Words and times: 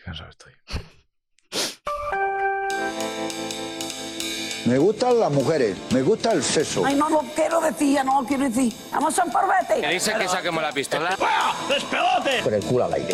Qué 0.00 0.04
cansado 0.04 0.30
estoy. 0.30 0.52
Me 4.64 4.78
gustan 4.78 5.20
las 5.20 5.30
mujeres, 5.30 5.76
me 5.90 6.00
gusta 6.00 6.32
el 6.32 6.42
sexo. 6.42 6.86
Ay, 6.86 6.94
no 6.94 7.10
lo 7.10 7.20
quiero 7.34 7.60
decir, 7.60 7.94
ya 7.94 8.04
no 8.04 8.22
lo 8.22 8.26
quiero 8.26 8.44
decir. 8.44 8.72
Vamos 8.92 9.18
a 9.18 9.24
un 9.24 9.32
porvete. 9.32 9.80
¿Qué 9.80 9.88
dice 9.88 10.14
que 10.14 10.28
saquemos 10.28 10.62
la 10.62 10.72
pistola? 10.72 11.18
Con 12.42 12.54
el 12.54 12.64
culo 12.64 12.84
al 12.84 12.94
aire. 12.94 13.08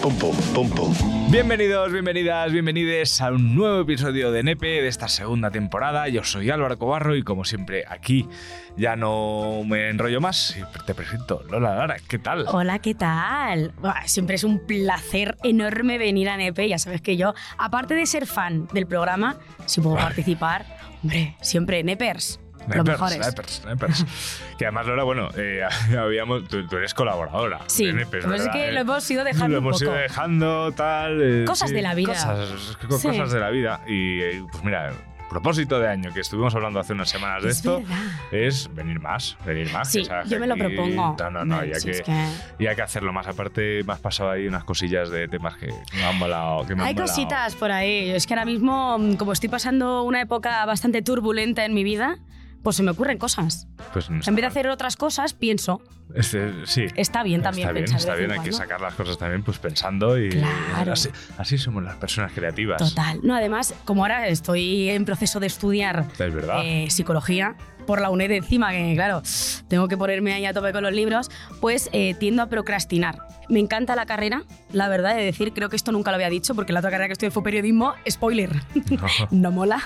Pum, 0.00 0.16
pum, 0.16 0.36
pum, 0.54 0.70
pum. 0.70 0.94
Bienvenidos, 1.30 1.92
bienvenidas, 1.92 2.52
bienvenides 2.52 3.20
a 3.20 3.32
un 3.32 3.56
nuevo 3.56 3.80
episodio 3.80 4.30
de 4.30 4.44
Nepe 4.44 4.66
de 4.66 4.86
esta 4.86 5.08
segunda 5.08 5.50
temporada. 5.50 6.08
Yo 6.08 6.22
soy 6.22 6.50
Álvaro 6.50 6.78
Cobarro 6.78 7.16
y 7.16 7.24
como 7.24 7.44
siempre 7.44 7.84
aquí 7.88 8.28
ya 8.76 8.94
no 8.94 9.62
me 9.66 9.88
enrollo 9.88 10.20
más 10.20 10.56
y 10.56 10.62
te 10.86 10.94
presento 10.94 11.42
Lola 11.50 11.74
Lara. 11.74 11.96
¿Qué 12.06 12.18
tal? 12.18 12.46
Hola, 12.48 12.78
¿qué 12.78 12.94
tal? 12.94 13.72
Siempre 14.06 14.36
es 14.36 14.44
un 14.44 14.64
placer 14.64 15.36
enorme 15.42 15.98
venir 15.98 16.28
a 16.28 16.36
Nepe. 16.36 16.68
Ya 16.68 16.78
sabes 16.78 17.00
que 17.00 17.16
yo, 17.16 17.34
aparte 17.58 17.94
de 17.94 18.06
ser 18.06 18.26
fan 18.26 18.68
del 18.72 18.86
programa, 18.86 19.36
si 19.66 19.80
puedo 19.80 19.96
participar, 19.96 20.64
hombre, 21.02 21.36
siempre 21.40 21.82
Nepers. 21.82 22.38
Mejores. 22.68 23.18
Nepers, 23.18 23.64
Nepers. 23.66 24.06
que 24.58 24.64
además, 24.66 24.86
Lola, 24.86 25.04
bueno, 25.04 25.28
eh, 25.36 25.62
habíamos, 25.98 26.46
tú, 26.48 26.66
tú 26.66 26.76
eres 26.76 26.94
colaboradora 26.94 27.60
Sí, 27.66 27.86
de 27.90 28.06
pasa 28.06 28.36
es 28.36 28.48
que 28.48 28.72
lo 28.72 28.80
hemos 28.80 29.10
ido 29.10 29.24
dejando 29.24 29.56
Lo 29.56 29.60
un 29.60 29.66
hemos 29.68 29.82
ido 29.82 29.90
poco. 29.90 30.00
dejando, 30.02 30.72
tal. 30.72 31.20
eh, 31.22 31.44
Cosas 31.46 31.70
sí, 31.70 31.74
de 31.74 31.82
la 31.82 31.94
vida. 31.94 32.12
Cosas, 32.12 32.76
co- 32.88 32.98
Sí. 32.98 33.08
cosas 33.08 33.32
de 33.32 33.40
la 33.40 33.50
vida. 33.50 33.80
Y 33.86 34.20
eh, 34.20 34.42
pues 34.50 34.62
mira, 34.64 34.92
propósito 35.28 35.78
de 35.78 35.86
año 35.88 36.10
que 36.14 36.20
estuvimos 36.20 36.54
hablando 36.54 36.80
hace 36.80 36.94
unas 36.94 37.10
semanas 37.10 37.42
de 37.42 37.50
Es 37.50 37.56
esto 37.56 37.80
verdad. 37.80 37.98
es 38.32 38.74
venir 38.74 38.98
más, 38.98 39.36
venir 39.44 39.70
más. 39.72 39.90
Sí, 39.92 40.02
que 40.02 40.28
yo 40.28 40.40
me 40.40 40.46
lo 40.46 40.56
propongo. 40.56 41.16
No, 41.18 41.30
no, 41.30 41.44
no, 41.44 41.64
y 41.64 41.68
hay, 41.74 41.80
Sí, 41.80 41.84
que, 41.86 41.90
es 41.92 42.00
que- 42.02 42.28
y 42.58 42.66
hay 42.66 42.74
que 42.74 42.80
hacerlo 42.82 43.12
más. 43.12 43.26
Aparte, 43.26 43.82
me 43.84 43.92
has 43.92 44.00
pasado 44.00 44.30
ahí 44.30 44.46
unas 44.48 44.64
cosillas 44.64 45.10
de 45.10 45.28
temas 45.28 45.56
que 45.58 45.68
me 45.94 46.04
han 46.04 46.16
molado. 46.16 46.66
Que 46.66 46.74
me 46.74 46.80
han 46.82 46.88
Hay 46.88 46.94
molado. 46.94 47.10
cositas 47.12 47.54
por 47.56 47.70
ahí. 47.70 48.08
Es 48.10 48.26
que 48.26 48.32
ahora 48.34 48.46
mismo, 48.46 48.98
mm, 48.98 49.16
como 49.16 49.32
estoy 49.32 49.50
pasando 49.50 50.02
una 50.02 50.22
época 50.22 50.64
bastante 50.64 51.02
turbulenta 51.02 51.64
en 51.66 51.74
mi 51.74 51.84
vida, 51.84 52.16
pues 52.62 52.76
se 52.76 52.82
me 52.82 52.90
ocurren 52.90 53.18
cosas. 53.18 53.66
Pues 53.92 54.10
no 54.10 54.20
En 54.26 54.34
vez 54.34 54.42
de 54.42 54.46
hacer 54.46 54.68
otras 54.68 54.96
cosas, 54.96 55.32
pienso. 55.34 55.80
Este, 56.14 56.52
sí. 56.66 56.86
Está 56.96 57.22
bien 57.22 57.42
también 57.42 57.68
Está 57.68 57.72
bien, 57.72 57.84
pensar 57.84 58.00
está 58.00 58.14
bien, 58.14 58.30
en 58.32 58.38
hay 58.38 58.44
que 58.44 58.52
sacar 58.52 58.80
las 58.80 58.94
cosas 58.94 59.18
también 59.18 59.42
pues 59.42 59.58
pensando 59.58 60.18
y 60.18 60.30
Claro. 60.30 60.92
así, 60.94 61.10
así 61.36 61.58
somos 61.58 61.82
las 61.82 61.96
personas 61.96 62.32
creativas. 62.32 62.78
Total. 62.78 63.20
No, 63.22 63.34
además, 63.34 63.74
como 63.84 64.04
ahora 64.04 64.26
estoy 64.28 64.88
en 64.88 65.04
proceso 65.04 65.38
de 65.40 65.46
estudiar 65.48 66.06
Es 66.12 66.18
verdad. 66.34 66.60
eh, 66.64 66.88
psicología 66.90 67.56
por 67.88 68.02
la 68.02 68.10
UNED 68.10 68.30
encima, 68.32 68.70
que 68.70 68.92
claro, 68.94 69.22
tengo 69.66 69.88
que 69.88 69.96
ponerme 69.96 70.34
ahí 70.34 70.44
a 70.44 70.52
tope 70.52 70.74
con 70.74 70.82
los 70.82 70.92
libros, 70.92 71.30
pues 71.58 71.88
eh, 71.94 72.14
tiendo 72.20 72.42
a 72.42 72.46
procrastinar. 72.50 73.16
Me 73.48 73.60
encanta 73.60 73.96
la 73.96 74.04
carrera, 74.04 74.42
la 74.72 74.88
verdad 74.90 75.16
de 75.16 75.22
decir, 75.24 75.54
creo 75.54 75.70
que 75.70 75.76
esto 75.76 75.90
nunca 75.90 76.10
lo 76.10 76.16
había 76.16 76.28
dicho, 76.28 76.54
porque 76.54 76.74
la 76.74 76.80
otra 76.80 76.90
carrera 76.90 77.06
que 77.08 77.14
estudié 77.14 77.30
fue 77.30 77.42
periodismo, 77.42 77.94
spoiler, 78.06 78.50
no 79.30 79.50
mola, 79.52 79.80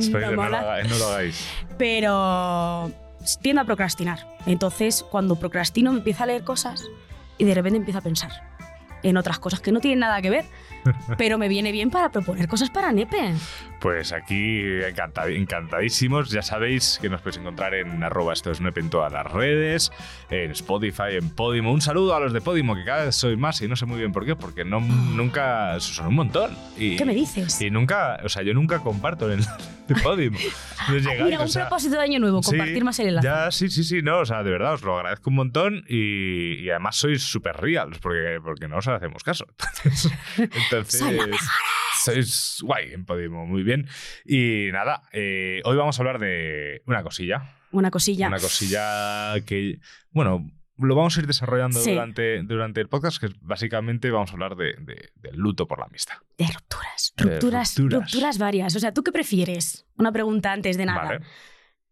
Spoiler, 0.00 0.12
no 0.12 0.20
no, 0.20 0.30
lo 0.30 0.42
mola, 0.44 0.60
hagáis, 0.60 0.88
no 0.88 0.98
lo 0.98 1.08
hagáis. 1.08 1.48
pero 1.76 2.92
tiendo 3.42 3.62
a 3.62 3.64
procrastinar. 3.64 4.24
Entonces, 4.46 5.04
cuando 5.10 5.34
procrastino, 5.34 5.90
me 5.90 5.98
empiezo 5.98 6.22
a 6.22 6.26
leer 6.26 6.44
cosas 6.44 6.84
y 7.38 7.44
de 7.44 7.54
repente 7.54 7.78
empiezo 7.78 7.98
a 7.98 8.02
pensar 8.02 8.30
en 9.02 9.16
otras 9.16 9.40
cosas 9.40 9.58
que 9.58 9.72
no 9.72 9.80
tienen 9.80 9.98
nada 9.98 10.22
que 10.22 10.30
ver, 10.30 10.44
pero 11.16 11.38
me 11.38 11.48
viene 11.48 11.72
bien 11.72 11.90
para 11.90 12.10
proponer 12.10 12.48
cosas 12.48 12.70
para 12.70 12.92
Nepe. 12.92 13.34
Pues 13.80 14.12
aquí 14.12 14.60
encanta- 14.88 15.28
encantadísimos. 15.28 16.30
Ya 16.30 16.42
sabéis 16.42 16.98
que 17.00 17.08
nos 17.08 17.20
podéis 17.20 17.38
encontrar 17.38 17.74
en 17.74 18.02
arroba 18.02 18.32
esto 18.32 18.50
es 18.50 18.60
Nepe 18.60 18.80
en 18.80 18.90
todas 18.90 19.12
las 19.12 19.30
redes, 19.30 19.92
en 20.30 20.50
Spotify, 20.50 21.12
en 21.20 21.30
Podimo. 21.30 21.72
Un 21.72 21.80
saludo 21.80 22.14
a 22.16 22.20
los 22.20 22.32
de 22.32 22.40
Podimo, 22.40 22.74
que 22.74 22.84
cada 22.84 23.04
vez 23.04 23.14
soy 23.14 23.36
más 23.36 23.60
y 23.62 23.68
no 23.68 23.76
sé 23.76 23.86
muy 23.86 23.98
bien 23.98 24.10
por 24.12 24.24
qué, 24.26 24.34
porque 24.34 24.64
no, 24.64 24.80
nunca 24.80 25.78
son 25.80 26.08
un 26.08 26.14
montón. 26.16 26.56
Y, 26.76 26.96
¿Qué 26.96 27.04
me 27.04 27.14
dices? 27.14 27.60
Y 27.60 27.70
nunca, 27.70 28.18
o 28.24 28.28
sea, 28.28 28.42
yo 28.42 28.52
nunca 28.54 28.80
comparto 28.80 29.26
el 29.26 29.34
enlace 29.34 29.62
de 29.86 29.94
Podimo. 29.96 30.38
Llegáis, 30.88 31.22
Mira, 31.22 31.38
o 31.38 31.42
un 31.42 31.48
sea, 31.48 31.68
propósito 31.68 31.96
de 31.96 32.02
año 32.02 32.18
nuevo, 32.18 32.42
Sí, 32.42 32.50
compartir 32.50 32.84
más 32.84 32.98
el 32.98 33.08
enlace. 33.08 33.26
Ya, 33.28 33.50
sí, 33.52 33.68
sí, 33.68 33.84
sí, 33.84 34.02
no, 34.02 34.18
o 34.20 34.24
sea, 34.24 34.42
de 34.42 34.50
verdad, 34.50 34.74
os 34.74 34.82
lo 34.82 34.96
agradezco 34.96 35.30
un 35.30 35.36
montón 35.36 35.84
y, 35.88 36.54
y 36.64 36.70
además 36.70 36.96
sois 36.96 37.22
súper 37.22 37.56
reals, 37.56 37.98
porque, 37.98 38.38
porque 38.42 38.66
no 38.66 38.78
os 38.78 38.88
hacemos 38.88 39.22
caso. 39.22 39.46
Entonces, 39.78 40.10
Soy 40.86 41.16
la 41.16 41.36
sois 42.00 42.58
guay 42.62 42.92
en 42.92 43.04
Podimo, 43.04 43.46
muy 43.46 43.62
bien. 43.62 43.88
Y 44.24 44.68
nada, 44.72 45.02
eh, 45.12 45.60
hoy 45.64 45.76
vamos 45.76 45.98
a 45.98 46.02
hablar 46.02 46.18
de 46.20 46.82
una 46.86 47.02
cosilla, 47.02 47.56
Una 47.72 47.90
cosilla. 47.90 48.28
una 48.28 48.38
cosilla 48.38 49.34
que, 49.44 49.80
bueno, 50.10 50.48
lo 50.76 50.94
vamos 50.94 51.16
a 51.16 51.20
ir 51.20 51.26
desarrollando 51.26 51.80
Sí. 51.80 51.90
durante, 51.92 52.42
durante 52.44 52.80
el 52.80 52.88
podcast, 52.88 53.20
que 53.20 53.30
básicamente 53.40 54.10
vamos 54.12 54.30
a 54.30 54.34
hablar 54.34 54.54
de, 54.54 54.74
de- 54.78 55.10
del 55.16 55.36
luto 55.36 55.66
por 55.66 55.80
la 55.80 55.86
amistad. 55.86 56.16
De 56.38 56.46
rupturas. 56.46 57.12
De 57.16 57.24
Rupturas, 57.24 57.76
rupturas. 57.76 58.00
rupturas 58.12 58.38
varias. 58.38 58.76
O 58.76 58.80
sea, 58.80 58.94
¿tú 58.94 59.02
qué 59.02 59.10
prefieres? 59.10 59.86
Una 59.96 60.12
pregunta 60.12 60.52
antes 60.52 60.76
de 60.76 60.86
nada. 60.86 61.02
¿Vale? 61.04 61.20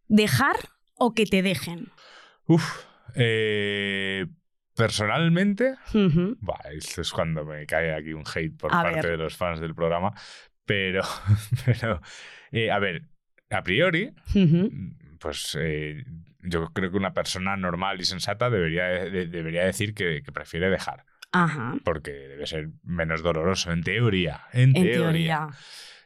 ¿Dejar 0.06 0.56
o 0.94 1.15
que 1.15 1.26
te 1.26 1.42
dejen? 1.42 1.91
Uf, 2.47 2.84
eh, 3.16 4.26
personalmente... 4.76 5.75
Esto 6.75 7.00
es 7.00 7.10
cuando 7.12 7.44
me 7.44 7.66
cae 7.66 7.94
aquí 7.94 8.12
un 8.12 8.25
hate 8.32 8.56
por 8.56 8.72
A 8.75 8.82
parte 8.82 9.00
ver. 9.09 9.10
de 9.12 9.16
los 9.16 9.37
fans 9.37 9.60
del 9.60 9.75
programa. 9.75 10.12
Pero, 10.64 11.03
pero 11.64 12.00
eh, 12.53 12.70
a 12.70 12.78
ver, 12.78 13.03
a 13.50 13.62
priori, 13.62 14.12
Ujú. 14.34 14.70
pues 15.20 15.56
eh, 15.60 16.04
yo 16.42 16.66
creo 16.72 16.91
que 16.91 16.97
una 16.97 17.15
persona 17.15 17.56
normal 17.56 18.00
y 18.00 18.04
sensata 18.04 18.50
debería, 18.50 18.84
de- 18.86 19.26
debería 19.26 19.65
decir 19.65 19.94
que, 19.94 20.22
que 20.22 20.32
prefiere 20.32 20.69
dejar. 20.70 21.04
Ajá. 21.32 21.75
Porque 21.84 22.10
debe 22.12 22.47
ser 22.47 22.69
menos 22.82 23.22
doloroso, 23.22 23.72
en 23.72 23.82
teoría. 23.82 24.42
En, 24.53 24.70
En 24.70 24.72
teoría. 24.75 24.98
teoría. 25.00 25.48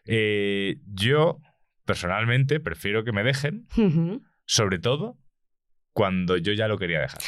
Eh, 0.07 0.77
yo, 0.87 1.41
personalmente, 1.85 2.59
prefiero 2.61 3.05
que 3.05 3.13
me 3.13 3.23
dejen, 3.23 3.67
sobre 4.47 4.79
todo 4.79 5.19
cuando 5.93 6.37
yo 6.37 6.53
ya 6.53 6.69
lo 6.69 6.79
quería 6.79 7.01
dejar. 7.01 7.21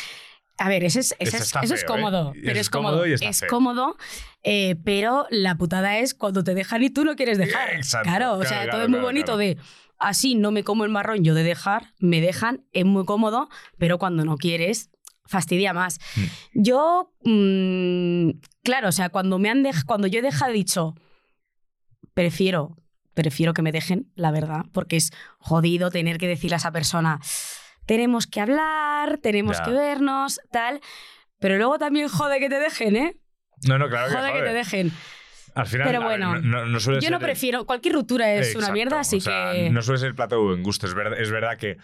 A 0.64 0.68
ver, 0.68 0.84
ese 0.84 1.00
es, 1.00 1.14
ese 1.18 1.36
Eso 1.36 1.44
es- 1.44 1.64
eso 1.64 1.74
es 1.74 1.80
feo, 1.80 1.88
cómodo. 1.88 2.32
¿eh? 2.36 2.40
Pero 2.44 2.60
es 2.60 2.70
cómodo 2.70 2.92
cómodo. 2.98 3.06
y 3.06 3.12
está 3.14 3.28
es 3.28 3.40
feo. 3.40 3.48
cómodo, 3.48 3.96
eh, 4.44 4.76
pero 4.84 5.26
la 5.30 5.56
putada 5.56 5.98
es 5.98 6.14
cuando 6.14 6.44
te 6.44 6.54
dejan 6.54 6.82
y 6.82 6.90
tú 6.90 7.04
no 7.04 7.16
quieres 7.16 7.38
dejar. 7.38 7.74
Exacto, 7.74 8.08
claro, 8.08 8.34
o 8.34 8.42
sea, 8.44 8.62
claro, 8.62 8.70
todo 8.72 8.82
es 8.82 8.88
muy 8.88 9.00
bonito 9.00 9.36
de 9.36 9.58
así 9.98 10.34
no 10.34 10.50
me 10.50 10.62
como 10.64 10.84
el 10.84 10.90
marrón 10.90 11.24
yo 11.24 11.34
de 11.34 11.42
dejar, 11.42 11.94
me 11.98 12.20
dejan, 12.20 12.64
es 12.72 12.84
muy 12.84 13.04
cómodo, 13.04 13.48
pero 13.78 13.98
cuando 13.98 14.24
no 14.24 14.36
quieres, 14.36 14.90
fastidia 15.26 15.72
más. 15.72 15.98
Mm. 16.16 16.22
Yo, 16.62 17.12
mm, 17.24 18.30
claro, 18.64 18.88
o 18.88 18.92
sea, 18.92 19.08
cuando 19.10 19.38
me 19.38 19.48
han 19.48 19.64
cuando 19.86 20.06
yo 20.08 20.18
he 20.18 20.22
dejado 20.22 20.52
dicho, 20.52 20.94
prefiero, 22.14 22.76
prefiero 23.14 23.52
que 23.54 23.62
me 23.62 23.72
dejen, 23.72 24.10
la 24.14 24.30
verdad, 24.30 24.64
porque 24.72 24.96
es 24.96 25.10
jodido 25.38 25.90
tener 25.90 26.18
que 26.18 26.28
decirle 26.28 26.54
a 26.56 26.58
esa 26.58 26.72
persona, 26.72 27.20
tenemos 27.86 28.26
que 28.26 28.40
hablar, 28.40 29.18
tenemos 29.18 29.58
Ya. 29.58 29.64
que 29.64 29.70
vernos, 29.72 30.40
tal. 30.50 30.80
Pero 31.38 31.56
luego 31.56 31.78
también 31.78 32.08
jode 32.08 32.38
que 32.40 32.48
te 32.48 32.58
dejen, 32.60 32.96
¿eh? 32.96 33.16
No, 33.66 33.78
no, 33.78 33.88
claro 33.88 34.08
que 34.10 34.16
Jode 34.16 34.32
que 34.32 34.38
jode. 34.38 34.48
te 34.48 34.54
dejen. 34.54 34.92
Al 35.54 35.66
final, 35.66 35.86
Pero 35.86 35.98
ver, 36.00 36.08
bueno, 36.08 36.40
no, 36.40 36.64
no 36.66 36.80
suele 36.80 37.00
Yo 37.00 37.10
no 37.10 37.18
el- 37.18 37.22
prefiero, 37.22 37.66
cualquier 37.66 37.94
ruptura 37.94 38.32
es 38.32 38.54
una 38.56 38.70
mierda, 38.70 39.00
así 39.00 39.16
o 39.18 39.20
sea, 39.20 39.52
que... 39.52 39.70
No 39.70 39.82
suele 39.82 39.98
ser 39.98 40.08
el 40.08 40.14
plato 40.14 40.36
de 40.36 40.42
buen 40.42 40.62
gusto. 40.62 40.86
Es 40.86 40.94
verdad, 40.94 41.20
es 41.20 41.30
verdad 41.30 41.58
que, 41.58 41.76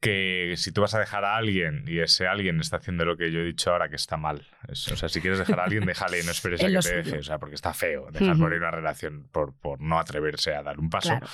que 0.00 0.54
si 0.56 0.72
tú 0.72 0.80
vas 0.80 0.94
a 0.94 0.98
dejar 0.98 1.24
a 1.24 1.36
alguien 1.36 1.84
y 1.86 2.00
ese 2.00 2.26
alguien 2.26 2.58
está 2.60 2.78
haciendo 2.78 3.04
lo 3.04 3.16
que 3.16 3.30
yo 3.30 3.40
he 3.40 3.44
dicho 3.44 3.70
ahora 3.70 3.88
que 3.88 3.96
está 3.96 4.16
mal. 4.16 4.46
Es- 4.68 4.90
o 4.90 4.96
sea, 4.96 5.08
si 5.08 5.20
quieres 5.20 5.38
dejar 5.38 5.60
a 5.60 5.64
alguien, 5.64 5.84
déjale, 5.86 6.22
no 6.24 6.30
esperes 6.32 6.60
a 6.64 6.66
que 6.66 6.78
te 6.78 6.96
deje. 7.02 7.18
O 7.18 7.22
sea, 7.22 7.38
porque 7.38 7.54
está 7.54 7.72
feo 7.72 8.08
dejar 8.10 8.30
Ujú. 8.30 8.38
morir 8.40 8.58
una 8.58 8.70
relación 8.72 9.28
por, 9.30 9.54
por 9.54 9.80
no 9.80 9.98
atreverse 10.00 10.54
a 10.54 10.62
dar 10.62 10.78
un 10.80 10.90
paso. 10.90 11.10
Claro. 11.10 11.26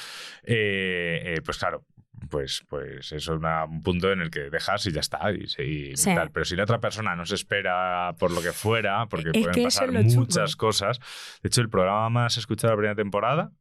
Eh, 0.44 1.34
eh, 1.36 1.40
pues 1.44 1.56
claro, 1.58 1.84
pues, 2.28 2.64
pues 2.68 3.12
eso 3.12 3.16
es 3.16 3.38
una- 3.38 3.64
un 3.64 3.82
punto 3.82 4.12
en 4.12 4.20
el 4.20 4.30
que 4.30 4.50
dejas 4.50 4.84
y 4.86 4.92
ya 4.92 5.00
está. 5.00 5.32
Y, 5.32 5.44
y 5.62 5.96
Sí. 5.96 6.14
tal. 6.14 6.30
Pero 6.30 6.44
si 6.44 6.56
la 6.56 6.64
otra 6.64 6.80
persona 6.80 7.16
no 7.16 7.24
se 7.26 7.34
espera 7.34 8.14
por 8.18 8.30
lo 8.30 8.42
que 8.42 8.52
fuera, 8.52 9.06
porque 9.06 9.28
Es 9.28 9.32
que 9.32 9.42
pueden 9.44 9.64
pasar 9.64 9.90
muchas 9.92 10.56
cosas. 10.56 10.98
De 11.42 11.48
hecho, 11.48 11.60
el 11.62 11.70
programa 11.70 12.08
más 12.10 12.36
escuchado 12.36 12.72
de 12.72 12.74
la 12.74 12.78
primera 12.78 12.96
temporada 12.96 13.52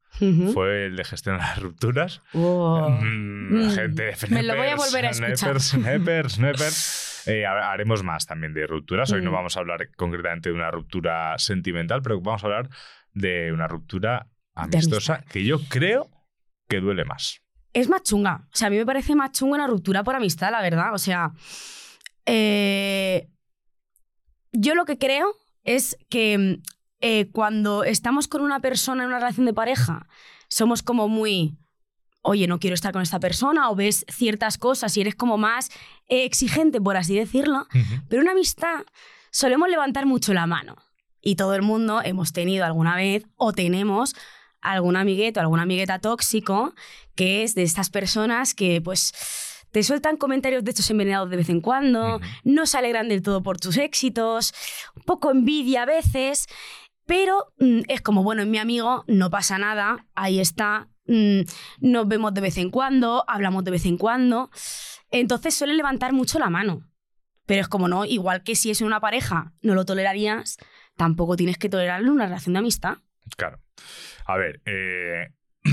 fue 0.53 0.87
el 0.87 0.95
de 0.95 1.03
gestión 1.05 1.37
de 1.37 1.43
las 1.43 1.61
rupturas. 1.61 2.21
Mm, 2.33 3.65
Mm, 3.65 3.71
gente, 3.71 4.13
me 4.29 4.43
lo 4.43 4.55
voy 4.55 4.67
a 4.67 4.75
volver 4.75 5.05
a 5.05 5.09
escuchar. 5.11 5.49
Nepers, 5.53 5.73
nepers, 5.77 6.39
nepers. 6.39 7.05
Eh, 7.25 7.45
ha- 7.45 7.71
haremos 7.73 8.01
más 8.01 8.25
también 8.25 8.53
de 8.53 8.65
rupturas. 8.65 9.11
Hoy 9.11 9.21
no 9.21 9.29
Mm. 9.29 9.33
vamos 9.33 9.57
a 9.57 9.59
hablar 9.59 9.89
concretamente 9.97 10.49
de 10.49 10.55
una 10.55 10.71
ruptura 10.71 11.37
sentimental, 11.37 12.01
pero 12.01 12.19
vamos 12.21 12.43
a 12.43 12.47
hablar 12.47 12.69
de 13.13 13.51
una 13.51 13.67
ruptura 13.67 14.27
amistosa 14.55 15.23
que 15.29 15.43
yo 15.43 15.59
creo 15.69 16.09
que 16.69 16.79
duele 16.79 17.03
más. 17.05 17.41
Es 17.73 17.89
más 17.89 18.03
chunga. 18.03 18.47
O 18.51 18.55
sea, 18.55 18.67
a 18.67 18.71
mí 18.71 18.77
me 18.77 18.85
parece 18.85 19.15
más 19.15 19.31
chunga 19.31 19.55
una 19.55 19.67
ruptura 19.67 20.03
por 20.03 20.15
amistad, 20.15 20.51
la 20.51 20.61
verdad. 20.61 20.93
O 20.93 20.97
sea, 20.97 21.31
eh, 22.25 23.29
yo 24.51 24.75
lo 24.75 24.85
que 24.85 24.97
creo 24.97 25.35
es 25.63 25.97
que 26.09 26.59
eh, 27.01 27.29
cuando 27.31 27.83
estamos 27.83 28.27
con 28.27 28.41
una 28.41 28.59
persona 28.59 29.03
en 29.03 29.09
una 29.09 29.19
relación 29.19 29.45
de 29.45 29.53
pareja, 29.53 30.07
somos 30.47 30.83
como 30.83 31.07
muy, 31.07 31.57
oye, 32.21 32.47
no 32.47 32.59
quiero 32.59 32.73
estar 32.73 32.91
con 32.91 33.01
esta 33.01 33.19
persona, 33.19 33.69
o 33.69 33.75
ves 33.75 34.05
ciertas 34.09 34.57
cosas 34.57 34.95
y 34.97 35.01
eres 35.01 35.15
como 35.15 35.37
más 35.37 35.69
eh, 36.07 36.25
exigente, 36.25 36.81
por 36.81 36.97
así 36.97 37.15
decirlo. 37.15 37.67
Pero 38.09 38.21
una 38.21 38.31
amistad 38.31 38.81
solemos 39.31 39.69
levantar 39.69 40.05
mucho 40.05 40.33
la 40.33 40.47
mano. 40.47 40.75
Y 41.21 41.35
todo 41.35 41.53
el 41.53 41.61
mundo 41.61 42.01
hemos 42.03 42.31
tenido 42.31 42.65
alguna 42.65 42.95
vez 42.95 43.25
o 43.35 43.53
tenemos 43.53 44.15
algún 44.61 44.95
amigueto, 44.95 45.39
alguna 45.39 45.63
amigueta 45.63 45.99
tóxico, 45.99 46.73
que 47.15 47.43
es 47.43 47.55
de 47.55 47.63
estas 47.63 47.89
personas 47.89 48.53
que 48.53 48.81
pues 48.81 49.13
te 49.71 49.83
sueltan 49.83 50.17
comentarios 50.17 50.63
de 50.63 50.71
estos 50.71 50.89
envenenados 50.89 51.29
de 51.29 51.37
vez 51.37 51.49
en 51.49 51.61
cuando, 51.61 52.19
no 52.43 52.65
se 52.65 52.77
alegran 52.77 53.09
del 53.09 53.21
todo 53.21 53.43
por 53.43 53.59
tus 53.59 53.77
éxitos, 53.77 54.53
un 54.95 55.03
poco 55.03 55.31
envidia 55.31 55.83
a 55.83 55.85
veces, 55.85 56.47
pero 57.05 57.53
mm, 57.59 57.81
es 57.87 58.01
como, 58.01 58.23
bueno, 58.23 58.41
en 58.41 58.51
mi 58.51 58.57
amigo 58.57 59.03
no 59.07 59.29
pasa 59.29 59.57
nada, 59.57 60.05
ahí 60.15 60.39
está, 60.39 60.89
mm, 61.05 61.41
nos 61.81 62.07
vemos 62.07 62.33
de 62.33 62.41
vez 62.41 62.57
en 62.57 62.71
cuando, 62.71 63.23
hablamos 63.27 63.63
de 63.63 63.71
vez 63.71 63.85
en 63.85 63.97
cuando, 63.97 64.49
entonces 65.11 65.55
suele 65.55 65.73
levantar 65.73 66.13
mucho 66.13 66.39
la 66.39 66.49
mano. 66.49 66.85
Pero 67.45 67.61
es 67.61 67.67
como 67.67 67.87
no, 67.87 68.05
igual 68.05 68.43
que 68.43 68.55
si 68.55 68.69
es 68.69 68.79
en 68.81 68.85
una 68.85 68.99
pareja 68.99 69.53
no 69.63 69.73
lo 69.73 69.83
tolerarías, 69.83 70.57
tampoco 70.95 71.35
tienes 71.35 71.57
que 71.57 71.67
tolerarlo 71.67 72.07
en 72.07 72.13
una 72.13 72.25
relación 72.25 72.53
de 72.53 72.59
amistad. 72.59 72.97
Claro. 73.35 73.59
A 74.25 74.37
ver, 74.37 74.61
eh... 74.65 75.27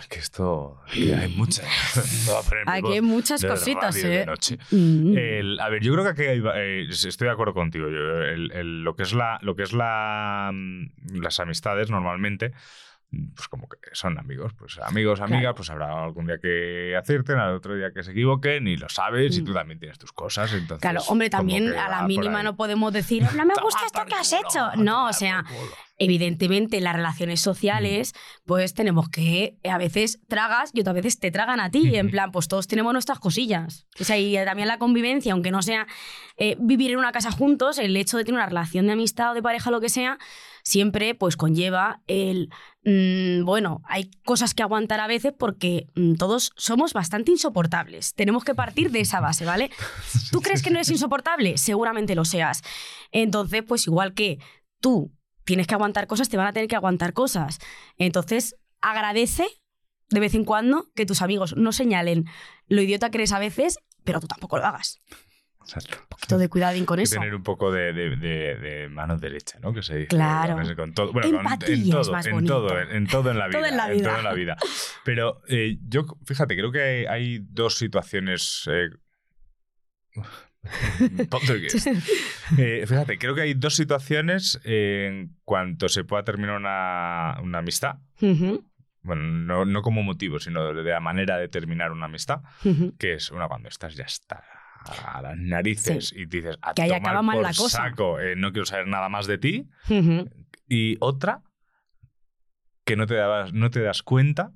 es 0.00 0.06
que 0.08 0.18
esto. 0.18 0.80
que 0.92 1.14
hay 1.14 1.28
muchas. 1.36 1.64
Aquí 2.66 2.92
hay 2.94 3.00
muchas 3.00 3.42
cositas, 3.50 3.94
¿eh? 3.96 4.24
Mm. 4.70 5.16
El- 5.16 5.60
a 5.60 5.68
ver, 5.68 5.82
yo 5.82 5.92
creo 5.92 6.04
que 6.04 6.10
aquí 6.10 6.22
hay, 6.22 6.42
eh, 6.54 6.86
estoy 6.90 7.26
de 7.26 7.32
acuerdo 7.32 7.54
contigo. 7.54 7.88
Yo, 7.88 8.22
el- 8.24 8.50
el- 8.52 8.82
lo 8.82 8.94
que 8.96 9.02
es 9.04 9.12
la, 9.12 9.38
lo 9.42 9.54
que 9.54 9.62
es 9.62 9.72
la, 9.72 10.50
mm, 10.52 11.20
las 11.20 11.38
amistades 11.40 11.90
normalmente, 11.90 12.52
pues 13.34 13.48
como 13.48 13.68
que 13.68 13.78
son 13.92 14.18
amigos, 14.18 14.52
pues 14.56 14.78
amigos, 14.78 15.20
amigas, 15.20 15.40
Claro. 15.42 15.54
pues 15.56 15.70
habrá 15.70 16.04
algún 16.04 16.26
día 16.26 16.38
que 16.40 16.94
acierten, 16.96 17.38
al 17.38 17.54
otro 17.56 17.74
día 17.74 17.90
que 17.92 18.02
se 18.04 18.12
equivoquen 18.12 18.68
y 18.68 18.76
lo 18.76 18.88
sabes 18.88 19.36
y 19.36 19.42
Mm. 19.42 19.44
tú 19.46 19.52
también 19.52 19.78
tienes 19.80 19.98
tus 19.98 20.12
cosas. 20.12 20.52
Entonces, 20.52 20.80
Claro, 20.80 21.02
hombre, 21.08 21.28
también 21.28 21.74
a 21.74 21.88
la 21.88 22.02
mínima 22.06 22.42
no 22.42 22.54
podemos 22.56 22.92
decir, 22.92 23.24
no 23.34 23.44
me 23.44 23.54
gusta 23.62 23.80
esto 23.86 24.04
que 24.06 24.14
has 24.14 24.32
hecho. 24.32 24.70
No, 24.76 25.08
o 25.08 25.12
sea, 25.12 25.44
evidentemente 25.98 26.78
en 26.78 26.84
las 26.84 26.94
relaciones 26.96 27.40
sociales, 27.40 28.14
pues 28.46 28.74
tenemos 28.74 29.08
que, 29.08 29.58
a 29.68 29.76
veces 29.78 30.20
tragas 30.28 30.70
y 30.72 30.80
otras 30.80 30.94
veces 30.94 31.18
te 31.18 31.30
tragan 31.30 31.60
a 31.60 31.70
ti. 31.70 31.94
En 31.96 32.10
plan, 32.10 32.30
pues 32.32 32.48
todos 32.48 32.66
tenemos 32.68 32.92
nuestras 32.92 33.18
cosillas. 33.18 33.86
O 34.00 34.04
sea, 34.04 34.18
y 34.18 34.34
también 34.44 34.68
la 34.68 34.78
convivencia, 34.78 35.32
aunque 35.32 35.50
no 35.50 35.62
sea 35.62 35.86
eh, 36.36 36.56
vivir 36.58 36.92
en 36.92 36.98
una 36.98 37.12
casa 37.12 37.30
juntos, 37.30 37.78
el 37.78 37.96
hecho 37.96 38.16
de 38.16 38.24
tener 38.24 38.38
una 38.38 38.46
relación 38.46 38.86
de 38.86 38.92
amistad 38.92 39.32
o 39.32 39.34
de 39.34 39.42
pareja, 39.42 39.70
lo 39.70 39.80
que 39.80 39.88
sea, 39.90 40.18
siempre 40.70 41.16
pues 41.16 41.36
conlleva 41.36 42.00
el, 42.06 42.48
mm, 42.84 43.44
bueno, 43.44 43.82
hay 43.84 44.08
cosas 44.24 44.54
que 44.54 44.62
aguantar 44.62 45.00
a 45.00 45.08
veces 45.08 45.32
porque 45.36 45.88
mm, 45.96 46.14
todos 46.14 46.52
somos 46.56 46.92
bastante 46.92 47.32
insoportables. 47.32 48.14
Tenemos 48.14 48.44
que 48.44 48.54
partir 48.54 48.92
de 48.92 49.00
esa 49.00 49.18
base, 49.18 49.44
¿vale? 49.44 49.70
¿Tú 50.30 50.40
crees 50.40 50.62
que 50.62 50.70
no 50.70 50.76
eres 50.76 50.90
insoportable? 50.90 51.58
Seguramente 51.58 52.14
lo 52.14 52.24
seas. 52.24 52.62
Entonces, 53.10 53.64
pues 53.66 53.88
igual 53.88 54.14
que 54.14 54.38
tú 54.80 55.12
tienes 55.44 55.66
que 55.66 55.74
aguantar 55.74 56.06
cosas, 56.06 56.28
te 56.28 56.36
van 56.36 56.46
a 56.46 56.52
tener 56.52 56.68
que 56.68 56.76
aguantar 56.76 57.14
cosas. 57.14 57.58
Entonces, 57.96 58.54
agradece 58.80 59.48
de 60.08 60.20
vez 60.20 60.34
en 60.34 60.44
cuando 60.44 60.86
que 60.94 61.04
tus 61.04 61.20
amigos 61.20 61.56
no 61.56 61.72
señalen 61.72 62.26
lo 62.68 62.80
idiota 62.80 63.10
que 63.10 63.18
eres 63.18 63.32
a 63.32 63.40
veces, 63.40 63.80
pero 64.04 64.20
tú 64.20 64.28
tampoco 64.28 64.56
lo 64.56 64.66
hagas. 64.66 65.00
Exacto. 65.62 65.98
Un 66.00 66.06
poquito 66.08 66.38
de 66.38 66.48
cuidadín 66.48 66.84
con 66.84 66.98
eso. 67.00 67.14
tener 67.14 67.34
un 67.34 67.42
poco 67.42 67.70
de, 67.70 67.92
de- 67.92 68.16
de- 68.16 68.54
de 68.56 68.88
mano 68.88 69.16
derecha, 69.18 69.58
¿no? 69.60 69.72
Que 69.72 69.82
se 69.82 69.94
dice. 69.96 70.08
Claro. 70.08 70.56
Con, 70.76 70.94
todo, 70.94 71.12
bueno, 71.12 71.28
con- 71.30 71.38
Empatía 71.40 71.74
en 71.74 71.82
es 71.82 71.90
todo, 71.90 72.12
más 72.12 72.26
en 72.26 72.32
bonito. 72.32 72.54
todo, 72.66 72.80
en, 72.80 72.90
en 72.96 73.06
todo 73.06 73.30
en 73.30 73.38
la 73.38 73.46
vida. 73.48 73.58
Todo 73.58 73.66
en 73.68 73.76
la 73.76 73.88
vida. 73.88 74.08
todo 74.10 74.18
en 74.18 74.24
la 74.24 74.34
vida. 74.34 74.56
Pero 75.04 75.42
eh, 75.48 75.78
yo, 75.86 76.06
fíjate, 76.26 76.56
creo 76.56 76.72
que 76.72 76.80
hay, 76.82 77.04
hay 77.06 77.38
dos 77.50 77.76
situaciones. 77.76 78.68
eh. 78.70 78.88
Eh, 82.58 82.84
fíjate, 82.86 83.16
creo 83.18 83.34
que 83.34 83.42
hay 83.42 83.54
dos 83.54 83.74
situaciones 83.76 84.60
en 84.64 85.36
cuanto 85.44 85.88
se 85.88 86.04
pueda 86.04 86.24
terminar 86.24 86.56
una, 86.56 87.38
una 87.42 87.58
amistad. 87.58 87.96
Bueno, 89.02 89.22
no, 89.22 89.64
no 89.64 89.80
como 89.82 90.02
motivo, 90.02 90.38
sino 90.38 90.74
de 90.74 90.82
la 90.90 91.00
manera 91.00 91.38
de 91.38 91.48
terminar 91.48 91.92
una 91.92 92.06
amistad. 92.06 92.40
Que 92.98 93.14
es 93.14 93.30
una 93.30 93.48
cuando 93.48 93.68
estás 93.68 93.94
ya 93.94 94.04
está 94.04 94.42
a 94.84 95.22
las 95.22 95.36
narices 95.36 96.12
y 96.16 96.26
dices 96.26 96.58
a 96.62 96.74
Que 96.74 96.82
ahí 96.82 96.88
tomar 96.88 97.02
acaba 97.02 97.22
mal 97.22 97.36
por 97.36 97.42
la 97.44 97.52
cosa. 97.54 97.78
saco, 97.84 98.20
eh, 98.20 98.34
no 98.36 98.52
quiero 98.52 98.66
saber 98.66 98.86
nada 98.86 99.08
más 99.08 99.26
de 99.26 99.38
ti. 99.38 99.68
Y 100.68 100.96
otra 101.00 101.42
que 102.84 102.96
no 102.96 103.06
te, 103.06 103.14
dabas, 103.14 103.52
no 103.52 103.70
te 103.70 103.80
das 103.80 104.02
cuenta 104.02 104.52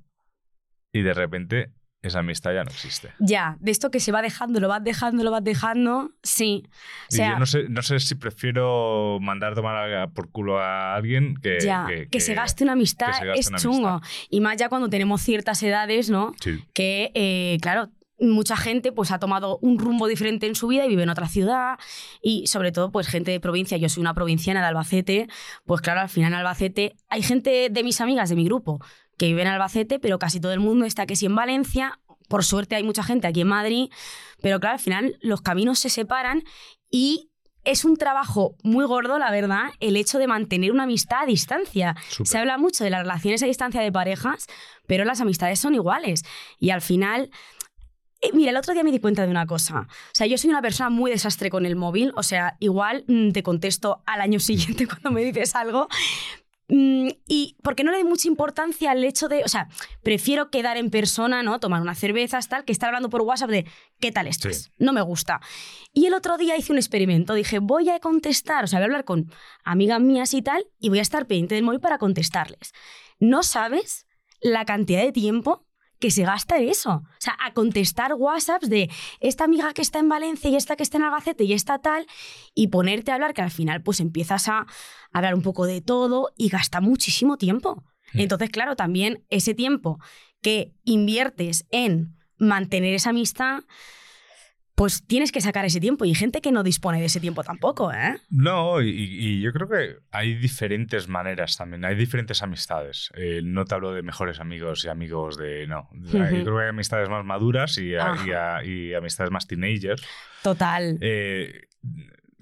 y 0.91 1.01
de 1.01 1.13
repente 1.13 1.71
esa 2.01 2.19
amistad 2.19 2.53
ya 2.53 2.63
no 2.63 2.69
existe. 2.69 3.11
Ya, 3.17 3.57
de 3.59 3.71
esto 3.71 3.89
que 3.89 3.99
se 3.99 4.11
va 4.11 4.21
dejando, 4.21 4.59
lo 4.59 4.67
vas 4.67 4.83
dejando, 4.83 5.23
lo 5.23 5.31
vas 5.31 5.43
dejando, 5.43 6.11
sí. 6.21 6.63
O 6.65 6.69
y 7.09 7.15
sea, 7.15 7.31
yo 7.31 7.39
no 7.39 7.45
sé, 7.47 7.63
no 7.67 7.81
sé 7.81 7.99
si 7.99 8.13
prefiero 8.15 9.17
mandar 9.21 9.55
tomar 9.55 10.11
por 10.11 10.29
culo 10.31 10.59
a 10.59 10.95
alguien 10.95 11.35
que... 11.35 11.59
ya, 11.59 11.87
que, 12.11 12.19
se 12.19 12.35
gaste 12.35 12.63
una 12.63 12.73
amistad 12.73 13.07
gaste 13.07 13.39
es 13.39 13.47
una 13.47 13.57
chungo. 13.57 13.87
amistad. 13.87 14.09
Y 14.29 14.39
más 14.39 14.57
ya 14.57 14.69
cuando 14.69 14.87
tenemos 14.89 15.21
ciertas 15.21 15.63
edades, 15.63 16.09
¿no? 16.11 16.33
Sí. 16.41 16.63
que, 16.73 17.11
eh, 17.15 17.57
claro, 17.61 17.89
mucha 18.19 18.55
gente 18.55 18.91
pues 18.91 19.11
ha 19.11 19.19
tomado 19.19 19.57
un 19.61 19.79
rumbo 19.79 20.07
diferente 20.07 20.47
en 20.47 20.55
su 20.55 20.67
vida 20.67 20.85
y 20.85 20.89
vive 20.89 21.03
en 21.03 21.09
otra 21.09 21.27
ciudad 21.27 21.77
y 22.21 22.47
sobre 22.47 22.71
todo 22.71 22.91
pues 22.91 23.07
gente 23.07 23.31
de 23.31 23.39
provincia, 23.39 23.77
yo 23.77 23.89
soy 23.89 24.01
una 24.01 24.13
provinciana 24.13 24.61
de 24.61 24.67
Albacete, 24.67 25.27
pues 25.65 25.81
claro, 25.81 26.01
al 26.01 26.09
final 26.09 26.33
en 26.33 26.39
Albacete 26.39 26.95
hay 27.09 27.21
gente 27.21 27.69
de 27.69 27.83
mis 27.83 28.01
amigas 28.01 28.29
de 28.29 28.35
mi 28.35 28.45
grupo 28.45 28.79
que 29.17 29.27
vive 29.27 29.41
en 29.41 29.47
Albacete, 29.49 29.99
pero 29.99 30.19
casi 30.19 30.39
todo 30.39 30.53
el 30.53 30.59
mundo 30.59 30.85
está 30.85 31.05
que 31.05 31.15
sí 31.15 31.25
en 31.25 31.35
Valencia, 31.35 31.99
por 32.27 32.43
suerte 32.43 32.75
hay 32.75 32.83
mucha 32.83 33.03
gente 33.03 33.27
aquí 33.27 33.41
en 33.41 33.47
Madrid, 33.47 33.89
pero 34.41 34.59
claro, 34.59 34.75
al 34.75 34.81
final 34.81 35.17
los 35.21 35.41
caminos 35.41 35.79
se 35.79 35.89
separan 35.89 36.43
y 36.89 37.29
es 37.65 37.83
un 37.83 37.97
trabajo 37.97 38.55
muy 38.63 38.85
gordo, 38.85 39.17
la 39.19 39.31
verdad, 39.31 39.71
el 39.79 39.97
hecho 39.97 40.19
de 40.19 40.27
mantener 40.27 40.71
una 40.71 40.83
amistad 40.83 41.23
a 41.23 41.25
distancia. 41.25 41.95
Se 42.23 42.37
habla 42.37 42.57
mucho 42.57 42.83
de 42.83 42.91
las 42.91 43.01
relaciones 43.01 43.41
a 43.43 43.47
distancia 43.47 43.81
de 43.81 43.91
parejas, 43.91 44.45
pero 44.87 45.03
las 45.03 45.19
amistades 45.19 45.59
son 45.59 45.73
iguales. 45.73 46.23
Y 46.59 46.69
al 46.69 46.81
final, 46.81 47.31
eh, 48.25 48.31
mira, 48.33 48.51
el 48.51 48.57
otro 48.57 48.73
día 48.73 48.83
me 48.83 48.91
di 48.91 48.99
cuenta 48.99 49.23
de 49.23 49.31
una 49.31 49.45
cosa. 49.45 49.81
O 49.81 50.13
sea, 50.13 50.27
yo 50.27 50.37
soy 50.37 50.49
una 50.49 50.61
persona 50.61 50.89
muy 50.89 51.11
desastre 51.11 51.49
con 51.49 51.65
el 51.65 51.75
móvil. 51.75 52.11
O 52.15 52.23
sea, 52.23 52.57
igual 52.59 53.03
mm, 53.07 53.31
te 53.31 53.43
contesto 53.43 54.01
al 54.05 54.21
año 54.21 54.39
siguiente 54.41 54.87
cuando 54.87 55.11
me 55.11 55.23
dices 55.23 55.55
algo. 55.55 55.87
Mm, 56.67 57.09
y 57.27 57.57
porque 57.61 57.83
no 57.83 57.91
le 57.91 57.97
doy 57.97 58.09
mucha 58.09 58.27
importancia 58.27 58.89
al 58.89 59.03
hecho 59.03 59.27
de, 59.27 59.43
o 59.43 59.47
sea, 59.47 59.67
prefiero 60.01 60.49
quedar 60.49 60.77
en 60.77 60.89
persona, 60.89 61.43
¿no? 61.43 61.59
Tomar 61.59 61.81
unas 61.81 61.99
cervezas, 61.99 62.49
tal, 62.49 62.65
que 62.65 62.71
estar 62.71 62.87
hablando 62.87 63.09
por 63.09 63.21
WhatsApp 63.21 63.51
de 63.51 63.65
¿qué 63.99 64.11
tal 64.11 64.27
estás? 64.27 64.63
Sí. 64.63 64.71
No 64.79 64.91
me 64.91 65.01
gusta. 65.01 65.41
Y 65.93 66.07
el 66.07 66.15
otro 66.15 66.37
día 66.37 66.57
hice 66.57 66.71
un 66.71 66.79
experimento. 66.79 67.35
Dije, 67.35 67.59
voy 67.59 67.89
a 67.89 67.99
contestar, 67.99 68.63
o 68.63 68.67
sea, 68.67 68.79
voy 68.79 68.83
a 68.83 68.85
hablar 68.85 69.05
con 69.05 69.31
amigas 69.63 70.01
mías 70.01 70.33
y 70.33 70.41
tal, 70.41 70.65
y 70.79 70.89
voy 70.89 70.99
a 70.99 71.03
estar 71.03 71.27
pendiente 71.27 71.55
del 71.55 71.63
móvil 71.63 71.81
para 71.81 71.99
contestarles. 71.99 72.73
No 73.19 73.43
sabes 73.43 74.07
la 74.41 74.65
cantidad 74.65 75.03
de 75.03 75.11
tiempo 75.11 75.64
que 76.05 76.11
se 76.11 76.21
gasta 76.23 76.57
en 76.59 76.69
eso. 76.69 76.91
O 76.91 77.17
sea, 77.17 77.35
a 77.43 77.51
contestar 77.53 78.13
WhatsApps 78.13 78.69
de 78.69 78.91
esta 79.21 79.43
amiga 79.43 79.73
que 79.73 79.81
está 79.81 79.97
en 79.97 80.07
Valencia 80.07 80.51
y 80.51 80.55
esta 80.55 80.75
que 80.75 80.83
está 80.83 80.97
en 80.97 81.03
Albacete 81.03 81.45
y 81.45 81.53
esta 81.53 81.79
tal, 81.79 82.05
y 82.53 82.67
ponerte 82.67 83.09
a 83.09 83.15
hablar 83.15 83.33
que 83.33 83.41
al 83.41 83.49
final 83.49 83.81
pues 83.81 83.99
empiezas 83.99 84.47
a 84.47 84.67
hablar 85.11 85.33
un 85.33 85.41
poco 85.41 85.65
de 85.65 85.81
todo 85.81 86.31
y 86.37 86.49
gasta 86.49 86.79
muchísimo 86.79 87.37
tiempo. 87.37 87.83
Entonces, 88.13 88.51
claro, 88.51 88.75
también 88.75 89.25
ese 89.31 89.55
tiempo 89.55 89.99
que 90.43 90.75
inviertes 90.83 91.65
en 91.71 92.15
mantener 92.37 92.93
esa 92.93 93.09
amistad, 93.09 93.61
pues 94.75 95.07
tienes 95.07 95.31
que 95.31 95.41
sacar 95.41 95.65
ese 95.65 95.79
tiempo. 95.79 96.05
Y 96.05 96.09
hay 96.09 96.15
gente 96.15 96.41
que 96.41 96.51
no 96.51 96.61
dispone 96.61 96.99
de 96.99 97.05
ese 97.05 97.19
tiempo 97.19 97.43
tampoco, 97.43 97.93
¿eh? 97.93 98.17
No, 98.29 98.81
y, 98.81 98.89
y 98.89 99.41
yo 99.41 99.53
creo 99.53 99.69
que 99.69 99.95
hay 100.11 100.35
diferentes 100.35 101.07
maneras 101.07 101.57
también, 101.57 101.85
hay 101.85 101.95
diferentes 101.95 102.43
amistades. 102.43 103.09
Eh, 103.15 103.41
no 103.43 103.65
te 103.65 103.73
hablo 103.73 103.93
de 103.93 104.03
mejores 104.03 104.39
amigos 104.39 104.83
y 104.83 104.89
amigos 104.89 105.37
de... 105.37 105.65
No, 105.65 105.89
yo 105.93 106.11
creo 106.11 106.57
que 106.57 106.63
hay 106.63 106.69
amistades 106.69 107.09
más 107.09 107.23
maduras 107.23 107.77
y, 107.77 107.93
y 107.93 108.93
amistades 108.93 109.31
más 109.31 109.47
teenagers. 109.47 110.03
Total. 110.43 110.97
Eh, 111.01 111.61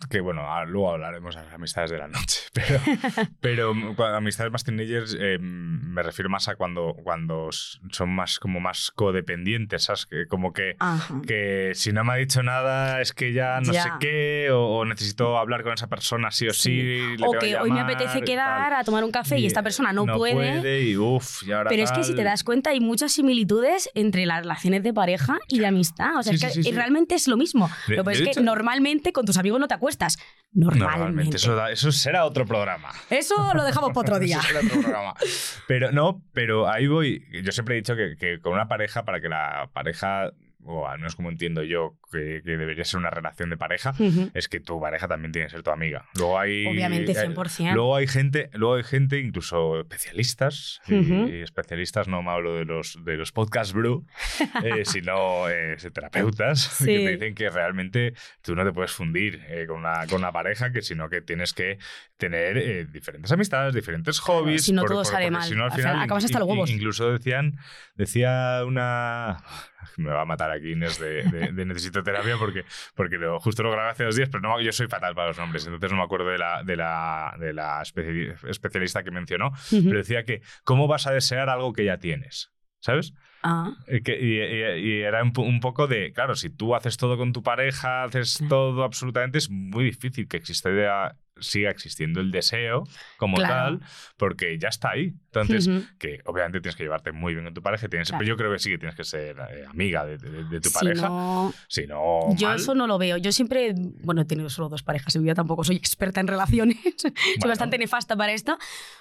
que 0.07 0.19
bueno, 0.21 0.51
a- 0.53 0.65
luego 0.65 0.91
hablaremos 0.91 1.35
de 1.35 1.43
las 1.43 1.53
amistades 1.53 1.91
de 1.91 1.97
la 1.97 2.07
noche. 2.07 2.41
Pero, 2.53 2.79
pero 3.41 3.73
cuando 3.95 4.17
amistades 4.17 4.51
más 4.51 4.63
teenagers 4.63 5.17
eh, 5.19 5.37
me 5.39 6.03
refiero 6.03 6.29
más 6.29 6.47
a 6.49 6.55
cuando, 6.55 6.95
cuando 7.03 7.49
son 7.51 8.09
más 8.13 8.37
como 8.39 8.59
más 8.59 8.91
codependientes, 8.93 9.85
¿sabes? 9.85 10.05
Que 10.05 10.27
como 10.27 10.53
que, 10.53 10.75
Ajá. 10.79 11.19
que 11.27 11.71
si 11.73 11.91
no 11.91 12.03
me 12.03 12.13
ha 12.13 12.15
dicho 12.17 12.43
nada 12.43 13.01
es 13.01 13.11
que 13.13 13.33
ya 13.33 13.59
no 13.61 13.73
Ya. 13.73 13.83
sé 13.83 13.89
qué, 13.99 14.49
o, 14.51 14.65
o 14.77 14.85
necesito 14.85 15.37
hablar 15.39 15.63
con 15.63 15.73
esa 15.73 15.87
persona 15.87 16.29
sí 16.31 16.47
o 16.47 16.53
sí. 16.53 16.61
Sí. 16.63 17.17
le 17.17 17.27
O 17.27 17.31
que 17.31 17.39
que 17.39 17.57
hoy 17.57 17.71
me 17.71 17.77
llamar, 17.77 17.95
apetece 17.95 18.19
tal. 18.19 18.23
quedar 18.25 18.73
a 18.73 18.83
tomar 18.83 19.03
un 19.03 19.11
café 19.11 19.39
y, 19.39 19.45
esta 19.47 19.63
persona 19.63 19.91
no, 19.91 20.05
puede. 20.05 20.81
y 20.83 20.95
uff, 20.97 21.41
y 21.47 21.51
ahora 21.51 21.69
Pero 21.69 21.83
es 21.83 21.91
que 21.91 22.03
si 22.03 22.09
tal. 22.11 22.17
te 22.17 22.23
das 22.23 22.43
cuenta 22.43 22.69
hay 22.69 22.79
muchas 22.79 23.13
similitudes 23.13 23.89
entre 23.95 24.25
las 24.27 24.39
relaciones 24.41 24.83
de 24.83 24.93
pareja 24.93 25.39
y 25.47 25.59
de 25.59 25.65
amistad. 25.67 26.17
O 26.17 26.23
sea, 26.23 26.33
Sí, 26.37 26.45
es 26.45 26.53
que 26.55 26.63
sí, 26.63 26.71
realmente 26.71 27.15
es 27.15 27.27
lo 27.27 27.35
mismo. 27.37 27.69
De- 27.87 27.95
lo 27.97 28.03
que 28.03 28.11
es 28.13 28.21
que 28.37 28.41
normalmente 28.41 29.11
con 29.11 29.25
tus 29.25 29.37
amigos 29.37 29.59
no 29.59 29.67
te 29.67 29.73
acuestas. 29.95 30.17
Normalmente. 30.55 30.97
Normalmente, 30.97 31.37
eso, 31.37 31.55
da- 31.55 31.71
eso 31.71 31.91
será 31.91 32.25
otro 32.25 32.45
programa. 32.45 32.89
Eso 33.09 33.53
lo 33.55 33.63
dejamos 33.63 33.89
para 33.89 34.01
otro 34.01 34.19
día. 34.25 34.37
Eso 34.37 34.47
será 34.47 34.59
otro 34.59 34.81
programa. 34.81 35.13
Pero 35.67 35.91
no, 35.91 36.23
pero 36.33 36.69
ahí 36.69 36.85
voy. 36.87 37.25
Yo 37.43 37.51
siempre 37.51 37.73
he 37.75 37.77
dicho 37.77 37.95
que, 37.95 38.15
que 38.19 38.39
con 38.39 38.53
una 38.53 38.67
pareja, 38.67 39.03
para 39.03 39.19
que 39.19 39.29
la 39.29 39.69
pareja 39.73 40.31
o 40.65 40.87
al 40.87 40.97
menos 40.99 41.15
como 41.15 41.29
entiendo 41.29 41.63
yo, 41.63 41.97
que, 42.11 42.41
que 42.43 42.57
debería 42.57 42.83
ser 42.85 42.99
una 42.99 43.09
relación 43.09 43.49
de 43.49 43.57
pareja, 43.57 43.93
es 44.33 44.47
que 44.47 44.59
tu 44.59 44.79
pareja 44.79 45.07
también 45.07 45.31
tiene 45.31 45.47
que 45.47 45.51
ser 45.51 45.63
tu 45.63 45.71
amiga. 45.71 46.05
Luego 46.15 46.39
hay. 46.39 46.65
Obviamente, 46.65 47.11
eh, 47.11 47.15
100%. 47.15 47.73
Luego 47.73 47.95
hay 47.95 48.07
gente, 48.07 48.49
luego 48.53 48.75
hay 48.75 48.83
gente, 48.83 49.19
incluso 49.19 49.79
especialistas, 49.79 50.81
y- 50.87 51.41
especialistas 51.41 52.07
no 52.07 52.21
me 52.23 52.31
hablo 52.31 52.55
de 52.55 52.65
los, 52.65 52.97
de 53.03 53.17
los 53.17 53.31
podcast 53.31 53.73
brew, 53.73 54.05
eh, 54.63 54.85
sino 54.85 55.49
eh, 55.49 55.75
terapeutas, 55.93 56.77
que 56.79 56.85
te 56.85 57.11
dicen 57.13 57.35
que 57.35 57.49
realmente 57.49 58.13
tú 58.41 58.55
no 58.55 58.63
te 58.63 58.71
puedes 58.71 58.91
fundir 58.91 59.41
eh, 59.47 59.65
con, 59.67 59.77
una, 59.79 60.05
con 60.07 60.19
una 60.19 60.31
pareja, 60.31 60.71
que 60.71 60.81
sino 60.81 61.09
que 61.09 61.21
tienes 61.21 61.53
que 61.53 61.77
tener 62.17 62.57
eh, 62.57 62.85
diferentes 62.85 63.31
amistades, 63.31 63.73
diferentes 63.73 64.19
hobbies. 64.19 64.63
si 64.65 64.73
no 64.73 64.83
todo 64.85 65.03
sale 65.03 65.29
mal. 65.31 65.43
si 65.43 65.55
no, 65.55 65.65
al 65.65 65.99
acabas 66.01 66.25
hasta 66.25 66.39
los 66.39 66.47
huevos. 66.47 66.69
Incluso 66.69 67.11
decían, 67.11 67.57
decía 67.95 68.61
una... 68.65 69.43
Me 69.97 70.09
va 70.09 70.21
a 70.21 70.25
matar 70.25 70.51
aquí 70.51 70.71
Inés 70.71 70.99
de, 70.99 71.23
de- 71.23 71.51
de 71.51 71.65
necesito 71.65 72.03
terapia 72.03 72.37
porque, 72.37 72.63
porque 72.95 73.17
lo, 73.17 73.39
justo 73.39 73.63
lo 73.63 73.71
grabé 73.71 73.89
hace 73.91 74.03
dos 74.05 74.15
días, 74.15 74.29
pero 74.29 74.41
no, 74.41 74.59
yo 74.61 74.71
soy 74.71 74.87
fatal 74.87 75.15
para 75.15 75.27
los 75.29 75.37
nombres, 75.37 75.65
entonces 75.65 75.91
no 75.91 75.97
me 75.97 76.03
acuerdo 76.03 76.29
de 76.29 76.37
la, 76.37 76.63
de 76.63 76.75
la, 76.75 77.35
de 77.39 77.53
la 77.53 77.81
especi- 77.81 78.35
especialista 78.49 79.03
que 79.03 79.11
mencionó, 79.11 79.51
pero 79.69 79.97
decía 79.97 80.23
que 80.23 80.41
¿cómo 80.63 80.87
vas 80.87 81.07
a 81.07 81.11
desear 81.11 81.49
algo 81.49 81.73
que 81.73 81.85
ya 81.85 81.97
tienes? 81.97 82.51
¿Sabes? 82.79 83.13
Ah, 83.43 83.71
Eh, 83.87 84.01
que- 84.01 84.17
y, 84.19 84.39
y- 84.41 84.87
y 84.99 85.01
era 85.01 85.21
un, 85.23 85.33
un 85.37 85.59
poco 85.59 85.87
de, 85.87 86.11
claro, 86.13 86.35
si 86.35 86.49
tú 86.49 86.75
haces 86.75 86.97
todo 86.97 87.17
con 87.17 87.33
tu 87.33 87.43
pareja, 87.43 88.03
haces 88.03 88.37
Claro. 88.37 88.49
todo 88.49 88.83
absolutamente, 88.83 89.37
es 89.37 89.49
muy 89.49 89.83
difícil 89.85 90.27
que 90.27 90.37
exista, 90.37 90.69
siga 91.39 91.71
existiendo 91.71 92.21
el 92.21 92.31
deseo 92.31 92.83
como 93.17 93.37
Claro. 93.37 93.79
tal, 93.79 93.87
porque 94.17 94.57
ya 94.59 94.69
está 94.69 94.91
ahí. 94.91 95.13
Entonces, 95.41 95.67
ujú. 95.67 95.85
que 95.97 96.19
obviamente 96.25 96.61
tienes 96.61 96.75
que 96.75 96.83
llevarte 96.83 97.11
muy 97.11 97.33
bien 97.33 97.45
con 97.45 97.53
tu 97.53 97.61
pareja, 97.61 97.87
tienes, 97.87 98.09
Claro. 98.09 98.19
pero 98.19 98.29
yo 98.29 98.37
creo 98.37 98.51
que 98.53 98.59
sí 98.59 98.69
que 98.69 98.77
tienes 98.77 98.95
que 98.95 99.03
ser 99.03 99.35
eh, 99.51 99.65
amiga 99.69 100.05
de, 100.05 100.17
de- 100.17 100.43
de 100.45 100.59
tu 100.61 100.69
Si 100.69 100.73
pareja. 100.75 101.07
no- 101.09 101.53
Si 101.67 101.87
no, 101.87 102.35
Yo 102.35 102.47
mal. 102.49 102.57
eso 102.57 102.75
no 102.75 102.87
lo 102.87 102.97
veo. 102.97 103.17
Yo 103.17 103.31
siempre, 103.31 103.73
bueno, 104.03 104.21
he 104.21 104.25
tenido 104.25 104.49
solo 104.49 104.69
dos 104.69 104.83
parejas 104.83 105.15
en 105.15 105.21
mi 105.21 105.25
vida, 105.25 105.35
tampoco 105.35 105.63
soy 105.63 105.75
experta 105.83 106.19
en 106.21 106.27
relaciones. 106.27 106.77
soy 106.97 107.11
Bueno. 107.39 107.49
bastante 107.49 107.77
nefasta 107.77 108.15
para 108.15 108.31
esto, 108.33 108.57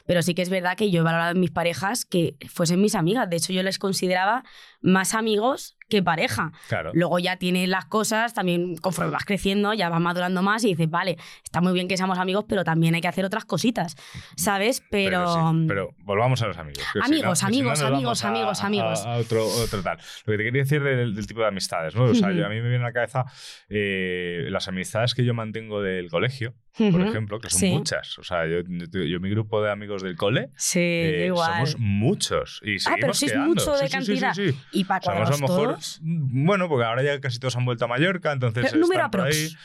pero 0.07 0.23
sí 0.23 0.35
que 0.35 0.43
es 0.43 0.49
verdad 0.51 0.77
que 0.77 0.91
yo 0.91 1.01
he 1.01 1.05
valorado 1.05 1.33
en 1.33 1.41
mis 1.41 1.51
parejas 1.51 2.05
que 2.05 2.37
fuesen 2.49 2.81
mis 2.81 2.95
amigas. 2.95 3.29
De 3.29 3.37
hecho, 3.37 3.53
yo 3.53 3.63
les 3.63 3.79
consideraba 3.79 4.45
más 4.81 5.15
amigos 5.15 5.77
que 5.89 6.03
pareja. 6.03 6.53
Claro. 6.69 6.91
Luego 6.95 7.19
ya 7.19 7.37
tienes 7.37 7.69
las 7.69 7.85
cosas, 7.85 8.33
también 8.33 8.77
conforme 8.79 9.11
vas 9.11 9.25
creciendo, 9.27 9.75
ya 9.75 9.91
vas 9.91 10.01
madurando 10.01 10.43
más 10.43 10.65
y 10.65 10.69
dices, 10.69 10.89
vale, 10.89 11.19
está 11.45 11.61
muy 11.61 11.75
bien 11.75 11.87
que 11.87 11.99
seamos 11.99 12.19
amigos, 12.19 12.47
pero 12.49 12.65
también 12.65 12.95
hay 12.95 13.03
que 13.03 13.09
hacer 13.09 13.25
otras 13.27 13.45
cositas, 13.45 13.95
¿sabes? 14.37 14.83
Pero... 14.91 15.53
sí, 15.53 15.65
pero 15.69 15.95
volvamos 16.23 16.43
a 16.43 16.47
los 16.47 16.57
amigos. 16.59 16.83
si 16.93 16.99
Amigos, 17.01 17.25
no- 17.25 17.31
que 17.31 17.37
si 17.37 17.43
no 17.43 17.49
amigos, 17.49 17.83
amigos, 17.83 18.25
a- 18.25 18.29
amigos, 18.29 18.61
a- 18.63 18.67
amigos. 18.67 19.07
A, 19.07 19.17
otro, 19.17 19.47
otro 19.47 19.83
tal. 19.83 19.99
Lo 20.27 20.33
que 20.33 20.37
te 20.39 20.45
quería 20.45 20.63
decir 20.63 20.83
del, 20.83 21.15
del 21.15 21.27
tipo 21.27 21.41
de 21.41 21.49
amistades, 21.49 21.95
¿no? 21.95 22.05
O 22.05 22.15
sea, 22.15 22.33
yo- 22.33 22.47
a 22.47 22.49
mí 22.49 22.57
me 22.57 22.69
viene 22.69 22.85
a 22.85 22.89
la 22.89 22.93
cabeza 22.93 23.25
eh, 23.69 24.47
las 24.51 24.69
amistades 24.69 25.15
que 25.15 25.25
yo 25.25 25.35
mantengo 25.35 25.83
del 25.83 26.09
colegio, 26.11 26.55
por 26.77 27.01
ejemplo, 27.03 27.39
que 27.41 27.51
son 27.51 27.61
Sí. 27.61 27.71
muchas. 27.71 28.19
O 28.19 28.23
sea, 28.23 28.47
yo, 28.47 28.61
yo- 28.67 29.03
yo 29.05 29.21
mi 29.21 29.31
grupo 29.31 29.63
de 29.63 29.71
amigos 29.71 30.03
del 30.03 30.17
cole. 30.17 30.51
Sí, 30.57 30.79
eh, 30.81 31.27
igual. 31.27 31.53
somos 31.67 31.77
muchos 31.79 32.61
y 32.65 32.77
Ah, 32.87 32.97
pero 33.01 33.15
sí 33.15 33.27
es 33.27 33.33
quedando. 33.33 33.49
mucho 33.55 33.73
de 33.77 33.87
Sí, 33.89 33.93
cantidad. 33.93 34.35
Y 34.73 34.85
para 34.85 35.01
Somos 35.03 35.19
a 35.21 35.25
cuadrarlos 35.25 35.41
lo 35.41 35.49
mejor, 35.49 35.69
todos... 35.75 35.99
bueno, 36.03 36.69
porque 36.69 36.85
ahora 36.85 37.03
ya 37.03 37.21
casi 37.21 37.39
todos 37.39 37.57
han 37.57 37.65
vuelto 37.65 37.85
a 37.85 37.89
Mallorca, 37.89 38.33
entonces 38.33 38.67
Pero, 38.71 38.79
número 38.81 39.05
aprox. 39.05 39.57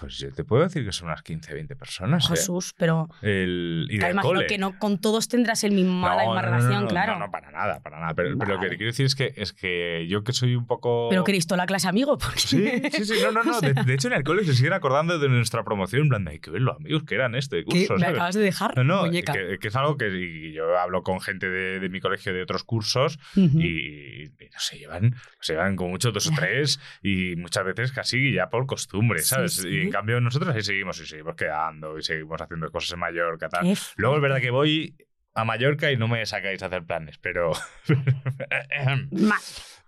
Pues 0.00 0.18
yo 0.18 0.32
te 0.32 0.44
puedo 0.44 0.62
decir 0.62 0.84
que 0.84 0.92
son 0.92 1.08
unas 1.08 1.22
15, 1.22 1.54
20 1.54 1.74
personas. 1.76 2.24
¿eh? 2.24 2.28
Jesús, 2.30 2.74
pero 2.78 3.08
El, 3.22 3.86
y 3.90 3.98
claro, 3.98 4.12
imagino 4.14 4.34
cole. 4.34 4.46
que 4.46 4.58
no 4.58 4.78
con 4.78 4.98
todos 5.00 5.26
tendrás 5.28 5.64
el 5.64 5.72
mismo, 5.72 6.06
la 6.08 6.24
misma 6.24 6.40
relación, 6.42 6.82
no, 6.84 6.88
claro. 6.88 7.14
No, 7.14 7.26
no, 7.26 7.30
para 7.32 7.50
nada, 7.50 7.80
para 7.80 7.98
nada. 7.98 8.14
Pero, 8.14 8.38
pero 8.38 8.54
lo 8.54 8.60
que 8.60 8.68
te 8.68 8.76
quiero 8.76 8.90
decir 8.92 9.06
es 9.06 9.14
que, 9.14 9.32
es 9.36 9.52
que 9.52 10.06
yo 10.08 10.22
que 10.22 10.32
soy 10.32 10.54
un 10.54 10.66
poco... 10.66 11.08
Pero 11.10 11.24
Cristo, 11.24 11.56
la 11.56 11.66
clase 11.66 11.88
amigo, 11.88 12.16
porque... 12.18 12.38
Sí, 12.40 12.64
sí, 12.92 13.04
sí, 13.04 13.14
no, 13.22 13.32
no, 13.32 13.42
no. 13.44 13.60
De, 13.84 13.94
hecho, 13.94 14.08
en 14.08 14.14
el 14.14 14.22
cole 14.24 14.44
se 14.44 14.54
siguen 14.54 14.72
acordando 14.72 15.18
de 15.18 15.28
nuestra 15.28 15.64
promoción. 15.64 16.02
En 16.02 16.08
plan, 16.10 16.24
de, 16.24 16.30
hay 16.32 16.38
que 16.38 16.50
ver 16.50 16.62
los 16.62 16.76
amigos 16.76 17.02
que 17.04 17.14
eran 17.16 17.34
este 17.34 17.64
curso. 17.64 17.94
Me 17.94 18.00
¿sabes? 18.00 18.14
acabas 18.14 18.34
de 18.36 18.40
dejar, 18.42 18.76
No, 18.76 18.84
no, 18.84 19.02
muñeca. 19.06 19.32
que, 19.32 19.58
que 19.60 19.68
es 19.68 19.76
algo 19.76 19.96
que 19.96 20.52
yo 20.52 20.78
hablo 20.78 21.02
con 21.02 21.20
gente 21.20 21.48
de, 21.48 21.80
de 21.80 21.88
mi 21.88 22.00
colegio 22.00 22.32
de 22.32 22.42
otros 22.42 22.62
cursos 22.64 23.18
y, 23.34 24.22
y 24.24 24.28
no 24.52 24.58
sé, 24.58 24.78
llevan, 24.78 25.14
se 25.40 25.54
llevan 25.54 25.76
como 25.76 25.90
mucho 25.90 26.12
dos 26.12 26.26
o 26.28 26.30
tres 26.36 26.80
y 27.02 27.34
muchas 27.36 27.64
veces 27.64 27.92
casi 27.92 28.32
ya 28.32 28.48
por 28.48 28.66
costumbre, 28.66 29.20
Sí, 29.20 29.26
¿sabes? 29.26 29.54
sí. 29.54 29.68
Y 29.68 29.87
en 29.88 29.92
cambio 29.92 30.20
nosotros 30.20 30.54
ahí 30.54 30.62
seguimos 30.62 31.00
y 31.00 31.06
seguimos 31.06 31.34
quedando 31.36 31.98
y 31.98 32.02
seguimos 32.02 32.40
haciendo 32.40 32.70
cosas 32.70 32.92
en 32.92 32.98
Mallorca, 33.00 33.48
tal. 33.48 33.64
Qué 33.64 33.74
Luego 33.96 34.16
es 34.16 34.22
verdad 34.22 34.40
que 34.40 34.50
voy 34.50 34.96
a 35.34 35.44
Mallorca 35.44 35.90
y 35.92 35.96
no 35.96 36.08
me 36.08 36.24
sacáis 36.26 36.62
a 36.62 36.66
hacer 36.66 36.84
planes, 36.84 37.18
pero... 37.18 37.52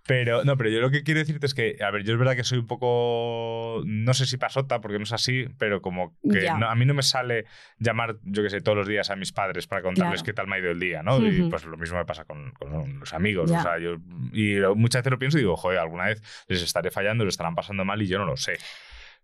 Pero, 0.07 0.43
no, 0.43 0.57
pero 0.57 0.69
yo 0.71 0.81
lo 0.81 0.89
que 0.89 1.03
quiero 1.03 1.19
decirte 1.19 1.45
es 1.45 1.53
que, 1.53 1.77
a 1.79 1.91
ver, 1.91 2.03
yo 2.03 2.13
es 2.13 2.19
verdad 2.19 2.35
que 2.35 2.43
soy 2.43 2.57
un 2.57 2.65
poco, 2.67 3.83
no 3.85 4.13
sé 4.15 4.25
si 4.25 4.37
pasota, 4.37 4.81
porque 4.81 4.97
no 4.97 5.03
es 5.03 5.13
así, 5.13 5.45
pero 5.59 5.81
como 5.81 6.17
que 6.31 6.39
no- 6.59 6.69
a 6.69 6.75
mí 6.75 6.85
no 6.85 6.95
me 6.95 7.03
sale 7.03 7.45
llamar, 7.77 8.17
yo 8.23 8.41
que 8.41 8.49
sé, 8.49 8.61
todos 8.61 8.77
los 8.79 8.87
días 8.87 9.11
a 9.11 9.15
mis 9.15 9.31
padres 9.31 9.67
para 9.67 9.83
contarles 9.83 10.21
Claro. 10.21 10.25
qué 10.25 10.33
tal 10.33 10.47
me 10.47 10.55
ha 10.55 10.59
ido 10.59 10.71
el 10.71 10.79
día, 10.79 11.03
¿no? 11.03 11.19
Y 11.25 11.41
Ujú. 11.41 11.49
pues 11.51 11.65
lo 11.65 11.77
mismo 11.77 11.97
me 11.99 12.05
pasa 12.05 12.25
con, 12.25 12.51
con 12.51 12.99
los 12.99 13.13
amigos, 13.13 13.51
o 13.51 13.61
sea, 13.61 13.77
yo, 13.77 13.97
y 14.33 14.55
lo- 14.55 14.75
muchas 14.75 15.01
veces 15.01 15.11
lo 15.11 15.19
pienso 15.19 15.37
y 15.37 15.41
digo, 15.41 15.55
joder, 15.55 15.77
alguna 15.79 16.05
vez 16.05 16.21
les 16.47 16.63
estaré 16.63 16.89
fallando, 16.89 17.23
les 17.23 17.33
estarán 17.33 17.53
pasando 17.55 17.85
mal 17.85 18.01
y 18.01 18.07
yo 18.07 18.17
no 18.17 18.25
lo 18.25 18.37
sé. 18.37 18.57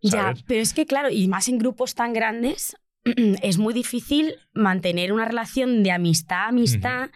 Ya, 0.02 0.12
¿sabes? 0.12 0.44
pero 0.48 0.62
es 0.62 0.74
que 0.74 0.86
claro, 0.86 1.10
y 1.10 1.28
más 1.28 1.48
en 1.48 1.58
grupos 1.58 1.96
tan 1.96 2.14
grandes, 2.14 2.76
es 3.42 3.58
muy 3.58 3.74
difícil 3.74 4.36
mantener 4.54 5.14
una 5.14 5.26
relación 5.26 5.84
de 5.84 5.92
amistad, 5.92 6.48
amistad, 6.48 7.10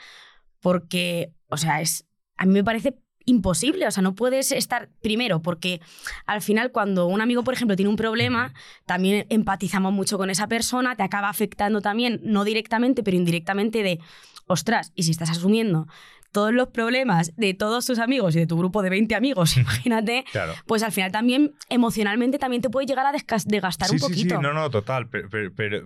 porque, 0.60 1.34
o 1.50 1.58
sea, 1.58 1.82
es, 1.82 2.06
a 2.38 2.46
mí 2.46 2.54
me 2.54 2.64
parece 2.64 2.96
imposible, 3.26 3.88
o 3.88 3.92
sea, 3.92 4.02
no 4.02 4.16
puedes 4.16 4.52
estar 4.52 4.90
primero, 5.02 5.42
porque 5.42 5.80
al 6.26 6.42
final 6.42 6.72
cuando 6.72 7.08
un 7.08 7.22
amigo, 7.22 7.44
por 7.44 7.54
ejemplo, 7.54 7.76
tiene 7.76 7.90
un 7.90 7.96
problema, 7.96 8.54
también 8.86 9.26
empatizamos 9.30 9.94
mucho 9.94 10.18
con 10.18 10.30
esa 10.30 10.48
persona, 10.48 10.96
te 10.96 11.04
acaba 11.04 11.30
afectando 11.30 11.82
también, 11.82 12.20
no 12.24 12.44
directamente, 12.44 13.04
pero 13.04 13.18
indirectamente 13.18 13.84
de, 13.84 14.00
ostras, 14.48 14.92
y 14.96 15.04
si 15.04 15.12
estás 15.12 15.30
asumiendo 15.30 15.88
todos 16.32 16.54
los 16.54 16.70
problemas 16.70 17.36
de 17.36 17.54
todos 17.54 17.86
tus 17.86 18.00
amigos 18.00 18.36
y 18.36 18.40
de 18.40 18.48
tu 18.48 18.58
grupo 18.58 18.82
de 18.82 18.90
20 18.90 19.16
amigos, 19.16 19.58
imagínate, 19.58 20.24
Claro. 20.32 20.54
pues 20.66 20.84
al 20.84 20.92
final 20.92 21.12
también 21.12 21.54
emocionalmente 21.70 22.40
también 22.40 22.62
te 22.62 22.70
puede 22.70 22.86
llegar 22.88 23.06
a 23.06 23.12
desgas- 23.12 23.46
desgastar 23.46 23.88
Sí, 23.90 23.96
un 23.96 24.00
sí, 24.00 24.06
poquito. 24.08 24.36
sí, 24.36 24.42
no, 24.42 24.54
no, 24.54 24.70
total. 24.70 25.10
Pero, 25.10 25.30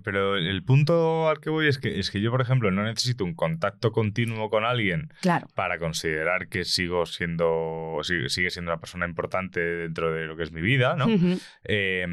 pero, 0.04 0.38
el 0.38 0.64
punto 0.64 1.28
al 1.30 1.40
que 1.40 1.50
voy 1.50 1.68
es 1.68 1.78
que, 1.78 2.00
es 2.00 2.12
que 2.12 2.22
yo, 2.22 2.32
por 2.32 2.42
ejemplo, 2.42 2.70
no 2.72 2.84
necesito 2.84 3.24
un 3.24 3.34
contacto 3.34 3.92
continuo 3.92 4.50
con 4.50 4.66
alguien 4.66 5.10
Claro. 5.22 5.48
para 5.56 5.80
considerar 5.80 6.48
que 6.48 6.64
sigo 6.66 7.06
siendo 7.06 8.00
sigue, 8.04 8.50
siendo 8.50 8.72
una 8.72 8.80
persona 8.80 9.06
importante 9.06 9.60
dentro 9.60 10.12
de 10.14 10.26
lo 10.26 10.36
que 10.38 10.44
es 10.44 10.52
mi 10.52 10.62
vida, 10.62 10.96
¿no? 10.96 11.08
Ujú. 11.08 11.40
Eh, 11.64 12.06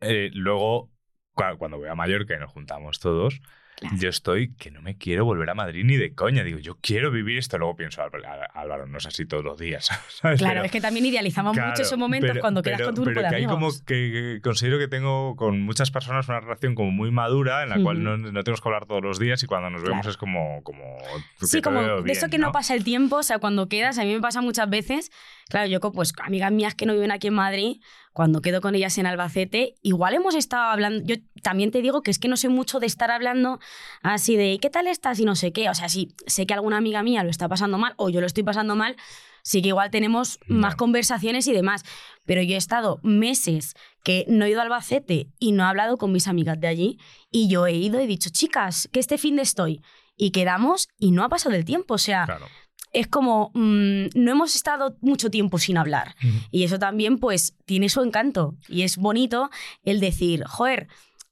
eh, 0.00 0.30
luego, 0.34 0.90
cua- 1.34 1.56
cuando 1.56 1.78
voy 1.78 1.88
a 1.88 1.94
Mallorca 1.94 2.34
y 2.34 2.38
nos 2.38 2.50
juntamos 2.50 3.00
todos, 3.00 3.40
Claro. 3.82 3.96
yo 3.98 4.08
estoy 4.08 4.54
que 4.54 4.70
no 4.70 4.80
me 4.82 4.96
quiero 4.96 5.24
volver 5.24 5.48
a 5.50 5.54
Madrid 5.54 5.84
ni 5.84 5.96
de 5.96 6.14
coña. 6.14 6.42
Digo, 6.44 6.58
yo 6.58 6.78
quiero 6.80 7.10
vivir 7.10 7.38
esto. 7.38 7.58
Luego 7.58 7.76
pienso, 7.76 8.02
Álvaro, 8.02 8.24
Álvaro, 8.54 8.86
no 8.86 8.98
es 8.98 9.06
así 9.06 9.26
todos 9.26 9.44
los 9.44 9.58
días. 9.58 9.86
¿sabes? 10.20 10.38
Claro, 10.40 10.54
Pero- 10.54 10.64
es 10.66 10.72
que 10.72 10.80
también 10.80 11.06
idealizamos 11.06 11.52
Claro, 11.54 11.70
mucho 11.70 11.82
esos 11.82 11.98
momentos 11.98 12.30
pero- 12.30 12.40
cuando 12.40 12.62
quedas 12.62 12.78
pero- 12.78 12.88
con 12.88 12.94
tu 12.94 13.02
grupo 13.02 13.14
pero 13.14 13.26
de 13.26 13.30
que 13.30 13.36
hay 13.36 13.44
como 13.44 13.56
amigos. 13.66 13.82
que, 13.82 13.94
que 14.34 14.40
considero 14.42 14.78
que 14.78 14.88
tengo 14.88 15.36
con 15.36 15.60
muchas 15.62 15.90
personas 15.90 16.28
una 16.28 16.40
relación 16.40 16.74
como 16.74 16.90
muy 16.90 17.10
madura 17.10 17.62
en 17.62 17.68
la 17.70 17.80
cual 17.82 17.96
Ujú. 17.98 18.04
no, 18.04 18.16
no 18.32 18.42
tenemos 18.44 18.60
que 18.60 18.68
hablar 18.68 18.86
todos 18.86 19.02
los 19.02 19.18
días 19.18 19.42
y 19.42 19.46
cuando 19.46 19.70
nos 19.70 19.82
vemos 19.82 19.98
Claro. 20.02 20.10
es 20.10 20.16
como, 20.16 20.62
como 20.62 20.98
que 21.40 21.46
Sí, 21.46 21.60
como 21.62 21.80
veo 21.80 21.96
de 21.98 22.02
bien, 22.02 22.16
eso 22.16 22.28
que 22.28 22.38
no 22.38 22.52
pasa 22.52 22.74
el 22.74 22.84
tiempo, 22.84 23.16
o 23.16 23.22
sea, 23.22 23.38
cuando 23.38 23.68
quedas, 23.68 23.98
a 23.98 24.04
mí 24.04 24.12
me 24.14 24.20
pasa 24.20 24.40
muchas 24.40 24.68
veces, 24.70 25.10
claro, 25.48 25.66
yo 25.68 25.80
pues 25.92 26.12
amigas 26.22 26.52
mías 26.52 26.74
que 26.74 26.86
no 26.86 26.92
viven 26.94 27.10
aquí 27.10 27.26
en 27.28 27.34
Madrid, 27.34 27.76
cuando 28.12 28.42
quedo 28.42 28.60
con 28.60 28.74
ellas 28.74 28.98
en 28.98 29.06
Albacete, 29.06 29.74
igual 29.82 30.14
hemos 30.14 30.34
estado 30.34 30.70
hablando, 30.70 31.04
yo 31.04 31.16
también 31.42 31.70
te 31.70 31.80
digo 31.80 32.02
que 32.02 32.10
es 32.10 32.18
que 32.18 32.28
no 32.28 32.36
sé 32.36 32.48
mucho 32.48 32.78
de 32.78 32.86
estar 32.86 33.10
hablando 33.10 33.58
así 34.02 34.36
de 34.36 34.58
¿qué 34.60 34.70
tal 34.70 34.86
estás? 34.86 35.18
y 35.18 35.24
no 35.24 35.34
sé 35.34 35.52
qué, 35.52 35.70
o 35.70 35.74
sea, 35.74 35.88
si 35.88 36.14
sé 36.26 36.46
que 36.46 36.54
alguna 36.54 36.76
amiga 36.76 37.02
mía 37.02 37.24
lo 37.24 37.30
está 37.30 37.48
pasando 37.48 37.78
mal 37.78 37.94
o 37.96 38.10
yo 38.10 38.20
lo 38.20 38.26
estoy 38.26 38.42
pasando 38.42 38.76
mal, 38.76 38.96
sí 39.42 39.62
que 39.62 39.68
igual 39.68 39.90
tenemos 39.90 40.38
más 40.46 40.76
conversaciones 40.76 41.46
y 41.46 41.52
demás, 41.52 41.84
pero 42.24 42.42
yo 42.42 42.54
he 42.54 42.58
estado 42.58 43.00
meses 43.02 43.74
que 44.04 44.24
no 44.28 44.44
he 44.44 44.50
ido 44.50 44.60
a 44.60 44.64
Albacete 44.64 45.28
y 45.38 45.52
no 45.52 45.64
he 45.64 45.66
hablado 45.66 45.96
con 45.96 46.12
mis 46.12 46.28
amigas 46.28 46.60
de 46.60 46.68
allí 46.68 46.98
y 47.30 47.48
yo 47.48 47.66
he 47.66 47.72
ido 47.72 48.00
y 48.00 48.04
he 48.04 48.06
dicho, 48.06 48.30
chicas, 48.30 48.88
que 48.92 49.00
este 49.00 49.18
fin 49.18 49.36
de 49.36 49.42
estoy 49.42 49.82
y 50.16 50.30
quedamos 50.30 50.88
y 50.98 51.10
no 51.12 51.24
ha 51.24 51.28
pasado 51.28 51.54
el 51.54 51.64
tiempo, 51.64 51.94
o 51.94 51.98
sea, 51.98 52.26
Claro. 52.26 52.46
Es 52.92 53.06
como 53.06 53.50
mm, 53.54 54.06
no 54.14 54.30
hemos 54.30 54.54
estado 54.54 54.96
mucho 55.00 55.30
tiempo 55.30 55.58
sin 55.58 55.76
hablar. 55.76 56.14
Y 56.50 56.64
eso 56.64 56.78
también 56.78 57.18
pues 57.18 57.56
tiene 57.64 57.88
su 57.88 58.02
encanto. 58.02 58.56
Y 58.68 58.82
es 58.82 58.96
bonito 58.96 59.50
el 59.82 60.00
decir, 60.00 60.44
joder, 60.44 60.88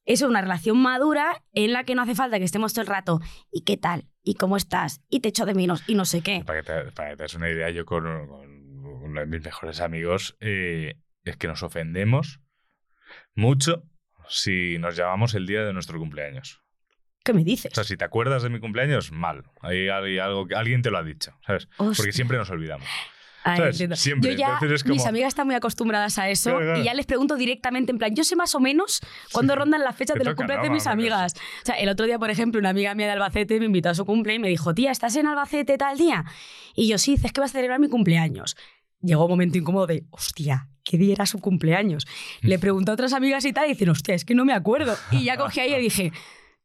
eso 0.07 0.25
es 0.25 0.31
una 0.31 0.41
relación 0.41 0.79
madura 0.79 1.43
en 1.53 1.73
la 1.73 1.85
que 1.85 1.95
no 1.95 2.03
hace 2.03 2.15
falta 2.15 2.39
que 2.39 2.45
estemos 2.45 2.73
todo 2.73 2.83
el 2.83 2.89
rato. 2.89 3.21
Y 3.53 3.63
qué 3.63 3.77
tal 3.77 4.07
y 4.23 4.35
cómo 4.35 4.57
estás 4.57 5.01
y 5.09 5.21
te 5.21 5.29
echo 5.29 5.47
de 5.47 5.55
menos 5.55 5.83
y 5.87 5.95
no 5.95 6.05
sé 6.05 6.23
qué. 6.23 6.43
Para 6.45 6.63
que 6.63 6.67
te, 6.67 6.93
para 6.93 7.11
que 7.11 7.17
te 7.17 7.23
des 7.25 7.35
una 7.35 7.51
idea, 7.51 7.71
yo 7.71 7.85
con, 7.85 8.03
con 8.29 8.61
uno 9.03 9.21
de 9.21 9.27
mis 9.27 9.43
mejores 9.43 9.81
amigos 9.81 10.37
eh, 10.41 10.97
es 11.25 11.37
que 11.37 11.47
nos 11.47 11.63
ofendemos 11.63 12.41
mucho 13.35 13.85
si 14.29 14.79
nos 14.79 14.97
llamamos 14.97 15.35
el 15.35 15.47
día 15.47 15.65
de 15.65 15.73
nuestro 15.73 15.99
cumpleaños. 15.99 16.63
¿Qué 17.25 17.33
me 17.35 17.45
dices? 17.45 17.73
O 17.73 17.75
sea, 17.75 17.85
si 17.85 17.97
te 17.97 18.05
acuerdas 18.05 18.43
de 18.43 18.49
mi 18.49 18.61
cumpleaños, 18.61 19.13
mal. 19.13 19.45
Hay, 19.61 19.89
hay 19.89 20.19
algo 20.19 20.47
que 20.47 20.55
alguien 20.55 20.83
te 20.83 20.91
lo 20.91 20.99
ha 20.99 21.03
dicho, 21.03 21.33
¿sabes? 21.47 21.67
Porque 21.77 21.91
Hostia. 21.91 22.13
siempre 22.13 22.39
nos 22.39 22.49
olvidamos. 22.51 22.87
Ay, 23.43 23.61
entiendo. 23.63 23.97
Siempre. 23.97 24.33
Yo 24.33 24.39
ya, 24.39 24.59
es 24.63 24.83
como... 24.83 24.95
mis 24.95 25.07
amigas 25.07 25.29
están 25.29 25.47
muy 25.47 25.55
acostumbradas 25.55 26.19
a 26.19 26.29
eso 26.29 26.51
Claro, 26.51 26.65
claro. 26.65 26.81
y 26.81 26.85
ya 26.85 26.95
les 26.95 27.07
pregunto 27.07 27.37
directamente, 27.37 27.91
en 27.91 27.99
plan, 27.99 28.15
yo 28.15 28.23
sé 28.25 28.37
más 28.37 28.55
o 28.55 28.61
menos 28.61 29.01
cuándo 29.33 29.55
rondan 29.57 29.83
las 29.83 29.97
fechas 29.97 30.19
de 30.19 30.25
los 30.25 30.35
cumpleaños 30.35 30.65
de 30.65 30.71
mis 30.71 30.87
amigas. 30.87 31.35
O 31.63 31.67
sea, 31.67 31.77
el 31.77 31.89
otro 31.89 32.07
día, 32.07 32.19
por 32.19 32.31
ejemplo, 32.31 32.59
una 32.61 32.71
amiga 32.71 32.95
mía 32.95 33.07
de 33.07 33.13
Albacete 33.13 33.59
me 33.59 33.67
invitó 33.67 33.89
a 33.91 33.95
su 33.95 34.05
cumple 34.05 34.35
y 34.35 34.39
me 34.39 34.49
dijo, 34.49 34.75
tía, 34.75 34.91
¿estás 34.91 35.17
en 35.17 35.27
Albacete 35.27 35.79
tal 35.79 35.97
día? 35.97 36.25
Y 36.75 36.89
yo, 36.89 36.99
sí, 36.99 37.13
dices 37.13 37.33
que 37.33 37.41
vas 37.41 37.51
a 37.51 37.55
celebrar 37.55 37.81
mi 37.81 37.89
cumpleaños. 37.89 38.57
Llegó 39.01 39.25
un 39.25 39.31
momento 39.31 39.57
incómodo 39.57 39.87
de, 39.87 40.05
hostia, 40.11 40.69
¿qué 40.85 40.99
día 40.99 41.15
era 41.15 41.25
su 41.25 41.41
cumpleaños? 41.41 42.07
Le 42.43 42.59
pregunté 42.59 42.91
a 42.91 42.95
otras 42.95 43.15
amigas 43.15 43.45
y 43.47 43.55
tal 43.55 43.67
y 43.67 43.69
dicen, 43.71 43.89
hostia, 43.89 44.15
es 44.15 44.27
que 44.27 44.35
no 44.35 44.45
me 44.45 44.53
acuerdo. 44.53 44.97
Y 45.11 45.25
ya 45.25 45.37
cogí 45.39 45.61
ahí 45.61 45.75
y 45.75 45.81
dije, 45.81 46.13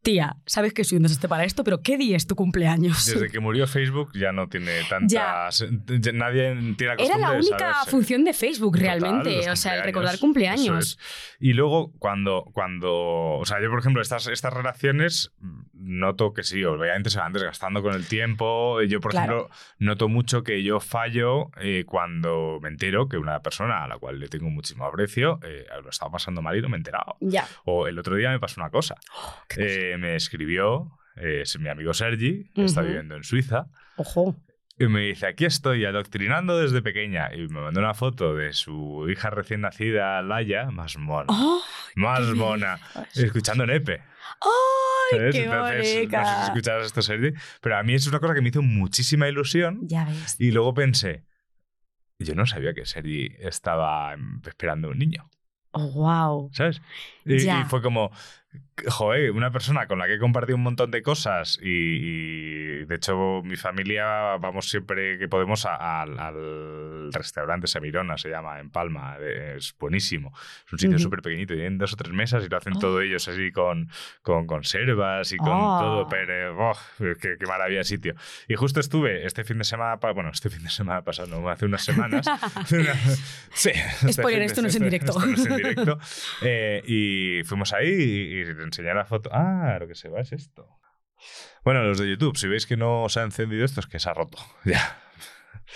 tía, 0.06 0.38
sabes 0.46 0.72
que 0.74 0.84
soy 0.86 0.98
un 0.98 1.04
desastre 1.04 1.28
para 1.28 1.44
esto, 1.44 1.64
pero 1.66 1.82
¿qué 1.82 1.98
día 1.98 2.16
es 2.16 2.28
tu 2.28 2.36
cumpleaños? 2.36 3.06
Desde 3.06 3.30
que 3.30 3.40
murió 3.42 3.68
Facebook 3.68 4.12
ya 4.14 4.32
no 4.32 4.48
tiene 4.48 4.72
tantas... 4.90 5.60
ya 5.60 6.12
Nadie 6.14 6.56
tiene 6.78 6.96
la 6.96 7.04
Era 7.04 7.18
la 7.18 7.32
de 7.32 7.38
única 7.40 7.58
saberse. 7.74 7.92
función 7.92 8.24
de 8.24 8.34
Facebook 8.34 8.78
realmente, 8.78 9.50
o 9.50 9.56
sea, 9.56 9.76
el 9.78 9.84
recordar 9.84 10.18
cumpleaños. 10.20 10.98
es. 11.00 11.36
Y 11.40 11.54
luego, 11.54 11.92
cuando, 12.00 12.46
cuando. 12.54 12.94
O 13.40 13.46
sea, 13.46 13.62
yo, 13.62 13.70
por 13.70 13.80
ejemplo, 13.80 14.02
estas, 14.02 14.28
estas 14.28 14.54
relaciones 14.54 15.34
mm, 15.40 15.60
noto 15.74 16.34
que 16.34 16.44
sí, 16.44 16.64
obviamente 16.64 17.10
se 17.10 17.20
van 17.20 17.34
desgastando 17.34 17.82
con 17.82 17.94
el 17.96 18.08
tiempo. 18.08 18.82
Yo, 18.84 19.00
por 19.02 19.12
Claro. 19.12 19.36
ejemplo, 19.38 19.56
noto 19.80 20.08
mucho 20.08 20.44
que 20.44 20.64
yo 20.64 20.80
fallo 20.80 21.50
eh, 21.60 21.84
cuando 21.86 22.60
me 22.62 22.70
entero 22.70 23.08
que 23.10 23.18
una 23.18 23.42
persona 23.42 23.84
a 23.84 23.88
la 23.88 23.98
cual 23.98 24.20
le 24.20 24.28
tengo 24.28 24.50
muchísimo 24.50 24.86
aprecio 24.86 25.40
eh, 25.44 25.66
lo 25.84 25.90
estaba 25.90 26.12
pasando 26.12 26.42
mal 26.42 26.56
y 26.58 26.62
no 26.62 26.70
me 26.70 26.76
he 26.76 26.80
enterado. 26.80 27.18
Ya. 27.20 27.48
O 27.66 27.88
el 27.88 27.98
otro 28.00 28.16
día 28.16 28.30
me 28.30 28.40
pasó 28.40 28.62
una 28.62 28.70
cosa. 28.70 28.96
Eh, 29.58 29.95
me 29.98 30.16
escribió 30.16 30.92
eh, 31.16 31.42
es 31.42 31.58
mi 31.60 31.70
amigo 31.70 31.94
Sergi, 31.94 32.52
que 32.54 32.66
está 32.66 32.82
viviendo 32.82 33.16
en 33.16 33.24
Suiza. 33.24 33.68
Ojo. 33.98 34.36
Y 34.78 34.88
me 34.88 35.02
dice, 35.02 35.28
aquí 35.28 35.46
estoy 35.46 35.86
adoctrinando 35.86 36.60
desde 36.60 36.82
pequeña. 36.82 37.34
Y 37.34 37.48
me 37.48 37.62
mandó 37.62 37.80
una 37.80 37.94
foto 37.94 38.36
de 38.36 38.52
su 38.52 39.08
hija 39.10 39.30
recién 39.30 39.62
nacida, 39.62 40.22
Laia, 40.22 40.70
más 40.72 40.98
mona. 40.98 41.28
¡Oh! 41.30 41.62
más 41.96 42.24
mona. 42.34 42.78
Escuchando 43.14 43.66
Nepe. 43.66 44.02
¡Ay, 44.42 45.18
¿sabes? 45.18 45.36
qué 45.36 45.44
Entonces, 45.44 46.10
no 46.12 46.54
sé 46.54 46.62
si 46.62 46.86
esto, 46.86 47.02
Sergi. 47.02 47.32
Pero 47.62 47.78
a 47.78 47.84
mí 47.84 47.94
es 47.94 48.06
una 48.08 48.20
cosa 48.20 48.34
que 48.34 48.42
me 48.42 48.50
hizo 48.50 48.62
muchísima 48.62 49.30
ilusión. 49.30 49.88
Ya 49.88 50.04
ves. 50.04 50.36
Y 50.40 50.52
luego 50.52 50.74
pensé, 50.74 51.24
yo 52.20 52.36
no 52.36 52.46
sabía 52.46 52.74
que 52.74 52.86
Sergi 52.86 53.30
estaba 53.40 54.14
esperando 54.46 54.90
un 54.90 55.00
niño. 55.00 55.30
Oh, 55.72 55.92
wow. 55.92 56.50
¿sabes? 56.54 56.82
Y 57.25 57.40
fue 57.70 57.82
como, 57.82 58.12
joder, 58.88 59.32
una 59.32 59.52
persona 59.52 59.88
con 59.88 60.00
la 60.00 60.06
que 60.08 60.16
he 60.16 60.20
compartido 60.20 60.58
un 60.58 60.64
montón 60.64 60.92
de 60.92 61.02
cosas 61.02 61.58
y, 61.62 61.70
y, 61.70 62.86
de 62.86 62.96
hecho 62.96 63.42
mi 63.44 63.56
familia 63.56 64.36
vamos 64.38 64.70
siempre 64.70 65.18
que 65.18 65.28
podemos 65.28 65.66
a- 65.66 66.02
al- 66.02 66.20
al 66.20 67.12
restaurante 67.14 67.68
Semirona, 67.68 68.18
se 68.18 68.30
llama, 68.30 68.60
en 68.60 68.70
Palma, 68.70 69.18
es 69.56 69.74
buenísimo. 69.80 70.34
Es 70.68 70.74
un 70.74 70.80
sitio 70.80 70.96
Ujú. 70.98 71.04
súper 71.04 71.22
pequeñito, 71.22 71.54
tienen 71.54 71.78
dos 71.78 71.94
o 71.94 71.96
tres 71.96 72.12
mesas 72.14 72.44
y 72.46 72.50
lo 72.50 72.58
hacen 72.58 72.74
Oh. 72.76 72.80
todo 72.80 73.02
ellos 73.02 73.28
así 73.28 73.52
con, 73.52 73.90
con 74.22 74.46
conservas 74.46 75.32
y 75.32 75.38
con 75.38 75.50
Oh. 75.52 75.80
todo, 75.80 76.08
pero 76.10 76.58
oh, 76.72 76.78
qué, 77.00 77.38
qué 77.40 77.46
maravilla 77.48 77.84
sitio. 77.84 78.14
Y 78.48 78.56
justo 78.56 78.80
estuve 78.80 79.26
este 79.26 79.44
fin 79.44 79.58
de 79.58 79.64
semana, 79.64 79.96
bueno, 80.14 80.30
este 80.32 80.50
fin 80.50 80.64
de 80.64 80.70
semana 80.70 81.02
pasado, 81.04 81.28
no, 81.42 81.50
hace 81.50 81.66
unas 81.66 81.84
semanas. 81.84 82.26
sí. 83.54 83.70
este 84.06 84.14
Spoiler, 84.14 84.40
fin 84.40 84.40
de- 84.40 84.46
esto 84.46 84.62
no 84.62 84.68
es 84.68 84.76
en 84.76 84.84
este- 84.84 84.86
directo. 84.86 85.12
esto 85.18 85.26
no 85.26 85.34
es 85.34 85.46
en 85.46 85.56
directo. 85.56 86.00
Eh, 86.42 86.82
y 86.86 87.44
fuimos 87.46 87.74
ahí 87.74 87.88
y, 87.88 88.40
y 88.40 88.45
le 88.54 88.64
enseñé 88.64 88.94
la 88.94 89.06
foto. 89.06 89.30
Ah, 89.34 89.78
lo 89.80 89.88
que 89.88 89.96
se 89.96 90.10
va 90.10 90.22
es 90.22 90.32
esto. 90.32 90.68
Bueno, 91.64 91.84
los 91.84 91.98
de 91.98 92.10
YouTube, 92.10 92.38
si 92.38 92.48
veis 92.48 92.66
que 92.66 92.78
no 92.78 93.04
os 93.04 93.18
ha 93.18 93.24
encendido 93.24 93.66
esto, 93.66 93.80
es 93.80 93.88
que 93.88 94.00
se 94.00 94.10
ha 94.10 94.14
roto. 94.14 94.38
Ya. 94.66 95.02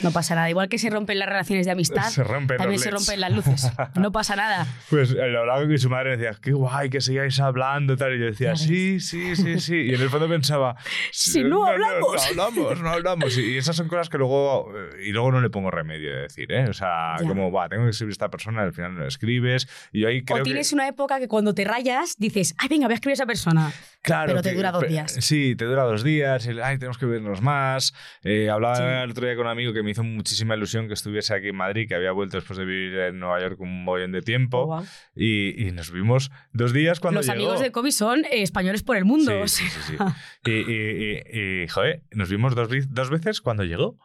No 0.01 0.11
pasa 0.11 0.35
nada. 0.35 0.49
Igual 0.49 0.69
que 0.69 0.77
se 0.77 0.89
rompen 0.89 1.19
las 1.19 1.27
relaciones 1.29 1.65
de 1.65 1.71
amistad, 1.71 2.09
Se 2.09 2.23
rompen 2.23 2.57
también 2.57 2.79
se 2.79 2.91
rompen 2.91 3.19
las 3.19 3.31
luces. 3.31 3.71
No 3.95 4.11
pasa 4.13 4.35
nada. 4.35 4.67
Pues 4.89 5.11
eh, 5.11 5.27
lo 5.27 5.39
hablaba 5.39 5.61
con 5.61 5.77
su 5.77 5.89
madre 5.89 6.13
y 6.13 6.17
decía, 6.17 6.37
qué 6.41 6.51
guay 6.53 6.89
que 6.89 7.01
sigáis 7.01 7.39
hablando 7.39 7.97
tal. 7.97 8.15
Y 8.15 8.19
yo 8.19 8.25
decía, 8.25 8.55
sí, 8.55 8.99
sí, 8.99 9.35
sí, 9.35 9.59
sí. 9.59 9.75
Y 9.75 9.93
en 9.95 10.01
el 10.01 10.09
fondo 10.09 10.27
pensaba, 10.29 10.75
Si 11.11 11.43
no 11.43 11.65
hablamos. 11.65 12.35
No, 12.35 12.43
hablamos, 12.43 12.81
no 12.81 12.89
hablamos. 12.89 13.37
Y 13.37 13.57
esas 13.57 13.75
son 13.75 13.87
cosas 13.87 14.09
que 14.09 14.17
luego, 14.17 14.71
eh, 14.75 15.07
y 15.07 15.11
luego 15.11 15.31
no 15.31 15.41
le 15.41 15.49
pongo 15.49 15.71
remedio 15.71 16.13
de 16.13 16.21
decir, 16.21 16.51
¿eh? 16.51 16.67
O 16.69 16.73
sea, 16.73 17.15
Ya. 17.19 17.27
como, 17.27 17.51
va, 17.51 17.67
tengo 17.69 17.83
que 17.85 17.89
escribir 17.91 18.11
a 18.11 18.13
esta 18.13 18.29
persona, 18.29 18.61
al 18.63 18.73
final 18.73 18.93
no 18.93 18.99
lo 19.01 19.07
escribes. 19.07 19.67
Y 19.91 20.01
yo 20.01 20.07
ahí 20.07 20.23
creo 20.23 20.39
o 20.41 20.43
tienes 20.43 20.69
que... 20.69 20.75
una 20.75 20.87
época 20.87 21.19
que 21.19 21.27
cuando 21.27 21.53
te 21.53 21.63
rayas 21.65 22.15
dices, 22.17 22.55
ay, 22.57 22.67
venga, 22.69 22.87
voy 22.87 22.93
a 22.93 22.95
escribir 22.95 23.13
a 23.13 23.15
esa 23.15 23.25
persona. 23.25 23.71
Claro, 24.01 24.27
Pero 24.31 24.41
te 24.41 24.49
que- 24.51 24.55
dura 24.55 24.71
dos 24.71 24.87
días. 24.87 25.11
Sí, 25.19 25.55
te 25.57 25.65
dura 25.65 25.83
dos 25.83 26.03
días. 26.03 26.45
el, 26.47 26.61
Ay, 26.61 26.77
tenemos 26.77 26.97
que 26.97 27.05
vernos 27.05 27.41
más. 27.41 27.93
Eh, 28.23 28.49
hablaba 28.49 28.75
Sí. 28.75 28.83
el 29.03 29.11
otro 29.11 29.25
día 29.25 29.35
con 29.35 29.45
un 29.45 29.51
amigo 29.51 29.68
que 29.73 29.83
me 29.83 29.91
hizo 29.91 30.03
muchísima 30.03 30.55
ilusión 30.55 30.87
que 30.87 30.93
estuviese 30.93 31.33
aquí 31.33 31.49
en 31.49 31.55
Madrid, 31.55 31.87
que 31.87 31.95
había 31.95 32.11
vuelto 32.11 32.37
después 32.37 32.57
de 32.57 32.65
vivir 32.65 32.97
en 32.99 33.19
Nueva 33.19 33.39
York 33.41 33.59
un 33.59 33.83
montón 33.83 34.11
de 34.11 34.21
tiempo. 34.21 34.59
Oh, 34.63 34.65
wow. 34.67 34.85
y, 35.15 35.67
y 35.67 35.71
nos 35.71 35.91
vimos 35.91 36.31
dos 36.53 36.73
días 36.73 36.99
cuando 36.99 37.19
Los 37.19 37.25
llegó. 37.27 37.35
amigos 37.37 37.59
de 37.61 37.71
Kobe 37.71 37.91
son 37.91 38.25
eh, 38.25 38.41
españoles 38.41 38.83
por 38.83 38.97
el 38.97 39.05
mundo. 39.05 39.31
Sí, 39.31 39.37
o 39.41 39.47
sí, 39.47 39.63
sea. 39.69 39.81
sí, 39.81 39.95
sí. 40.45 40.51
Y, 40.51 40.51
y- 40.51 41.39
y- 41.39 41.63
y, 41.63 41.67
joder, 41.67 42.03
nos 42.11 42.29
vimos 42.29 42.55
dos, 42.55 42.69
dos 42.89 43.09
veces 43.09 43.41
cuando 43.41 43.63
llegó. 43.63 43.97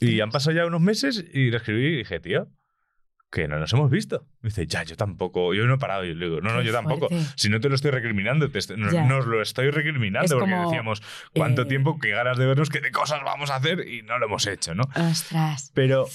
Y 0.00 0.20
han 0.20 0.30
pasado 0.30 0.56
ya 0.56 0.66
unos 0.66 0.80
meses 0.80 1.24
y 1.32 1.50
le 1.50 1.56
escribí 1.58 1.86
y 1.86 1.96
dije, 1.98 2.18
tío, 2.18 2.48
que 3.30 3.48
no 3.48 3.58
nos 3.58 3.72
hemos 3.72 3.90
visto. 3.90 4.24
Me 4.40 4.48
dice, 4.48 4.66
ya, 4.66 4.82
yo 4.84 4.96
tampoco. 4.96 5.52
Yo 5.52 5.66
no 5.66 5.74
he 5.74 5.78
parado. 5.78 6.04
Y 6.04 6.14
le 6.14 6.26
digo, 6.26 6.40
no, 6.40 6.52
no, 6.52 6.60
Qué 6.60 6.66
yo 6.66 6.72
tampoco. 6.72 7.08
fuerte. 7.08 7.26
Si 7.36 7.48
no 7.48 7.60
te 7.60 7.68
lo 7.68 7.74
estoy 7.74 7.90
recriminando, 7.90 8.48
te 8.50 8.58
est- 8.58 8.70
nos, 8.76 8.92
Ya. 8.92 9.04
nos 9.04 9.26
lo 9.26 9.42
estoy 9.42 9.70
recriminando 9.70 10.24
Es 10.26 10.32
porque 10.32 10.50
como, 10.52 10.70
decíamos, 10.70 11.02
¿cuánto 11.34 11.62
eh, 11.62 11.66
tiempo, 11.66 11.98
qué 12.00 12.10
ganas 12.10 12.38
de 12.38 12.46
vernos, 12.46 12.70
qué 12.70 12.80
de 12.80 12.90
cosas 12.92 13.20
vamos 13.24 13.50
a 13.50 13.56
hacer? 13.56 13.86
Y 13.88 14.02
no 14.02 14.18
lo 14.18 14.26
hemos 14.26 14.46
hecho, 14.46 14.74
¿no? 14.74 14.84
Ostras. 14.94 15.70
Pero 15.74 16.06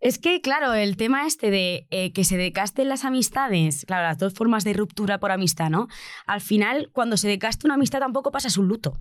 Es 0.00 0.18
que, 0.18 0.40
claro, 0.40 0.72
el 0.72 0.96
tema 0.96 1.26
este 1.26 1.50
de 1.50 1.86
eh, 1.90 2.12
que 2.14 2.24
se 2.24 2.38
decasten 2.38 2.88
las 2.88 3.04
amistades, 3.04 3.84
claro, 3.86 4.04
las 4.08 4.18
dos 4.18 4.32
formas 4.32 4.64
de 4.64 4.72
ruptura 4.72 5.20
por 5.20 5.30
amistad, 5.30 5.68
¿no? 5.68 5.88
Al 6.26 6.40
final, 6.40 6.88
cuando 6.92 7.18
se 7.18 7.28
decasta 7.28 7.66
una 7.66 7.74
amistad 7.74 7.98
tampoco 8.00 8.32
pasas 8.32 8.56
un 8.56 8.66
luto. 8.66 8.98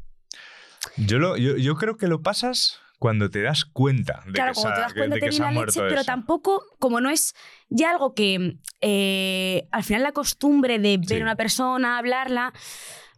yo, 0.98 1.18
lo, 1.18 1.38
yo, 1.38 1.56
yo 1.56 1.76
creo 1.76 1.96
que 1.96 2.08
lo 2.08 2.22
pasas 2.22 2.80
cuando 3.00 3.30
te 3.30 3.42
das 3.42 3.66
cuenta 3.66 4.22
de 4.28 4.34
claro, 4.34 4.52
que, 4.52 4.56
se 4.56 4.62
cuando 4.62 4.74
ha- 4.74 4.76
te 4.76 4.82
das 4.82 4.94
cuenta 4.94 5.16
de 5.16 5.20
te 5.22 5.26
que 5.28 5.32
se 5.32 5.40
viene 5.42 5.56
la 5.60 5.66
leche, 5.66 5.82
pero 5.88 6.04
tampoco, 6.04 6.64
como 6.80 7.00
no 7.02 7.10
es 7.10 7.34
ya 7.70 7.90
algo 7.92 8.14
que 8.14 8.58
eh, 8.82 9.68
al 9.72 9.84
final 9.84 10.04
la 10.04 10.12
costumbre 10.12 10.78
de 10.80 10.98
ver 10.98 11.08
Sí. 11.08 11.20
a 11.20 11.24
una 11.24 11.36
persona, 11.36 11.98
hablarla, 11.98 12.54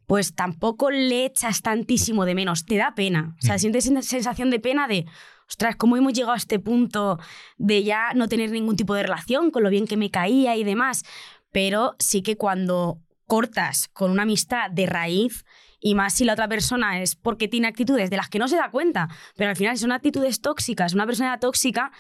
pues 0.08 0.36
tampoco 0.36 0.92
le 0.92 1.26
echas 1.26 1.62
tantísimo 1.62 2.26
de 2.26 2.36
menos. 2.36 2.66
Te 2.66 2.76
da 2.78 2.94
pena. 2.96 3.36
O 3.40 3.42
sea, 3.42 3.56
Mm. 3.56 3.60
sientes 3.60 3.86
esa 3.88 4.02
sensación 4.02 4.50
de 4.52 4.60
pena 4.60 4.88
de, 4.88 5.06
ostras, 5.48 5.76
¿cómo 5.78 5.98
hemos 5.98 6.14
llegado 6.14 6.34
a 6.34 6.38
este 6.38 6.60
punto 6.60 7.18
de 7.58 7.84
ya 7.84 8.14
no 8.14 8.28
tener 8.28 8.52
ningún 8.52 8.76
tipo 8.76 8.94
de 8.94 9.04
relación 9.04 9.52
con 9.52 9.64
lo 9.64 9.70
bien 9.70 9.88
que 9.88 9.98
me 9.98 10.12
caía 10.12 10.56
y 10.58 10.64
demás? 10.64 11.04
Pero 11.52 11.96
sí 12.00 12.22
que 12.22 12.38
cuando 12.38 13.00
cortas 13.26 13.88
con 13.94 14.12
una 14.12 14.24
amistad 14.24 14.70
de 14.70 14.86
raíz, 14.86 15.46
y 15.82 15.96
más 15.96 16.14
si 16.14 16.24
la 16.24 16.34
otra 16.34 16.48
persona 16.48 17.02
es 17.02 17.16
porque 17.16 17.48
tiene 17.50 17.68
actitudes 17.68 18.10
de 18.10 18.16
las 18.16 18.30
que 18.30 18.40
no 18.40 18.48
se 18.48 18.56
da 18.56 18.72
cuenta, 18.72 19.10
pero 19.36 19.50
al 19.50 19.56
final 19.58 19.78
son 19.78 19.92
actitudes 19.92 20.40
tóxicas, 20.40 20.94
una 20.94 21.06
persona 21.06 21.38
tóxica, 21.40 21.92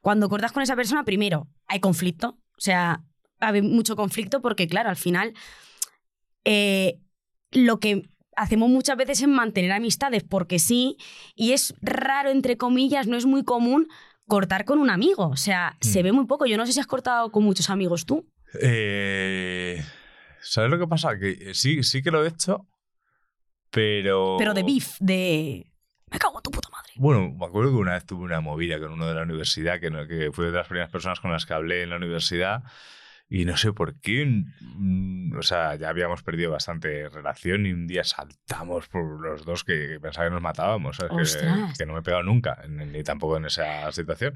cuando 0.00 0.28
cortas 0.28 0.52
con 0.52 0.62
esa 0.62 0.74
persona, 0.74 1.04
primero, 1.04 1.46
hay 1.68 1.78
conflicto, 1.80 2.38
o 2.56 2.60
sea, 2.60 3.02
hay 3.38 3.60
mucho 3.62 3.94
conflicto 3.94 4.40
porque, 4.40 4.66
claro, 4.66 4.88
al 4.88 4.96
final 4.96 5.34
eh, 6.44 6.98
lo 7.52 7.78
que 7.80 8.08
hacemos 8.36 8.68
muchas 8.68 8.96
veces 8.96 9.20
es 9.22 9.28
mantener 9.28 9.72
amistades 9.72 10.22
porque 10.24 10.58
sí, 10.58 10.96
y 11.34 11.52
es 11.52 11.74
raro, 11.82 12.30
entre 12.30 12.56
comillas, 12.56 13.06
no 13.06 13.16
es 13.16 13.26
muy 13.26 13.44
común 13.44 13.88
cortar 14.26 14.64
con 14.64 14.78
un 14.78 14.90
amigo, 14.90 15.28
o 15.28 15.36
sea, 15.36 15.76
se 15.80 16.00
Mm. 16.00 16.04
ve 16.04 16.12
muy 16.12 16.26
poco. 16.26 16.46
Yo 16.46 16.56
no 16.56 16.66
sé 16.66 16.72
si 16.72 16.80
has 16.80 16.86
cortado 16.86 17.30
con 17.30 17.44
muchos 17.44 17.70
amigos 17.70 18.06
tú. 18.06 18.26
Eh, 18.60 19.82
¿Sabes 20.40 20.70
lo 20.70 20.78
que 20.78 20.86
pasa? 20.86 21.18
Que 21.18 21.30
eh, 21.50 21.54
sí, 21.54 21.82
sí 21.82 22.02
que 22.02 22.10
lo 22.10 22.24
he 22.24 22.28
hecho, 22.28 22.66
pero... 23.76 24.36
Pero 24.38 24.54
de 24.54 24.62
beef, 24.62 24.96
de... 25.00 25.70
Me 26.10 26.18
cago 26.18 26.38
en 26.38 26.42
tu 26.42 26.50
puta 26.50 26.68
madre. 26.70 26.92
Bueno, 26.96 27.30
me 27.38 27.44
acuerdo 27.46 27.70
que 27.70 27.76
una 27.76 27.92
vez 27.94 28.06
tuve 28.06 28.24
una 28.24 28.40
movida 28.40 28.78
con 28.80 28.92
uno 28.92 29.06
de 29.06 29.14
la 29.14 29.22
universidad, 29.22 29.78
que, 29.80 29.90
no- 29.90 30.06
que 30.06 30.30
fue 30.32 30.46
de 30.46 30.52
las 30.52 30.66
primeras 30.66 30.90
personas 30.90 31.20
con 31.20 31.30
las 31.30 31.44
que 31.46 31.52
hablé 31.54 31.82
en 31.82 31.90
la 31.90 31.96
universidad, 31.96 32.62
y 33.28 33.44
no 33.44 33.56
sé 33.56 33.72
por 33.72 33.98
qué, 34.00 34.24
mm, 34.60 35.36
o 35.36 35.42
sea, 35.42 35.74
ya 35.74 35.88
habíamos 35.88 36.22
perdido 36.22 36.52
bastante 36.52 37.08
relación 37.08 37.66
y 37.66 37.72
un 37.72 37.86
día 37.88 38.04
saltamos 38.04 38.88
por 38.88 39.20
los 39.20 39.44
dos 39.44 39.64
que, 39.64 39.98
pensaba 40.00 40.28
que 40.28 40.32
nos 40.34 40.42
matábamos, 40.42 40.96
¿sabes? 40.96 41.36
Que, 41.36 41.46
que 41.78 41.86
no 41.86 41.94
me 41.94 42.00
he 42.00 42.02
pegado 42.02 42.22
nunca, 42.22 42.62
ni, 42.68 43.02
tampoco 43.02 43.36
en 43.36 43.46
esa 43.46 43.90
situación, 43.90 44.34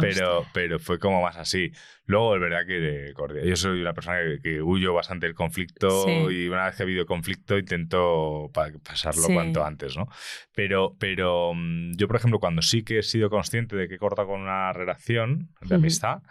pero, 0.00 0.46
pero 0.54 0.78
fue 0.78 0.98
como 0.98 1.20
más 1.22 1.36
así. 1.36 1.70
Luego, 2.06 2.34
es 2.34 2.40
verdad 2.40 2.66
que. 2.66 3.12
Yo 3.44 3.56
soy 3.56 3.80
una 3.82 3.92
persona 3.92 4.18
que, 4.18 4.40
que 4.42 4.62
huyo 4.62 4.92
bastante 4.94 5.26
del 5.26 5.34
conflicto 5.36 5.90
Sí. 6.06 6.34
y 6.44 6.48
una 6.48 6.64
vez 6.64 6.76
que 6.76 6.82
ha 6.82 6.86
habido 6.86 7.06
conflicto 7.06 7.56
intento 7.58 8.50
pa- 8.52 8.70
pasarlo 8.82 9.22
Sí. 9.22 9.32
cuanto 9.34 9.64
antes, 9.64 9.96
¿no? 9.96 10.08
Pero, 10.54 10.96
pero 10.98 11.52
mm, 11.54 11.92
yo, 11.96 12.08
por 12.08 12.16
ejemplo, 12.16 12.40
cuando 12.40 12.62
sí 12.62 12.82
que 12.82 12.98
he 12.98 13.02
sido 13.02 13.30
consciente 13.30 13.76
de 13.76 13.86
que 13.86 13.94
he 13.94 13.98
cortado 13.98 14.28
con 14.28 14.40
una 14.40 14.72
relación 14.72 15.50
de 15.60 15.66
Ujú. 15.66 15.74
amistad, 15.74 16.22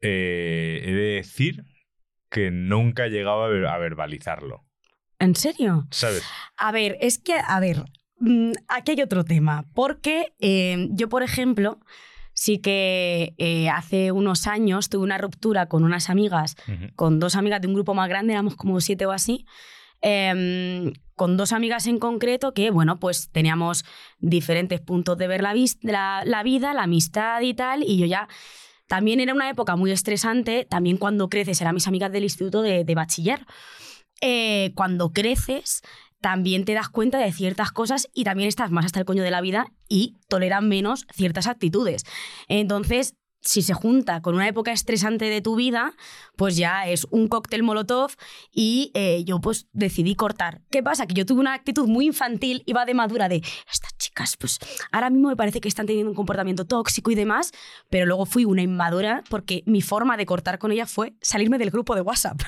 eh, 0.00 0.82
he 0.84 0.92
de 0.92 1.14
decir 1.16 1.64
que 2.30 2.50
nunca 2.50 3.06
he 3.06 3.10
llegado 3.10 3.42
a, 3.44 3.48
ver- 3.48 3.66
a 3.66 3.78
verbalizarlo, 3.78 4.64
¿En 5.20 5.34
serio? 5.34 5.88
¿sabes? 5.90 6.22
A 6.56 6.70
ver, 6.70 6.96
es 7.00 7.18
que, 7.18 7.34
a 7.34 7.58
ver, 7.58 7.84
mm, 8.20 8.52
aquí 8.68 8.92
hay 8.92 9.02
otro 9.02 9.24
tema, 9.24 9.64
porque 9.74 10.32
eh, 10.38 10.86
yo, 10.92 11.08
por 11.08 11.22
ejemplo, 11.24 11.80
sí 12.34 12.58
que 12.58 13.34
eh, 13.38 13.68
hace 13.68 14.12
unos 14.12 14.46
años 14.46 14.88
tuve 14.90 15.02
una 15.02 15.18
ruptura 15.18 15.66
con 15.66 15.82
unas 15.82 16.08
amigas, 16.08 16.54
con 16.94 17.18
dos 17.18 17.34
amigas 17.34 17.60
de 17.60 17.66
un 17.66 17.74
grupo 17.74 17.94
más 17.94 18.08
grande, 18.08 18.34
éramos 18.34 18.54
como 18.54 18.80
siete 18.80 19.06
o 19.06 19.10
así, 19.12 19.44
em, 20.02 20.92
con 21.16 21.36
dos 21.36 21.52
amigas 21.52 21.88
en 21.88 21.98
concreto 21.98 22.54
que, 22.54 22.70
bueno, 22.70 23.00
pues 23.00 23.30
teníamos 23.32 23.84
diferentes 24.20 24.80
puntos 24.80 25.18
de 25.18 25.26
ver 25.26 25.42
la, 25.42 25.52
vis- 25.52 25.78
la, 25.82 26.22
la 26.24 26.44
vida, 26.44 26.74
la 26.74 26.84
amistad 26.84 27.40
y 27.40 27.54
tal, 27.54 27.82
y 27.82 27.98
yo 27.98 28.06
ya... 28.06 28.28
También 28.88 29.20
era 29.20 29.34
una 29.34 29.48
época 29.48 29.76
muy 29.76 29.92
estresante, 29.92 30.66
también 30.68 30.96
cuando 30.96 31.28
creces, 31.28 31.60
eran 31.60 31.74
mis 31.74 31.86
amigas 31.86 32.10
del 32.10 32.24
instituto 32.24 32.62
de, 32.62 32.84
de 32.84 32.94
bachiller. 32.94 33.46
Eh, 34.20 34.72
cuando 34.74 35.12
creces, 35.12 35.82
también 36.20 36.64
te 36.64 36.74
das 36.74 36.88
cuenta 36.88 37.18
de 37.18 37.32
ciertas 37.32 37.70
cosas 37.70 38.08
y 38.12 38.24
también 38.24 38.48
estás 38.48 38.70
más 38.70 38.86
hasta 38.86 38.98
el 38.98 39.06
coño 39.06 39.22
de 39.22 39.30
la 39.30 39.40
vida 39.40 39.72
y 39.88 40.16
toleran 40.28 40.68
menos 40.68 41.06
ciertas 41.14 41.46
actitudes. 41.46 42.04
Entonces, 42.48 43.14
si 43.40 43.62
se 43.62 43.74
junta 43.74 44.20
con 44.20 44.34
una 44.34 44.48
época 44.48 44.72
estresante 44.72 45.26
de 45.26 45.40
tu 45.40 45.56
vida, 45.56 45.94
pues 46.36 46.56
ya 46.56 46.86
es 46.86 47.06
un 47.10 47.28
cóctel 47.28 47.62
molotov 47.62 48.12
y 48.52 48.90
eh, 48.94 49.24
yo 49.24 49.40
pues 49.40 49.68
decidí 49.72 50.14
cortar. 50.14 50.62
¿Qué 50.70 50.82
pasa? 50.82 51.06
Que 51.06 51.14
yo 51.14 51.26
tuve 51.26 51.40
una 51.40 51.54
actitud 51.54 51.86
muy 51.88 52.06
infantil, 52.06 52.62
iba 52.66 52.84
de 52.84 52.94
madura 52.94 53.28
de 53.28 53.42
estas 53.70 53.96
chicas, 53.96 54.36
pues 54.36 54.58
ahora 54.92 55.10
mismo 55.10 55.28
me 55.28 55.36
parece 55.36 55.60
que 55.60 55.68
están 55.68 55.86
teniendo 55.86 56.10
un 56.10 56.16
comportamiento 56.16 56.64
tóxico 56.64 57.10
y 57.10 57.14
demás, 57.14 57.52
pero 57.90 58.06
luego 58.06 58.26
fui 58.26 58.44
una 58.44 58.62
inmadura 58.62 59.22
porque 59.30 59.62
mi 59.66 59.82
forma 59.82 60.16
de 60.16 60.26
cortar 60.26 60.58
con 60.58 60.72
ella 60.72 60.86
fue 60.86 61.14
salirme 61.20 61.58
del 61.58 61.70
grupo 61.70 61.94
de 61.94 62.00
WhatsApp. 62.00 62.40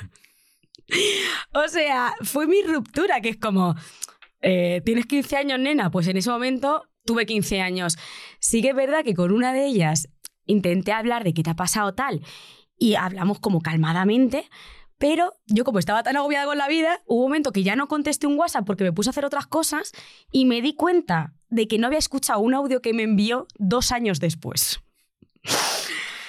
o 1.55 1.69
sea, 1.69 2.15
fue 2.23 2.47
mi 2.47 2.63
ruptura, 2.63 3.21
que 3.21 3.31
es 3.31 3.37
como, 3.37 3.75
eh, 4.41 4.83
¿tienes 4.85 5.07
15 5.07 5.37
años, 5.37 5.59
nena? 5.59 5.91
Pues 5.91 6.09
en 6.09 6.17
ese 6.17 6.31
momento 6.31 6.85
tuve 7.05 7.27
15 7.27 7.61
años. 7.61 7.97
Sí 8.39 8.63
que 8.63 8.71
es 8.71 8.77
verdad 8.77 9.05
que 9.05 9.15
con 9.15 9.33
una 9.33 9.53
de 9.53 9.67
ellas 9.67 10.09
intenté 10.51 10.93
hablar 10.93 11.25
de 11.25 11.33
qué 11.35 11.43
te 11.43 11.51
ha 11.51 11.57
pasado 11.57 11.95
tal 11.95 12.23
y 12.79 12.95
hablamos 12.95 13.39
como 13.39 13.61
calmadamente, 13.61 14.49
pero 14.99 15.35
yo 15.47 15.65
como 15.65 15.79
estaba 15.79 16.03
tan 16.03 16.17
agobiada 16.17 16.47
con 16.47 16.59
la 16.59 16.67
vida, 16.67 17.01
hubo 17.07 17.25
un 17.25 17.31
momento 17.31 17.53
que 17.53 17.63
ya 17.63 17.77
no 17.77 17.89
contesté 17.89 18.27
un 18.27 18.39
WhatsApp 18.39 18.67
porque 18.67 18.85
me 18.85 18.93
puse 18.93 19.09
a 19.09 19.13
hacer 19.13 19.25
otras 19.25 19.47
cosas 19.47 19.93
y 20.33 20.47
me 20.47 20.61
di 20.63 20.75
cuenta 20.75 21.35
de 21.49 21.69
que 21.69 21.79
no 21.79 21.87
había 21.87 21.99
escuchado 21.99 22.41
un 22.41 22.55
audio 22.55 22.81
que 22.81 22.93
me 22.93 23.03
envió 23.03 23.47
dos 23.59 23.93
años 23.93 24.19
después. 24.19 24.81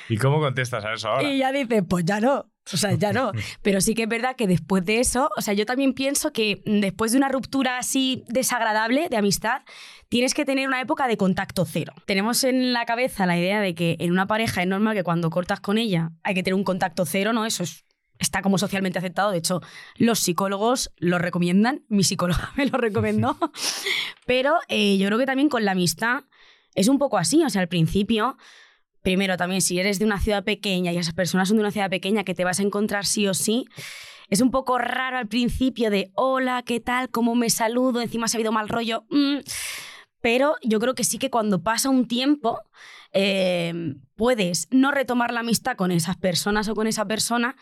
¿Y 0.09 0.17
cómo 0.17 0.39
contestas 0.39 0.83
a 0.83 0.93
eso 0.93 1.07
ahora? 1.07 1.29
Y 1.29 1.39
ya 1.39 1.51
dice, 1.51 1.83
pues 1.83 2.03
ya 2.05 2.19
no. 2.19 2.50
O 2.73 2.77
sea, 2.77 2.93
ya 2.93 3.11
no. 3.11 3.31
Pero 3.61 3.81
sí 3.81 3.95
que 3.95 4.03
es 4.03 4.09
verdad 4.09 4.35
que 4.35 4.47
después 4.47 4.85
de 4.85 4.99
eso, 4.99 5.29
o 5.37 5.41
sea, 5.41 5.53
yo 5.53 5.65
también 5.65 5.93
pienso 5.93 6.31
que 6.31 6.61
después 6.65 7.11
de 7.11 7.17
una 7.17 7.29
ruptura 7.29 7.77
así 7.77 8.23
desagradable 8.27 9.09
de 9.09 9.17
amistad, 9.17 9.61
tienes 10.09 10.33
que 10.33 10.45
tener 10.45 10.67
una 10.67 10.81
época 10.81 11.07
de 11.07 11.17
contacto 11.17 11.65
cero. 11.65 11.93
Tenemos 12.05 12.43
en 12.43 12.73
la 12.73 12.85
cabeza 12.85 13.25
la 13.25 13.37
idea 13.37 13.61
de 13.61 13.73
que 13.75 13.95
en 13.99 14.11
una 14.11 14.27
pareja 14.27 14.61
es 14.61 14.67
normal 14.67 14.95
que 14.95 15.03
cuando 15.03 15.29
cortas 15.29 15.59
con 15.59 15.77
ella 15.77 16.11
hay 16.23 16.33
que 16.35 16.43
tener 16.43 16.55
un 16.55 16.63
contacto 16.63 17.05
cero, 17.05 17.33
¿no? 17.33 17.45
Eso 17.45 17.63
es- 17.63 17.85
está 18.19 18.43
como 18.43 18.59
socialmente 18.59 18.99
aceptado. 18.99 19.31
De 19.31 19.39
hecho, 19.39 19.61
los 19.95 20.19
psicólogos 20.19 20.91
lo 20.97 21.17
recomiendan. 21.17 21.83
Mi 21.89 22.03
psicóloga 22.03 22.51
me 22.57 22.67
lo 22.67 22.77
recomendó. 22.77 23.35
Pero 24.25 24.55
eh, 24.67 24.97
yo 24.97 25.07
creo 25.07 25.17
que 25.17 25.25
también 25.25 25.49
con 25.49 25.65
la 25.65 25.71
amistad 25.71 26.23
es 26.75 26.87
un 26.87 26.99
poco 26.99 27.17
así. 27.17 27.43
O 27.43 27.49
sea, 27.49 27.61
al 27.61 27.67
principio 27.67 28.37
primero 29.01 29.37
también 29.37 29.61
si 29.61 29.79
eres 29.79 29.99
de 29.99 30.05
una 30.05 30.19
ciudad 30.19 30.43
pequeña 30.43 30.91
y 30.91 30.97
esas 30.97 31.13
personas 31.13 31.47
son 31.47 31.57
de 31.57 31.63
una 31.63 31.71
ciudad 31.71 31.89
pequeña 31.89 32.23
que 32.23 32.35
te 32.35 32.43
vas 32.43 32.59
a 32.59 32.63
encontrar 32.63 33.05
sí 33.05 33.27
o 33.27 33.33
sí, 33.33 33.65
es 34.29 34.41
un 34.41 34.49
poco 34.49 34.77
raro 34.77 35.17
al 35.17 35.27
principio 35.27 35.89
de 35.91 36.11
hola, 36.15 36.63
¿qué 36.65 36.79
tal? 36.79 37.09
¿Cómo 37.09 37.35
me 37.35 37.49
saludo? 37.49 38.01
Encima 38.01 38.27
se 38.27 38.37
ha 38.37 38.39
habido 38.39 38.53
mal 38.53 38.69
rollo. 38.69 39.03
Mm. 39.09 39.39
Pero 40.21 40.55
yo 40.63 40.79
creo 40.79 40.95
que 40.95 41.03
sí 41.03 41.17
que 41.17 41.29
cuando 41.29 41.63
pasa 41.63 41.89
un 41.89 42.07
tiempo 42.07 42.61
eh, 43.11 43.95
puedes 44.15 44.67
no 44.71 44.91
retomar 44.91 45.33
la 45.33 45.41
amistad 45.41 45.75
con 45.75 45.91
esas 45.91 46.15
personas 46.15 46.69
o 46.69 46.75
con 46.75 46.87
esa 46.87 47.05
persona, 47.05 47.57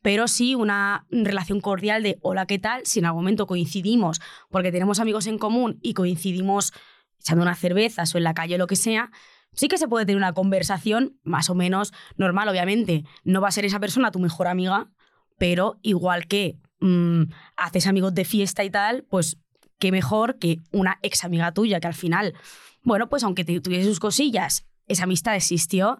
pero 0.00 0.28
sí 0.28 0.54
una 0.54 1.06
relación 1.10 1.60
cordial 1.60 2.02
de 2.02 2.18
hola, 2.20 2.46
¿qué 2.46 2.58
tal? 2.58 2.82
Si 2.84 3.00
en 3.00 3.06
algún 3.06 3.22
momento 3.22 3.46
coincidimos 3.46 4.20
porque 4.50 4.70
tenemos 4.70 5.00
amigos 5.00 5.26
en 5.26 5.38
común 5.38 5.78
y 5.82 5.94
coincidimos 5.94 6.72
echando 7.18 7.42
unas 7.42 7.58
cervezas 7.58 8.14
o 8.14 8.18
en 8.18 8.24
la 8.24 8.34
calle 8.34 8.56
o 8.56 8.58
lo 8.58 8.66
que 8.66 8.76
sea, 8.76 9.10
sí 9.54 9.68
que 9.68 9.78
se 9.78 9.88
puede 9.88 10.06
tener 10.06 10.16
una 10.16 10.32
conversación 10.32 11.18
más 11.22 11.50
o 11.50 11.54
menos 11.54 11.92
normal, 12.16 12.48
obviamente. 12.48 13.04
No 13.24 13.40
va 13.40 13.48
a 13.48 13.52
ser 13.52 13.64
esa 13.64 13.80
persona 13.80 14.10
tu 14.10 14.18
mejor 14.18 14.46
amiga, 14.48 14.90
pero 15.38 15.78
igual 15.82 16.26
que 16.26 16.58
mm, 16.80 17.22
haces 17.56 17.86
amigos 17.86 18.14
de 18.14 18.24
fiesta 18.24 18.64
y 18.64 18.70
tal, 18.70 19.04
pues 19.08 19.38
qué 19.78 19.90
mejor 19.92 20.38
que 20.38 20.58
una 20.72 20.98
ex 21.02 21.24
amiga 21.24 21.52
tuya 21.52 21.80
que 21.80 21.86
al 21.88 21.94
final, 21.94 22.34
bueno, 22.82 23.08
pues 23.08 23.22
aunque 23.24 23.44
te- 23.44 23.60
tuviese 23.60 23.88
sus 23.88 24.00
cosillas, 24.00 24.66
esa 24.88 25.04
amistad 25.04 25.34
existió, 25.36 25.98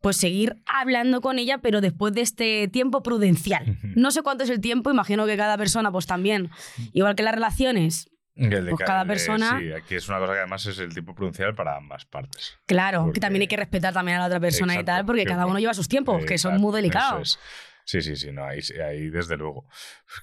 pues 0.00 0.16
seguir 0.16 0.56
hablando 0.66 1.20
con 1.20 1.38
ella, 1.38 1.58
pero 1.58 1.80
después 1.80 2.12
de 2.14 2.22
este 2.22 2.68
tiempo 2.68 3.02
prudencial. 3.02 3.78
No 3.96 4.10
sé 4.10 4.22
cuánto 4.22 4.44
es 4.44 4.50
el 4.50 4.60
tiempo, 4.60 4.90
imagino 4.90 5.26
que 5.26 5.36
cada 5.36 5.56
persona 5.58 5.90
pues 5.92 6.06
también, 6.06 6.50
igual 6.92 7.14
que 7.16 7.22
las 7.22 7.34
relaciones, 7.34 8.09
pues 8.34 8.78
ca- 8.78 8.84
cada 8.84 9.04
persona- 9.04 9.58
Sí, 9.58 9.72
aquí 9.72 9.94
es 9.96 10.08
una 10.08 10.18
cosa 10.18 10.32
que 10.32 10.38
además 10.40 10.64
es 10.66 10.78
el 10.78 10.92
tiempo 10.92 11.14
prudencial 11.14 11.54
para 11.54 11.76
ambas 11.76 12.04
partes. 12.06 12.58
Claro, 12.66 13.00
Porque- 13.02 13.14
que 13.14 13.20
también 13.20 13.42
hay 13.42 13.48
que 13.48 13.56
respetar 13.56 13.92
también 13.92 14.16
a 14.18 14.20
la 14.20 14.26
otra 14.26 14.40
persona 14.40 14.78
y 14.80 14.84
tal, 14.84 15.04
porque 15.04 15.22
que 15.24 15.28
cada 15.30 15.46
uno 15.46 15.58
lleva 15.58 15.74
sus 15.74 15.88
tiempos, 15.88 16.24
que 16.24 16.38
son 16.38 16.58
muy 16.60 16.74
delicados. 16.74 17.38
Sí, 17.86 18.02
sí, 18.02 18.14
sí, 18.14 18.30
no, 18.30 18.44
ahí, 18.44 18.60
ahí 18.86 19.08
desde 19.10 19.36
luego. 19.36 19.66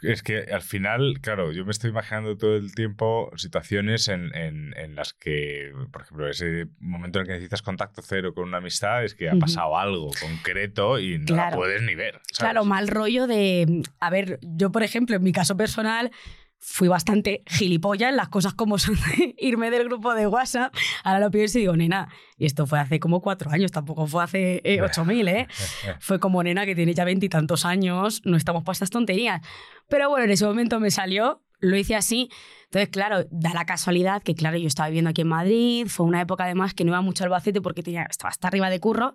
Es 0.01 0.23
que 0.23 0.37
al 0.53 0.61
final, 0.61 1.15
claro, 1.21 1.51
yo 1.51 1.65
me 1.65 1.71
estoy 1.71 1.89
imaginando 1.89 2.37
todo 2.37 2.55
el 2.55 2.73
tiempo 2.73 3.29
situaciones 3.35 4.07
en, 4.07 4.33
en- 4.35 4.73
en 4.77 4.95
las 4.95 5.11
que, 5.13 5.73
por 5.91 6.03
ejemplo, 6.03 6.29
ese 6.29 6.67
momento 6.79 7.19
en 7.19 7.23
el 7.23 7.27
que 7.27 7.33
necesitas 7.33 7.61
contacto 7.63 8.01
cero 8.01 8.33
con 8.33 8.45
una 8.45 8.59
amistad 8.59 9.03
es 9.03 9.15
que 9.15 9.29
ha 9.29 9.35
pasado 9.35 9.77
algo 9.77 10.11
concreto 10.21 10.97
y 10.97 11.17
no 11.17 11.25
la 11.35 11.41
Claro. 11.43 11.57
puedes 11.57 11.81
ni 11.81 11.95
ver. 11.95 12.13
¿sabes? 12.31 12.37
Claro, 12.39 12.63
mal 12.63 12.87
rollo 12.87 13.27
de. 13.27 13.81
A 13.99 14.09
ver, 14.11 14.39
yo, 14.43 14.71
por 14.71 14.83
ejemplo, 14.83 15.17
en 15.17 15.23
mi 15.23 15.33
caso 15.33 15.57
personal, 15.57 16.11
fui 16.59 16.87
bastante 16.87 17.43
gilipollas 17.47 18.09
en 18.09 18.17
las 18.17 18.29
cosas 18.29 18.53
como 18.53 18.77
son 18.77 18.95
de 18.95 19.35
irme 19.37 19.71
del 19.71 19.85
grupo 19.85 20.13
de 20.13 20.27
WhatsApp. 20.27 20.73
Ahora 21.03 21.19
lo 21.19 21.31
pienso 21.31 21.57
y 21.57 21.61
digo, 21.61 21.75
nena, 21.75 22.09
y 22.37 22.45
esto 22.45 22.65
fue 22.67 22.79
hace 22.79 22.99
como 22.99 23.21
cuatro 23.21 23.51
años, 23.51 23.71
tampoco 23.71 24.07
fue 24.07 24.23
hace 24.23 24.61
eh, 24.63 24.81
8000, 24.81 25.27
¿eh? 25.27 25.47
Fue 25.99 26.19
como 26.19 26.43
nena 26.43 26.65
que 26.65 26.75
tiene 26.75 26.93
ya 26.93 27.05
veintitantos 27.05 27.65
años, 27.65 28.21
no 28.25 28.37
estamos 28.37 28.63
para 28.63 28.73
estas 28.73 28.89
tonterías. 28.89 29.41
Pero 29.87 30.09
bueno, 30.09 30.25
en 30.25 30.31
ese 30.31 30.45
momento 30.45 30.79
me 30.79 30.91
salió, 30.91 31.43
lo 31.59 31.75
hice 31.77 31.95
así. 31.95 32.29
Entonces, 32.65 32.89
claro, 32.89 33.25
da 33.31 33.53
la 33.53 33.65
casualidad 33.65 34.21
que, 34.21 34.35
claro, 34.35 34.57
yo 34.57 34.67
estaba 34.67 34.89
viviendo 34.89 35.09
aquí 35.09 35.21
en 35.21 35.29
Madrid, 35.29 35.87
fue 35.87 36.05
una 36.05 36.21
época 36.21 36.43
además 36.43 36.73
que 36.73 36.83
no 36.83 36.91
iba 36.91 37.01
mucho 37.01 37.23
al 37.23 37.29
Albacete 37.29 37.61
porque 37.61 37.81
tenía, 37.81 38.03
estaba 38.09 38.29
hasta 38.29 38.47
arriba 38.49 38.69
de 38.69 38.79
curro 38.79 39.13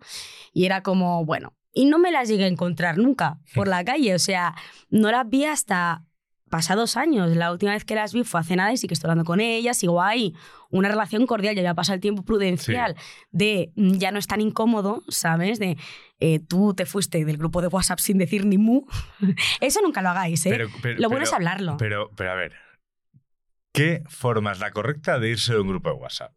y 0.52 0.64
era 0.64 0.82
como, 0.82 1.24
bueno, 1.24 1.54
y 1.72 1.84
no 1.84 1.98
me 1.98 2.10
las 2.10 2.28
llegué 2.28 2.44
a 2.44 2.48
encontrar 2.48 2.98
nunca 2.98 3.38
por 3.54 3.68
la 3.68 3.84
calle, 3.84 4.14
o 4.14 4.18
sea, 4.18 4.54
no 4.88 5.10
las 5.10 5.28
vi 5.28 5.44
hasta 5.44 6.04
pasados 6.52 6.98
años. 6.98 7.34
La 7.34 7.50
última 7.50 7.72
vez 7.72 7.86
que 7.86 7.94
las 7.94 8.12
vi 8.12 8.24
fue 8.24 8.38
hace 8.38 8.56
nada 8.56 8.70
y 8.74 8.76
sí 8.76 8.86
que 8.86 8.92
estoy 8.92 9.08
hablando 9.08 9.24
con 9.24 9.40
ellas, 9.40 9.78
sigo 9.78 10.02
ahí, 10.02 10.34
una 10.68 10.90
relación 10.90 11.26
cordial, 11.26 11.54
ya 11.54 11.62
había 11.62 11.74
pasado 11.74 11.94
el 11.94 12.02
tiempo 12.02 12.24
prudencial 12.26 12.94
de 13.30 13.72
mm, 13.74 13.92
ya 13.94 14.12
no 14.12 14.18
es 14.18 14.26
tan 14.26 14.42
incómodo, 14.42 15.02
¿sabes? 15.08 15.58
De 15.58 15.78
eh, 16.20 16.40
tú 16.40 16.74
te 16.74 16.84
fuiste 16.84 17.24
del 17.24 17.38
grupo 17.38 17.62
de 17.62 17.68
WhatsApp 17.68 18.00
sin 18.00 18.18
decir 18.18 18.44
ni 18.44 18.58
mu. 18.58 18.82
Eso 19.62 19.80
nunca 19.80 20.02
lo 20.02 20.10
hagáis, 20.10 20.44
¿eh? 20.44 20.50
Pero- 20.50 20.68
pero- 20.82 21.00
lo 21.00 21.08
bueno 21.08 21.22
pero- 21.24 21.30
es 21.30 21.32
hablarlo. 21.32 21.76
Pero, 21.78 22.10
pero 22.16 22.32
a 22.32 22.34
ver, 22.34 22.52
¿qué 23.72 24.02
forma 24.08 24.52
es 24.52 24.60
la 24.60 24.72
correcta 24.72 25.18
de 25.18 25.30
irse 25.30 25.54
de 25.54 25.60
un 25.60 25.68
grupo 25.68 25.88
de 25.88 25.96
WhatsApp? 25.96 26.36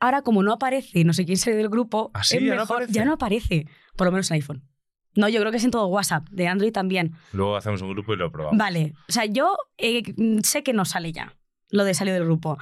Ahora, 0.00 0.20
como 0.20 0.42
no 0.42 0.52
aparece, 0.52 1.02
no 1.04 1.14
sé 1.14 1.24
quién 1.24 1.38
sale 1.38 1.56
del 1.56 1.70
grupo, 1.70 2.10
¿Ah, 2.12 2.22
sí? 2.24 2.36
es 2.36 2.42
¿Ya 2.42 2.54
no 2.56 2.60
mejor, 2.60 2.86
ya 2.88 3.04
no 3.06 3.14
aparece, 3.14 3.66
por 3.96 4.06
lo 4.06 4.12
menos 4.12 4.30
en 4.30 4.34
iPhone. 4.34 4.68
No, 5.16 5.28
yo 5.28 5.40
creo 5.40 5.50
que 5.50 5.58
es 5.58 5.64
en 5.64 5.70
todo 5.70 5.86
WhatsApp, 5.86 6.26
de 6.30 6.48
Android 6.48 6.72
también. 6.72 7.14
Luego 7.32 7.56
hacemos 7.56 7.80
un 7.82 7.90
grupo 7.90 8.14
y 8.14 8.16
lo 8.16 8.30
probamos. 8.32 8.58
Vale, 8.58 8.94
o 9.08 9.12
sea, 9.12 9.24
yo 9.26 9.56
eh, 9.78 10.02
sé 10.42 10.62
que 10.62 10.72
no 10.72 10.84
sale 10.84 11.12
ya 11.12 11.32
lo 11.70 11.84
de 11.84 11.94
salir 11.94 12.12
del 12.14 12.24
grupo. 12.24 12.58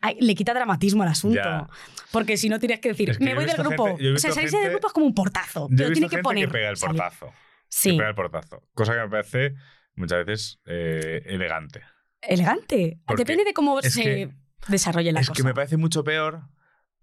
Ay, 0.00 0.16
le 0.20 0.34
quita 0.34 0.52
dramatismo 0.52 1.02
al 1.02 1.08
asunto. 1.10 1.36
Ya. 1.36 1.68
Porque 2.12 2.36
si 2.36 2.48
no 2.48 2.58
tienes 2.60 2.80
que 2.80 2.90
decir, 2.90 3.10
Es 3.10 3.18
que 3.18 3.24
me 3.24 3.34
voy 3.34 3.44
del 3.46 3.56
grupo. 3.56 3.86
gente- 3.86 4.12
o 4.12 4.18
sea, 4.18 4.32
salirse 4.32 4.58
del 4.58 4.70
grupo 4.72 4.88
es 4.88 4.92
como 4.92 5.06
un 5.06 5.14
portazo. 5.14 5.68
Yo 5.70 5.74
he 5.74 5.76
Pero 5.76 5.88
visto 5.90 6.08
tiene 6.08 6.16
que 6.16 6.22
poner. 6.22 6.46
que 6.46 6.52
pega 6.52 6.68
el 6.70 6.76
portazo. 6.76 7.32
Sí, 7.68 7.90
Que 7.92 7.96
pega 7.96 8.08
el 8.10 8.14
portazo. 8.14 8.62
Cosa 8.74 8.92
que 8.94 9.00
me 9.00 9.08
parece 9.08 9.54
muchas 9.96 10.24
veces 10.24 10.60
eh, 10.66 11.22
elegante. 11.26 11.82
elegante. 12.22 13.00
Porque 13.06 13.22
Depende 13.24 13.44
de 13.44 13.52
cómo 13.54 13.78
es 13.80 13.92
se 13.92 14.02
que- 14.02 14.30
desarrolle 14.68 15.12
la 15.12 15.20
es 15.20 15.28
cosa. 15.28 15.36
que 15.36 15.44
me 15.44 15.54
parece 15.54 15.76
mucho 15.76 16.04
peor 16.04 16.42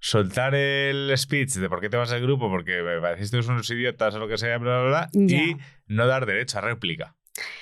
soltar 0.03 0.53
el 0.53 1.13
speech 1.17 1.53
de 1.53 1.69
por 1.69 1.79
qué 1.79 1.89
te 1.89 1.95
vas 1.95 2.11
al 2.11 2.21
grupo, 2.21 2.49
porque 2.49 2.81
me 2.83 2.99
pareciste 2.99 3.39
unos 3.39 3.69
idiotas 3.69 4.13
o 4.15 4.19
lo 4.19 4.27
que 4.27 4.37
sea, 4.37 4.57
bla, 4.57 4.81
bla, 4.81 4.89
bla, 4.89 5.09
Ya. 5.13 5.37
y 5.43 5.57
no 5.87 6.05
dar 6.07 6.25
derecho 6.25 6.57
a 6.57 6.61
réplica. 6.61 7.15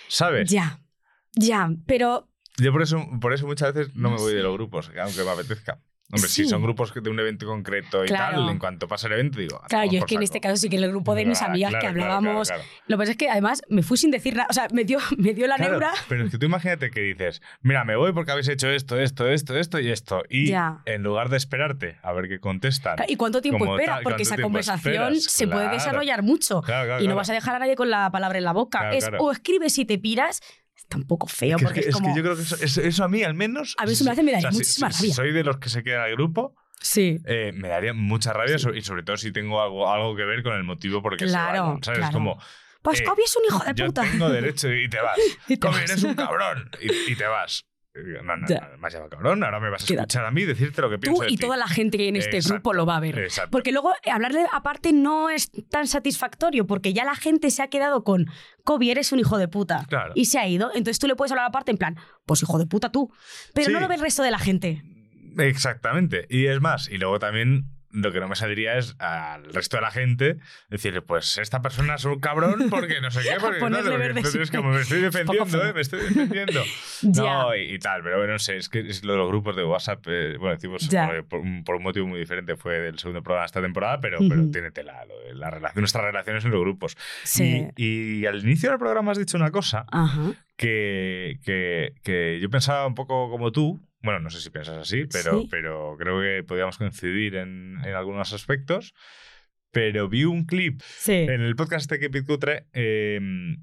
¿Sabes? 0.08 0.50
Ya, 0.50 0.80
ya, 1.34 1.70
pero 1.86 2.28
Yo 2.58 2.72
por 2.72 2.82
eso, 2.82 3.06
por 3.22 3.34
eso 3.34 3.46
muchas 3.46 3.76
veces 3.76 3.96
no, 3.96 4.10
No 4.10 4.16
me 4.16 4.22
voy 4.22 4.34
de 4.34 4.42
los 4.42 4.54
grupos, 4.54 4.92
aunque 5.00 5.24
me 5.24 5.30
apetezca. 5.30 5.80
Hombre, 6.14 6.30
si 6.30 6.46
son 6.46 6.62
grupos 6.62 6.94
de 6.94 7.10
un 7.10 7.20
evento 7.20 7.46
concreto 7.46 8.04
y 8.04 8.08
Claro. 8.08 8.38
tal, 8.42 8.50
en 8.50 8.60
cuanto 8.60 8.88
pasa 8.88 9.08
el 9.08 9.14
evento 9.14 9.40
digo... 9.40 9.60
"Ah, 9.64 9.68
Claro, 9.70 9.92
yo 9.92 10.00
es 10.00 10.06
que 10.06 10.16
en 10.16 10.20
saco". 10.20 10.24
este 10.26 10.42
caso 10.42 10.56
sí 10.58 10.70
que 10.70 10.76
en 10.78 10.84
el 10.84 10.90
grupo 10.90 11.16
de 11.16 11.26
mis 11.26 11.42
amigas 11.42 11.70
claro, 11.72 11.82
que 11.82 11.88
hablábamos. 11.88 12.48
claro. 12.50 12.64
Lo 12.88 12.96
que 12.98 13.00
pasa 13.00 13.12
es 13.12 13.18
que 13.18 13.30
además 13.30 13.62
me 13.70 13.82
fui 13.84 13.98
sin 13.98 14.12
decir 14.12 14.36
nada. 14.36 14.48
O 14.50 14.54
sea, 14.54 14.68
me 14.74 14.84
dio, 14.84 15.00
me 15.18 15.34
dio 15.34 15.48
la 15.48 15.58
neura. 15.58 15.92
pero 16.10 16.26
es 16.26 16.32
que 16.32 16.38
tú 16.38 16.46
imagínate 16.46 16.92
que 16.92 17.02
dices, 17.02 17.42
mira, 17.62 17.84
me 17.86 17.96
voy 17.96 18.12
porque 18.14 18.32
habéis 18.32 18.48
hecho 18.50 18.70
esto, 18.70 19.00
esto, 19.00 19.28
esto, 19.30 19.58
esto 19.58 19.80
y 19.80 19.90
esto. 19.92 20.24
Y 20.30 20.48
Ya. 20.48 20.82
en 20.86 21.04
lugar 21.04 21.30
de 21.30 21.38
esperarte 21.38 21.98
a 22.04 22.12
ver 22.14 22.28
qué 22.28 22.40
contestan. 22.40 22.98
¿Y 23.08 23.16
cuánto 23.16 23.42
tiempo 23.42 23.60
como 23.60 23.76
espera? 23.78 23.96
tal, 23.96 24.04
Porque 24.04 24.24
¿cuánto 24.24 24.34
esa 24.36 24.42
conversación 24.42 24.94
esperas? 25.14 25.24
se 25.24 25.48
puede 25.48 25.70
desarrollar 25.70 26.24
mucho. 26.24 26.62
Claro, 26.62 26.88
claro, 26.88 27.04
y 27.04 27.08
no 27.08 27.16
vas 27.16 27.30
a 27.30 27.34
dejar 27.34 27.56
a 27.56 27.60
nadie 27.60 27.76
con 27.76 27.90
la 27.90 28.10
palabra 28.12 28.38
en 28.38 28.44
la 28.44 28.54
boca. 28.54 28.92
Es 28.92 29.10
o 29.20 29.32
escribes 29.32 29.78
y 29.78 29.86
te 29.86 29.98
piras. 29.98 30.42
Está 30.82 30.98
un 30.98 31.08
poco 31.08 31.28
feo 31.28 31.58
Que 31.58 31.64
es, 31.64 31.68
porque 31.68 31.82
que, 31.82 31.90
es, 31.90 31.96
es 31.96 31.96
que 31.96 32.02
como. 32.04 32.16
yo 32.16 32.22
creo 32.24 32.36
que 32.36 32.42
eso, 32.42 32.56
eso- 32.62 32.82
eso 32.82 33.04
a 33.04 33.08
mí, 33.08 33.24
al 33.24 33.34
menos. 33.34 33.76
A 33.78 33.86
mí 33.86 33.94
eso 33.94 34.04
me 34.04 34.12
hace- 34.12 34.24
me 34.24 34.32
daría 34.34 34.52
si- 34.52 34.58
muchísima 34.58 34.92
si- 34.92 34.98
si 34.98 35.04
rabia. 35.04 35.16
soy 35.16 35.32
de 35.32 35.44
los 35.44 35.58
que 35.58 35.70
se 35.70 35.84
queda 35.84 36.04
al 36.04 36.12
grupo, 36.12 36.56
Sí. 36.82 37.18
eh, 37.26 37.52
me 37.54 37.68
daría 37.70 37.94
mucha 37.94 38.34
rabia 38.34 38.56
y 38.56 38.82
sobre 38.82 39.04
todo 39.04 39.16
si 39.18 39.32
tengo 39.32 39.62
algo, 39.62 39.90
algo 39.92 40.16
que 40.16 40.24
ver 40.26 40.44
con 40.44 40.54
el 40.54 40.64
motivo 40.64 41.02
por 41.02 41.14
el 41.14 41.20
que 41.20 41.26
se 41.26 41.32
Claro, 41.32 41.64
vayan, 41.66 41.84
¿sabes? 41.84 42.00
claro. 42.00 42.14
Como, 42.14 42.40
Pues 42.82 43.00
eh, 43.00 43.04
Kobe 43.04 43.22
es 43.24 43.36
un 43.38 43.44
hijo 43.46 43.64
de 43.64 43.74
yo 43.76 43.86
puta. 43.86 44.02
tengo 44.02 44.30
derecho 44.30 44.74
y 44.74 44.90
te 44.90 45.00
vas. 45.00 45.18
Y 45.48 45.58
te 45.58 45.60
Kobe, 45.68 45.82
vas. 45.82 45.90
eres 45.92 46.04
un 46.04 46.16
cabrón 46.16 46.72
y, 46.82 47.12
y 47.12 47.16
te 47.16 47.26
vas. 47.26 47.64
No, 47.94 48.38
no, 48.38 48.48
no, 48.48 49.10
cabrón, 49.10 49.44
ahora 49.44 49.60
me 49.60 49.70
vas 49.70 49.84
a 49.84 49.86
Quédate. 49.88 50.04
escuchar 50.04 50.26
a 50.26 50.32
mí 50.32 50.44
y 50.44 50.46
decirte 50.46 50.82
lo 50.82 50.90
que 50.90 50.98
pienso 50.98 51.20
Tú 51.20 51.26
de 51.26 51.32
y 51.34 51.36
ti. 51.36 51.42
toda 51.44 51.58
la 51.58 51.68
gente 51.68 51.98
que 51.98 52.04
hay 52.04 52.10
en 52.10 52.16
este 52.16 52.38
Exacto. 52.38 52.54
grupo 52.54 52.74
lo 52.74 52.86
va 52.86 52.96
a 52.96 53.00
ver. 53.02 53.20
Exacto. 53.20 53.52
Porque 53.52 53.74
luego 53.74 53.92
eh, 54.06 54.12
hablarle 54.12 54.46
aparte 54.54 54.94
no 54.94 55.30
es 55.30 55.52
tan 55.70 55.88
satisfactorio, 55.88 56.66
porque 56.66 56.94
ya 56.94 57.04
la 57.04 57.16
gente 57.16 57.52
se 57.52 57.62
ha 57.62 57.68
quedado 57.68 58.06
con 58.06 58.28
Kobe, 58.64 58.92
eres 58.92 59.12
un 59.12 59.20
hijo 59.20 59.38
de 59.38 59.50
puta. 59.50 59.86
Claro. 59.90 60.14
Y 60.16 60.26
se 60.26 60.40
ha 60.40 60.48
ido. 60.48 60.70
Entonces 60.70 61.00
tú 61.00 61.08
le 61.08 61.16
puedes 61.18 61.32
hablar 61.34 61.48
aparte 61.48 61.72
en 61.72 61.78
plan, 61.78 61.98
pues 62.26 62.42
hijo 62.44 62.58
de 62.60 62.66
puta 62.66 62.94
tú. 62.94 63.12
Pero 63.54 63.68
Sí. 63.68 63.74
no 63.74 63.82
lo 63.82 63.90
ve 63.90 63.96
el 63.96 64.02
resto 64.02 64.24
de 64.24 64.32
la 64.32 64.40
gente. 64.40 64.84
Exactamente. 65.38 66.28
Y 66.30 66.46
es 66.46 66.62
más, 66.62 66.90
y 66.90 66.98
luego 66.98 67.20
también 67.20 67.66
lo 67.94 68.12
que 68.12 68.20
no 68.20 68.28
me 68.28 68.36
saldría 68.36 68.78
es 68.78 68.96
al 69.00 69.46
resto 69.54 69.78
de 69.78 69.82
la 69.82 69.92
gente 69.92 70.38
decirle, 70.70 71.02
pues 71.02 71.38
esta 71.38 71.62
persona 71.62 71.96
es 71.96 72.06
un 72.06 72.20
cabrón 72.20 72.68
porque 72.70 73.02
no 73.02 73.12
sé 73.12 73.22
qué, 73.24 73.36
porque 73.40 73.60
no, 73.60 73.78
porque 73.82 74.58
como 74.58 74.72
me 74.72 74.82
estoy 74.82 75.02
defendiendo. 75.02 75.64
¿eh? 75.66 75.74
me 75.74 75.82
estoy 75.82 76.02
defendiendo. 76.02 76.62
No, 77.04 77.56
y, 77.56 77.74
y 77.74 77.80
tal, 77.80 78.04
pero 78.04 78.18
bueno, 78.18 78.34
no 78.34 78.40
sé, 78.40 78.58
es 78.58 78.70
que 78.70 78.80
es 78.80 79.04
lo 79.04 79.14
de 79.14 79.20
los 79.20 79.28
grupos 79.28 79.56
de 79.56 79.64
WhatsApp, 79.64 80.04
eh, 80.08 80.38
bueno, 80.38 80.56
decimos 80.56 80.88
Ya. 80.90 81.08
por, 81.28 81.42
por 81.66 81.76
un, 81.76 81.84
motivo 81.84 82.08
muy 82.08 82.20
diferente, 82.20 82.56
fue 82.56 82.80
del 82.80 83.00
segundo 83.00 83.22
programa 83.24 83.44
de 83.44 83.46
esta 83.48 83.62
temporada, 83.62 84.00
pero, 84.00 84.20
pero 84.28 84.42
Ujú. 84.42 84.52
tiene 84.52 84.72
tela, 84.72 85.04
lo 85.06 85.20
de 85.20 85.34
la 85.36 85.50
relación, 85.50 85.82
nuestras 85.82 86.04
relaciones 86.06 86.46
en 86.46 86.52
los 86.52 86.62
grupos. 86.62 86.96
Sí. 87.24 87.68
Y, 87.76 88.20
y 88.22 88.26
al 88.26 88.40
inicio 88.44 88.70
del 88.70 88.80
programa 88.80 89.12
has 89.12 89.18
dicho 89.18 89.38
una 89.38 89.52
cosa 89.52 89.86
Ajá. 89.92 90.34
que, 90.56 91.40
que, 91.44 91.94
que 92.04 92.40
yo 92.40 92.50
pensaba 92.50 92.86
un 92.88 92.96
poco 92.96 93.30
como 93.30 93.52
tú. 93.52 93.82
Bueno, 94.04 94.20
no 94.20 94.30
sé 94.30 94.42
si 94.42 94.50
piensas 94.50 94.78
así, 94.78 95.06
pero, 95.06 95.42
Sí. 95.42 95.48
pero 95.52 95.96
creo 95.98 96.20
que 96.22 96.44
podíamos 96.44 96.78
coincidir 96.78 97.36
en, 97.36 97.80
en 97.84 97.94
algunos 97.96 98.34
aspectos. 98.34 98.94
Pero 99.72 100.10
vi 100.10 100.26
un 100.26 100.46
clip 100.46 100.82
Sí. 100.82 101.14
en 101.14 101.42
el 101.42 101.56
podcast 101.56 101.84
este 101.84 101.98
que 102.00 102.10
Pit 102.10 102.26
Cutre 102.26 102.66
eh, 102.74 103.20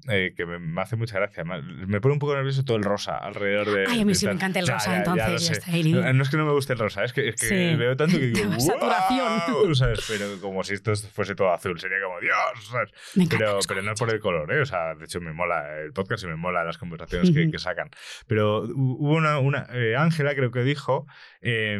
eh, 0.09 0.33
que 0.35 0.45
me, 0.45 0.81
hace 0.81 0.95
mucha 0.95 1.19
gracia. 1.19 1.43
Me, 1.43 2.01
pone 2.01 2.13
un 2.13 2.19
poco 2.19 2.35
nervioso 2.35 2.63
todo 2.65 2.77
el 2.77 2.83
rosa 2.83 3.17
alrededor 3.17 3.69
de. 3.71 3.85
Ay, 3.87 4.01
a 4.01 4.05
mí 4.05 4.13
de 4.13 4.15
sí 4.15 4.25
me 4.25 4.31
encanta 4.31 4.59
el 4.59 4.65
Ya, 4.65 4.73
rosa, 4.73 4.91
ya, 4.91 4.97
entonces, 4.97 5.47
ya 5.47 5.53
está. 5.53 5.71
No, 6.13 6.23
es 6.23 6.29
que 6.29 6.37
no 6.37 6.45
me 6.45 6.51
guste 6.53 6.73
el 6.73 6.79
rosa, 6.79 7.03
es 7.03 7.13
que, 7.13 7.29
es 7.29 7.35
que 7.35 7.47
Sí. 7.47 7.75
veo 7.77 7.95
tanto 7.95 8.17
que 8.17 8.25
digo. 8.31 8.59
Saturación. 8.59 9.39
"Guau", 9.53 9.75
¿sabes? 9.75 10.03
Pero 10.07 10.39
como 10.41 10.63
si 10.63 10.73
esto 10.73 10.95
fuese 10.95 11.35
todo 11.35 11.53
azul, 11.53 11.79
sería 11.79 11.97
como 12.03 12.19
Dios. 12.19 12.35
¿sabes? 12.71 12.89
Me. 13.15 13.27
Pero, 13.27 13.59
pero 13.67 13.81
no 13.83 13.93
por 13.93 14.09
el 14.11 14.19
color, 14.19 14.51
¿eh? 14.51 14.61
O 14.61 14.65
sea, 14.65 14.95
de 14.95 15.05
hecho 15.05 15.21
me 15.21 15.31
mola 15.33 15.79
el 15.83 15.93
podcast 15.93 16.23
y 16.23 16.27
me 16.27 16.35
mola 16.35 16.63
las 16.63 16.77
conversaciones 16.79 17.29
que, 17.31 17.51
que 17.51 17.59
sacan. 17.59 17.89
Pero 18.27 18.63
hu- 18.65 18.97
hubo 18.99 19.13
una, 19.15 19.37
una 19.39 19.67
eh, 19.73 19.95
Ángela 19.95 20.33
creo 20.33 20.49
que 20.51 20.63
dijo 20.63 21.05
eh, 21.41 21.77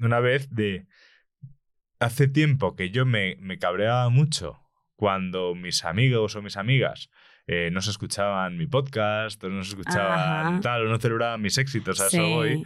una 0.00 0.20
vez 0.20 0.48
de 0.50 0.86
hace 2.00 2.26
tiempo 2.28 2.74
que 2.76 2.90
yo 2.90 3.06
me, 3.06 3.36
me 3.40 3.58
cabreaba 3.58 4.08
mucho 4.08 4.58
cuando 4.96 5.54
mis 5.54 5.84
amigos 5.84 6.34
o 6.36 6.42
mis 6.42 6.56
amigas 6.56 7.10
eh, 7.46 7.70
no 7.72 7.80
se 7.80 7.90
escuchaban 7.90 8.56
mi 8.56 8.66
podcast 8.66 9.42
o 9.44 9.48
no 9.48 9.62
se 9.64 9.70
escuchaban 9.70 10.18
Ajá. 10.54 10.60
tal 10.60 10.86
o 10.86 10.90
no 10.90 10.98
celebraban 10.98 11.40
mis 11.40 11.58
éxitos, 11.58 12.00
a 12.00 12.06
eso 12.06 12.16
Sí. 12.16 12.18
voy. 12.20 12.62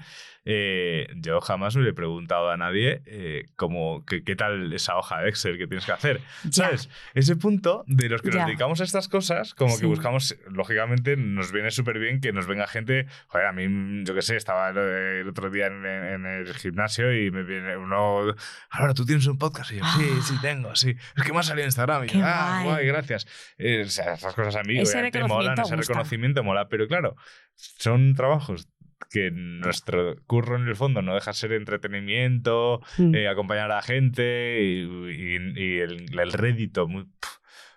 Eh, 0.47 1.09
yo 1.17 1.41
jamás 1.41 1.75
me 1.77 1.83
le 1.83 1.91
he 1.91 1.95
preguntado 1.95 2.51
a 2.51 2.57
nadie 2.57 3.01
eh, 3.07 3.47
como 3.57 4.05
que, 4.05 4.23
qué 4.25 4.37
tal 4.37 4.73
esa 4.73 4.97
hoja 4.99 5.21
de 5.23 5.31
Excel 5.31 5.57
que 5.59 5.67
tienes 5.67 5.87
que 5.87 5.93
hacer. 5.93 6.21
Ya. 6.45 6.65
¿Sabes? 6.67 6.91
Ese 7.15 7.37
punto 7.37 7.85
de 7.87 8.09
los 8.09 8.21
que 8.23 8.31
Ya. 8.31 8.41
nos 8.41 8.47
dedicamos 8.49 8.81
a 8.81 8.85
estas 8.85 9.09
cosas, 9.09 9.55
como 9.55 9.75
Sí. 9.75 9.81
que 9.81 9.87
buscamos, 9.87 10.37
lógicamente, 10.51 11.17
nos 11.17 11.51
viene 11.53 11.71
súper 11.71 11.99
bien 11.99 12.21
que 12.21 12.33
nos 12.33 12.47
venga 12.47 12.67
gente. 12.67 13.07
Joder, 13.29 13.47
a 13.47 13.53
mí, 13.53 14.03
yo 14.05 14.15
qué 14.15 14.23
sé, 14.23 14.37
estaba 14.37 14.69
el, 14.71 15.27
otro 15.29 15.51
día 15.51 15.67
en, 15.69 15.85
en 15.87 16.27
el 16.27 16.55
gimnasio 16.55 17.13
y 17.17 17.31
me 17.31 17.43
viene 17.43 17.77
uno. 17.77 18.35
Ahora 18.71 18.95
tú 18.95 19.05
tienes 19.07 19.27
un 19.27 19.39
podcast. 19.39 19.73
Y 19.73 19.77
yo, 19.79 19.85
sí, 19.97 20.09
Ah. 20.13 20.23
sí, 20.23 20.35
tengo, 20.43 20.75
sí. 20.77 20.95
Es 21.17 21.23
que 21.25 21.33
me 21.33 21.39
ha 21.39 21.43
salido 21.43 21.67
Instagram. 21.67 22.05
Y 22.05 22.07
Qué 22.09 22.19
yo, 22.19 22.25
ah, 22.27 22.61
guay. 22.65 22.75
guay, 22.75 22.87
gracias. 22.87 23.27
Eh, 23.57 23.83
o 23.87 23.89
sea, 23.89 24.15
esas 24.15 24.35
cosas 24.35 24.57
a 24.57 24.63
mí, 24.63 24.79
Ese 24.79 24.93
obviamente, 24.93 25.25
molan, 25.25 25.53
ese 25.59 25.63
gusta. 25.63 25.77
reconocimiento 25.77 26.43
mola, 26.45 26.69
pero 26.69 26.87
claro, 26.87 27.17
son 27.57 28.15
trabajos 28.15 28.69
que 29.11 29.31
nuestro 29.31 30.17
curro 30.27 30.57
en 30.57 30.67
el 30.69 30.77
fondo 30.77 31.03
no 31.03 31.15
deja 31.15 31.31
de 31.31 31.37
ser 31.37 31.53
entretenimiento, 31.53 32.81
Mm. 32.99 33.15
eh, 33.15 33.29
acompañar 33.29 33.71
a 33.71 33.77
la 33.77 33.83
gente 33.83 34.61
y, 34.63 34.83
y- 34.83 35.53
y 35.57 35.79
el, 35.81 36.19
el 36.19 36.33
rédito. 36.33 36.87
Muy, 36.89 37.07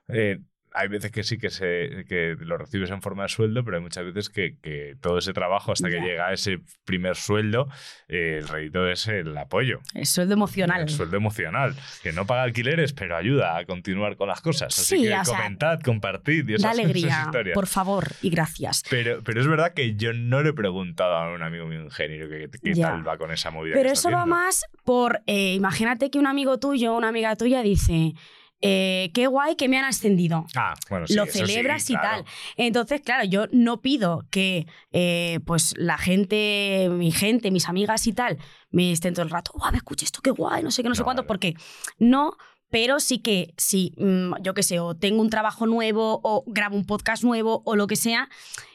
eh, 0.09 0.39
hay 0.73 0.87
veces 0.89 1.11
que 1.11 1.23
sí 1.23 1.37
que, 1.37 1.49
se, 1.49 2.05
que 2.07 2.35
lo 2.39 2.57
recibes 2.57 2.89
en 2.91 3.01
forma 3.01 3.23
de 3.23 3.29
sueldo, 3.29 3.63
pero 3.63 3.77
hay 3.77 3.83
muchas 3.83 4.05
veces 4.05 4.29
que, 4.29 4.57
que 4.61 4.95
todo 5.01 5.17
ese 5.17 5.33
trabajo, 5.33 5.71
hasta 5.71 5.89
que 5.89 5.99
llega 5.99 6.31
ese 6.33 6.59
primer 6.85 7.15
sueldo, 7.15 7.67
eh, 8.07 8.37
el 8.41 8.47
rédito 8.47 8.87
es 8.87 9.07
el 9.07 9.35
apoyo. 9.37 9.79
El 9.93 10.05
sueldo 10.05 10.33
emocional. 10.33 10.81
El 10.83 10.89
sueldo 10.89 11.17
emocional, 11.17 11.75
que 12.03 12.11
no 12.11 12.25
paga 12.27 12.43
alquileres, 12.43 12.93
pero 12.93 13.15
ayuda 13.17 13.57
a 13.57 13.65
continuar 13.65 14.17
con 14.17 14.27
las 14.27 14.41
cosas. 14.41 14.77
Así 14.77 14.97
Sí, 14.97 15.03
que 15.07 15.13
o 15.15 15.25
sea, 15.25 15.37
comentad, 15.37 15.79
compartid 15.81 16.47
y 16.49 16.53
esas, 16.55 16.63
Da 16.77 16.81
alegría, 16.83 17.31
por 17.53 17.67
favor, 17.67 18.07
y 18.21 18.29
gracias. 18.29 18.83
Pero, 18.89 19.21
pero 19.23 19.41
es 19.41 19.47
verdad 19.47 19.73
que 19.73 19.95
yo 19.95 20.13
no 20.13 20.43
le 20.43 20.49
he 20.49 20.53
preguntado 20.53 21.15
a 21.15 21.33
un 21.33 21.41
amigo 21.41 21.65
mío 21.65 21.83
ingeniero 21.83 22.27
que, 22.29 22.49
qué 22.61 22.73
Ya. 22.73 22.89
tal 22.89 23.07
va 23.07 23.17
con 23.17 23.31
esa 23.31 23.49
movida. 23.51 23.73
Pero 23.73 23.87
que 23.89 23.93
está 23.93 24.09
eso 24.09 24.15
va 24.17 24.25
más 24.25 24.65
por, 24.83 25.21
eh, 25.27 25.53
imagínate 25.53 26.09
que 26.11 26.19
un 26.19 26.27
amigo 26.27 26.59
tuyo 26.59 26.93
o 26.93 26.97
una 26.97 27.07
amiga 27.09 27.35
tuya 27.35 27.61
dice, 27.63 28.13
eh, 28.61 29.11
qué 29.13 29.27
guay 29.27 29.55
que 29.55 29.67
me 29.69 29.77
han 29.77 29.85
ascendido. 29.85 30.45
Ah, 30.55 30.73
bueno, 30.89 31.07
sí, 31.07 31.15
lo 31.15 31.25
sí, 31.25 31.39
celebras 31.39 31.89
y 31.89 31.93
claro. 31.93 32.23
tal. 32.23 32.33
Entonces, 32.55 33.01
claro, 33.01 33.23
yo 33.25 33.45
no 33.51 33.81
pido 33.81 34.25
que 34.31 34.67
eh, 34.91 35.39
pues 35.45 35.73
la 35.77 35.97
gente, 35.97 36.89
mi 36.91 37.11
gente, 37.11 37.51
mis 37.51 37.69
amigas 37.69 38.07
y 38.07 38.13
tal, 38.13 38.37
me 38.71 38.91
estén 38.91 39.13
todo 39.13 39.23
el 39.23 39.31
rato, 39.31 39.51
¡guau, 39.53 39.71
me 39.71 39.77
escucha 39.77 40.05
esto, 40.05 40.21
qué 40.21 40.31
guay! 40.31 40.63
No 40.63 40.71
sé 40.71 40.83
qué, 40.83 40.89
no 40.89 40.95
sé 40.95 41.03
cuánto, 41.03 41.21
vale. 41.21 41.27
porque 41.27 41.55
no. 41.99 42.35
Pero 42.69 42.99
sí 42.99 43.19
que, 43.19 43.53
si 43.57 43.93
mm, 43.97 44.41
yo 44.41 44.53
qué 44.53 44.63
sé, 44.63 44.79
o 44.79 44.95
tengo 44.95 45.21
un 45.21 45.29
trabajo 45.29 45.65
nuevo, 45.67 46.19
o 46.23 46.43
grabo 46.47 46.75
un 46.75 46.85
podcast 46.85 47.23
nuevo, 47.23 47.61
o 47.65 47.75
lo 47.75 47.87
que 47.87 47.95
sea, 47.95 48.29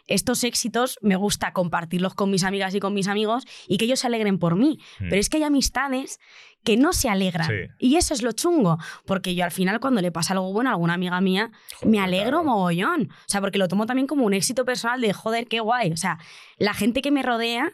estos 0.07 0.45
éxitos 0.45 0.99
me 1.03 1.17
gusta 1.17 1.53
compartirlos 1.53 2.15
con 2.15 2.31
mis 2.31 2.45
amigas 2.45 2.75
y 2.75 2.81
con 2.81 2.95
mis 2.95 3.09
amigos 3.09 3.45
y 3.69 3.79
que 3.79 3.85
ellos 3.85 4.01
se 4.01 4.07
alegren 4.07 4.39
por 4.39 4.57
mí. 4.57 4.79
Mm. 4.99 5.09
Pero 5.09 5.17
es 5.17 5.29
que 5.29 5.39
hay 5.39 5.45
amistades 5.45 6.19
que 6.65 6.77
no 6.77 6.93
se 6.93 7.09
alegran. 7.09 7.49
Sí. 7.49 7.55
Y 7.79 7.97
eso 7.97 8.15
es 8.15 8.23
lo 8.23 8.33
chungo. 8.33 8.79
Porque 9.05 9.35
yo 9.35 9.45
al 9.45 9.51
final, 9.51 9.81
cuando 9.81 10.01
le 10.01 10.13
pasa 10.13 10.35
algo 10.35 10.53
bueno 10.53 10.71
a 10.71 10.75
alguna 10.75 10.95
amiga 10.95 11.21
mía, 11.21 11.51
me 11.85 12.01
alegro 12.01 12.43
claro. 12.43 12.45
mogollón. 12.45 13.11
O 13.11 13.29
sea, 13.29 13.41
porque 13.41 13.59
lo 13.59 13.69
tomo 13.69 13.87
también 13.87 14.07
como 14.07 14.25
un 14.25 14.35
éxito 14.35 14.65
personal 14.65 15.01
de 15.01 15.13
joder, 15.13 15.47
qué 15.49 15.61
guay. 15.61 15.93
O 15.93 15.97
sea, 15.97 16.19
la 16.59 16.75
gente 16.75 17.03
que 17.03 17.11
me 17.11 17.23
rodea 17.23 17.73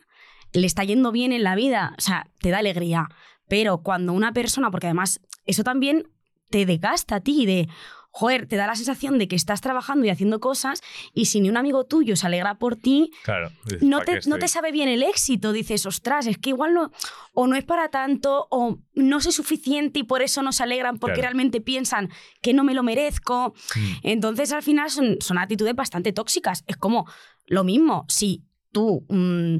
le 0.52 0.66
está 0.66 0.84
yendo 0.84 1.12
bien 1.12 1.32
en 1.32 1.42
la 1.42 1.54
vida. 1.54 1.94
O 1.98 2.00
sea, 2.00 2.28
te 2.40 2.50
da 2.50 2.58
alegría. 2.58 3.08
Pero 3.48 3.78
cuando 3.82 4.12
una 4.12 4.32
persona, 4.32 4.70
porque 4.70 4.86
además 4.86 5.20
eso 5.48 5.64
también 5.64 6.08
te 6.50 6.64
desgasta 6.64 7.16
a 7.16 7.20
ti 7.20 7.44
de. 7.46 7.68
Joder, 8.10 8.46
te 8.48 8.56
da 8.56 8.66
la 8.66 8.74
sensación 8.74 9.18
de 9.18 9.28
que 9.28 9.36
estás 9.36 9.60
trabajando 9.60 10.06
y 10.06 10.08
haciendo 10.08 10.40
cosas 10.40 10.80
y 11.12 11.26
si 11.26 11.40
ni 11.40 11.50
un 11.50 11.56
amigo 11.58 11.84
tuyo 11.84 12.16
se 12.16 12.26
alegra 12.26 12.54
por 12.58 12.74
ti, 12.74 13.12
Claro. 13.22 13.50
dices, 13.66 13.82
no 13.82 13.98
¿para 13.98 14.18
te, 14.20 14.28
no 14.28 14.38
te 14.38 14.48
sabe 14.48 14.72
bien 14.72 14.88
el 14.88 15.02
éxito. 15.02 15.52
Dices, 15.52 15.84
ostras, 15.84 16.26
es 16.26 16.38
que 16.38 16.50
igual 16.50 16.72
no, 16.72 16.90
o 17.34 17.46
no 17.46 17.54
es 17.54 17.64
para 17.64 17.90
tanto, 17.90 18.48
o 18.50 18.78
no 18.94 19.20
sé 19.20 19.30
suficiente 19.30 20.00
y 20.00 20.02
por 20.04 20.22
eso 20.22 20.42
no 20.42 20.52
se 20.52 20.62
alegran 20.62 20.98
porque 20.98 21.16
Claro. 21.16 21.26
realmente 21.28 21.60
piensan 21.60 22.08
que 22.40 22.54
no 22.54 22.64
me 22.64 22.72
lo 22.74 22.82
merezco. 22.82 23.54
Mm. 23.76 23.92
Entonces, 24.02 24.52
al 24.52 24.62
final, 24.62 24.90
son, 24.90 25.18
son 25.20 25.36
actitudes 25.38 25.76
bastante 25.76 26.12
tóxicas. 26.12 26.64
Es 26.66 26.78
como 26.78 27.06
lo 27.46 27.62
mismo, 27.62 28.04
si 28.08 28.42
tú 28.72 29.04
mm, 29.10 29.56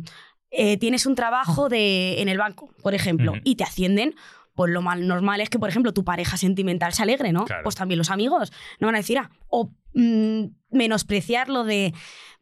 eh, 0.51 0.79
tienes 0.79 1.05
un 1.05 1.14
trabajo 1.14 1.68
de, 1.68 2.22
en 2.22 2.29
el 2.31 2.38
banco, 2.38 2.74
por 2.83 2.94
ejemplo, 2.94 3.35
y 3.44 3.55
te 3.57 3.64
ascienden. 3.64 4.16
Pues 4.59 4.73
lo 4.73 4.83
mal 4.83 5.07
normal 5.07 5.40
es 5.40 5.51
que, 5.51 5.61
por 5.61 5.68
ejemplo, 5.68 5.94
tu 5.94 6.03
pareja 6.03 6.37
sentimental 6.37 6.92
se 6.92 7.05
alegre, 7.05 7.33
¿no? 7.33 7.44
Claro. 7.44 7.62
Pues 7.62 7.77
también 7.77 7.97
los 7.99 8.11
amigos 8.11 8.53
no 8.81 8.88
van 8.88 8.97
a 8.97 8.99
decir, 8.99 9.16
ah, 9.18 9.31
o 9.47 9.73
mm, 9.94 10.47
menospreciar 10.73 11.49
lo 11.49 11.62
de, 11.62 11.94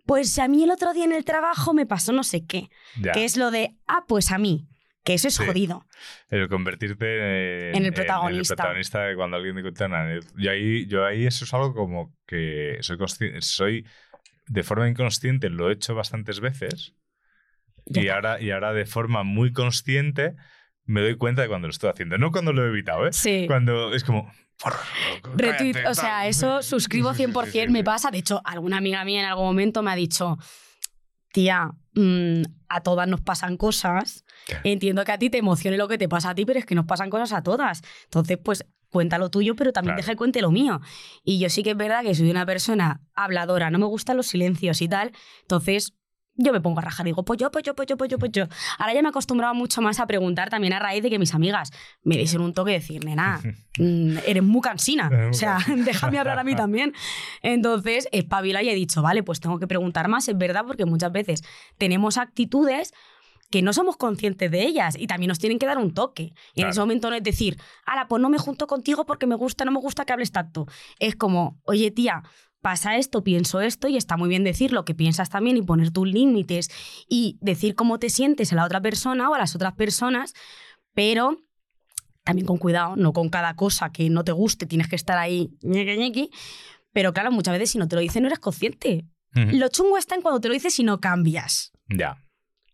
pues 0.07 0.39
a 0.39 0.49
mí 0.49 0.65
el 0.65 0.71
otro 0.71 0.95
día 0.95 1.05
en 1.05 1.13
el 1.13 1.27
trabajo 1.27 1.75
me 1.75 1.85
pasó 1.85 2.13
no 2.13 2.25
sé 2.25 2.47
qué. 2.47 2.71
Ya. 2.99 3.13
Que 3.13 3.27
es 3.27 3.37
lo 3.37 3.51
de, 3.51 3.75
ah, 3.87 4.07
pues 4.09 4.33
a 4.33 4.39
mí. 4.39 4.67
Que 5.05 5.13
eso 5.13 5.29
es 5.29 5.35
Sí. 5.35 5.45
jodido. 5.45 5.85
El 6.31 6.49
convertirte 6.49 7.69
en, 7.73 7.77
En 7.77 7.85
el 7.85 7.93
protagonista. 7.93 8.55
el 8.55 8.57
protagonista 8.57 9.01
de 9.03 9.15
cuando 9.15 9.37
alguien 9.37 9.55
te 9.55 9.61
cuenta 9.61 9.85
una. 9.85 10.19
Yo 10.39 10.51
ahí, 10.51 10.87
yo 10.87 11.05
ahí 11.05 11.27
eso 11.27 11.45
es 11.45 11.53
algo 11.53 11.75
como 11.75 12.15
que 12.27 12.79
soy 12.81 12.97
soy 13.41 13.87
de 14.47 14.63
forma 14.63 14.89
inconsciente, 14.89 15.51
lo 15.51 15.69
he 15.69 15.75
hecho 15.75 15.95
bastantes 15.95 16.41
veces. 16.41 16.95
Y 17.85 18.09
ahora, 18.09 18.41
y 18.41 18.53
ahora 18.53 18.73
de 18.73 18.87
forma 18.87 19.23
muy 19.23 19.53
consciente 19.53 20.35
me 20.87 21.01
doy 21.03 21.17
cuenta 21.17 21.43
de 21.43 21.49
cuando 21.49 21.67
lo 21.69 21.73
estoy 21.73 21.91
haciendo. 21.91 22.17
No 22.19 22.31
cuando 22.33 22.53
lo 22.53 22.65
he 22.65 22.69
evitado, 22.69 23.07
¿eh? 23.07 23.13
Sí. 23.13 23.45
Cuando 23.47 23.93
es 23.95 24.05
como. 24.05 24.31
Retweet, 25.37 25.87
o 25.89 25.95
sea, 25.95 26.27
eso 26.27 26.63
suscribo 26.63 27.13
Sí, 27.13 27.19
sí, 27.19 27.27
sí, 27.27 27.33
100%, 27.33 27.45
sí, 27.47 27.61
sí, 27.61 27.69
me 27.69 27.85
pasa. 27.85 28.11
De 28.11 28.19
hecho, 28.19 28.41
alguna 28.45 28.79
amiga 28.79 29.05
mía 29.05 29.21
en 29.21 29.27
algún 29.27 29.45
momento 29.47 29.83
me 29.83 29.91
ha 29.91 29.97
dicho, 29.97 30.39
tía, 31.33 31.71
mm, 31.95 32.43
a 32.69 32.81
todas 32.83 33.07
nos 33.09 33.21
pasan 33.21 33.57
cosas. 33.57 34.25
Entiendo 34.65 35.05
que 35.05 35.13
a 35.13 35.19
ti 35.19 35.29
te 35.31 35.39
emocione 35.39 35.77
lo 35.77 35.89
que 35.89 35.99
te 35.99 36.09
pasa 36.09 36.31
a 36.31 36.35
ti, 36.35 36.45
pero 36.47 36.59
es 36.59 36.65
que 36.67 36.75
nos 36.75 36.87
pasan 36.87 37.11
cosas 37.11 37.33
a 37.33 37.43
todas. 37.43 37.83
Entonces, 38.05 38.39
pues 38.43 38.65
cuenta 38.89 39.19
lo 39.19 39.31
tuyo, 39.31 39.55
pero 39.57 39.73
también 39.73 39.95
Claro. 39.97 40.03
deja 40.03 40.13
que 40.13 40.17
cuente 40.17 40.41
lo 40.41 40.51
mío. 40.51 40.81
Y 41.25 41.39
yo 41.39 41.51
sí 41.51 41.63
que 41.63 41.73
es 41.73 41.77
verdad 41.77 42.03
que 42.03 42.15
soy 42.15 42.31
una 42.31 42.47
persona 42.47 43.03
habladora, 43.15 43.71
no 43.71 43.79
me 43.79 43.87
gustan 43.87 44.17
los 44.17 44.29
silencios 44.29 44.81
y 44.81 44.89
tal. 44.89 45.13
Entonces, 45.43 45.95
yo 46.39 46.53
me 46.53 46.61
pongo 46.61 46.81
a 46.81 46.83
rajar 46.83 47.07
y 47.07 47.11
digo, 47.11 47.25
pues 47.25 47.39
yo, 47.39 47.51
pues 47.51 47.65
yo, 47.65 47.75
pues 47.75 47.89
yo, 47.89 47.97
pues 47.97 48.11
yo, 48.11 48.19
pues 48.19 48.31
yo. 48.33 48.45
Ahora 48.79 48.93
ya 48.95 49.01
me 49.03 49.09
he 49.09 49.11
acostumbrado 49.11 49.55
mucho 49.55 49.81
más 49.81 50.01
a 50.01 50.07
preguntar 50.07 50.51
también 50.51 50.73
a 50.75 50.79
raíz 50.79 51.03
de 51.03 51.11
que 51.11 51.19
mis 51.19 51.35
amigas 51.35 51.71
me 52.03 52.17
dicen 52.17 52.41
un 52.43 52.53
toque 52.53 52.73
y 52.73 52.75
decir, 52.75 53.05
nena, 53.05 53.41
mm, 53.79 54.19
eres 54.27 54.43
muy 54.43 54.61
cansina. 54.61 55.11
O 55.31 55.33
sea, 55.33 55.59
déjame 55.77 56.19
hablar 56.19 56.39
a 56.39 56.45
mí 56.45 56.55
también. 56.55 56.93
Entonces, 57.43 58.09
espabila 58.13 58.63
y 58.63 58.69
he 58.69 58.75
dicho, 58.75 59.03
vale, 59.03 59.23
pues 59.23 59.41
tengo 59.41 59.59
que 59.59 59.67
preguntar 59.67 60.09
más, 60.09 60.29
es 60.29 60.37
verdad, 60.37 60.65
porque 60.67 60.85
muchas 60.85 61.13
veces 61.13 61.43
tenemos 61.79 62.19
actitudes 62.19 62.93
que 63.51 63.63
no 63.63 63.73
somos 63.73 63.97
conscientes 63.97 64.51
de 64.51 64.63
ellas 64.65 64.97
y 64.99 65.07
también 65.07 65.29
nos 65.29 65.39
tienen 65.39 65.59
que 65.61 65.67
dar 65.67 65.79
un 65.79 65.95
toque. 65.95 66.23
Y 66.23 66.29
en 66.29 66.35
Claro. 66.55 66.71
ese 66.71 66.81
momento 66.81 67.11
no 67.11 67.17
es 67.17 67.23
decir, 67.23 67.57
ala, 67.85 68.09
pues 68.09 68.21
no 68.21 68.29
me 68.29 68.39
junto 68.39 68.67
contigo 68.67 69.07
porque 69.07 69.27
me 69.27 69.37
gusta, 69.37 69.65
no 69.65 69.71
me 69.71 69.79
gusta 69.79 70.05
que 70.05 70.13
hables 70.13 70.33
tanto. 70.33 70.67
Es 70.99 71.15
como, 71.15 71.61
oye, 71.65 71.93
tía, 71.93 72.23
pasa 72.67 72.97
esto, 72.97 73.23
pienso 73.23 73.61
esto 73.61 73.87
y 73.87 73.97
está 73.97 74.17
muy 74.17 74.29
bien 74.29 74.43
decir 74.43 74.73
lo 74.73 74.85
que 74.85 74.93
piensas 74.93 75.31
también 75.31 75.57
y 75.57 75.63
poner 75.63 75.93
tus 75.93 76.09
límites 76.09 76.69
y 77.09 77.39
decir 77.41 77.77
cómo 77.77 78.01
te 78.01 78.11
sientes 78.11 78.53
a 78.53 78.57
la 78.57 78.65
otra 78.65 78.81
persona 78.81 79.31
o 79.31 79.35
a 79.35 79.39
las 79.39 79.55
otras 79.55 79.75
personas, 79.75 80.35
pero 80.93 81.37
también 82.25 82.45
con 82.45 82.57
cuidado, 82.59 82.97
no 82.97 83.13
con 83.13 83.29
cada 83.29 83.55
cosa 83.55 83.93
que 83.93 84.11
no 84.11 84.25
te 84.25 84.33
guste, 84.33 84.67
tienes 84.67 84.89
que 84.89 84.97
estar 84.97 85.17
ahí 85.17 85.51
ñequi, 85.63 85.97
ñequi. 85.97 86.31
Pero 86.93 87.13
claro, 87.13 87.31
muchas 87.31 87.55
veces 87.55 87.71
si 87.71 87.79
no 87.79 87.87
te 87.87 87.95
lo 87.95 88.03
dicen 88.03 88.23
no 88.23 88.27
eres 88.29 88.41
consciente. 88.41 89.07
Lo 89.33 89.69
chungo 89.69 89.97
está 89.97 90.17
en 90.17 90.23
cuando 90.23 90.41
te 90.41 90.49
lo 90.49 90.55
dices 90.55 90.77
y 90.81 90.83
no 90.83 90.99
cambias. 90.99 91.71
Ya. 91.89 92.17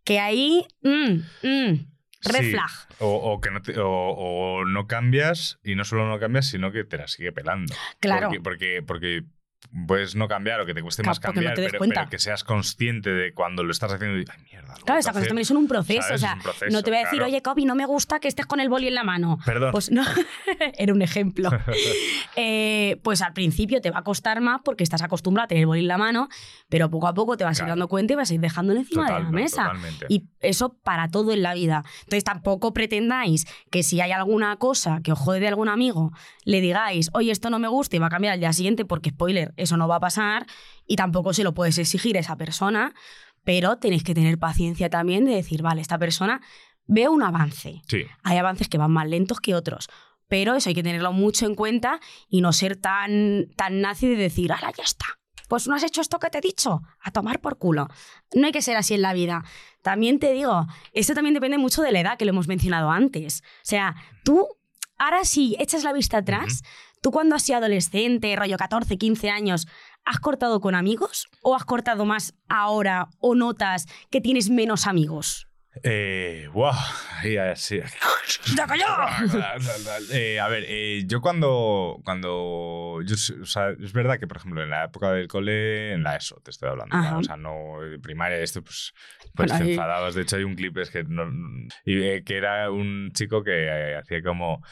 Que 0.05 0.21
ahí, 0.21 0.65
mm, 0.83 1.15
mm, 1.43 1.87
red 2.33 2.41
Sí. 2.45 2.51
flag. 2.53 2.71
O, 3.01 3.09
o 3.15 3.41
que 3.43 3.51
no 3.51 3.61
te- 3.61 3.79
o, 3.79 3.91
o 3.91 4.65
no 4.65 4.87
cambias 4.87 5.59
y 5.63 5.75
no 5.75 5.85
solo 5.85 6.09
no 6.09 6.19
cambias, 6.19 6.47
sino 6.49 6.73
que 6.73 6.85
te 6.85 6.97
la 6.97 7.09
sigue 7.09 7.31
pelando. 7.33 7.75
Claro. 8.01 8.29
Porque, 8.29 8.41
porque, 8.41 8.83
porque 8.87 9.25
puedes 9.87 10.15
no 10.15 10.29
cambiar 10.29 10.61
o 10.61 10.67
que 10.67 10.75
te 10.75 10.83
cueste 10.83 11.03
más 11.03 11.19
porque 11.19 11.29
no 11.41 11.47
cambiar, 11.47 11.55
te 11.55 11.63
des 11.63 11.71
pero, 11.73 11.85
pero 11.89 12.11
que 12.11 12.19
seas 12.19 12.45
consciente 12.45 13.11
de 13.11 13.33
cuando 13.33 13.63
lo 13.63 13.71
estás 13.73 13.93
haciendo 13.93 14.19
y, 14.19 14.25
ay, 14.29 14.43
mierda. 14.51 14.75
Claro, 14.85 14.99
esas 15.01 15.13
cosas 15.13 15.17
hacer". 15.17 15.29
también 15.29 15.47
son 15.47 15.57
un 15.57 15.69
proceso. 15.69 16.03
¿Sabes? 16.03 16.15
O 16.17 16.19
sea, 16.19 16.31
Es 16.33 16.37
un 16.37 16.43
proceso, 16.43 16.73
no 16.73 16.83
te 16.83 16.91
voy 16.91 16.97
a 16.99 17.01
decir, 17.05 17.19
claro. 17.19 17.27
oye, 17.33 17.43
Kobe, 17.43 17.65
no 17.65 17.75
me 17.75 17.87
gusta 17.87 18.21
que 18.21 18.29
estés 18.29 18.47
con 18.47 18.61
el 18.61 18.69
boli 18.69 18.89
en 18.89 18.95
la 18.95 19.05
mano. 19.05 19.39
Perdón. 19.45 19.73
Pues 19.73 19.91
no, 19.91 20.03
era 20.79 20.93
un 20.93 21.03
ejemplo. 21.03 21.51
Eh, 22.35 22.99
pues 23.03 23.21
al 23.21 23.35
principio 23.35 23.81
te 23.83 23.91
va 23.91 23.99
a 23.99 24.03
costar 24.05 24.41
más 24.41 24.61
porque 24.65 24.83
estás 24.85 25.03
acostumbrado 25.03 25.45
a 25.45 25.49
tener 25.49 25.63
el 25.63 25.67
boli 25.67 25.81
en 25.81 25.89
la 25.89 25.99
mano, 25.99 26.29
pero 26.71 26.89
poco 26.91 27.07
a 27.07 27.13
poco 27.15 27.37
te 27.37 27.45
vas 27.45 27.61
a 27.61 27.65
ir 27.65 27.69
dando 27.69 27.89
cuenta 27.89 28.15
y 28.15 28.17
vas 28.17 28.31
a 28.31 28.35
ir 28.35 28.41
dejándolo 28.41 28.81
encima 28.81 29.05
de 29.05 29.13
la 29.25 29.31
mesa. 29.31 29.65
totalmente. 29.65 30.07
Y 30.09 30.25
eso 30.41 30.79
para 30.83 31.09
todo 31.09 31.33
en 31.33 31.43
la 31.43 31.53
vida. 31.53 31.85
Entonces 32.05 32.25
tampoco 32.25 32.73
pretendáis 32.73 33.47
que 33.71 33.83
si 33.83 34.01
hay 34.01 34.13
alguna 34.13 34.57
cosa 34.57 35.01
que 35.03 35.13
os 35.13 35.19
jode 35.19 35.41
de 35.41 35.49
algún 35.49 35.69
amigo, 35.69 36.13
le 36.45 36.61
digáis, 36.63 37.11
oye, 37.13 37.31
esto 37.33 37.51
no 37.51 37.59
me 37.59 37.69
gusta 37.69 37.97
y 37.97 37.99
va 37.99 38.07
a 38.07 38.11
cambiar 38.11 38.33
al 38.35 38.41
día 38.41 38.53
siguiente, 38.55 38.85
porque 38.87 39.11
spoiler, 39.11 39.52
eso 39.57 39.77
no 39.77 39.89
va 39.89 39.97
a 39.97 40.01
pasar 40.01 40.47
y 40.87 40.97
tampoco 40.97 41.33
se 41.33 41.45
lo 41.45 41.55
puedes 41.55 41.79
exigir 41.79 42.17
a 42.17 42.21
esa 42.21 42.37
persona, 42.37 42.95
pero 43.45 43.77
tenéis 43.77 44.05
que 44.05 44.15
tener 44.15 44.39
paciencia 44.39 44.91
también 44.91 45.25
de 45.25 45.35
decir, 45.35 45.63
vale, 45.63 45.81
esta 45.81 45.99
persona 45.99 46.41
veo 46.87 47.13
un 47.13 47.23
avance. 47.23 47.83
Sí. 47.89 48.05
Hay 48.23 48.39
avances 48.39 48.69
que 48.69 48.79
van 48.79 48.91
más 48.91 49.09
lentos 49.09 49.41
que 49.41 49.55
otros. 49.55 49.89
Pero 50.29 50.55
eso 50.55 50.71
hay 50.71 50.75
que 50.75 50.83
tenerlo 50.83 51.13
mucho 51.13 51.45
en 51.45 51.55
cuenta 51.55 52.01
y 52.29 52.41
no 52.41 52.53
ser 52.53 52.77
tan, 52.77 53.49
tan 53.57 53.81
nazi 53.83 54.09
de 54.09 54.17
decir, 54.17 54.53
¡hala, 54.53 54.73
ya 54.77 54.85
está! 54.85 55.05
Pues 55.49 55.69
no 55.69 55.75
has 55.75 55.83
hecho 55.83 56.01
esto 56.01 56.19
que 56.19 56.31
te 56.31 56.39
he 56.39 56.41
dicho, 56.41 56.81
a 57.03 57.11
tomar 57.11 57.41
por 57.41 57.59
culo. 57.59 57.89
No 58.35 58.47
hay 58.47 58.53
que 58.53 58.63
ser 58.63 58.79
así 58.79 58.95
en 58.95 59.03
la 59.03 59.13
vida. 59.13 59.45
También 59.83 60.19
te 60.19 60.33
digo, 60.33 60.67
esto 60.95 61.13
también 61.13 61.35
depende 61.35 61.59
mucho 61.59 61.83
de 61.83 61.93
la 61.93 62.01
edad 62.01 62.17
que 62.17 62.25
lo 62.25 62.31
hemos 62.31 62.49
mencionado 62.49 62.91
antes. 62.91 63.43
O 63.43 63.65
sea, 63.65 63.95
tú, 64.25 64.49
ahora 64.97 65.27
si 65.27 65.55
echas 65.59 65.85
la 65.85 65.93
vista 65.93 66.19
atrás, 66.19 66.63
tú 67.03 67.11
cuando 67.11 67.37
has 67.37 67.43
sido 67.43 67.59
adolescente, 67.59 68.35
rollo 68.37 68.57
14, 68.57 68.97
15 68.97 69.29
años, 69.29 69.69
¿has 70.07 70.19
cortado 70.19 70.61
con 70.61 70.75
amigos 70.75 71.29
o 71.43 71.55
has 71.55 71.65
cortado 71.65 72.07
más 72.07 72.35
ahora 72.49 73.09
o 73.19 73.35
notas 73.35 73.87
que 74.11 74.21
tienes 74.23 74.49
menos 74.49 74.87
amigos? 74.87 75.47
Eh, 75.85 76.49
wow. 76.53 76.73
¡Ya 77.25 77.55
cayó! 78.67 78.85
Eh, 80.13 80.39
a 80.39 80.49
ver, 80.49 80.65
eh, 80.69 81.05
yo 81.07 81.21
cuando. 81.23 81.99
cuando 82.05 83.01
yo, 83.07 83.15
o 83.43 83.47
sea, 83.47 83.71
es 83.71 83.93
verdad 83.93 84.19
que, 84.19 84.27
por 84.27 84.37
ejemplo, 84.37 84.63
en 84.63 84.69
la 84.71 84.85
época 84.85 85.13
del 85.13 85.29
cole, 85.29 85.93
en 85.95 86.03
la 86.03 86.17
ESO, 86.17 86.41
te 86.45 86.51
estoy 86.51 86.69
hablando. 86.69 86.95
O 87.19 87.23
sea, 87.23 87.37
no 87.37 87.77
primaria, 88.03 88.39
esto, 88.39 88.63
pues. 88.63 88.93
Pues 89.35 89.51
Bueno, 89.51 89.65
enfadados. 89.71 90.15
De 90.15 90.23
hecho, 90.23 90.37
hay 90.37 90.45
un 90.45 90.55
clip 90.57 90.77
es 90.79 90.91
que, 90.91 91.05
no- 91.05 91.31
y, 91.87 92.03
eh, 92.03 92.23
que 92.25 92.37
era 92.37 92.71
un 92.71 93.11
chico 93.15 93.43
que 93.43 93.97
hacía 93.99 94.23
como. 94.23 94.63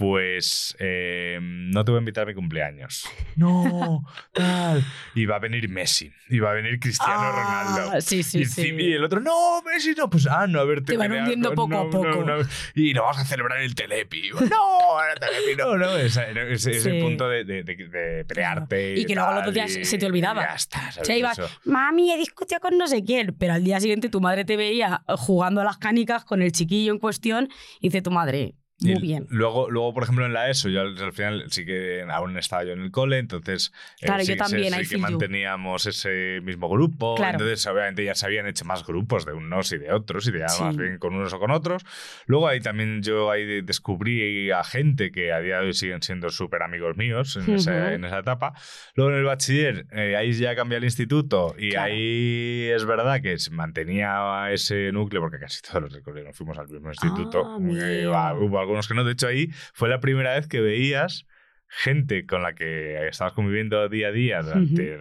Pues 0.00 0.74
eh, 0.78 1.38
no 1.42 1.84
te 1.84 1.90
voy 1.90 1.98
a 1.98 2.00
invitar 2.00 2.22
a 2.24 2.26
mi 2.26 2.32
cumpleaños. 2.34 3.04
No, 3.36 4.02
tal. 4.32 4.84
Y 5.14 5.24
va 5.26 5.36
a 5.36 5.38
venir 5.38 5.68
Messi. 5.68 6.10
Y 6.28 6.40
va 6.40 6.50
a 6.50 6.54
venir 6.54 6.78
Cristiano 6.80 7.14
Ah, 7.16 7.64
Ronaldo. 7.74 8.00
Sí, 8.00 8.22
sí, 8.22 8.40
y, 8.40 8.44
sí. 8.46 8.74
y 8.78 8.92
el 8.92 9.04
otro, 9.04 9.20
no, 9.20 9.62
Messi, 9.62 9.92
no, 9.96 10.10
pues 10.10 10.26
ah, 10.26 10.46
no 10.46 10.60
haberte 10.60 10.92
Te 10.92 10.96
van 10.98 11.10
hundiendo 11.12 11.54
poco 11.54 11.74
a 11.80 11.84
no, 11.84 11.90
poco. 11.90 12.06
no, 12.24 12.38
no. 12.38 12.48
Y 12.74 12.92
lo 12.92 13.02
vamos 13.02 13.18
a 13.18 13.24
celebrar 13.24 13.60
el 13.60 13.74
Telepi. 13.74 14.30
No, 14.50 15.02
el 15.12 15.18
Telepi, 15.20 15.56
no, 15.56 15.76
no. 15.78 15.96
Ese, 15.96 16.30
ese, 16.52 16.70
ese 16.72 16.90
Sí. 16.92 17.00
punto 17.00 17.28
de, 17.28 17.44
de, 17.44 17.62
de- 17.62 17.88
de 17.88 18.24
pelearte. 18.24 18.96
Y 18.98 19.04
que 19.04 19.14
luego 19.14 19.32
los 19.42 19.52
días 19.54 19.76
y- 19.76 19.84
se 19.84 19.96
te 19.98 20.06
olvidaba. 20.06 20.42
Ya 20.42 20.54
está, 20.54 20.88
O 20.88 20.92
¿sabes? 20.92 21.06
sea, 21.06 21.16
ibas, 21.16 21.40
mami, 21.64 22.12
he 22.12 22.18
discutido 22.18 22.60
con 22.60 22.76
no 22.78 22.86
sé 22.88 23.04
quién, 23.04 23.34
pero 23.38 23.52
al 23.54 23.64
día 23.64 23.80
siguiente 23.80 24.08
tu 24.08 24.20
madre 24.20 24.44
te 24.46 24.56
veía 24.56 25.02
jugando 25.18 25.60
a 25.60 25.64
las 25.64 25.76
canicas 25.78 26.24
con 26.24 26.40
el 26.42 26.52
chiquillo 26.52 26.92
en 26.92 26.98
cuestión 26.98 27.48
y 27.80 27.88
dice 27.88 28.02
tu 28.02 28.10
madre, 28.10 28.54
muy 28.80 28.92
Y 28.92 29.00
bien. 29.00 29.26
Luego, 29.30 29.70
luego, 29.70 29.92
por 29.94 30.02
ejemplo, 30.04 30.24
en 30.26 30.32
la 30.32 30.48
ESO, 30.50 30.68
yo 30.68 30.80
al, 30.80 30.96
al 30.98 31.12
final 31.12 31.44
sí 31.50 31.64
que 31.64 32.04
aún 32.10 32.36
estaba 32.38 32.64
yo 32.64 32.72
en 32.72 32.80
el 32.80 32.90
cole, 32.90 33.18
entonces 33.18 33.72
eh, 34.00 34.06
Claro, 34.06 34.22
sí, 34.22 34.28
yo 34.28 34.32
sí- 34.34 34.38
también, 34.50 34.72
sí, 34.74 34.80
I 34.80 34.86
que 34.88 34.98
manteníamos 34.98 35.86
ese 35.86 36.40
mismo 36.42 36.68
grupo. 36.68 37.14
Claro. 37.16 37.32
Entonces, 37.38 37.66
obviamente, 37.66 38.04
ya 38.04 38.14
se 38.14 38.26
habían 38.26 38.46
hecho 38.46 38.64
más 38.64 38.86
grupos 38.86 39.26
de 39.26 39.32
unos 39.32 39.70
y 39.72 39.78
de 39.78 39.92
otros, 39.92 40.26
y 40.28 40.32
de 40.32 40.48
Sí. 40.48 40.62
más 40.62 40.76
bien 40.76 40.98
con 40.98 41.14
unos 41.14 41.32
o 41.32 41.38
con 41.38 41.50
otros. 41.50 41.84
Luego 42.26 42.48
ahí 42.48 42.60
también 42.60 43.02
yo 43.02 43.30
ahí 43.30 43.44
de- 43.44 43.62
descubrí 43.62 44.50
a 44.50 44.64
gente 44.64 45.10
que 45.12 45.32
a 45.32 45.40
día 45.40 45.60
de 45.60 45.66
hoy 45.66 45.74
siguen 45.74 46.02
siendo 46.02 46.30
súper 46.30 46.62
amigos 46.62 46.96
míos 46.96 47.36
en, 47.36 47.54
esa, 47.54 47.70
Ujú. 47.72 47.80
en 47.94 48.04
esa 48.04 48.18
etapa. 48.20 48.54
Luego 48.94 49.12
en 49.12 49.18
el 49.18 49.24
bachiller, 49.24 49.86
eh, 49.92 50.16
ahí 50.16 50.32
ya 50.32 50.54
cambié 50.56 50.78
el 50.78 50.84
instituto 50.84 51.54
y 51.58 51.70
Claro. 51.70 51.92
ahí 51.92 52.68
es 52.74 52.84
verdad 52.84 53.20
que 53.20 53.38
se 53.38 53.50
mantenía 53.50 54.50
ese 54.50 54.90
núcleo, 54.92 55.20
porque 55.20 55.38
casi 55.38 55.60
todos 55.62 55.82
los 55.82 55.92
nos 56.24 56.36
fuimos 56.36 56.58
al 56.58 56.68
mismo 56.68 56.88
instituto. 56.90 57.44
Ah, 57.46 57.58
Eh, 57.60 58.06
hubo 58.06 58.58
algunos 58.70 58.88
que 58.88 58.94
no. 58.94 59.04
De 59.04 59.12
hecho, 59.12 59.28
ahí 59.28 59.48
fue 59.72 59.88
la 59.88 60.00
primera 60.00 60.34
vez 60.34 60.46
que 60.46 60.60
veías 60.60 61.26
gente 61.68 62.26
con 62.26 62.42
la 62.42 62.54
que 62.54 63.06
estabas 63.08 63.32
conviviendo 63.32 63.88
día 63.88 64.08
a 64.08 64.12
día 64.12 64.42
durante 64.42 64.98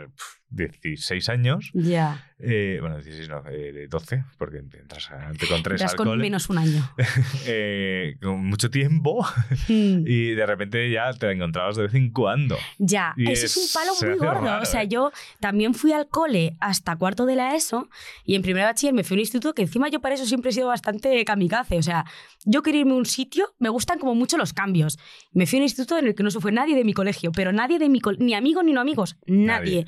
16 0.52 1.30
años. 1.30 1.72
Ya. 1.74 2.26
Eh, 2.42 2.78
bueno, 2.80 2.96
16 2.96 3.28
no, 3.30 3.44
eh, 3.52 3.88
12, 3.90 4.24
porque 4.38 4.58
entras 4.60 5.10
te 5.38 5.46
con 5.48 5.62
tres 5.62 5.82
Estás 5.82 5.92
al 5.92 5.98
con 5.98 6.18
menos 6.18 6.50
un 6.50 6.58
año. 6.58 6.90
eh, 7.46 8.16
con 8.22 8.46
mucho 8.46 8.70
tiempo 8.70 9.26
Mm. 9.68 10.04
y 10.08 10.32
de 10.32 10.46
repente 10.46 10.90
ya 10.90 11.12
te 11.14 11.28
la 11.28 11.34
encontrabas 11.34 11.76
de 11.76 11.84
vez 11.84 11.94
en 11.96 12.12
cuando. 12.12 12.58
Ya, 12.78 13.14
Y 13.18 13.30
ese 13.30 13.46
es, 13.48 13.58
es- 13.58 13.58
un 13.58 13.74
palo 13.74 13.92
muy 14.02 14.18
gordo. 14.18 14.42
raro, 14.46 14.64
o 14.64 14.66
sea, 14.66 14.84
¿eh? 14.84 14.88
yo 14.88 15.12
también 15.42 15.74
fui 15.74 15.92
al 15.92 16.08
cole 16.08 16.56
hasta 16.60 16.96
cuarto 16.96 17.26
de 17.26 17.36
la 17.36 17.56
ESO 17.56 17.90
y 18.24 18.36
en 18.36 18.42
primer 18.42 18.64
bachiller 18.64 18.94
me 18.94 19.04
fui 19.04 19.16
a 19.16 19.18
un 19.18 19.20
instituto 19.22 19.54
que 19.54 19.64
encima 19.64 19.90
yo 19.90 20.00
para 20.00 20.16
eso 20.16 20.26
siempre 20.26 20.52
he 20.52 20.54
sido 20.54 20.68
bastante 20.68 21.24
kamikaze. 21.26 21.78
O 21.78 21.84
sea, 21.84 22.06
yo 22.46 22.62
quería 22.64 22.82
irme 22.82 22.94
a 22.94 22.96
un 22.96 23.06
sitio, 23.06 23.54
me 23.60 23.70
gustan 23.70 24.00
como 24.00 24.16
mucho 24.16 24.38
los 24.38 24.54
cambios. 24.54 24.98
Me 25.34 25.46
fui 25.46 25.58
a 25.58 25.60
un 25.60 25.64
instituto 25.64 25.98
en 25.98 26.08
el 26.08 26.16
que 26.16 26.24
no 26.24 26.32
se 26.32 26.40
fue 26.40 26.52
nadie 26.52 26.76
de 26.76 26.84
mi 26.86 26.94
colegio, 26.94 27.32
pero 27.34 27.52
nadie 27.52 27.80
de 27.80 27.90
mi 27.90 28.00
colegio, 28.00 28.26
ni 28.26 28.34
amigos 28.34 28.64
ni 28.64 28.72
no 28.72 28.80
amigos, 28.82 29.18
nadie. 29.28 29.82
Nadie. 29.82 29.86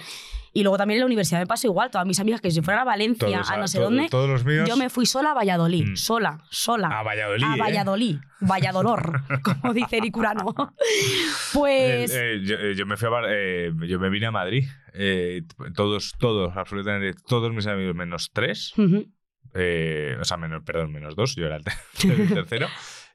Y 0.53 0.63
luego 0.63 0.77
también 0.77 0.97
en 0.97 1.01
la 1.01 1.05
universidad 1.05 1.39
me 1.39 1.47
pasó 1.47 1.67
igual, 1.67 1.89
todas 1.91 2.05
mis 2.05 2.19
amigas 2.19 2.41
que 2.41 2.51
si 2.51 2.61
fueran 2.61 2.81
a 2.81 2.85
Valencia, 2.85 3.27
Todos, 3.37 3.49
a 3.51 3.57
no 3.57 3.67
sé 3.69 3.79
dónde, 3.79 4.09
Todos 4.09 4.29
los 4.29 4.43
míos. 4.43 4.67
yo 4.67 4.75
me 4.75 4.89
fui 4.89 5.05
sola 5.05 5.31
a 5.31 5.33
Valladolid, 5.33 5.91
Mm. 5.91 5.95
sola, 5.95 6.43
sola. 6.49 6.87
A 6.99 7.03
Valladolid. 7.03 7.43
A 7.45 7.55
¿eh? 7.55 7.59
Valladolid, 7.59 8.17
Valladolor, 8.41 9.21
como 9.61 9.73
dice 9.73 9.97
Eric 9.97 10.17
Urano. 10.17 10.53
Pues. 11.53 12.13
Eh, 12.13 12.33
eh, 12.35 12.41
yo, 12.43 12.55
eh, 12.55 12.75
yo 12.75 12.85
me 12.85 12.97
fui 12.97 13.07
a 13.07 13.11
eh, 13.29 13.71
yo 13.87 13.99
me 13.99 14.09
vine 14.09 14.25
a 14.27 14.31
Madrid. 14.31 14.65
Eh, 14.93 15.43
todos, 15.75 16.13
todos, 16.19 16.55
absolutamente 16.57 17.17
todos 17.27 17.53
mis 17.53 17.67
amigos, 17.67 17.95
menos 17.95 18.29
tres, 18.33 18.73
eh, 19.53 20.17
o 20.19 20.23
sea, 20.25 20.37
menos, 20.37 20.63
perdón, 20.63 20.91
menos 20.91 21.15
dos, 21.15 21.35
yo 21.35 21.45
era 21.45 21.57
el 21.57 21.63
tercero, 22.33 22.67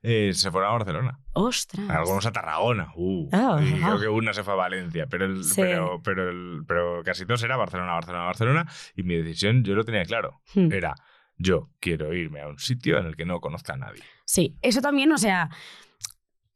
eh, 0.03 0.33
se 0.35 0.51
fueron 0.51 0.71
a 0.71 0.73
Barcelona. 0.75 1.19
Ostras. 1.33 1.89
Algunos 1.91 2.25
a 2.27 2.33
Tarragona. 2.33 2.93
Uh, 2.97 3.29
Ah, 3.33 3.61
y 3.63 3.73
creo 3.81 4.01
que 4.01 4.09
una 4.09 4.33
se 4.33 4.43
fue 4.45 4.53
a 4.55 4.57
Valencia, 4.57 5.07
pero, 5.09 5.27
el- 5.27 5.45
Sí. 5.45 5.61
pero, 5.61 6.01
pero, 6.03 6.31
el- 6.31 6.63
pero 6.67 7.03
casi 7.05 7.27
todos 7.27 7.43
era 7.43 7.57
Barcelona, 7.57 7.93
Barcelona, 7.95 8.25
Barcelona. 8.25 8.67
Y 8.95 9.03
mi 9.03 9.17
decisión, 9.17 9.65
yo 9.65 9.75
lo 9.75 9.85
tenía 9.85 10.05
claro. 10.05 10.41
Hmm. 10.55 10.73
Era 10.73 10.95
Yo 11.39 11.69
quiero 11.81 12.15
irme 12.15 12.41
a 12.41 12.49
un 12.49 12.59
sitio 12.59 12.97
en 12.99 13.05
el 13.07 13.15
que 13.17 13.27
no 13.27 13.41
conozca 13.41 13.75
a 13.75 13.77
nadie. 13.77 14.03
Sí, 14.25 14.57
eso 14.63 14.81
también, 14.81 15.13
o 15.13 15.19
sea, 15.19 15.51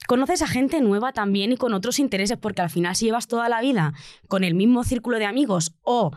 conoces 0.07 0.43
a 0.43 0.47
gente 0.49 0.81
nueva 0.81 1.13
también 1.13 1.53
y 1.53 1.57
con 1.57 1.75
otros 1.75 1.99
intereses, 1.99 2.39
porque 2.39 2.63
al 2.63 2.71
final 2.71 2.97
si 2.97 3.05
llevas 3.07 3.29
toda 3.29 3.49
la 3.49 3.61
vida 3.61 3.93
con 4.29 4.43
el 4.43 4.55
mismo 4.55 4.83
círculo 4.85 5.19
de 5.19 5.27
amigos 5.27 5.77
o 5.83 6.13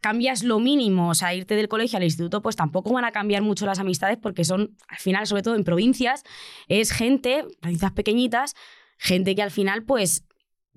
cambias 0.00 0.42
lo 0.42 0.60
mínimo, 0.60 1.10
o 1.10 1.14
sea, 1.14 1.34
irte 1.34 1.54
del 1.54 1.68
colegio 1.68 1.96
al 1.96 2.04
instituto, 2.04 2.42
pues 2.42 2.56
tampoco 2.56 2.92
van 2.92 3.04
a 3.04 3.12
cambiar 3.12 3.42
mucho 3.42 3.66
las 3.66 3.78
amistades 3.78 4.18
porque 4.20 4.44
son, 4.44 4.76
al 4.88 4.98
final, 4.98 5.26
sobre 5.26 5.42
todo 5.42 5.54
en 5.54 5.64
provincias, 5.64 6.22
es 6.68 6.92
gente, 6.92 7.44
provincias 7.60 7.92
pequeñitas, 7.92 8.54
gente 8.98 9.34
que 9.34 9.42
al 9.42 9.50
final, 9.50 9.84
pues, 9.84 10.24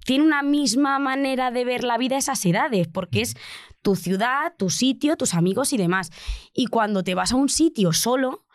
tiene 0.06 0.24
una 0.24 0.42
misma 0.42 0.98
manera 1.00 1.52
de 1.52 1.64
ver 1.64 1.84
la 1.84 1.98
vida 1.98 2.16
a 2.16 2.20
esas 2.20 2.44
edades, 2.46 2.88
porque 2.88 3.22
es 3.22 3.36
tu 3.82 3.96
ciudad, 3.96 4.54
tu 4.58 4.70
sitio, 4.70 5.16
tus 5.16 5.34
amigos 5.34 5.74
y 5.74 5.78
demás. 5.78 6.12
Y 6.54 6.68
cuando 6.68 7.04
te 7.04 7.16
vas 7.16 7.32
a 7.32 7.36
un 7.36 7.50
sitio 7.50 7.94
solo, 7.94 8.46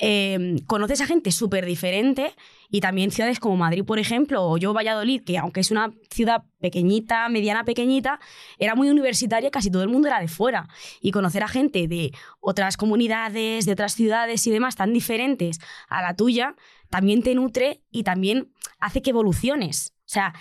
eh, 0.00 0.56
conoces 0.66 1.00
a 1.00 1.06
gente 1.06 1.30
súper 1.32 1.66
diferente 1.66 2.34
y 2.70 2.80
también 2.80 3.10
ciudades 3.10 3.38
como 3.38 3.56
Madrid, 3.56 3.84
por 3.84 3.98
ejemplo, 3.98 4.42
o 4.44 4.56
yo 4.56 4.72
Valladolid, 4.72 5.22
que 5.22 5.36
aunque 5.36 5.60
es 5.60 5.70
una 5.70 5.92
ciudad 6.10 6.44
pequeñita, 6.60 7.28
mediana 7.28 7.64
pequeñita, 7.64 8.18
era 8.58 8.74
muy 8.74 8.88
universitaria, 8.88 9.50
casi 9.50 9.70
todo 9.70 9.82
el 9.82 9.90
mundo 9.90 10.08
era 10.08 10.20
de 10.20 10.28
fuera. 10.28 10.68
Y 11.00 11.10
conocer 11.10 11.42
a 11.42 11.48
gente 11.48 11.86
de 11.88 12.12
otras 12.40 12.76
comunidades, 12.76 13.66
de 13.66 13.72
otras 13.72 13.94
ciudades 13.94 14.46
y 14.46 14.50
demás 14.50 14.76
tan 14.76 14.92
diferentes 14.94 15.58
a 15.88 16.00
la 16.00 16.16
tuya, 16.16 16.56
también 16.88 17.22
te 17.22 17.34
nutre 17.34 17.82
y 17.90 18.04
también 18.04 18.52
hace 18.78 19.02
que 19.02 19.10
evoluciones. 19.10 19.94
O 20.00 20.08
sea, 20.08 20.34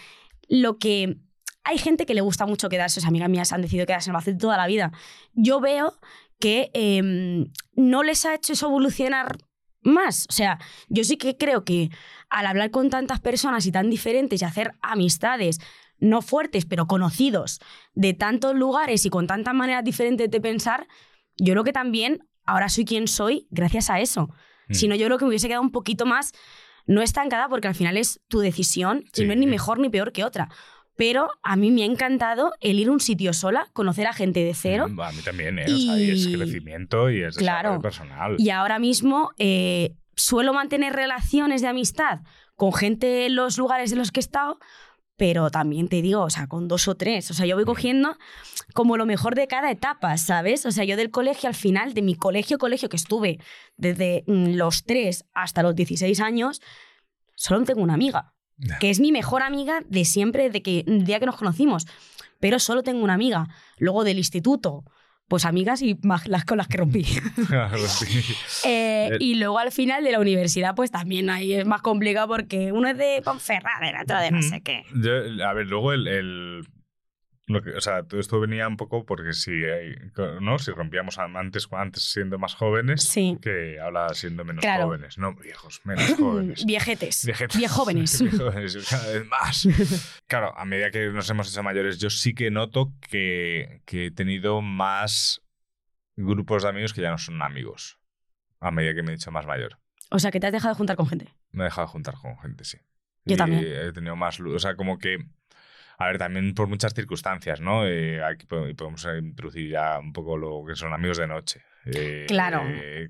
lo 0.48 0.78
que... 0.78 1.18
Hay 1.64 1.78
gente 1.78 2.08
que 2.08 2.16
le 2.16 2.22
gusta 2.22 2.48
mucho 2.48 2.70
quedarse, 2.70 3.00
o 3.00 3.02
sea, 3.02 3.10
amigas 3.10 3.30
mías 3.30 3.54
han 3.54 3.62
decidido 3.62 3.86
quedarse 3.86 4.10
en 4.10 4.16
Albacete 4.16 4.40
toda 4.40 4.58
la 4.58 4.66
vida. 4.66 4.92
Yo 5.34 5.60
veo 5.60 5.94
que 6.42 6.70
eh, 6.74 7.46
no 7.76 8.04
les 8.04 8.26
ha 8.26 8.36
hecho 8.36 8.52
eso 8.52 8.68
evolucionar 8.68 9.38
más. 9.82 10.28
O 10.30 10.34
sea, 10.34 10.60
yo 10.90 11.06
sí 11.06 11.16
que 11.16 11.38
creo 11.38 11.64
que 11.64 11.90
al 12.30 12.46
hablar 12.46 12.72
con 12.72 12.90
tantas 12.90 13.22
personas 13.22 13.66
y 13.66 13.72
tan 13.72 13.90
diferentes 13.90 14.42
y 14.42 14.46
hacer 14.46 14.74
amistades, 14.82 15.60
no 16.00 16.22
fuertes, 16.22 16.66
pero 16.66 16.88
conocidos, 16.88 17.62
de 17.94 18.14
tantos 18.14 18.56
lugares 18.56 19.06
y 19.06 19.10
con 19.10 19.28
tantas 19.28 19.54
maneras 19.54 19.84
diferentes 19.86 20.30
de 20.30 20.42
pensar, 20.42 20.88
yo 21.38 21.54
creo 21.54 21.64
que 21.64 21.74
también 21.74 22.28
ahora 22.46 22.68
soy 22.70 22.84
quien 22.86 23.08
soy 23.08 23.48
gracias 23.52 23.90
a 23.90 24.02
eso. 24.02 24.30
Mm. 24.68 24.74
Si 24.74 24.88
no, 24.88 24.96
yo 24.96 25.06
creo 25.06 25.18
que 25.18 25.26
me 25.26 25.30
hubiese 25.30 25.48
quedado 25.48 25.62
un 25.64 25.72
poquito 25.72 26.06
más, 26.06 26.34
no 26.88 27.02
estancada, 27.02 27.48
porque 27.48 27.68
al 27.68 27.76
final 27.76 27.98
es 27.98 28.20
tu 28.28 28.40
decisión 28.40 29.06
Sí. 29.14 29.24
y 29.24 29.28
no 29.28 29.34
es 29.34 29.40
ni 29.40 29.46
mejor 29.46 29.80
ni 29.80 29.90
peor 29.90 30.12
que 30.12 30.24
otra. 30.24 30.50
Pero 30.96 31.30
a 31.42 31.56
mí 31.56 31.72
me 31.72 31.84
ha 31.84 31.86
encantado 31.86 32.54
el 32.60 32.80
ir 32.80 32.90
a 32.90 32.92
un 32.92 33.00
sitio 33.00 33.34
sola, 33.34 33.68
conocer 33.74 34.08
a 34.08 34.14
gente 34.14 34.44
de 34.44 34.54
cero. 34.54 34.88
Mm, 34.90 35.00
A 35.02 35.12
mí 35.12 35.22
también, 35.24 35.58
¿eh? 35.60 35.66
O 35.66 35.78
sea, 35.78 36.00
y 36.00 36.12
es 36.12 36.26
Y- 36.28 36.36
crecimiento 36.36 37.10
y 37.10 37.24
es 37.24 37.38
Claro. 37.38 37.70
desarrollo 37.70 37.82
personal. 37.82 38.36
Y 38.38 38.50
ahora 38.50 38.78
mismo 38.78 39.32
eh, 39.38 39.96
suelo 40.16 40.54
mantener 40.54 40.94
relaciones 40.94 41.62
de 41.62 41.68
amistad 41.70 42.20
con 42.56 42.74
gente 42.74 43.26
en 43.26 43.36
los 43.36 43.58
lugares 43.58 43.92
en 43.92 43.98
los 43.98 44.12
que 44.12 44.20
he 44.20 44.22
estado, 44.22 44.60
pero 45.18 45.50
también 45.50 45.88
te 45.88 46.02
digo, 46.02 46.22
o 46.22 46.30
sea, 46.30 46.48
con 46.48 46.68
dos 46.68 46.88
o 46.88 46.96
tres. 46.96 47.32
O 47.32 47.34
sea, 47.34 47.46
yo 47.46 47.56
voy 47.56 47.66
cogiendo 47.66 48.18
como 48.74 48.98
lo 48.98 49.06
mejor 49.06 49.34
de 49.36 49.48
cada 49.48 49.72
etapa, 49.72 50.18
¿sabes? 50.18 50.66
O 50.66 50.72
sea, 50.72 50.84
yo 50.84 50.98
del 50.98 51.10
colegio 51.12 51.48
al 51.48 51.56
final, 51.56 51.94
de 51.94 52.02
mi 52.02 52.16
colegio, 52.16 52.58
colegio 52.58 52.90
que 52.90 52.98
estuve 52.98 53.40
desde 53.78 54.24
mm, 54.28 54.56
los 54.56 54.84
tres 54.84 55.26
hasta 55.34 55.64
los 55.64 55.76
16 55.76 56.20
años, 56.20 56.62
solo 57.36 57.64
tengo 57.66 57.82
una 57.82 57.94
amiga, 57.94 58.34
Que 58.80 58.90
es 58.90 59.00
mi 59.00 59.12
mejor 59.12 59.42
amiga 59.44 59.82
de 59.88 60.06
siempre, 60.06 60.50
de 60.50 60.62
que, 60.62 60.84
el 60.88 61.04
día 61.06 61.20
que 61.20 61.26
nos 61.26 61.36
conocimos. 61.38 61.88
Pero 62.40 62.60
solo 62.60 62.84
tengo 62.84 63.04
una 63.04 63.14
amiga. 63.14 63.48
Luego 63.78 64.04
del 64.04 64.18
instituto, 64.18 64.84
pues 65.28 65.46
amigas 65.46 65.82
y 65.82 65.98
más 66.04 66.28
las 66.28 66.44
con 66.46 66.58
las 66.58 66.68
que 66.68 66.78
rompí. 66.78 67.06
Eh, 68.66 69.10
Eh, 69.12 69.18
y 69.20 69.36
luego 69.36 69.58
al 69.60 69.72
final 69.72 70.04
de 70.04 70.12
la 70.12 70.20
universidad, 70.20 70.76
pues 70.76 70.92
también 70.92 71.30
ahí 71.30 71.54
es 71.54 71.66
más 71.66 71.82
complicado 71.82 72.28
porque 72.28 72.72
uno 72.72 72.88
es 72.90 72.98
de 72.98 73.22
Ponferrada, 73.24 73.90
el 73.90 73.96
otro 74.02 74.20
de 74.20 74.32
no 74.32 74.42
sé 74.42 74.62
qué. 74.62 74.84
Yo, 74.96 75.46
a 75.46 75.54
ver, 75.54 75.68
luego 75.68 75.94
el. 75.94 76.08
el- 76.08 76.68
lo 77.48 77.62
que, 77.62 77.72
o 77.72 77.82
sea, 77.82 78.04
todo 78.04 78.20
esto 78.20 78.40
venía 78.40 78.68
un 78.68 78.78
poco 78.78 79.06
porque 79.06 79.34
si, 79.34 79.52
hay- 79.66 79.96
¿no? 80.40 80.58
si 80.60 80.72
rompíamos 80.72 81.18
antes, 81.18 81.68
antes 81.72 82.04
siendo 82.12 82.38
más 82.40 82.54
jóvenes 82.56 83.04
Sí. 83.04 83.38
que 83.42 83.80
ahora 83.80 84.10
siendo 84.14 84.46
menos 84.46 84.62
Claro. 84.62 84.86
jóvenes. 84.86 85.18
No, 85.18 85.34
viejos, 85.36 85.82
menos 85.86 86.14
jóvenes. 86.16 86.66
Viejetes. 86.66 87.26
Viejetes. 87.26 87.58
Viejóvenes. 87.58 88.22
Viejóvenes, 88.22 88.88
cada 88.90 89.12
vez 89.12 89.26
más. 89.28 89.68
Claro, 90.28 90.58
a 90.58 90.64
medida 90.66 90.92
que 90.92 91.10
nos 91.10 91.30
hemos 91.30 91.52
hecho 91.52 91.62
mayores, 91.64 92.00
yo 92.00 92.10
sí 92.10 92.34
que 92.34 92.52
noto 92.52 92.94
que, 93.10 93.82
que 93.86 94.06
he 94.08 94.12
tenido 94.12 94.62
más 94.62 95.42
grupos 96.16 96.64
de 96.64 96.70
amigos 96.70 96.94
que 96.94 97.02
ya 97.02 97.12
no 97.12 97.18
son 97.18 97.42
amigos. 97.42 97.98
A 98.60 98.72
medida 98.72 98.94
que 98.94 99.04
me 99.04 99.12
he 99.12 99.16
hecho 99.16 99.32
más 99.32 99.46
mayor. 99.46 99.80
O 100.10 100.20
sea, 100.20 100.30
que 100.32 100.40
te 100.40 100.48
has 100.48 100.54
dejado 100.54 100.74
de 100.74 100.78
juntar 100.78 100.96
con 100.96 101.08
gente. 101.08 101.34
Me 101.52 101.64
he 101.64 101.66
dejado 101.66 101.88
de 101.88 101.92
juntar 101.92 102.14
con 102.22 102.38
gente, 102.38 102.64
sí. 102.64 102.78
Yo 103.26 103.34
Y 103.34 103.38
también. 103.38 103.64
He 103.66 103.92
tenido 103.92 104.16
más 104.16 104.40
luz. 104.40 104.56
O 104.56 104.60
sea, 104.60 104.76
como 104.76 104.98
que. 105.00 105.18
A 106.02 106.08
ver, 106.08 106.18
también 106.18 106.54
por 106.54 106.68
muchas 106.68 106.94
circunstancias, 106.94 107.60
¿no? 107.62 107.86
Eh, 107.86 108.24
aquí 108.24 108.46
po- 108.46 108.66
podemos 108.76 109.06
introducir 109.22 109.70
ya 109.70 110.00
un 110.00 110.14
poco 110.14 110.38
lo 110.38 110.64
que 110.68 110.76
son 110.76 110.94
amigos 110.94 111.18
de 111.18 111.28
noche. 111.28 111.62
Eh, 111.86 112.26
Claro. 112.28 112.62
eh, 112.68 113.10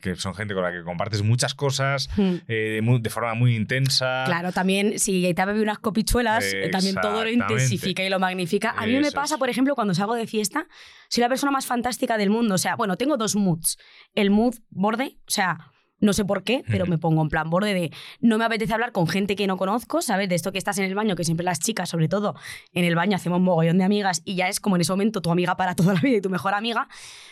que, 0.00 0.16
son 0.16 0.34
gente 0.34 0.54
con 0.54 0.62
la 0.62 0.72
que 0.72 0.82
compartes 0.82 1.22
muchas 1.22 1.54
cosas 1.54 2.08
Hmm. 2.16 2.36
eh, 2.48 2.80
de 3.00 3.10
forma 3.10 3.34
muy 3.34 3.54
intensa. 3.54 4.22
Claro, 4.24 4.52
también 4.52 4.98
si 4.98 5.34
te 5.34 5.42
ha 5.42 5.44
bebido 5.44 5.64
unas 5.64 5.78
copichuelas, 5.80 6.52
eh, 6.54 6.70
también 6.70 6.94
todo 6.96 7.24
lo 7.24 7.30
intensifica 7.30 8.02
y 8.02 8.08
lo 8.08 8.18
magnifica. 8.18 8.70
A 8.70 8.86
mí 8.86 8.98
me 8.98 9.12
pasa, 9.12 9.34
es. 9.34 9.38
por 9.38 9.50
ejemplo, 9.50 9.74
cuando 9.74 9.92
salgo 9.94 10.14
de 10.14 10.26
fiesta, 10.26 10.66
soy 11.08 11.20
la 11.22 11.28
persona 11.28 11.52
más 11.52 11.66
fantástica 11.66 12.16
del 12.16 12.30
mundo. 12.30 12.54
O 12.54 12.58
sea, 12.58 12.74
bueno, 12.76 12.96
tengo 12.96 13.16
dos 13.18 13.36
moods. 13.36 13.76
El 14.14 14.30
mood 14.30 14.54
borde, 14.70 15.16
o 15.26 15.30
sea, 15.30 15.58
no 15.98 16.12
sé 16.12 16.24
por 16.24 16.42
qué, 16.42 16.62
pero 16.68 16.86
me 16.86 16.98
pongo 16.98 17.22
en 17.22 17.28
plan 17.28 17.48
borde 17.48 17.74
de 17.74 17.92
no 18.20 18.38
me 18.38 18.44
apetece 18.44 18.74
hablar 18.74 18.92
con 18.92 19.06
gente 19.06 19.36
que 19.36 19.46
no 19.46 19.56
conozco, 19.56 20.02
¿sabes? 20.02 20.28
De 20.28 20.34
esto 20.34 20.52
que 20.52 20.58
estás 20.58 20.78
en 20.78 20.84
el 20.84 20.94
baño, 20.94 21.16
que 21.16 21.24
siempre 21.24 21.44
las 21.44 21.60
chicas, 21.60 21.88
sobre 21.88 22.08
todo 22.08 22.34
en 22.72 22.84
el 22.84 22.94
baño, 22.94 23.16
hacemos 23.16 23.40
mogollón 23.40 23.78
de 23.78 23.84
amigas 23.84 24.22
y 24.24 24.34
ya 24.36 24.48
es 24.48 24.60
como 24.60 24.76
en 24.76 24.82
ese 24.82 24.92
momento 24.92 25.22
tu 25.22 25.30
amiga 25.30 25.56
para 25.56 25.74
toda 25.74 25.94
la 25.94 26.00
vida 26.00 26.18
y 26.18 26.20
tu 26.20 26.30
mejor 26.30 26.54
amiga. 26.54 26.88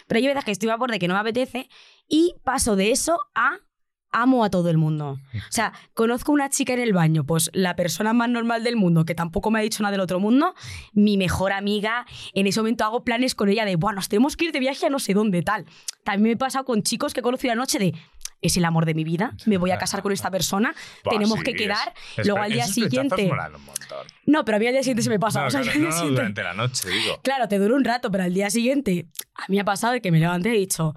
Pero 0.07 0.19
hay 0.19 0.27
veces 0.27 0.45
que 0.45 0.53
estoy 0.53 0.71
a 0.71 0.77
borde 0.77 0.99
que 0.99 1.09
no 1.09 1.15
me 1.15 1.21
apetece 1.21 1.69
y 2.09 2.35
paso 2.43 2.77
de 2.77 2.91
eso 2.91 3.21
a 3.35 3.59
amo 4.15 4.45
a 4.45 4.51
todo 4.51 4.71
el 4.71 4.79
mundo. 4.79 5.19
O 5.35 5.51
sea, 5.51 5.73
conozco 5.93 6.33
una 6.33 6.49
chica 6.49 6.73
en 6.73 6.79
el 6.79 6.93
baño, 6.93 7.25
pues 7.25 7.51
la 7.53 7.77
persona 7.77 8.13
más 8.13 8.31
normal 8.31 8.63
del 8.63 8.77
mundo, 8.77 9.05
que 9.05 9.15
tampoco 9.15 9.51
me 9.51 9.59
ha 9.59 9.63
dicho 9.63 9.83
nada 9.83 9.91
del 9.93 10.01
otro 10.01 10.21
mundo, 10.21 10.55
mi 10.93 11.17
mejor 11.17 11.53
amiga, 11.53 12.07
en 12.33 12.47
ese 12.47 12.61
momento 12.61 12.85
hago 12.85 13.05
planes 13.05 13.35
con 13.35 13.49
ella 13.49 13.65
de, 13.65 13.77
bueno, 13.77 13.97
nos 13.97 14.09
tenemos 14.09 14.37
que 14.37 14.47
ir 14.47 14.53
de 14.53 14.61
viaje 14.61 14.87
a 14.87 14.91
no 14.91 15.01
sé 15.01 15.15
dónde, 15.15 15.43
tal. 15.43 15.67
También 16.05 16.23
me 16.23 16.31
he 16.33 16.37
pasado 16.37 16.65
con 16.65 16.83
chicos 16.83 17.13
que 17.13 17.21
he 17.21 17.23
conocido 17.23 17.53
anoche 17.53 17.79
de, 17.79 17.95
es 18.47 18.57
el 18.57 18.65
amor 18.65 18.85
de 18.87 18.95
mi 18.95 19.05
vida, 19.05 19.35
me 19.47 19.57
voy 19.59 19.71
a 19.71 19.79
casar 19.79 20.03
con 20.03 20.13
esta 20.13 20.31
persona, 20.31 20.75
tenemos 21.09 21.39
sí, 21.39 21.45
que 21.45 21.55
quedar, 21.55 21.93
es- 22.17 22.27
luego 22.27 22.43
al 22.43 22.53
día 22.53 22.67
siguiente... 22.67 23.31
No, 24.27 24.45
pero 24.45 24.57
a 24.57 24.59
mí 24.61 24.67
al 24.67 24.73
día 24.73 24.83
siguiente 24.83 25.03
se 25.03 25.11
me 25.11 25.19
pasa. 25.19 25.43
No, 25.43 25.47
o 25.47 25.51
sea, 25.51 25.61
claro, 25.63 25.79
no, 25.81 25.89
no, 25.91 26.11
durante 26.11 26.43
la 26.43 26.55
noche, 26.55 26.89
digo. 26.89 27.21
Claro, 27.23 27.47
te 27.49 27.59
dura 27.59 27.75
un 27.75 27.85
rato, 27.85 28.11
pero 28.11 28.25
al 28.25 28.33
día 28.35 28.51
siguiente 28.51 29.07
a 29.35 29.43
mí 29.49 29.57
me 29.57 29.61
ha 29.61 29.65
pasado 29.65 29.93
de 29.93 30.01
que 30.01 30.11
me 30.11 30.19
levanté 30.19 30.51
y 30.51 30.57
he 30.57 30.59
dicho, 30.61 30.95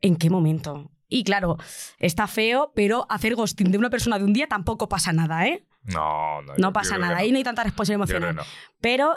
¿en 0.00 0.16
qué 0.16 0.28
momento? 0.30 0.90
Y 1.08 1.24
claro, 1.24 1.56
está 1.98 2.26
feo, 2.26 2.72
pero 2.74 3.06
hacer 3.10 3.34
ghosting 3.34 3.70
de 3.70 3.78
una 3.78 3.90
persona 3.90 4.18
de 4.18 4.24
un 4.24 4.32
día 4.32 4.46
tampoco 4.46 4.88
pasa 4.88 5.12
nada, 5.12 5.46
¿eh? 5.46 5.66
No, 5.84 6.40
no. 6.42 6.52
No 6.58 6.72
pasa 6.72 6.96
nada, 6.96 7.16
que 7.16 7.22
ahí 7.22 7.32
no 7.32 7.38
hay 7.38 7.44
tanta 7.44 7.64
responsabilidad 7.64 8.08
emocional. 8.10 8.36
no. 8.36 8.42
Pero 8.80 9.10
A 9.10 9.16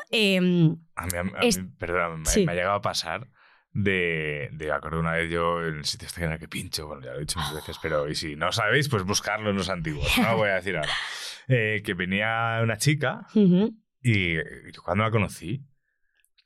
mí, 1.05 1.17
a 1.17 1.23
mí- 1.23 1.31
Es- 1.43 1.59
perdón, 1.77 2.21
me, 2.21 2.25
Sí. 2.25 2.45
me 2.45 2.51
ha 2.53 2.55
llegado 2.55 2.75
a 2.75 2.81
pasar 2.81 3.27
de, 3.77 4.49
de, 4.53 4.71
acuerdo 4.71 5.01
una 5.01 5.11
vez 5.11 5.29
yo 5.29 5.61
en 5.61 5.75
el 5.79 5.85
sitio 5.85 6.07
este 6.07 6.23
en 6.23 6.31
el 6.31 6.39
que 6.39 6.47
pincho, 6.47 6.87
bueno, 6.87 7.03
ya 7.03 7.11
lo 7.11 7.17
he 7.17 7.19
dicho 7.19 7.37
muchas 7.39 7.55
veces, 7.55 7.77
pero 7.81 8.07
y 8.09 8.15
si 8.15 8.37
no 8.37 8.51
sabéis, 8.53 8.87
pues 8.87 9.03
buscarlo 9.03 9.49
en 9.49 9.57
los 9.57 9.69
antiguos, 9.69 10.07
no 10.17 10.37
voy 10.37 10.49
a 10.49 10.55
decir 10.55 10.77
ahora. 10.77 10.91
Eh, 11.47 11.83
que 11.85 11.93
venía 11.93 12.59
una 12.63 12.75
chica 12.77 13.27
ujú, 13.35 13.71
y 14.01 14.33
yo 14.33 14.81
cuando 14.83 15.03
la 15.03 15.11
conocí, 15.11 15.61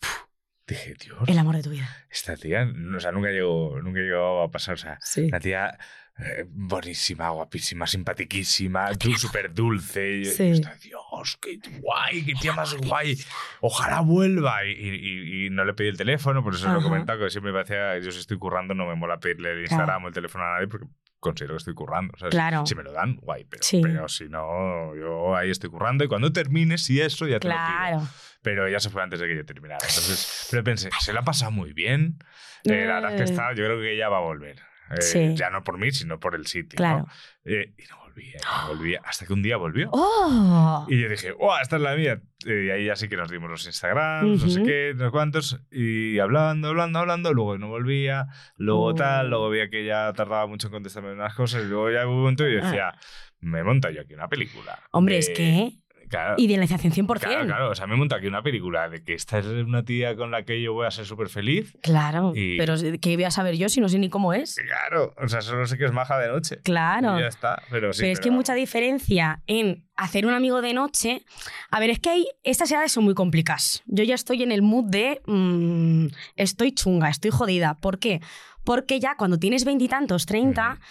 puf, 0.01 0.23
dije, 0.67 0.93
Dios, 0.99 1.19
el 1.25 1.37
amor 1.39 1.55
de 1.55 1.63
tu 1.63 1.69
vida. 1.69 1.87
esta 2.11 2.35
tía, 2.35 2.65
no, 2.65 2.97
o 2.97 2.99
sea, 2.99 3.13
nunca 3.13 3.29
llegó, 3.29 3.79
nunca 3.81 4.01
llegó 4.01 4.41
a 4.41 4.51
pasar, 4.51 4.73
o 4.73 4.77
sea, 4.77 4.97
Sí. 5.01 5.29
la 5.29 5.39
tía 5.39 5.77
eh, 6.17 6.43
buenísima, 6.49 7.29
guapísima, 7.29 7.87
simpatiquísima, 7.87 8.89
súper 9.17 9.53
dulce. 9.53 10.17
Y, 10.17 10.25
Sí. 10.25 10.43
y 10.43 10.59
Dios, 10.81 11.01
qué 11.41 11.59
guay, 11.79 12.25
qué 12.25 12.33
tía 12.35 12.53
más 12.53 12.75
guay. 12.75 13.17
Ojalá 13.61 14.01
vuelva. 14.01 14.65
Y, 14.65 14.71
y- 14.71 15.45
y 15.45 15.49
no 15.49 15.65
le 15.65 15.73
pedí 15.73 15.89
el 15.89 15.97
teléfono, 15.97 16.43
por 16.43 16.53
eso 16.55 16.67
os 16.67 16.73
lo 16.73 16.79
he 16.79 16.83
comentado, 16.83 17.19
que 17.23 17.29
siempre 17.29 17.51
me 17.51 17.57
parecía, 17.63 17.97
yo 17.99 18.11
si 18.11 18.19
estoy 18.19 18.37
currando 18.37 18.73
no 18.73 18.85
me 18.87 18.95
mola 18.95 19.19
pedirle 19.19 19.51
el 19.53 19.61
Instagram 19.61 20.05
o 20.05 20.07
el 20.07 20.13
teléfono 20.13 20.43
a 20.45 20.53
nadie 20.55 20.67
porque 20.67 20.87
considero 21.19 21.53
que 21.55 21.57
estoy 21.57 21.73
currando. 21.73 22.13
¿sabes? 22.17 22.31
Claro. 22.33 22.65
Si 22.65 22.75
me 22.75 22.83
lo 22.83 22.91
dan, 22.93 23.17
guay, 23.17 23.45
pero, 23.45 23.61
Sí. 23.63 23.81
pero 23.81 24.07
si 24.07 24.29
no, 24.29 24.95
yo 24.95 25.35
ahí 25.35 25.49
estoy 25.49 25.69
currando 25.69 26.03
y 26.03 26.07
cuando 26.07 26.31
termines 26.31 26.89
y 26.89 27.01
eso 27.01 27.27
ya 27.27 27.39
te 27.39 27.47
lo 27.49 27.53
pido. 27.55 27.65
Claro. 27.65 28.07
Pero 28.41 28.67
ella 28.67 28.79
se 28.79 28.89
fue 28.89 29.03
antes 29.03 29.19
de 29.19 29.27
que 29.27 29.35
yo 29.35 29.45
terminara. 29.45 29.79
Entonces, 29.85 30.47
pero 30.49 30.63
pensé, 30.63 30.89
se 31.01 31.11
la 31.11 31.19
ha 31.19 31.23
pasado 31.23 31.51
muy 31.51 31.73
bien. 31.73 32.19
Eh, 32.63 32.85
la 32.85 32.95
verdad 32.95 33.11
es 33.11 33.15
que 33.17 33.21
Eh. 33.23 33.31
está, 33.33 33.49
yo 33.53 33.65
creo 33.65 33.79
que 33.81 33.93
ella 33.95 34.07
va 34.09 34.17
a 34.17 34.21
volver. 34.21 34.57
Eh, 34.91 35.01
Sí. 35.01 35.35
Ya 35.35 35.49
no 35.49 35.63
por 35.63 35.77
mí, 35.77 35.91
sino 35.91 36.19
por 36.19 36.35
el 36.35 36.47
sitio. 36.47 36.77
Claro. 36.77 36.99
¿no? 36.99 37.51
Eh, 37.51 37.73
y 37.77 37.83
no. 37.89 37.99
Volvía, 38.19 38.39
y 38.39 38.67
volvía, 38.67 39.01
hasta 39.05 39.25
que 39.25 39.33
un 39.33 39.41
día 39.41 39.57
volvió. 39.57 39.89
¡Oh! 39.91 40.85
Y 40.89 41.01
yo 41.01 41.09
dije, 41.09 41.31
¡wow! 41.31 41.51
Esta 41.61 41.77
es 41.77 41.81
la 41.81 41.95
mía. 41.95 42.21
Y 42.45 42.69
ahí 42.69 42.85
ya 42.85 42.95
sí 42.95 43.07
que 43.09 43.17
nos 43.17 43.29
dimos 43.29 43.49
los 43.49 43.65
Instagrams, 43.65 44.43
no 44.43 44.49
sé 44.49 44.63
qué, 44.63 44.93
no 44.95 45.05
sé 45.05 45.11
cuántos. 45.11 45.59
Y 45.71 46.19
hablando, 46.19 46.69
hablando, 46.69 46.99
hablando. 46.99 47.33
Luego 47.33 47.57
no 47.57 47.67
volvía. 47.67 48.27
Luego 48.57 48.85
Oh. 48.85 48.95
tal. 48.95 49.29
Luego 49.29 49.49
veía 49.49 49.69
que 49.69 49.85
ya 49.85 50.11
tardaba 50.13 50.47
mucho 50.47 50.67
en 50.67 50.73
contestarme 50.73 51.11
unas 51.13 51.33
cosas. 51.35 51.63
Y 51.63 51.67
luego 51.67 51.91
ya 51.91 52.05
hubo 52.05 52.13
un 52.15 52.19
momento 52.21 52.47
y 52.47 52.53
yo 52.55 52.63
decía, 52.65 52.93
me 53.41 53.63
monta 53.63 53.91
yo 53.91 54.01
aquí 54.01 54.13
una 54.13 54.27
película. 54.27 54.79
Ah. 54.81 54.87
Hombre, 54.91 55.15
de- 55.15 55.19
es 55.19 55.29
que 55.29 55.73
Claro, 56.09 56.35
idealización 56.37 56.91
100%. 56.91 57.19
claro, 57.19 57.45
claro. 57.45 57.69
O 57.69 57.75
sea, 57.75 57.87
me 57.87 57.95
monta 57.95 58.15
aquí 58.17 58.27
una 58.27 58.41
película 58.41 58.89
de 58.89 59.03
que 59.03 59.13
esta 59.13 59.39
es 59.39 59.45
una 59.45 59.83
tía 59.85 60.15
con 60.15 60.31
la 60.31 60.43
que 60.43 60.61
yo 60.61 60.73
voy 60.73 60.87
a 60.87 60.91
ser 60.91 61.05
súper 61.05 61.29
feliz. 61.29 61.77
Claro, 61.81 62.33
Y- 62.35 62.57
pero 62.57 62.73
¿qué 63.01 63.15
voy 63.15 63.23
a 63.25 63.31
saber 63.31 63.55
yo 63.57 63.69
si 63.69 63.79
no 63.81 63.87
sé 63.89 63.99
ni 63.99 64.09
cómo 64.09 64.33
es? 64.33 64.55
Claro, 64.65 65.13
o 65.17 65.27
sea, 65.27 65.41
solo 65.41 65.65
sé 65.65 65.77
que 65.77 65.85
es 65.85 65.91
maja 65.91 66.17
de 66.19 66.27
noche. 66.27 66.57
Claro. 66.63 67.17
Y 67.17 67.21
ya 67.21 67.27
está. 67.27 67.61
Pero 67.69 67.93
sí. 67.93 68.01
pero 68.01 68.13
es 68.13 68.19
que 68.19 68.29
hay 68.29 68.35
mucha 68.35 68.53
diferencia 68.53 69.41
en 69.47 69.85
hacer 69.95 70.25
un 70.25 70.33
amigo 70.33 70.61
de 70.61 70.73
noche. 70.73 71.23
A 71.71 71.79
ver, 71.79 71.89
es 71.91 71.99
que 71.99 72.09
hay, 72.09 72.27
estas 72.43 72.71
edades 72.71 72.91
son 72.91 73.03
muy 73.03 73.13
complicadas. 73.13 73.83
Yo 73.85 74.03
ya 74.03 74.15
estoy 74.15 74.43
en 74.43 74.51
el 74.51 74.61
mood 74.61 74.85
de 74.89 75.21
mm, 75.25 76.07
estoy 76.35 76.71
chunga, 76.71 77.09
estoy 77.09 77.31
jodida. 77.31 77.75
¿Por 77.75 77.99
qué? 77.99 78.21
Porque 78.63 78.99
ya 78.99 79.15
cuando 79.15 79.37
tienes 79.39 79.65
veintitantos, 79.65 80.25
treinta, 80.25 80.71
Ujú. 80.73 80.81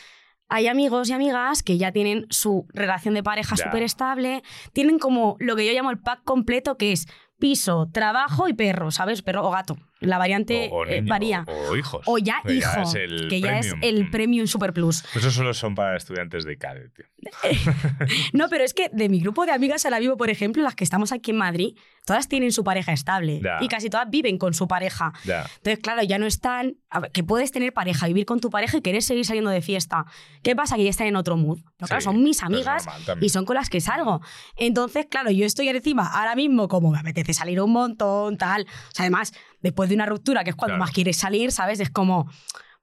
Hay 0.49 0.67
amigos 0.67 1.09
y 1.09 1.13
amigas 1.13 1.63
que 1.63 1.79
ya 1.79 1.93
tienen 1.93 2.27
su 2.31 2.67
relación 2.73 3.15
de 3.15 3.23
pareja 3.23 3.57
súper 3.57 3.83
estable, 3.83 4.43
tienen 4.73 4.99
como 4.99 5.37
lo 5.39 5.57
que 5.57 5.67
yo 5.67 5.73
llamo 5.73 5.91
el 5.91 5.99
pack 5.99 6.25
completo, 6.25 6.77
que 6.77 6.93
es 6.93 7.07
piso, 7.39 7.89
trabajo 7.93 8.49
y 8.49 8.55
perro, 8.55 8.91
¿sabes? 8.91 9.23
Perro 9.23 9.47
o 9.47 9.51
gato. 9.51 9.77
La 10.01 10.19
variante 10.19 10.69
o, 10.71 10.77
o 10.79 10.87
eh, 10.87 11.01
varía. 11.03 11.45
O, 11.49 11.71
o 11.73 11.77
hijos. 11.77 12.03
O 12.07 12.19
ya 12.19 12.41
hijo, 12.49 12.83
es 12.83 12.95
el 12.95 13.29
que 13.29 13.41
ya 13.41 13.59
es 13.59 13.75
el 13.83 14.05
Mm. 14.07 14.11
premium 14.11 14.47
super 14.47 14.73
plus. 14.73 15.05
Eso 15.15 15.31
solo 15.31 15.53
son 15.55 15.75
para 15.75 15.97
estudiantes 15.97 16.45
de 16.45 16.57
CADE, 16.57 16.91
tío. 16.91 17.07
No, 18.33 18.49
pero 18.49 18.65
es 18.65 18.75
que 18.75 18.89
de 18.93 19.09
mi 19.09 19.21
grupo 19.21 19.45
de 19.47 19.53
amigas 19.53 19.85
a 19.87 19.91
la 19.91 19.99
vivo, 19.99 20.17
por 20.17 20.31
ejemplo, 20.31 20.63
las 20.63 20.75
que 20.75 20.85
estamos 20.85 21.13
aquí 21.13 21.31
en 21.33 21.39
Madrid, 21.39 21.77
todas 22.07 22.29
tienen 22.29 22.53
su 22.53 22.65
pareja 22.65 22.93
estable 22.93 23.41
Ya. 23.43 23.59
y 23.61 23.69
casi 23.69 23.91
todas 23.91 24.09
viven 24.09 24.39
con 24.39 24.55
su 24.55 24.69
pareja. 24.69 25.13
Ya. 25.25 25.43
Entonces, 25.57 25.79
claro, 25.83 26.03
ya 26.03 26.19
no 26.19 26.27
están. 26.27 26.77
a 26.91 27.01
ver, 27.01 27.11
que 27.11 27.23
puedes 27.25 27.51
tener 27.53 27.73
pareja, 27.73 28.07
vivir 28.07 28.25
con 28.25 28.41
tu 28.41 28.51
pareja 28.51 28.79
y 28.79 28.81
querer 28.83 29.03
seguir 29.03 29.25
saliendo 29.25 29.51
de 29.51 29.61
fiesta. 29.63 30.05
¿Qué 30.43 30.55
pasa? 30.57 30.77
Que 30.77 30.85
ya 30.85 30.91
están 30.91 31.07
en 31.09 31.17
otro 31.17 31.37
mood. 31.37 31.59
No, 31.79 31.87
claro, 31.87 32.01
Sí, 32.01 32.05
son 32.05 32.23
mis 32.23 32.43
amigas 32.43 32.87
normal 32.87 33.19
y 33.25 33.29
son 33.29 33.45
con 33.45 33.57
las 33.57 33.69
que 33.69 33.81
salgo. 33.81 34.21
Entonces, 34.57 35.07
claro, 35.11 35.31
yo 35.31 35.45
estoy 35.45 35.69
encima 35.69 36.07
ahora 36.07 36.35
mismo 36.35 36.69
como 36.69 36.91
me 36.91 36.99
apetece 36.99 37.35
salir 37.35 37.61
un 37.61 37.73
montón, 37.73 38.37
tal. 38.39 38.63
O 38.63 38.91
sea, 38.95 39.05
además, 39.05 39.33
después 39.61 39.89
de 39.89 39.95
una 39.95 40.07
ruptura, 40.07 40.45
que 40.45 40.51
es 40.51 40.57
cuando 40.57 40.75
Claro. 40.75 40.85
más 40.85 40.93
quieres 40.93 41.17
salir, 41.17 41.53
¿sabes? 41.53 41.81
Es 41.81 41.91
como, 41.91 42.31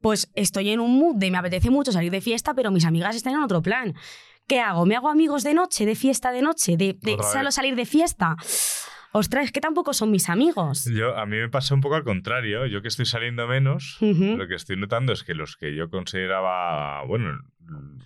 pues 0.01 0.29
estoy 0.35 0.69
en 0.69 0.79
un 0.79 0.99
mood 0.99 1.15
de 1.15 1.31
me 1.31 1.37
apetece 1.37 1.69
mucho 1.69 1.91
salir 1.91 2.11
de 2.11 2.21
fiesta, 2.21 2.53
pero 2.53 2.71
mis 2.71 2.85
amigas 2.85 3.15
están 3.15 3.33
en 3.33 3.43
otro 3.43 3.61
plan. 3.61 3.93
¿Qué 4.47 4.59
hago? 4.59 4.85
¿Me 4.85 4.95
hago 4.95 5.09
amigos 5.09 5.43
de 5.43 5.53
noche, 5.53 5.85
de 5.85 5.95
fiesta 5.95 6.31
de 6.31 6.41
noche, 6.41 6.77
de, 6.77 6.97
solo 7.31 7.51
salir 7.51 7.75
de 7.75 7.85
fiesta? 7.85 8.35
Ostras, 9.11 9.45
es 9.45 9.51
que 9.53 9.61
tampoco 9.61 9.93
son 9.93 10.11
mis 10.11 10.29
amigos. 10.29 10.89
Yo, 10.93 11.17
a 11.17 11.25
mí 11.25 11.37
me 11.37 11.49
pasa 11.49 11.73
un 11.73 11.79
poco 11.79 11.95
al 11.95 12.03
contrario. 12.03 12.65
Yo 12.65 12.81
que 12.81 12.89
estoy 12.89 13.05
saliendo 13.05 13.47
menos, 13.47 13.97
lo 14.01 14.47
que 14.47 14.55
estoy 14.55 14.75
notando 14.75 15.13
es 15.13 15.23
que 15.23 15.33
los 15.33 15.55
que 15.55 15.73
yo 15.73 15.89
consideraba, 15.89 17.01
bueno, 17.05 17.39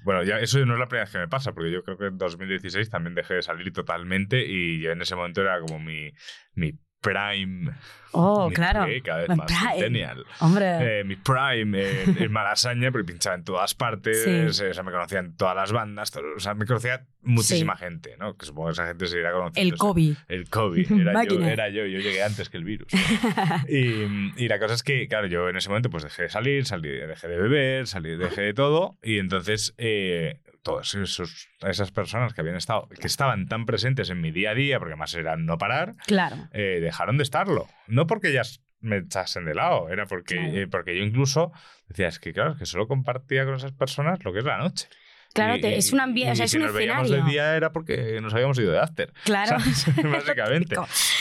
bueno, 0.03 0.23
ya 0.23 0.37
eso 0.39 0.63
no 0.65 0.73
es 0.73 0.79
la 0.79 0.87
primera 0.87 1.05
vez 1.05 1.11
que 1.11 1.17
me 1.17 1.27
pasa, 1.27 1.51
porque 1.51 1.71
yo 1.71 1.83
creo 1.83 1.97
que 1.97 2.05
en 2.05 2.17
2016 2.17 2.89
también 2.89 3.15
dejé 3.15 3.33
de 3.33 3.41
salir 3.41 3.73
totalmente 3.73 4.45
y 4.45 4.81
yo 4.81 4.91
en 4.91 5.01
ese 5.01 5.15
momento 5.15 5.41
era 5.41 5.59
como 5.59 5.79
mi, 5.79 6.11
mi 6.53 6.73
prime. 7.01 7.71
Oh, 8.11 8.49
claro. 8.51 8.87
cada 9.03 9.19
vez 9.19 9.29
más 9.37 9.45
prime. 9.45 9.71
centennial. 9.73 10.25
Hombre. 10.39 10.99
Eh, 10.99 11.03
mi 11.03 11.15
prime 11.15 12.01
en, 12.03 12.17
en 12.23 12.31
Malasaña, 12.31 12.91
porque 12.91 13.05
pinchaba 13.05 13.35
en 13.35 13.43
todas 13.43 13.75
partes, 13.75 14.23
Sí. 14.23 14.31
eh, 14.31 14.47
o 14.69 14.73
sea, 14.73 14.81
me 14.83 14.91
conocían 14.91 15.35
todas 15.37 15.55
las 15.55 15.71
bandas, 15.71 16.09
todo- 16.09 16.23
o 16.35 16.39
sea, 16.39 16.55
me 16.55 16.65
conocía 16.65 17.05
muchísima 17.21 17.77
gente, 17.77 18.15
¿no? 18.17 18.35
Que 18.35 18.47
supongo 18.47 18.69
que 18.69 18.73
esa 18.73 18.87
gente 18.87 19.05
se 19.05 19.19
irá 19.19 19.31
conociendo. 19.31 19.73
el 19.73 19.77
COVID. 19.77 20.15
El 20.27 20.49
COVID, 20.49 20.91
era 21.01 21.23
yo, 21.23 21.39
era 21.45 21.69
yo, 21.69 21.85
yo 21.85 21.99
llegué 21.99 22.23
antes 22.23 22.49
que 22.49 22.57
el 22.57 22.63
virus. 22.63 22.91
y, 23.69 24.33
y 24.43 24.47
la 24.47 24.57
cosa 24.59 24.73
es 24.73 24.81
que, 24.83 25.07
claro, 25.07 25.27
yo 25.27 25.47
en 25.49 25.57
ese 25.57 25.69
momento 25.69 25.89
pues 25.91 26.03
dejé 26.03 26.23
de 26.23 26.29
salir, 26.29 26.65
salí, 26.65 26.89
dejé 26.89 27.27
de 27.27 27.37
beber, 27.37 27.85
salí, 27.87 28.15
dejé 28.17 28.41
de 28.41 28.53
todo, 28.55 28.97
y 29.03 29.19
entonces 29.19 29.75
eh, 29.77 30.39
todas 30.71 30.93
esos, 30.95 31.49
esas 31.61 31.91
personas 31.91 32.33
que 32.33 32.41
habían 32.41 32.55
estado, 32.55 32.87
que 32.89 33.07
estaban 33.07 33.47
tan 33.47 33.65
presentes 33.65 34.09
en 34.09 34.21
mi 34.21 34.31
día 34.31 34.51
a 34.51 34.55
día, 34.55 34.79
porque 34.79 34.93
además 34.93 35.13
era 35.13 35.35
no 35.37 35.57
parar, 35.57 35.95
Claro. 36.05 36.35
eh, 36.51 36.79
dejaron 36.81 37.17
de 37.17 37.23
estarlo. 37.23 37.67
No 37.87 38.07
porque 38.07 38.29
ellas 38.29 38.61
me 38.81 38.97
echasen 38.97 39.45
de 39.45 39.55
lado, 39.55 39.89
era 39.89 40.05
porque, 40.05 40.35
Claro. 40.35 40.51
eh, 40.57 40.67
porque 40.67 40.97
yo 40.97 41.03
incluso 41.03 41.51
decía, 41.87 42.07
es 42.07 42.19
que 42.19 42.31
claro, 42.33 42.53
es 42.53 42.57
que 42.59 42.65
solo 42.65 42.87
compartía 42.87 43.43
con 43.45 43.55
esas 43.55 43.73
personas 43.73 44.23
lo 44.23 44.31
que 44.31 44.39
es 44.39 44.45
la 44.45 44.57
noche. 44.57 44.87
Claro, 45.33 45.57
Y- 45.57 45.61
te- 45.61 45.77
es 45.77 45.93
un 45.93 45.99
ambiente, 45.99 46.31
o 46.31 46.35
sea, 46.35 46.45
es 46.45 46.51
si 46.51 46.57
un 46.57 46.63
nos 46.63 46.73
veíamos 46.73 47.03
escenario. 47.03 47.25
de 47.25 47.31
día 47.31 47.55
era 47.55 47.71
porque 47.71 48.19
nos 48.21 48.33
habíamos 48.33 48.57
ido 48.59 48.71
de 48.71 48.79
after. 48.79 49.13
Claro. 49.25 49.57
Básicamente. 50.11 50.75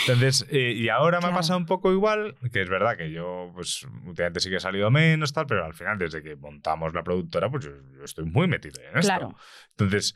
Entonces, 0.06 0.46
eh, 0.50 0.72
y 0.76 0.88
ahora 0.88 1.20
me 1.20 1.26
ha 1.28 1.34
pasado 1.34 1.58
un 1.58 1.66
poco 1.66 1.92
igual, 1.92 2.34
que 2.52 2.62
es 2.62 2.68
verdad 2.68 2.96
que 2.96 3.10
yo, 3.10 3.50
pues, 3.54 3.84
últimamente 4.06 4.40
sí 4.40 4.48
que 4.50 4.56
he 4.56 4.60
salido 4.60 4.90
menos, 4.90 5.32
tal, 5.32 5.46
pero 5.46 5.64
al 5.64 5.74
final, 5.74 5.98
desde 5.98 6.22
que 6.22 6.36
montamos 6.36 6.94
la 6.94 7.02
productora, 7.02 7.50
pues 7.50 7.64
yo, 7.66 7.70
yo 7.96 8.04
estoy 8.04 8.24
muy 8.24 8.46
metido 8.48 8.80
en 8.80 8.98
esto. 8.98 9.00
Claro. 9.12 9.36
Entonces, 9.72 10.14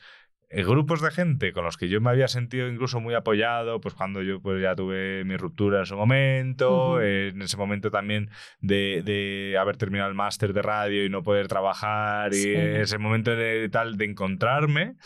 grupos 0.55 1.01
de 1.01 1.11
gente 1.11 1.53
con 1.53 1.65
los 1.65 1.77
que 1.77 1.89
yo 1.89 2.01
me 2.01 2.11
había 2.11 2.29
sentido 2.29 2.69
incluso 2.69 3.01
muy 3.01 3.15
apoyado, 3.15 3.81
pues 3.81 3.95
cuando 3.95 4.23
yo 4.23 4.41
pues 4.41 4.61
ya 4.63 4.75
tuve 4.75 5.25
mi 5.25 5.37
ruptura 5.37 5.81
en 5.81 5.87
su 5.87 5.97
momento, 5.97 7.01
eh, 7.01 7.29
en 7.29 7.41
ese 7.43 7.57
momento 7.57 7.91
también 7.91 8.29
de, 8.61 9.03
de 9.05 9.57
haber 9.59 9.77
terminado 9.79 10.09
el 10.11 10.15
máster 10.15 10.53
de 10.53 10.61
radio 10.63 11.05
y 11.05 11.09
no 11.09 11.23
poder 11.23 11.49
trabajar, 11.49 12.35
Sí. 12.35 12.51
y 12.51 12.55
ese 12.55 12.99
momento 12.99 13.35
de 13.35 13.69
tal 13.71 13.97
de 13.97 14.05
encontrarme, 14.05 14.97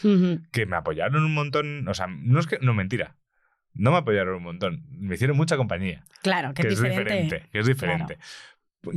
que 0.52 0.66
me 0.66 0.76
apoyaron 0.76 1.24
un 1.24 1.34
montón, 1.34 1.86
o 1.88 1.94
sea, 1.94 2.06
no 2.08 2.40
es 2.40 2.46
que, 2.46 2.58
no 2.60 2.74
mentira, 2.74 3.16
no 3.74 3.92
me 3.92 3.98
apoyaron 3.98 4.36
un 4.36 4.42
montón, 4.42 4.84
me 4.90 5.14
hicieron 5.14 5.36
mucha 5.36 5.56
compañía, 5.56 6.04
Claro, 6.22 6.54
que, 6.54 6.62
que, 6.62 6.68
es 6.68 6.82
diferente, 6.82 7.42
que 7.52 7.58
es 7.60 7.66
diferente. 7.66 8.18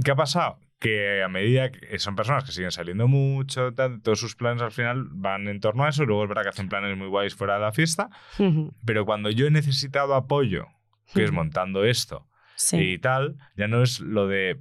¿Qué 0.04 0.12
ha 0.12 0.16
pasado? 0.16 0.60
Que 0.80 1.22
a 1.24 1.28
medida 1.28 1.72
que 1.72 2.00
son 2.00 2.16
personas 2.16 2.46
que 2.46 2.54
siguen 2.54 2.72
saliendo 2.72 3.08
mucho, 3.10 3.74
tal, 3.74 4.02
todos 4.02 4.20
sus 4.20 4.36
planes 4.36 4.62
al 4.62 4.72
final 4.72 5.08
van 5.12 5.48
en 5.50 5.60
torno 5.60 5.84
a 5.84 5.90
eso, 5.90 6.06
luego 6.06 6.24
es 6.24 6.30
verdad 6.30 6.44
que 6.44 6.50
hacen 6.50 6.70
planes 6.70 6.96
muy 6.98 7.08
guays 7.08 7.36
fuera 7.36 7.56
de 7.56 7.60
la 7.62 7.72
fiesta, 7.74 8.10
pero 8.86 9.06
cuando 9.06 9.30
yo 9.30 9.48
he 9.48 9.52
necesitado 9.52 10.16
apoyo, 10.16 10.68
que 11.14 11.24
es 11.26 11.32
montando 11.32 11.84
esto 11.84 12.26
Sí. 12.56 12.78
y 12.78 12.98
tal, 12.98 13.38
ya 13.56 13.68
no 13.70 13.82
es 13.84 14.00
lo 14.02 14.28
de 14.28 14.60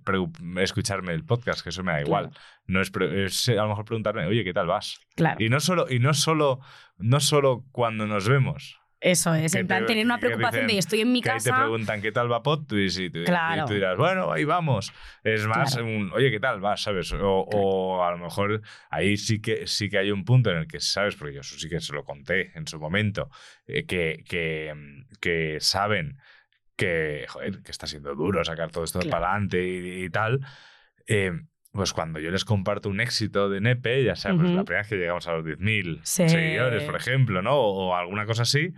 escucharme 0.57 1.13
el 1.15 1.25
podcast, 1.25 1.63
que 1.63 1.69
eso 1.71 1.83
me 1.83 1.93
da 1.93 2.01
igual. 2.01 2.31
Claro. 2.31 2.41
No 2.67 2.81
es, 2.81 2.93
es 2.97 3.49
a 3.51 3.63
lo 3.63 3.69
mejor 3.71 3.85
preguntarme, 3.85 4.25
oye, 4.27 4.45
¿qué 4.45 4.53
tal 4.53 4.67
vas? 4.67 5.01
Claro. 5.17 5.37
Y 5.43 5.49
no 5.49 5.59
solo, 5.61 5.87
y 5.91 5.99
no 6.01 6.15
solo, 6.15 6.61
no 6.99 7.19
solo 7.21 7.65
cuando 7.73 8.07
nos 8.07 8.29
vemos. 8.29 8.81
Eso 9.01 9.33
es, 9.35 9.55
en 9.55 9.67
plan 9.69 9.83
te- 9.83 9.93
tener 9.93 10.05
una 10.05 10.19
preocupación 10.19 10.67
dicen 10.67 10.75
de 10.75 10.79
estoy 10.79 11.01
en 11.03 11.13
mi 11.13 11.23
que 11.23 11.31
ahí 11.31 11.39
te 11.39 11.51
casa. 11.51 11.61
preguntan 11.61 12.03
qué 12.03 12.11
tal 12.11 12.31
va 12.31 12.43
Pot 12.43 12.73
y, 12.73 12.91
si 12.91 13.11
tú, 13.11 13.21
y 13.21 13.25
Claro. 13.25 13.65
tú 13.67 13.75
dirás, 13.75 13.97
bueno, 13.97 14.33
ahí 14.33 14.45
vamos. 14.45 14.93
Es 15.23 15.47
más, 15.47 15.75
Claro. 15.75 15.87
un, 15.87 16.11
oye, 16.13 16.31
¿qué 16.33 16.41
tal 16.41 16.61
vas? 16.61 16.83
¿Sabes? 16.83 17.13
O, 17.13 17.21
o 17.43 18.03
a 18.05 18.11
lo 18.11 18.19
mejor 18.19 18.61
ahí 18.91 19.17
sí 19.17 19.41
que, 19.41 19.67
sí 19.69 19.89
que 19.89 19.99
hay 19.99 20.11
un 20.11 20.25
punto 20.25 20.51
en 20.51 20.57
el 20.59 20.67
que, 20.67 20.81
¿sabes? 20.81 21.15
Porque 21.15 21.35
yo 21.35 21.41
eso 21.43 21.57
sí 21.59 21.69
que 21.69 21.81
se 21.81 21.93
lo 21.93 22.03
conté 22.05 22.51
en 22.59 22.67
su 22.67 22.81
momento, 22.81 23.31
eh, 23.67 23.87
que, 23.87 24.25
que, 24.29 24.75
que 25.21 25.59
saben 25.61 26.19
que, 26.77 27.25
joder, 27.29 27.63
que 27.63 27.71
está 27.71 27.87
siendo 27.87 28.15
duro 28.15 28.45
sacar 28.45 28.71
todo 28.71 28.85
esto 28.85 28.99
Claro. 29.01 29.11
para 29.11 29.31
adelante 29.33 29.65
y, 29.65 30.05
y 30.05 30.11
tal. 30.11 30.41
eh, 31.07 31.33
pues 31.73 31.93
cuando 31.93 32.19
yo 32.19 32.31
les 32.31 32.45
comparto 32.45 32.89
un 32.89 33.01
éxito 33.01 33.49
de 33.49 33.61
Nepe, 33.61 34.03
ya 34.05 34.17
sea, 34.17 34.35
pues 34.35 34.51
la 34.51 34.65
primera 34.65 34.81
vez 34.83 34.89
que 34.89 34.97
llegamos 34.97 35.27
a 35.29 35.33
los 35.33 35.45
10.000 35.45 36.01
Sí. 36.03 36.29
seguidores, 36.29 36.83
por 36.85 36.97
ejemplo, 36.97 37.43
¿no? 37.43 37.55
O, 37.57 37.89
o 37.91 37.95
alguna 37.95 38.27
cosa 38.27 38.43
así, 38.43 38.73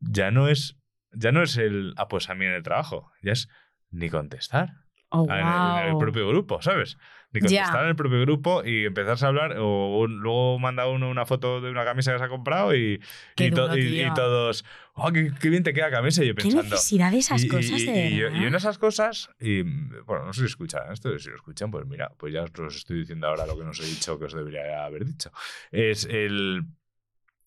ya 0.00 0.30
no 0.30 0.48
es 0.48 0.76
ya 1.12 1.32
no 1.32 1.42
es 1.42 1.56
el 1.56 1.94
ah, 1.96 2.08
pues 2.08 2.28
a 2.30 2.34
mí 2.34 2.44
en 2.44 2.52
el 2.52 2.62
trabajo, 2.62 3.10
ya 3.22 3.32
es 3.32 3.48
ni 3.90 4.10
contestar 4.10 4.70
Oh, 5.18 5.24
en, 5.24 5.46
el, 5.46 5.46
en 5.78 5.84
el 5.86 5.90
wow. 5.92 5.98
propio 5.98 6.28
grupo, 6.28 6.60
¿sabes? 6.62 6.98
Ni 7.32 7.40
contestar 7.40 7.82
en 7.82 7.88
el 7.88 7.96
propio 7.96 8.20
grupo 8.20 8.62
y 8.64 8.84
empezarse 8.86 9.24
a 9.24 9.28
hablar 9.28 9.56
o 9.58 9.98
un- 10.00 10.18
luego 10.20 10.58
manda 10.58 10.86
uno 10.88 11.10
una 11.10 11.26
foto 11.26 11.60
de 11.60 11.70
una 11.70 11.84
camisa 11.84 12.12
que 12.12 12.18
se 12.18 12.24
ha 12.24 12.28
comprado 12.28 12.74
y, 12.74 13.00
Qué 13.34 13.46
y, 13.46 13.50
to- 13.50 13.62
duro, 13.62 13.76
y- 13.76 13.80
y 13.80 13.90
tío. 14.04 14.14
todos, 14.14 14.64
oh, 14.94 15.10
qué, 15.12 15.32
qué 15.40 15.48
bien 15.50 15.62
te 15.62 15.72
queda 15.74 15.90
camisa 15.90 16.22
y 16.24 16.28
yo 16.28 16.34
¿Qué 16.34 16.42
pensando... 16.42 16.62
necesidad 16.70 17.10
de 17.10 17.18
esas 17.18 17.44
cosas 17.46 17.80
y- 17.82 17.86
de 17.86 18.08
y 18.08 18.16
yo- 18.18 18.26
verdad? 18.26 18.40
y 18.40 18.44
en 18.46 18.54
esas 18.54 18.78
cosas, 18.78 19.30
y 19.40 19.62
bueno, 19.62 20.24
no 20.26 20.32
sé 20.32 20.40
si 20.40 20.46
escuchan 20.46 20.92
esto, 20.92 21.18
si 21.18 21.28
lo 21.30 21.36
escuchan, 21.36 21.70
pues 21.70 21.84
mira, 21.86 22.10
pues 22.16 22.32
ya 22.32 22.44
os 22.44 22.76
estoy 22.76 23.00
diciendo 23.00 23.26
ahora 23.26 23.46
lo 23.46 23.58
que 23.58 23.64
no 23.64 23.70
os 23.70 23.80
he 23.80 23.86
dicho 23.86 24.18
que 24.18 24.26
os 24.26 24.32
debería 24.34 24.84
haber 24.84 25.04
dicho. 25.04 25.30
Es 25.72 26.04
el. 26.04 26.62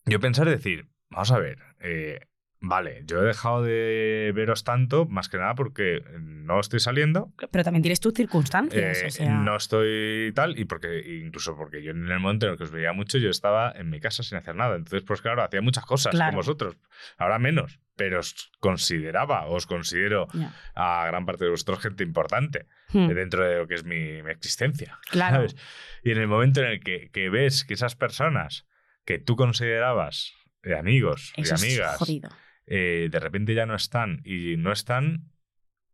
Yo 0.06 0.20
pensar 0.20 0.50
decir, 0.50 0.88
vamos 1.10 1.32
a 1.32 1.40
ver, 1.40 1.60
eh, 1.80 2.20
vale, 2.62 3.04
yo 3.06 3.22
he 3.22 3.26
dejado 3.26 3.64
de 3.64 4.32
veros 4.36 4.64
tanto, 4.64 5.06
más 5.06 5.30
que 5.30 5.38
nada 5.38 5.56
porque 5.56 6.04
no 6.20 6.60
estoy 6.60 6.80
saliendo, 6.80 7.32
Pero 7.52 7.64
también 7.64 7.82
tienes 7.84 8.00
tus 8.00 8.14
circunstancias, 8.14 9.02
eh, 9.04 9.08
o 9.08 9.12
sea... 9.12 9.34
no 9.36 9.56
estoy 9.56 10.32
tal, 10.36 10.60
y 10.60 10.66
porque 10.66 11.20
incluso 11.24 11.56
porque 11.56 11.82
yo 11.84 11.92
en 11.92 12.10
el 12.12 12.20
momento 12.20 12.46
en 12.46 12.54
el 12.54 12.58
que 12.58 12.64
os 12.66 12.72
veía 12.72 12.92
mucho, 12.94 13.18
yo 13.18 13.30
estaba 13.30 13.72
en 13.72 13.90
mi 13.90 14.00
casa 14.00 14.24
sin 14.24 14.38
hacer 14.38 14.56
nada. 14.56 14.76
Entonces, 14.76 15.04
pues 15.04 15.22
claro, 15.22 15.44
hacía 15.44 15.62
muchas 15.62 15.86
cosas 15.86 16.12
Claro. 16.12 16.32
con 16.32 16.38
vosotros. 16.38 16.76
Ahora 17.18 17.40
menos, 17.40 17.80
pero 17.96 18.20
os 18.20 18.52
consideraba, 18.60 19.46
os 19.48 19.66
considero 19.66 20.28
a 20.76 21.06
gran 21.08 21.26
parte 21.26 21.46
de 21.46 21.52
vosotros 21.52 21.80
gente 21.80 22.04
importante 22.04 22.68
Hmm, 22.92 23.08
dentro 23.10 23.46
de 23.48 23.58
lo 23.60 23.68
que 23.68 23.76
es 23.76 23.84
mi, 23.84 24.24
mi 24.24 24.32
existencia. 24.32 24.98
Claro. 25.12 25.36
¿sabes? 25.36 25.56
Y 26.04 26.10
en 26.12 26.18
el 26.18 26.28
momento 26.28 26.62
en 26.62 26.68
el 26.72 26.80
que, 26.80 27.10
que 27.12 27.30
ves 27.30 27.64
que 27.64 27.76
esas 27.76 27.96
personas 27.96 28.66
que 29.06 29.20
tú 29.20 29.36
considerabas 29.36 30.34
eh, 30.64 30.74
amigos 30.76 31.32
Eso 31.38 31.54
y 31.54 31.56
es 31.56 31.64
amigas, 31.64 31.98
jodido. 31.98 32.30
Eh, 32.72 33.10
de 33.12 33.20
repente 33.20 33.54
ya 33.56 33.66
no 33.66 33.74
están 33.76 34.22
y 34.24 34.56
no 34.58 34.72
están. 34.72 35.32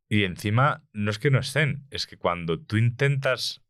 Y 0.10 0.24
encima, 0.26 0.84
no 0.94 1.10
es 1.10 1.18
que 1.18 1.32
no 1.32 1.40
estén, 1.40 1.88
es 1.90 2.06
que 2.06 2.18
cuando 2.18 2.60
tú 2.60 2.78
intentas 2.78 3.62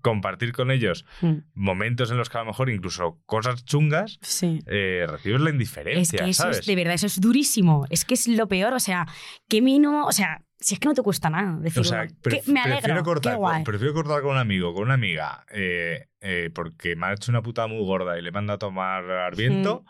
compartir 0.00 0.52
con 0.52 0.70
ellos 0.70 1.04
Mm, 1.20 1.34
momentos 1.54 2.10
en 2.10 2.16
los 2.16 2.28
que 2.28 2.38
a 2.38 2.40
lo 2.40 2.46
mejor 2.46 2.70
incluso 2.70 3.20
cosas 3.26 3.64
chungas, 3.64 4.18
Sí. 4.22 4.60
eh, 4.66 5.06
recibes 5.08 5.40
la 5.40 5.50
Es 5.50 5.54
indiferencia, 5.54 6.24
que 6.24 6.30
eso 6.30 6.42
¿sabes? 6.44 6.58
es, 6.60 6.66
de 6.66 6.74
verdad, 6.76 6.94
eso 6.94 7.06
es 7.06 7.20
durísimo. 7.20 7.86
Es 7.90 8.04
que 8.04 8.14
es 8.14 8.26
lo 8.26 8.48
peor. 8.48 8.72
O 8.72 8.80
sea, 8.80 9.06
qué 9.48 9.60
mínimo. 9.62 10.06
O 10.06 10.12
sea, 10.12 10.42
si 10.58 10.74
es 10.74 10.80
que 10.80 10.88
no 10.88 10.94
te 10.94 11.02
cuesta 11.02 11.28
nada 11.30 11.56
decir, 11.60 11.80
O 11.82 11.84
sea, 11.84 12.06
"Qué- 12.08 12.14
pref- 12.20 12.46
me 12.52 12.60
alegro, 12.60 12.78
prefiero, 12.80 13.00
qué 13.00 13.04
cortar, 13.04 13.36
guay". 13.36 13.54
con, 13.56 13.64
prefiero 13.64 13.94
cortar 13.94 14.22
con 14.22 14.32
un 14.32 14.38
amigo, 14.38 14.72
con 14.74 14.84
una 14.84 14.94
amiga, 14.94 15.44
eh, 15.52 16.06
eh, 16.20 16.50
porque 16.54 16.96
me 16.96 17.06
ha 17.06 17.12
hecho 17.12 17.30
una 17.30 17.42
puta 17.42 17.66
muy 17.68 17.84
gorda 17.84 18.18
y 18.18 18.22
le 18.22 18.32
manda 18.32 18.54
a 18.54 18.58
tomar 18.58 19.08
al 19.08 19.34
viento, 19.36 19.84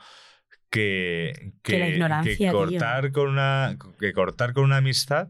que, 0.72 1.52
Que 1.62 1.78
la 1.78 1.88
ignorancia, 1.88 2.32
que 2.32 2.36
tío. 2.38 2.52
cortar 2.52 3.12
con 3.12 3.28
una 3.28 3.76
que 4.00 4.12
cortar 4.12 4.52
con 4.54 4.64
una 4.64 4.78
amistad. 4.78 5.28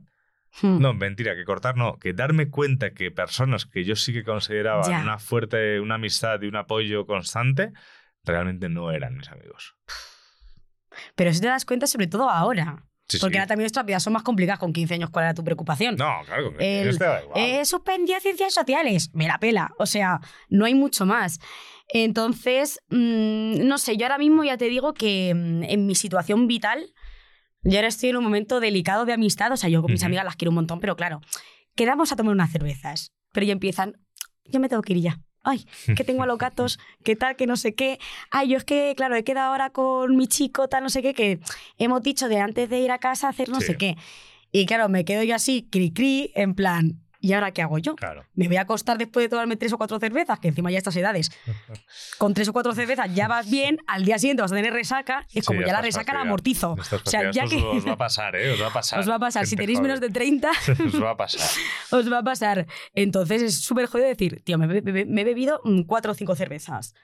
Hmm. 0.60 0.78
No, 0.80 0.94
mentira, 0.94 1.34
que 1.34 1.44
cortar 1.44 1.76
no, 1.76 1.98
que 1.98 2.12
darme 2.12 2.48
cuenta 2.48 2.92
que 2.92 3.10
personas 3.10 3.66
que 3.66 3.84
yo 3.84 3.96
sí 3.96 4.12
que 4.12 4.22
consideraba 4.22 4.86
Ya. 4.88 5.00
una 5.02 5.18
fuerte, 5.18 5.80
una 5.80 5.96
amistad 5.96 6.40
y 6.42 6.46
un 6.46 6.56
apoyo 6.56 7.06
constante, 7.06 7.72
realmente 8.22 8.68
no 8.68 8.90
eran 8.92 9.16
mis 9.16 9.28
amigos. 9.30 9.74
Pero 11.16 11.30
eso 11.30 11.40
te 11.40 11.46
das 11.48 11.64
cuenta 11.64 11.86
sobre 11.86 12.06
todo 12.06 12.28
ahora. 12.30 12.84
Sí, 13.08 13.18
porque 13.18 13.34
sí. 13.34 13.38
ahora 13.38 13.48
también 13.48 13.64
nuestras 13.64 13.84
vidas 13.84 14.02
son 14.02 14.12
más 14.12 14.22
complicadas 14.22 14.58
con 14.58 14.72
15 14.72 14.94
años. 14.94 15.10
¿Cuál 15.10 15.24
era 15.26 15.34
tu 15.34 15.42
preocupación? 15.44 15.96
No, 15.96 16.20
claro, 16.24 16.56
que 16.56 16.82
El- 16.82 16.88
este 16.88 17.04
da 17.04 17.22
igual. 17.22 17.38
Eh, 17.40 17.64
suspendía 17.64 18.20
ciencias 18.20 18.54
sociales. 18.54 19.10
Me 19.12 19.26
la 19.26 19.38
pela. 19.38 19.72
O 19.78 19.86
sea, 19.86 20.20
no 20.48 20.64
hay 20.66 20.74
mucho 20.74 21.04
más. 21.04 21.38
Entonces, 21.94 22.80
mm, 22.90 23.66
no 23.66 23.76
sé, 23.78 23.96
yo 23.96 24.06
ahora 24.06 24.18
mismo 24.18 24.42
ya 24.44 24.56
te 24.56 24.64
digo 24.68 24.94
que 24.94 25.34
mm, 25.34 25.62
en 25.64 25.86
mi 25.86 25.94
situación 25.94 26.46
vital, 26.46 26.92
yo 27.62 27.76
ahora 27.78 27.88
estoy 27.88 28.08
en 28.10 28.16
un 28.16 28.24
momento 28.24 28.60
delicado 28.60 29.04
de 29.04 29.12
amistad. 29.12 29.52
O 29.52 29.56
sea, 29.56 29.68
yo 29.68 29.82
con 29.82 29.92
mis 29.92 30.02
amigas 30.02 30.24
las 30.24 30.36
quiero 30.36 30.50
un 30.50 30.56
montón, 30.56 30.80
pero 30.80 30.96
claro, 30.96 31.20
quedamos 31.74 32.10
a 32.10 32.16
tomar 32.16 32.32
unas 32.32 32.50
cervezas. 32.50 33.12
Pero 33.32 33.46
ya 33.46 33.52
empiezan, 33.52 33.94
yo 34.46 34.58
me 34.58 34.68
tengo 34.68 34.82
que 34.82 34.94
ir 34.94 35.00
ya. 35.00 35.20
Ay, 35.44 35.66
que 35.96 36.04
tengo 36.04 36.22
a 36.22 36.26
los 36.26 36.38
gatos, 36.38 36.78
que 37.04 37.16
tal, 37.16 37.34
que 37.36 37.46
no 37.48 37.56
sé 37.56 37.74
qué. 37.74 37.98
Ay, 38.30 38.48
yo 38.48 38.56
es 38.56 38.64
que, 38.64 38.94
claro, 38.96 39.16
he 39.16 39.24
quedado 39.24 39.50
ahora 39.50 39.70
con 39.70 40.16
mi 40.16 40.28
chico, 40.28 40.68
tal, 40.68 40.84
no 40.84 40.88
sé 40.88 41.02
qué, 41.02 41.14
que 41.14 41.40
hemos 41.78 42.00
dicho 42.02 42.28
de 42.28 42.38
antes 42.38 42.70
de 42.70 42.78
ir 42.80 42.92
a 42.92 42.98
casa 42.98 43.28
hacer 43.28 43.48
no 43.48 43.60
Sí. 43.60 43.66
sé 43.66 43.76
qué. 43.76 43.96
Y 44.52 44.66
claro, 44.66 44.88
me 44.88 45.04
quedo 45.04 45.22
yo 45.24 45.34
así, 45.34 45.66
cri 45.68 45.92
cri, 45.92 46.30
en 46.36 46.54
plan, 46.54 47.01
¿y 47.22 47.32
ahora 47.32 47.52
qué 47.52 47.62
hago 47.62 47.78
yo? 47.78 47.94
Claro. 47.94 48.26
Me 48.34 48.48
voy 48.48 48.56
a 48.56 48.62
acostar 48.62 48.98
después 48.98 49.24
de 49.24 49.28
tomarme 49.30 49.56
tres 49.56 49.72
o 49.72 49.78
cuatro 49.78 49.98
cervezas, 49.98 50.40
que 50.40 50.48
encima 50.48 50.70
ya 50.70 50.76
a 50.76 50.78
estas 50.78 50.96
edades, 50.96 51.30
con 52.18 52.34
tres 52.34 52.48
o 52.48 52.52
cuatro 52.52 52.74
cervezas 52.74 53.14
ya 53.14 53.28
vas 53.28 53.48
bien, 53.48 53.78
al 53.86 54.04
día 54.04 54.18
siguiente 54.18 54.42
vas 54.42 54.52
a 54.52 54.56
tener 54.56 54.72
resaca, 54.72 55.26
y 55.30 55.38
es 55.38 55.46
como 55.46 55.60
ya 55.60 55.68
ya, 55.68 55.72
la 55.74 55.80
resaca 55.80 56.12
la 56.12 56.20
amortizo. 56.22 56.72
O 56.72 57.10
sea, 57.10 57.30
ya 57.30 57.46
que 57.46 57.56
os, 57.56 57.86
va 57.86 57.92
a 57.92 57.96
pasar, 57.96 58.36
¿eh? 58.36 58.50
Os 58.50 58.60
va 58.60 58.66
a 58.66 58.72
pasar. 58.72 58.98
os 58.98 59.08
va 59.08 59.14
a 59.14 59.20
pasar, 59.20 59.46
si 59.46 59.56
tenéis 59.56 59.80
menos 59.80 60.00
de 60.00 60.08
joven. 60.08 60.40
30, 60.40 60.50
os 60.86 61.02
va 61.02 61.10
a 61.10 61.16
pasar. 61.16 61.48
os 61.90 62.12
va 62.12 62.18
a 62.18 62.22
pasar. 62.24 62.66
Entonces 62.92 63.42
es 63.42 63.60
súper 63.60 63.86
jodido 63.86 64.08
decir, 64.08 64.42
tío, 64.42 64.58
me 64.58 64.66
he 64.66 65.24
bebido 65.24 65.60
mm, 65.64 65.82
cuatro 65.82 66.12
o 66.12 66.14
cinco 66.14 66.34
cervezas. 66.34 66.94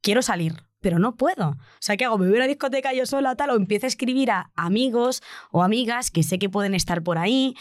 Quiero 0.00 0.22
salir, 0.22 0.64
pero 0.80 0.98
no 0.98 1.16
puedo. 1.16 1.50
O 1.50 1.56
sea, 1.80 1.96
¿qué 1.96 2.04
hago? 2.04 2.18
¿Me 2.18 2.26
voy 2.26 2.34
a 2.34 2.38
una 2.38 2.46
discoteca 2.46 2.92
yo 2.92 3.06
sola 3.06 3.36
tal? 3.36 3.50
O 3.50 3.56
empiezo 3.56 3.86
a 3.86 3.88
escribir 3.88 4.30
a 4.30 4.50
amigos 4.56 5.22
o 5.50 5.62
amigas 5.62 6.10
que 6.10 6.22
sé 6.22 6.38
que 6.38 6.50
pueden 6.50 6.74
estar 6.74 7.02
por 7.02 7.18
ahí. 7.18 7.54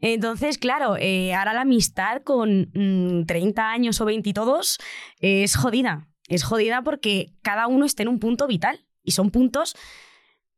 Entonces, 0.00 0.58
claro, 0.58 0.96
eh, 0.98 1.34
ahora 1.34 1.54
la 1.54 1.62
amistad 1.62 2.22
con 2.22 2.70
mm, 2.74 3.24
30 3.26 3.70
años 3.70 4.00
o 4.00 4.04
20 4.04 4.28
y 4.28 4.32
todos 4.32 4.78
es 5.20 5.56
jodida. 5.56 6.08
Es 6.28 6.44
jodida 6.44 6.82
porque 6.82 7.32
cada 7.42 7.66
uno 7.66 7.84
está 7.86 8.02
en 8.02 8.08
un 8.08 8.18
punto 8.18 8.46
vital. 8.46 8.86
Y 9.02 9.12
son 9.12 9.30
puntos 9.30 9.76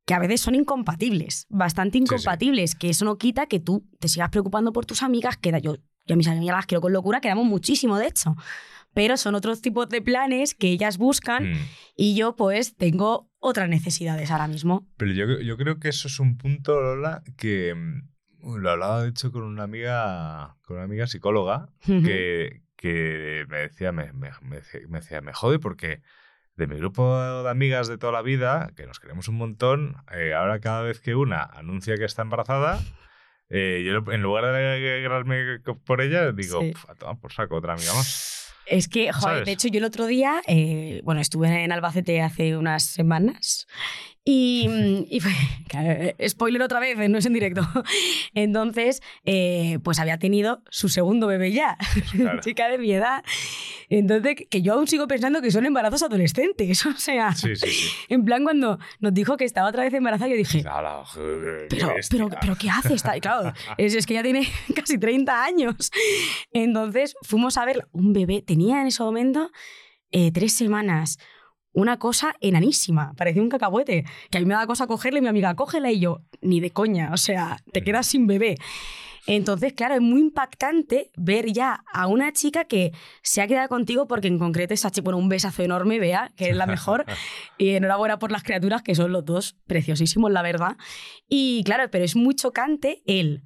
que 0.06 0.14
a 0.14 0.18
veces 0.18 0.40
son 0.40 0.54
incompatibles, 0.54 1.46
bastante 1.50 1.98
sí. 1.98 2.04
incompatibles, 2.04 2.74
que 2.74 2.88
eso 2.88 3.04
no 3.04 3.18
quita 3.18 3.44
que 3.46 3.60
tú 3.60 3.86
te 4.00 4.08
sigas 4.08 4.30
preocupando 4.30 4.72
por 4.72 4.86
tus 4.86 5.02
amigas, 5.02 5.36
que 5.36 5.50
yo, 5.60 5.76
yo 6.06 6.14
a 6.14 6.16
mis 6.16 6.28
amigas 6.28 6.56
las 6.56 6.64
quiero 6.64 6.80
con 6.80 6.94
locura, 6.94 7.20
quedamos 7.20 7.44
muchísimo 7.44 7.98
de 7.98 8.06
hecho, 8.06 8.34
pero 8.94 9.18
son 9.18 9.34
otros 9.34 9.60
tipos 9.60 9.86
de 9.90 10.00
planes 10.00 10.54
que 10.54 10.68
ellas 10.68 10.96
buscan 10.96 11.52
Mm. 11.52 11.56
y 11.94 12.14
yo 12.14 12.36
pues 12.36 12.74
tengo 12.74 13.30
otras 13.38 13.68
necesidades 13.68 14.30
ahora 14.30 14.48
mismo. 14.48 14.88
Pero 14.96 15.12
yo, 15.12 15.40
yo 15.42 15.58
creo 15.58 15.78
que 15.78 15.90
eso 15.90 16.08
es 16.08 16.18
un 16.20 16.38
punto, 16.38 16.80
Lola, 16.80 17.22
que 17.36 17.74
mm, 17.74 18.08
lo 18.42 18.70
hablaba 18.70 19.02
de 19.02 19.08
hecho 19.10 19.32
con 19.32 19.42
una 19.42 19.64
amiga, 19.64 20.56
con 20.62 20.76
una 20.76 20.84
amiga 20.84 21.06
psicóloga, 21.06 21.68
que, 21.84 22.62
que 22.76 23.44
me 23.48 23.58
decía, 23.58 23.92
me, 23.92 24.12
me- 24.12 24.30
me 24.42 24.60
decía- 25.00 25.20
me 25.20 25.32
jode 25.32 25.58
porque 25.58 26.00
de 26.56 26.66
mi 26.66 26.76
grupo 26.76 27.18
de 27.42 27.48
amigas 27.50 27.86
de 27.88 27.98
toda 27.98 28.12
la 28.12 28.22
vida, 28.22 28.70
que 28.76 28.86
nos 28.86 28.98
queremos 29.00 29.28
un 29.28 29.36
montón, 29.36 29.96
eh, 30.12 30.34
ahora 30.34 30.58
cada 30.60 30.82
vez 30.82 31.00
que 31.00 31.14
una 31.14 31.42
anuncia 31.42 31.96
que 31.96 32.04
está 32.04 32.22
embarazada, 32.22 32.80
eh, 33.48 33.82
yo 33.86 34.12
en 34.12 34.22
lugar 34.22 34.44
de 34.44 34.72
alegrarme 34.74 35.60
por 35.84 36.00
ella, 36.00 36.32
digo, 36.32 36.60
Sí. 36.60 36.72
"Pf, 36.72 36.90
a 36.90 36.94
tomar 36.94 37.18
por 37.18 37.32
saco 37.32 37.56
otra 37.56 37.74
amiga 37.74 37.94
más. 37.94 38.36
Es 38.66 38.86
que, 38.88 39.10
joder, 39.12 39.22
¿Sabes? 39.36 39.46
de 39.46 39.52
hecho 39.52 39.68
yo 39.68 39.78
el 39.78 39.84
otro 39.84 40.04
día, 40.06 40.42
eh, 40.46 41.00
bueno, 41.02 41.20
estuve 41.22 41.64
en 41.64 41.72
Albacete 41.72 42.20
hace 42.20 42.54
unas 42.56 42.82
semanas 42.84 43.66
y, 44.30 44.68
mm, 44.68 45.04
y 45.08 45.20
fue, 45.20 45.32
claro, 45.68 45.88
eh, 45.90 46.28
spoiler 46.28 46.60
otra 46.60 46.80
vez, 46.80 46.98
eh, 46.98 47.08
no 47.08 47.16
es 47.16 47.24
en 47.24 47.32
directo. 47.32 47.62
Entonces, 48.34 49.00
eh, 49.24 49.78
pues 49.82 49.98
había 50.00 50.18
tenido 50.18 50.62
su 50.68 50.90
segundo 50.90 51.26
bebé 51.28 51.52
ya, 51.52 51.78
Claro. 52.12 52.40
chica 52.42 52.68
de 52.68 52.76
mi 52.76 52.92
edad. 52.92 53.24
Entonces, 53.88 54.36
que- 54.50 54.60
yo 54.60 54.74
aún 54.74 54.86
sigo 54.86 55.08
pensando 55.08 55.40
que 55.40 55.50
son 55.50 55.64
embarazos 55.64 56.02
adolescentes, 56.02 56.84
o 56.84 56.92
sea, 56.98 57.32
Sí, 57.34 57.56
sí, 57.56 57.68
sí. 57.68 57.88
en 58.10 58.26
plan 58.26 58.44
cuando 58.44 58.78
nos 59.00 59.14
dijo 59.14 59.38
que 59.38 59.44
estaba 59.46 59.68
otra 59.68 59.82
vez 59.84 59.94
embarazada, 59.94 60.28
yo 60.30 60.36
dije, 60.36 60.58
qué 60.62 61.66
pero, 61.70 61.94
pero, 62.10 62.28
pero 62.38 62.56
¿qué 62.56 62.68
hace? 62.68 62.92
Está, 62.92 63.16
y 63.16 63.20
claro, 63.20 63.54
es, 63.78 63.94
es 63.94 64.04
que 64.04 64.12
ya 64.14 64.22
tiene 64.22 64.46
casi 64.74 64.98
30 64.98 65.42
años. 65.42 65.90
Entonces 66.52 67.14
fuimos 67.22 67.56
a 67.56 67.64
ver 67.64 67.86
un 67.92 68.12
bebé, 68.12 68.42
tenía 68.42 68.80
en 68.82 68.88
ese 68.88 69.02
momento 69.02 69.50
eh, 70.10 70.30
tres 70.32 70.52
semanas. 70.52 71.18
Una 71.72 71.98
cosa 71.98 72.34
enanísima, 72.40 73.12
parecía 73.16 73.42
un 73.42 73.48
cacahuete. 73.48 74.04
Que 74.30 74.38
a 74.38 74.40
mí 74.40 74.46
me 74.46 74.54
da 74.54 74.66
cosa 74.66 74.86
cogerle 74.86 75.18
y 75.18 75.22
mi 75.22 75.28
amiga, 75.28 75.54
cógela 75.54 75.90
y 75.90 76.00
yo, 76.00 76.22
ni 76.40 76.60
de 76.60 76.70
coña, 76.70 77.10
o 77.12 77.16
sea, 77.16 77.58
te 77.72 77.82
quedas 77.82 78.06
sin 78.06 78.26
bebé. 78.26 78.56
Entonces, 79.28 79.74
claro, 79.74 79.94
es 79.94 80.00
muy 80.00 80.20
impactante 80.22 81.10
ver 81.14 81.52
ya 81.52 81.84
a 81.92 82.06
una 82.06 82.32
chica 82.32 82.64
que 82.64 82.92
se 83.22 83.42
ha 83.42 83.46
quedado 83.46 83.68
contigo 83.68 84.08
porque 84.08 84.26
en 84.26 84.38
concreto 84.38 84.72
esa 84.72 84.90
chica, 84.90 85.04
bueno, 85.04 85.18
un 85.18 85.28
besazo 85.28 85.62
enorme, 85.62 85.98
vea, 85.98 86.32
que 86.34 86.48
es 86.48 86.56
la 86.56 86.64
mejor. 86.64 87.04
y 87.58 87.70
enhorabuena 87.70 88.18
por 88.18 88.32
las 88.32 88.42
criaturas, 88.42 88.82
que 88.82 88.94
son 88.94 89.12
los 89.12 89.26
dos 89.26 89.58
preciosísimos, 89.66 90.32
la 90.32 90.40
verdad. 90.40 90.78
Y 91.28 91.62
claro, 91.64 91.90
pero 91.90 92.04
es 92.06 92.16
muy 92.16 92.34
chocante 92.34 93.02
el... 93.06 93.42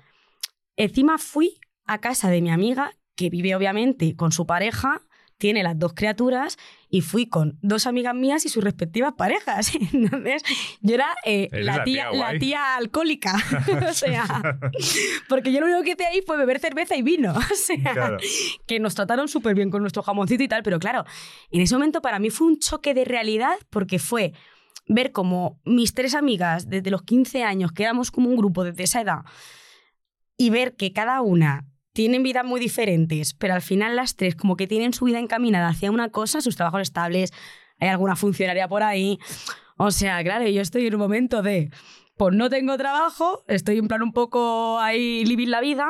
Encima 0.76 1.18
fui 1.18 1.58
a 1.84 1.98
casa 1.98 2.30
de 2.30 2.40
mi 2.42 2.50
amiga, 2.50 2.92
que 3.16 3.28
vive 3.28 3.56
obviamente 3.56 4.14
con 4.14 4.30
su 4.30 4.46
pareja, 4.46 5.02
tiene 5.38 5.62
las 5.62 5.78
dos 5.78 5.92
criaturas, 5.94 6.56
y 6.88 7.00
fui 7.00 7.26
con 7.26 7.58
dos 7.62 7.86
amigas 7.86 8.14
mías 8.14 8.44
y 8.44 8.48
sus 8.48 8.62
respectivas 8.62 9.14
parejas. 9.16 9.72
Entonces, 9.92 10.42
yo 10.80 10.94
era 10.94 11.08
eh, 11.24 11.48
la, 11.52 11.78
la 11.78 11.84
tía, 11.84 11.84
tía 11.84 12.04
la 12.12 12.16
guay. 12.16 12.38
tía 12.38 12.76
alcohólica. 12.76 13.34
o 13.90 13.92
sea, 13.94 14.60
porque 15.28 15.52
yo 15.52 15.60
lo 15.60 15.66
único 15.66 15.82
que 15.82 15.92
hice 15.92 16.06
ahí 16.06 16.20
fue 16.26 16.36
beber 16.36 16.58
cerveza 16.60 16.96
y 16.96 17.02
vino. 17.02 17.32
O 17.32 17.54
sea, 17.54 17.92
Claro. 17.92 18.18
que 18.66 18.78
nos 18.80 18.94
trataron 18.94 19.28
súper 19.28 19.54
bien 19.54 19.70
con 19.70 19.80
nuestro 19.82 20.02
jamoncito 20.02 20.42
y 20.42 20.48
tal, 20.48 20.62
pero 20.62 20.78
claro, 20.78 21.04
en 21.50 21.60
ese 21.60 21.74
momento 21.74 22.02
para 22.02 22.18
mí 22.18 22.30
fue 22.30 22.46
un 22.46 22.58
choque 22.58 22.94
de 22.94 23.04
realidad 23.04 23.54
porque 23.70 23.98
fue 23.98 24.32
ver 24.86 25.12
como 25.12 25.60
mis 25.64 25.94
tres 25.94 26.14
amigas 26.14 26.68
desde 26.68 26.90
los 26.90 27.02
15 27.02 27.42
años, 27.44 27.72
que 27.72 27.84
éramos 27.84 28.10
como 28.10 28.28
un 28.28 28.36
grupo 28.36 28.64
desde 28.64 28.82
esa 28.82 29.00
edad, 29.00 29.20
y 30.36 30.50
ver 30.50 30.74
que 30.76 30.92
cada 30.92 31.20
una 31.22 31.66
tienen 31.92 32.22
vidas 32.22 32.44
muy 32.44 32.60
diferentes, 32.60 33.34
pero 33.34 33.54
al 33.54 33.62
final 33.62 33.96
las 33.96 34.16
tres 34.16 34.34
como 34.34 34.56
que 34.56 34.66
tienen 34.66 34.92
su 34.92 35.04
vida 35.04 35.18
encaminada 35.18 35.68
hacia 35.68 35.90
una 35.90 36.10
cosa, 36.10 36.40
sus 36.40 36.56
trabajos 36.56 36.82
estables, 36.82 37.32
hay 37.78 37.88
alguna 37.88 38.16
funcionaria 38.16 38.68
por 38.68 38.82
ahí. 38.82 39.18
O 39.76 39.90
sea, 39.90 40.22
claro, 40.22 40.46
yo 40.48 40.62
estoy 40.62 40.86
en 40.86 40.94
un 40.94 41.00
momento 41.00 41.42
de, 41.42 41.70
pues 42.16 42.34
no 42.34 42.48
tengo 42.48 42.76
trabajo, 42.76 43.44
estoy 43.48 43.78
en 43.78 43.88
plan 43.88 44.02
un 44.02 44.12
poco 44.12 44.78
ahí 44.78 45.24
living 45.24 45.48
la 45.48 45.60
vida, 45.60 45.88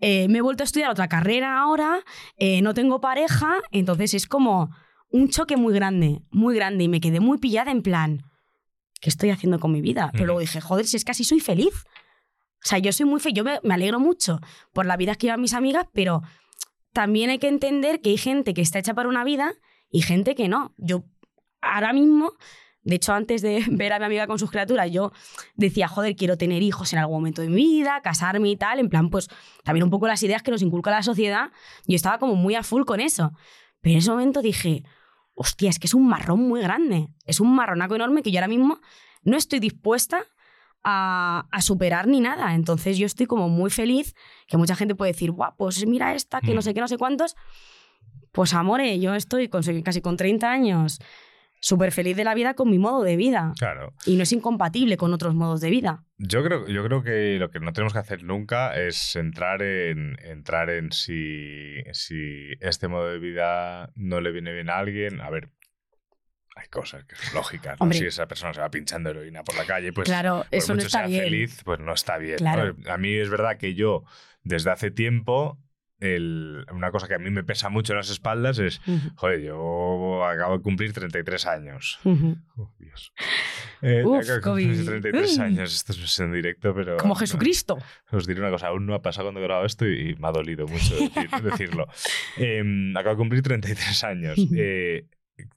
eh, 0.00 0.28
me 0.28 0.38
he 0.38 0.42
vuelto 0.42 0.62
a 0.62 0.66
estudiar 0.66 0.90
otra 0.90 1.08
carrera 1.08 1.58
ahora, 1.58 2.00
eh, 2.36 2.62
no 2.62 2.74
tengo 2.74 3.00
pareja, 3.00 3.60
entonces 3.70 4.14
es 4.14 4.26
como 4.26 4.70
un 5.08 5.28
choque 5.28 5.56
muy 5.56 5.74
grande, 5.74 6.22
muy 6.30 6.54
grande, 6.54 6.84
y 6.84 6.88
me 6.88 7.00
quedé 7.00 7.20
muy 7.20 7.38
pillada 7.38 7.70
en 7.70 7.82
plan, 7.82 8.22
¿qué 9.00 9.08
estoy 9.10 9.30
haciendo 9.30 9.58
con 9.60 9.72
mi 9.72 9.80
vida? 9.80 10.10
Pero 10.12 10.26
luego 10.26 10.40
dije, 10.40 10.60
joder, 10.60 10.86
si 10.86 10.96
es 10.96 11.04
que 11.04 11.12
así 11.12 11.24
soy 11.24 11.40
feliz. 11.40 11.84
O 12.64 12.68
sea, 12.68 12.78
yo 12.78 12.92
soy 12.92 13.06
muy 13.06 13.18
feliz, 13.18 13.36
yo 13.36 13.44
me, 13.44 13.74
alegro 13.74 13.98
mucho 13.98 14.40
por 14.72 14.86
la 14.86 14.96
vida 14.96 15.16
que 15.16 15.26
llevan 15.26 15.40
mis 15.40 15.54
amigas, 15.54 15.86
pero 15.92 16.22
también 16.92 17.30
hay 17.30 17.38
que 17.38 17.48
entender 17.48 18.00
que 18.00 18.10
hay 18.10 18.18
gente 18.18 18.54
que 18.54 18.60
está 18.60 18.78
hecha 18.78 18.94
para 18.94 19.08
una 19.08 19.24
vida 19.24 19.54
y 19.90 20.02
gente 20.02 20.36
que 20.36 20.48
no. 20.48 20.72
Yo 20.76 21.04
ahora 21.60 21.92
mismo, 21.92 22.34
de 22.82 22.96
hecho, 22.96 23.14
antes 23.14 23.42
de 23.42 23.64
ver 23.70 23.92
a 23.92 23.98
mi 23.98 24.04
amiga 24.04 24.28
con 24.28 24.38
sus 24.38 24.50
criaturas, 24.50 24.92
yo 24.92 25.12
decía, 25.56 25.88
joder, 25.88 26.14
quiero 26.14 26.38
tener 26.38 26.62
hijos 26.62 26.92
en 26.92 27.00
algún 27.00 27.16
momento 27.16 27.42
de 27.42 27.48
mi 27.48 27.56
vida, 27.56 28.00
casarme 28.00 28.48
y 28.50 28.56
tal, 28.56 28.78
en 28.78 28.88
plan, 28.88 29.10
pues 29.10 29.28
también 29.64 29.82
un 29.82 29.90
poco 29.90 30.06
las 30.06 30.22
ideas 30.22 30.42
que 30.42 30.52
nos 30.52 30.62
inculca 30.62 30.92
la 30.92 31.02
sociedad. 31.02 31.50
Yo 31.86 31.96
estaba 31.96 32.18
como 32.18 32.36
muy 32.36 32.54
a 32.54 32.62
full 32.62 32.84
con 32.84 33.00
eso. 33.00 33.32
Pero 33.80 33.94
en 33.94 33.98
ese 33.98 34.10
momento 34.12 34.40
dije, 34.40 34.84
hostia, 35.34 35.68
es 35.68 35.80
que 35.80 35.88
es 35.88 35.94
un 35.94 36.06
marrón 36.06 36.40
muy 36.40 36.60
grande. 36.60 37.08
Es 37.24 37.40
un 37.40 37.52
marronaco 37.56 37.96
enorme 37.96 38.22
que 38.22 38.30
yo 38.30 38.38
ahora 38.38 38.46
mismo 38.46 38.80
no 39.24 39.36
estoy 39.36 39.58
dispuesta 39.58 40.26
a, 40.84 41.46
a 41.50 41.62
superar 41.62 42.06
ni 42.08 42.20
nada. 42.20 42.54
Entonces 42.54 42.98
yo 42.98 43.06
estoy 43.06 43.26
como 43.26 43.48
muy 43.48 43.70
feliz, 43.70 44.14
que 44.46 44.56
mucha 44.56 44.76
gente 44.76 44.94
puede 44.94 45.12
decir, 45.12 45.30
guau, 45.30 45.54
pues 45.56 45.86
mira 45.86 46.14
esta, 46.14 46.40
que 46.40 46.52
no 46.54 46.60
Mm. 46.60 46.62
sé 46.62 46.74
qué, 46.74 46.80
no 46.80 46.88
sé 46.88 46.98
cuántos. 46.98 47.36
Pues 48.32 48.54
amore, 48.54 48.98
yo 48.98 49.14
estoy 49.14 49.48
con- 49.48 49.62
casi 49.82 50.00
con 50.00 50.16
30 50.16 50.50
años 50.50 50.98
súper 51.60 51.92
feliz 51.92 52.16
de 52.16 52.24
la 52.24 52.34
vida 52.34 52.54
con 52.54 52.68
mi 52.70 52.78
modo 52.78 53.04
de 53.04 53.16
vida. 53.16 53.52
Claro. 53.58 53.92
Y 54.06 54.16
no 54.16 54.24
es 54.24 54.32
incompatible 54.32 54.96
con 54.96 55.12
otros 55.12 55.34
modos 55.34 55.60
de 55.60 55.70
vida. 55.70 56.02
Yo 56.18 56.42
creo, 56.42 56.66
yo 56.66 56.82
creo 56.84 57.02
que 57.04 57.36
lo 57.38 57.50
que 57.50 57.60
no 57.60 57.72
tenemos 57.72 57.92
que 57.92 58.00
hacer 58.00 58.24
nunca 58.24 58.74
es 58.74 59.14
entrar 59.14 59.62
en, 59.62 60.16
entrar 60.24 60.70
en 60.70 60.90
si, 60.90 61.76
si 61.92 62.48
este 62.60 62.88
modo 62.88 63.08
de 63.10 63.18
vida 63.20 63.92
no 63.94 64.20
le 64.20 64.32
viene 64.32 64.52
bien 64.52 64.70
a 64.70 64.78
alguien. 64.78 65.20
A 65.20 65.30
ver, 65.30 65.50
hay 66.54 66.68
cosas 66.68 67.04
que 67.04 67.16
son 67.16 67.34
lógicas. 67.34 67.78
¿no? 67.80 67.92
Si 67.92 68.04
esa 68.06 68.26
persona 68.28 68.52
se 68.54 68.60
va 68.60 68.70
pinchando 68.70 69.10
heroína 69.10 69.42
por 69.42 69.56
la 69.56 69.64
calle, 69.64 69.92
pues 69.92 70.06
claro, 70.06 70.44
por 70.48 70.58
eso 70.58 70.68
no 70.72 70.74
mucho 70.76 70.86
está 70.86 70.98
sea 71.00 71.06
bien. 71.08 71.24
feliz, 71.24 71.62
pues 71.64 71.80
no 71.80 71.92
está 71.94 72.18
bien. 72.18 72.36
Claro. 72.38 72.74
¿no? 72.76 72.92
A 72.92 72.98
mí 72.98 73.14
es 73.14 73.30
verdad 73.30 73.56
que 73.56 73.74
yo, 73.74 74.04
desde 74.42 74.70
hace 74.70 74.90
tiempo, 74.90 75.58
el- 75.98 76.66
una 76.72 76.90
cosa 76.90 77.06
que 77.06 77.14
a 77.14 77.18
mí 77.18 77.30
me 77.30 77.44
pesa 77.44 77.68
mucho 77.68 77.92
en 77.92 77.98
las 77.98 78.10
espaldas 78.10 78.58
es, 78.58 78.80
Ujú, 78.88 79.10
joder, 79.14 79.40
yo 79.40 80.24
acabo 80.26 80.56
de 80.58 80.62
cumplir 80.62 80.92
33 80.92 81.46
años. 81.46 82.00
ujú. 82.04 82.36
Oh, 82.56 82.74
Dios. 82.78 83.12
Eh, 83.82 84.02
Uf, 84.04 84.28
acabo 84.28 84.56
de 84.56 84.64
cumplir 84.64 84.76
COVID. 84.76 84.86
33 84.86 85.38
Mm. 85.38 85.42
años. 85.42 85.74
Esto 85.74 85.92
no 85.96 86.04
es 86.04 86.20
en 86.20 86.32
directo, 86.32 86.74
pero... 86.74 86.96
Como 86.96 87.14
no. 87.14 87.20
Jesucristo. 87.20 87.78
Os 88.10 88.26
diré 88.26 88.40
una 88.40 88.50
cosa, 88.50 88.66
aún 88.66 88.84
no 88.84 88.94
ha 88.94 89.00
pasado 89.02 89.26
cuando 89.28 89.40
he 89.40 89.44
grabado 89.44 89.64
esto 89.64 89.86
y, 89.86 90.10
y 90.10 90.14
me 90.16 90.26
ha 90.28 90.32
dolido 90.32 90.66
mucho 90.66 90.96
decir- 90.96 91.30
decirlo. 91.42 91.86
Em, 92.36 92.96
acabo 92.96 93.10
de 93.14 93.18
cumplir 93.18 93.42
33 93.42 94.04
años. 94.04 94.38
Eh, 94.56 95.06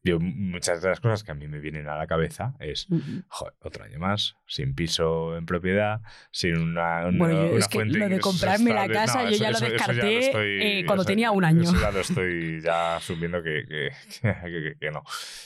yo, 0.04 0.20
muchas 0.20 0.82
de 0.82 0.90
las 0.90 1.00
cosas 1.00 1.24
que 1.24 1.32
a 1.32 1.36
mí 1.36 1.48
me 1.48 1.60
vienen 1.60 1.88
a 1.88 1.96
la 1.98 2.08
cabeza 2.08 2.54
es, 2.60 2.88
joder, 3.28 3.54
otro 3.62 3.84
año 3.84 4.00
más, 4.00 4.36
sin 4.48 4.76
piso 4.76 5.38
en 5.38 5.46
propiedad, 5.46 6.02
sin 6.32 6.58
una, 6.58 7.08
una, 7.08 7.18
Bueno, 7.18 7.34
yo- 7.46 7.50
una 7.52 7.60
es 7.60 7.68
que 7.68 7.86
lo 7.86 8.10
de 8.10 8.20
comprarme 8.20 8.74
la 8.74 8.88
casa, 8.88 9.24
yo 9.30 9.38
ya 9.38 9.52
lo 9.52 9.60
ya 9.60 9.70
descarté, 9.70 10.18
estoy- 10.20 10.60
eh, 10.62 10.84
cuando 10.86 11.04
eso- 11.04 11.08
tenía 11.08 11.32
un 11.32 11.44
año. 11.46 11.62
Eso 11.64 11.80
ya 11.80 11.92
lo 11.92 12.00
estoy 12.00 12.62
ya 12.62 12.96
asumiendo 12.98 13.42
que, 13.44 13.66
que, 13.68 13.90
que- 14.22 14.34
que- 14.44 14.76
que 14.80 14.92
no. 14.92 15.04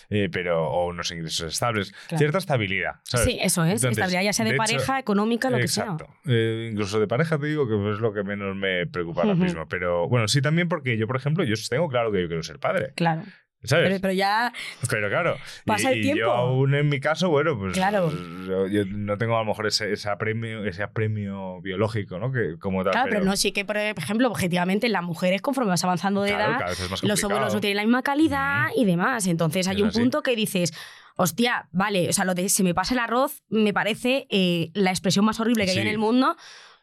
Eh, 0.10 0.30
pero, 0.32 0.68
o 0.70 0.88
unos 0.88 1.12
ingresos 1.12 1.54
estables. 1.54 1.92
Claro. 2.08 2.18
Cierta 2.20 2.38
estabilidad. 2.40 2.96
¿sabes? 3.04 3.26
Sí, 3.28 3.38
eso 3.42 3.64
es. 3.64 3.84
Entonces, 3.84 3.92
Estabilidad 3.92 4.24
ya 4.24 4.34
sea 4.34 4.46
de, 4.46 4.52
de 4.52 4.56
hecho, 4.56 4.64
pareja, 4.64 5.00
económica, 5.00 5.50
lo 5.50 5.58
que 5.58 5.68
sea. 5.68 5.98
Eh, 6.26 6.70
incluso 6.72 7.00
de 7.00 7.08
pareja 7.08 7.38
te 7.38 7.48
digo 7.48 7.68
que 7.68 7.92
es 7.94 8.00
lo 8.00 8.14
que 8.14 8.24
menos 8.24 8.56
me 8.56 8.88
preocupa 8.88 9.22
ahora 9.22 9.34
Ujú. 9.34 9.44
mismo. 9.44 9.68
Pero 9.68 10.08
bueno, 10.10 10.28
sí 10.28 10.42
también 10.42 10.68
porque 10.68 10.98
yo, 10.98 11.08
por 11.08 11.16
ejemplo, 11.16 11.44
yo 11.44 11.56
tengo 11.70 11.88
claro 11.90 12.12
que 12.12 12.22
yo 12.22 12.28
quiero 12.28 12.44
ser 12.44 12.60
padre. 12.60 12.94
Claro. 12.96 13.24
¿Sabes? 13.64 13.90
Pero, 13.90 14.02
pero 14.02 14.14
ya. 14.14 14.54
Pero 14.90 15.10
claro, 15.10 15.36
Pasa 15.66 15.90
y, 15.92 15.94
el 15.96 16.00
y 16.00 16.02
tiempo. 16.04 16.20
yo 16.20 16.32
aún 16.32 16.74
en 16.76 16.88
mi 16.88 17.00
caso, 17.02 17.30
bueno, 17.30 17.58
pues 17.60 17.74
Claro. 17.74 18.10
yo, 18.48 18.68
yo 18.68 18.86
no 18.86 19.18
tengo 19.18 19.36
a 19.36 19.40
lo 19.40 19.46
mejor 19.46 19.68
ese, 19.68 19.92
ese 19.92 20.10
apremio, 20.10 20.64
ese 20.66 20.82
apremio 20.84 21.62
biológico, 21.62 22.20
¿no? 22.20 22.32
Que 22.32 22.58
como 22.58 22.84
tal, 22.84 22.94
Claro, 22.94 23.10
pero 23.10 23.26
no, 23.26 23.36
sí 23.36 23.52
que, 23.52 23.66
por 23.66 23.76
ejemplo, 23.78 24.30
objetivamente, 24.30 24.88
las 24.88 25.04
mujeres, 25.04 25.42
conforme 25.42 25.70
vas 25.72 25.84
avanzando 25.84 26.22
de 26.22 26.32
claro, 26.36 26.58
edad, 26.66 26.74
los 27.04 27.24
óvulos 27.24 27.54
no 27.54 27.60
tienen 27.60 27.78
la 27.78 27.84
misma 27.84 28.02
calidad 28.04 28.68
y 28.78 28.86
demás. 28.86 29.28
Entonces 29.28 29.68
hay 29.68 29.76
Es 29.78 29.82
un 29.82 29.88
así. 29.90 30.00
punto 30.00 30.22
que 30.24 30.36
dices, 30.38 30.72
hostia, 31.18 31.68
vale, 31.74 32.08
o 32.08 32.14
sea, 32.14 32.24
lo 32.24 32.36
de 32.36 32.48
se 32.48 32.64
me 32.64 32.74
pasa 32.74 32.94
el 32.94 33.00
arroz 33.02 33.44
me 33.50 33.74
parece 33.74 34.26
eh, 34.30 34.72
la 34.74 34.92
expresión 34.92 35.26
más 35.26 35.40
horrible 35.42 35.66
que 35.66 35.72
Sí. 35.74 35.80
hay 35.80 35.84
en 35.86 35.92
el 35.92 35.98
mundo, 35.98 36.38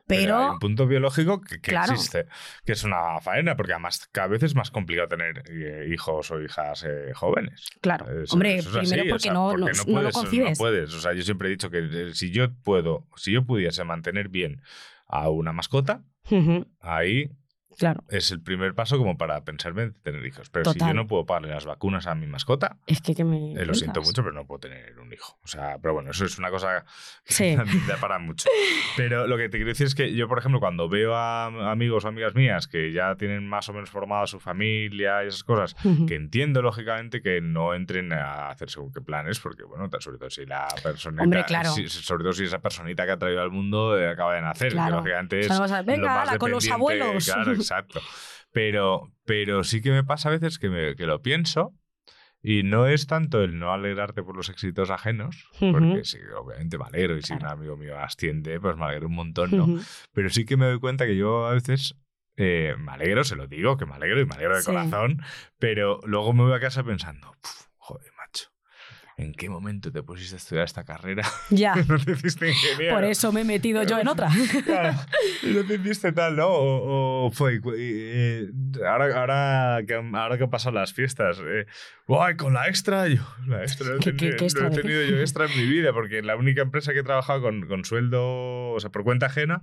Pero 0.06 0.36
hay 0.36 0.42
pero, 0.44 0.52
un 0.52 0.58
punto 0.60 0.86
biológico 0.86 1.40
que, 1.40 1.60
que 1.60 1.70
Claro. 1.72 1.92
existe, 1.94 2.26
que 2.64 2.72
es 2.72 2.84
una 2.84 3.20
faena, 3.20 3.56
porque 3.56 3.72
además 3.72 4.08
cada 4.12 4.28
vez 4.28 4.42
es 4.44 4.54
más 4.54 4.70
complicado 4.70 5.08
tener 5.08 5.42
eh, 5.50 5.88
hijos 5.92 6.30
o 6.30 6.40
hijas 6.40 6.84
eh, 6.84 7.12
jóvenes. 7.14 7.68
claro, 7.80 8.06
hombre, 8.30 8.58
así, 8.60 8.68
primero 8.68 9.02
o 9.02 9.08
porque, 9.08 9.22
sea, 9.24 9.32
no, 9.32 9.48
porque 9.50 9.60
no, 9.64 9.66
no 9.66 9.84
lo 9.84 9.84
puedes, 9.92 10.14
concibes. 10.14 10.50
No 10.50 10.56
puedes. 10.62 10.94
O 10.94 11.00
sea, 11.00 11.12
yo 11.12 11.22
siempre 11.22 11.48
he 11.48 11.50
dicho 11.50 11.70
que 11.70 11.78
eh, 11.78 12.14
si 12.14 12.30
yo 12.30 12.54
puedo, 12.62 13.08
si 13.16 13.32
yo 13.32 13.44
pudiese 13.44 13.82
mantener 13.84 14.28
bien 14.28 14.62
a 15.08 15.28
una 15.30 15.52
mascota, 15.52 16.02
ahí 16.80 17.30
claro, 17.78 18.04
es 18.10 18.30
el 18.30 18.40
primer 18.40 18.74
paso 18.74 18.98
como 18.98 19.16
para 19.18 19.44
pensarme 19.44 19.82
en 19.84 19.92
tener 20.02 20.24
hijos. 20.26 20.50
Pero 20.50 20.72
si 20.72 20.78
yo 20.78 20.94
no 20.94 21.06
puedo 21.06 21.26
pagarle 21.26 21.48
las 21.50 21.64
vacunas 21.66 22.06
a 22.06 22.14
mi 22.14 22.26
mascota, 22.26 22.76
es 22.86 23.00
que, 23.00 23.14
que 23.14 23.24
me... 23.24 23.52
eh, 23.52 23.64
lo 23.66 23.74
siento 23.74 24.02
mucho, 24.02 24.22
pero 24.22 24.34
no 24.34 24.46
puedo 24.46 24.60
tener 24.60 24.98
un 24.98 25.12
hijo. 25.12 25.38
O 25.42 25.46
sea, 25.48 25.78
pero 25.80 25.94
bueno, 25.94 26.10
eso 26.10 26.24
es 26.24 26.38
una 26.38 26.50
cosa 26.50 26.84
que 27.24 27.32
Sí. 27.34 27.56
da 27.88 27.96
para 28.00 28.18
mucho. 28.18 28.48
Pero 28.96 29.26
lo 29.26 29.36
que 29.36 29.48
te 29.48 29.58
quiero 29.58 29.68
decir 29.68 29.86
es 29.86 29.94
que 29.94 30.14
yo, 30.14 30.28
por 30.28 30.38
ejemplo, 30.38 30.60
cuando 30.60 30.88
veo 30.88 31.14
a 31.14 31.46
amigos 31.70 32.04
o 32.04 32.08
amigas 32.08 32.34
mías 32.34 32.66
que 32.68 32.92
ya 32.92 33.14
tienen 33.16 33.46
más 33.48 33.68
o 33.68 33.72
menos 33.72 33.90
formada 33.90 34.26
su 34.26 34.40
familia 34.40 35.24
y 35.24 35.28
esas 35.28 35.44
cosas, 35.44 35.74
que 36.06 36.14
entiendo 36.14 36.62
lógicamente 36.62 37.20
que 37.22 37.40
no 37.40 37.74
entren 37.74 38.12
a 38.12 38.48
hacer 38.48 38.70
según 38.70 38.92
qué 38.92 39.00
planes, 39.00 39.38
porque 39.40 39.64
bueno, 39.64 39.88
sobre 40.00 40.18
todo 40.18 40.30
si 40.30 40.46
la 40.46 40.66
personita, 40.82 41.22
Hombre, 41.22 41.44
claro. 41.44 41.70
si- 41.72 41.88
sobre 41.88 42.22
todo 42.24 42.32
si 42.32 42.44
esa 42.44 42.60
personita 42.60 43.04
que 43.06 43.12
ha 43.12 43.18
traído 43.18 43.42
al 43.42 43.50
mundo 43.50 43.98
eh, 43.98 44.08
acaba 44.08 44.34
de 44.34 44.40
nacer, 44.42 44.72
Claro. 44.72 45.02
que 45.02 45.10
lógicamente 45.10 45.36
O 45.36 45.40
es 45.40 45.46
sea, 45.70 45.82
lo 45.82 45.86
venga, 45.86 46.14
más 46.14 46.28
ala, 46.28 46.38
con 46.38 46.50
los 46.50 46.68
abuelos. 46.70 47.24
Claro, 47.26 47.52
exacto. 47.72 48.00
Pero, 48.52 49.12
pero 49.24 49.64
sí 49.64 49.80
que 49.82 49.90
me 49.90 50.04
pasa 50.04 50.28
a 50.28 50.32
veces 50.32 50.58
que, 50.58 50.68
me- 50.70 50.94
que 50.96 51.06
lo 51.06 51.20
pienso 51.22 51.72
y 52.42 52.62
no 52.62 52.86
es 52.86 53.06
tanto 53.06 53.42
el 53.42 53.58
no 53.58 53.72
alegrarte 53.72 54.22
por 54.22 54.36
los 54.36 54.48
éxitos 54.48 54.90
ajenos, 54.90 55.48
porque 55.72 56.04
sí, 56.04 56.18
obviamente 56.38 56.78
me 56.78 56.84
alegro 56.84 57.16
y 57.16 57.22
si 57.22 57.32
un 57.34 57.44
amigo 57.46 57.76
mío 57.76 57.98
asciende, 57.98 58.60
pues 58.60 58.76
me 58.76 58.84
alegro 58.84 59.08
un 59.08 59.14
montón, 59.14 59.56
¿no? 59.56 59.66
Pero 60.12 60.30
sí 60.30 60.44
que 60.44 60.56
me 60.56 60.66
doy 60.66 60.78
cuenta 60.78 61.06
que 61.06 61.16
yo 61.16 61.46
a 61.46 61.54
veces 61.54 61.96
eh, 62.36 62.76
me 62.78 62.92
alegro, 62.92 63.24
se 63.24 63.34
lo 63.34 63.46
digo, 63.48 63.76
que 63.76 63.86
me 63.86 63.94
alegro 63.94 64.20
y 64.20 64.26
me 64.26 64.34
alegro 64.34 64.54
de 64.54 64.60
Sí. 64.62 64.66
corazón, 64.66 65.22
pero 65.58 66.00
luego 66.04 66.32
me 66.34 66.42
voy 66.44 66.52
a 66.54 66.60
casa 66.60 66.84
pensando, 66.84 67.32
"Puf, 67.40 67.50
joder, 67.50 67.70
macho, 67.75 67.75
¿en 69.18 69.32
qué 69.32 69.48
momento 69.48 69.90
te 69.90 70.02
pusiste 70.02 70.34
a 70.34 70.38
estudiar 70.38 70.64
esta 70.66 70.84
carrera? 70.84 71.22
Ya, 71.50 71.74
no 71.88 71.98
te 71.98 72.12
hiciste 72.12 72.48
ingeniero. 72.50 72.94
por 72.94 73.04
eso 73.04 73.32
me 73.32 73.40
he 73.40 73.44
metido 73.44 73.82
yo 73.82 73.98
en 73.98 74.08
otra. 74.08 74.28
Claro, 74.64 74.92
no 75.44 75.64
te 75.64 75.74
hiciste 75.76 76.12
tal, 76.12 76.36
¿no? 76.36 76.48
O, 76.48 77.26
o 77.26 77.30
fue, 77.30 77.60
eh, 77.78 78.48
ahora, 78.86 79.18
ahora, 79.20 79.78
que, 79.86 79.94
ahora 79.94 80.36
que 80.36 80.44
han 80.44 80.50
pasado 80.50 80.74
las 80.74 80.92
fiestas, 80.92 81.40
eh, 81.46 81.66
¡guay, 82.06 82.36
con 82.36 82.52
la 82.52 82.68
extra! 82.68 83.08
Yo, 83.08 83.22
la 83.46 83.62
extra, 83.62 83.88
no 83.88 83.94
he 83.96 83.98
¿Qué- 84.00 84.12
qué- 84.12 84.16
tenido, 84.16 84.36
qué 84.36 84.44
extra 84.44 84.62
no 84.64 84.68
he 84.68 84.76
qué? 84.76 84.82
tenido 84.82 85.02
yo 85.04 85.16
extra 85.20 85.46
en 85.46 85.56
mi 85.56 85.66
vida, 85.66 85.92
porque 85.92 86.18
en 86.18 86.26
la 86.26 86.36
única 86.36 86.60
empresa 86.62 86.92
que 86.92 86.98
he 87.00 87.04
trabajado 87.04 87.40
con, 87.42 87.66
con 87.66 87.84
sueldo, 87.84 88.70
o 88.72 88.80
sea, 88.80 88.90
por 88.90 89.04
cuenta 89.04 89.26
ajena, 89.26 89.62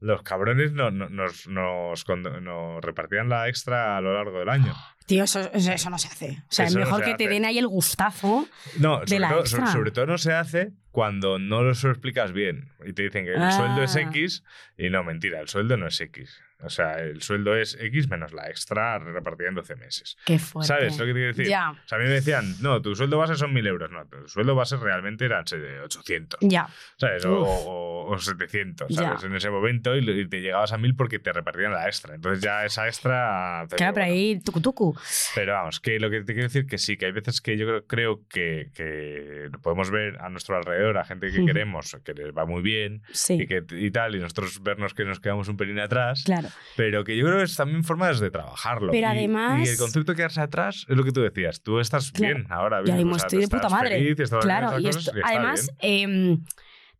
los 0.00 0.22
cabrones 0.22 0.72
no- 0.72 0.90
no- 0.92 1.08
nos, 1.08 1.48
nos, 1.48 2.04
nos 2.08 2.80
repartían 2.84 3.28
la 3.28 3.48
extra 3.48 3.96
a 3.96 4.00
lo 4.00 4.14
largo 4.14 4.38
del 4.38 4.48
año. 4.48 4.74
Tío, 5.06 5.24
eso, 5.24 5.40
eso- 5.52 5.90
no 5.90 5.98
se 5.98 6.08
hace. 6.08 6.42
O 6.48 6.52
sea, 6.52 6.66
Eso 6.66 6.72
es 6.72 6.74
no 6.74 6.80
mejor 6.80 7.04
se 7.04 7.10
que 7.10 7.16
te 7.16 7.28
den 7.28 7.44
ahí 7.44 7.58
el 7.58 7.66
gustazo. 7.68 8.46
No, 8.78 9.00
De 9.00 9.18
la 9.18 9.28
todo, 9.30 9.46
sobre 9.46 9.90
todo 9.90 10.06
no 10.06 10.18
se 10.18 10.32
hace 10.32 10.72
cuando 10.92 11.38
no 11.38 11.62
lo 11.62 11.70
explicas 11.72 12.32
bien 12.32 12.68
y 12.84 12.92
te 12.92 13.02
dicen 13.02 13.24
que 13.24 13.32
el 13.34 13.42
Ah. 13.42 13.50
sueldo 13.52 13.82
es 13.82 13.96
X 13.96 14.44
y 14.78 14.90
no, 14.90 15.02
mentira, 15.02 15.40
el 15.40 15.48
sueldo 15.48 15.76
no 15.76 15.86
es 15.88 16.00
X. 16.00 16.40
O 16.64 16.70
sea, 16.70 17.00
el 17.00 17.22
sueldo 17.22 17.56
es 17.56 17.76
X 17.80 18.08
menos 18.08 18.32
la 18.32 18.48
extra 18.48 18.96
repartida 19.00 19.48
en 19.48 19.56
12 19.56 19.74
meses. 19.74 20.16
Qué 20.24 20.38
fuerte. 20.38 20.68
¿Sabes 20.68 20.96
lo 20.96 21.06
que 21.06 21.10
te 21.10 21.14
quiero 21.18 21.26
decir? 21.34 21.46
Ya, 21.48 21.72
O 21.72 21.88
sea, 21.88 21.98
a 21.98 22.00
mí 22.00 22.06
me 22.06 22.12
decían, 22.12 22.54
no, 22.60 22.80
tu 22.80 22.94
sueldo 22.94 23.18
base 23.18 23.34
son 23.34 23.52
1000 23.52 23.66
euros. 23.66 23.90
No, 23.90 24.06
tu 24.06 24.28
sueldo 24.28 24.54
base 24.54 24.76
realmente 24.76 25.24
eran 25.24 25.44
eh, 25.52 25.80
800. 25.82 26.38
ya. 26.42 26.68
¿Sabes? 26.98 27.24
O, 27.24 27.36
o- 27.40 28.12
o 28.12 28.16
700, 28.18 28.94
¿sabes? 28.94 29.22
Ya. 29.22 29.26
En 29.26 29.34
ese 29.34 29.50
momento 29.50 29.96
y, 29.96 30.08
y 30.08 30.28
te 30.28 30.40
llegabas 30.40 30.72
a 30.72 30.78
1000 30.78 30.94
porque 30.94 31.18
te 31.18 31.32
repartían 31.32 31.72
la 31.72 31.86
extra. 31.86 32.14
Entonces 32.14 32.40
ya 32.44 32.64
esa 32.64 32.86
extra... 32.86 33.66
te 33.68 33.74
Claro, 33.74 33.94
pero 33.94 34.06
bueno, 34.06 34.16
ahí 34.20 34.40
tucu 34.40 34.60
tucu. 34.60 34.96
pero 35.34 35.54
vamos, 35.54 35.80
que 35.80 35.98
lo 35.98 36.10
que 36.10 36.20
te 36.20 36.32
quiero 36.32 36.44
decir 36.46 36.66
que 36.68 36.78
sí, 36.78 36.96
que 36.96 37.06
hay 37.06 37.12
veces 37.12 37.40
que 37.40 37.56
yo 37.56 37.66
creo, 37.66 37.86
creo 37.88 38.20
que, 38.28 38.70
que 38.76 39.48
podemos 39.62 39.90
ver 39.90 40.16
a 40.20 40.28
nuestro 40.28 40.56
alrededor 40.56 40.81
a 40.90 41.04
gente 41.04 41.30
que 41.30 41.44
queremos, 41.44 41.96
que 42.04 42.14
les 42.14 42.32
va 42.36 42.44
muy 42.46 42.62
bien 42.62 43.02
Sí, 43.12 43.34
y, 43.34 43.46
que, 43.46 43.64
y 43.70 43.90
tal, 43.90 44.14
y 44.16 44.18
nosotros 44.20 44.62
vernos 44.62 44.94
que 44.94 45.04
nos 45.04 45.20
quedamos 45.20 45.48
un 45.48 45.56
pelín 45.56 45.78
atrás, 45.78 46.22
claro. 46.24 46.48
pero 46.76 47.04
que 47.04 47.16
yo 47.16 47.24
creo 47.26 47.38
que 47.38 47.44
es 47.44 47.56
también 47.56 47.84
formas 47.84 48.20
de 48.20 48.30
trabajarlo. 48.30 48.90
Pero 48.92 49.06
Y- 49.06 49.10
además- 49.10 49.66
Y 49.66 49.70
el 49.70 49.78
concepto 49.78 50.12
de 50.12 50.16
quedarse 50.16 50.40
atrás 50.40 50.84
es 50.88 50.96
lo 50.96 51.04
que 51.04 51.12
tú 51.12 51.20
decías, 51.22 51.62
tú 51.62 51.78
estás 51.80 52.10
Claro. 52.12 52.34
bien 52.34 52.46
ahora. 52.50 52.80
Bien, 52.82 52.96
mismo 52.96 53.14
o 53.14 53.18
sea, 53.18 53.26
estoy 53.26 53.40
de 53.42 53.48
puta 53.48 53.68
madre. 53.68 53.90
feliz, 54.14 54.30
claro, 54.40 54.78
y 54.78 54.88
esto, 54.88 55.12
además, 55.24 55.70
em, 55.80 56.42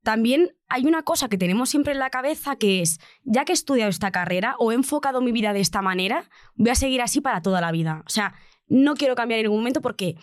también 0.02 0.50
hay 0.68 0.84
una 0.86 1.02
cosa 1.02 1.28
que 1.28 1.38
tenemos 1.38 1.70
siempre 1.70 1.92
en 1.92 1.98
la 2.00 2.10
cabeza 2.10 2.56
que 2.56 2.82
es, 2.82 2.98
ya 3.24 3.44
que 3.44 3.52
he 3.52 3.54
estudiado 3.54 3.88
esta 3.90 4.10
carrera 4.10 4.56
o 4.58 4.72
he 4.72 4.74
enfocado 4.74 5.20
mi 5.20 5.30
vida 5.32 5.52
de 5.52 5.60
esta 5.60 5.80
manera, 5.82 6.24
voy 6.54 6.70
a 6.70 6.74
seguir 6.74 7.00
así 7.02 7.20
para 7.20 7.40
toda 7.42 7.60
la 7.60 7.70
vida. 7.70 8.02
O 8.06 8.10
sea, 8.10 8.34
no 8.68 8.94
quiero 8.94 9.14
cambiar 9.14 9.38
en 9.40 9.44
ningún 9.44 9.60
momento 9.60 9.80
porque, 9.80 10.16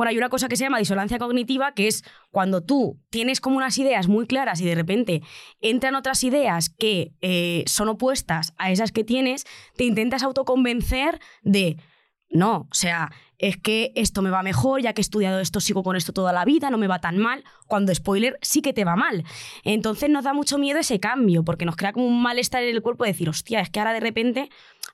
bueno, 0.00 0.12
hay 0.12 0.16
una 0.16 0.30
cosa 0.30 0.48
que 0.48 0.56
se 0.56 0.64
llama 0.64 0.78
disonancia 0.78 1.18
cognitiva, 1.18 1.74
que 1.74 1.86
es 1.86 2.04
cuando 2.30 2.62
tú 2.62 2.98
tienes 3.10 3.38
como 3.38 3.58
unas 3.58 3.76
ideas 3.76 4.08
muy 4.08 4.26
claras 4.26 4.58
y 4.62 4.64
de 4.64 4.74
repente 4.74 5.20
entran 5.60 5.94
otras 5.94 6.24
ideas 6.24 6.70
que 6.70 7.12
eh, 7.20 7.64
son 7.66 7.90
opuestas 7.90 8.54
a 8.56 8.70
esas 8.70 8.92
que 8.92 9.04
tienes, 9.04 9.44
te 9.76 9.84
intentas 9.84 10.22
autoconvencer 10.22 11.20
de, 11.42 11.76
no, 12.30 12.66
o 12.70 12.74
sea, 12.74 13.12
es 13.36 13.58
que 13.58 13.92
esto 13.94 14.22
me 14.22 14.30
va 14.30 14.42
mejor, 14.42 14.80
ya 14.80 14.94
que 14.94 15.02
he 15.02 15.04
estudiado 15.04 15.38
esto, 15.38 15.60
sigo 15.60 15.82
con 15.82 15.96
esto 15.96 16.14
toda 16.14 16.32
la 16.32 16.46
vida, 16.46 16.70
no 16.70 16.78
me 16.78 16.86
va 16.86 17.02
tan 17.02 17.18
mal, 17.18 17.44
cuando 17.66 17.94
spoiler 17.94 18.38
sí 18.40 18.62
que 18.62 18.72
te 18.72 18.86
va 18.86 18.96
mal. 18.96 19.24
Entonces 19.64 20.08
nos 20.08 20.24
da 20.24 20.32
mucho 20.32 20.56
miedo 20.56 20.78
ese 20.78 20.98
cambio, 20.98 21.44
porque 21.44 21.66
nos 21.66 21.76
crea 21.76 21.92
como 21.92 22.06
un 22.06 22.22
malestar 22.22 22.62
en 22.62 22.74
el 22.74 22.80
cuerpo 22.80 23.04
de 23.04 23.10
decir, 23.10 23.28
hostia, 23.28 23.60
es 23.60 23.68
que 23.68 23.80
ahora 23.80 23.92
de 23.92 24.00
repente 24.00 24.48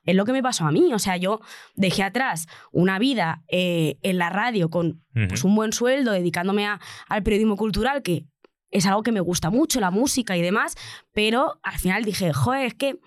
es 0.06 0.14
lo 0.16 0.24
que 0.24 0.32
me 0.32 0.42
pasó 0.42 0.64
a 0.66 0.72
mí. 0.72 0.92
O 0.94 0.98
sea, 0.98 1.16
yo 1.16 1.40
dejé 1.74 2.02
atrás 2.02 2.46
una 2.72 2.98
vida 2.98 3.42
eh, 3.48 3.98
en 4.02 4.18
la 4.18 4.30
radio 4.30 4.70
con 4.70 5.02
pues, 5.28 5.44
un 5.44 5.54
buen 5.54 5.72
sueldo, 5.72 6.12
dedicándome 6.12 6.66
a- 6.66 6.80
al 7.08 7.22
periodismo 7.22 7.56
cultural, 7.56 8.02
que 8.02 8.24
es 8.70 8.86
algo 8.86 9.02
que 9.02 9.12
me 9.12 9.20
gusta 9.20 9.50
mucho, 9.50 9.80
la 9.80 9.90
música 9.90 10.36
y 10.36 10.42
demás, 10.42 10.76
pero 11.12 11.58
al 11.62 11.78
final 11.78 12.04
dije, 12.04 12.32
joder, 12.32 12.66
es 12.66 12.74
que 12.74 12.98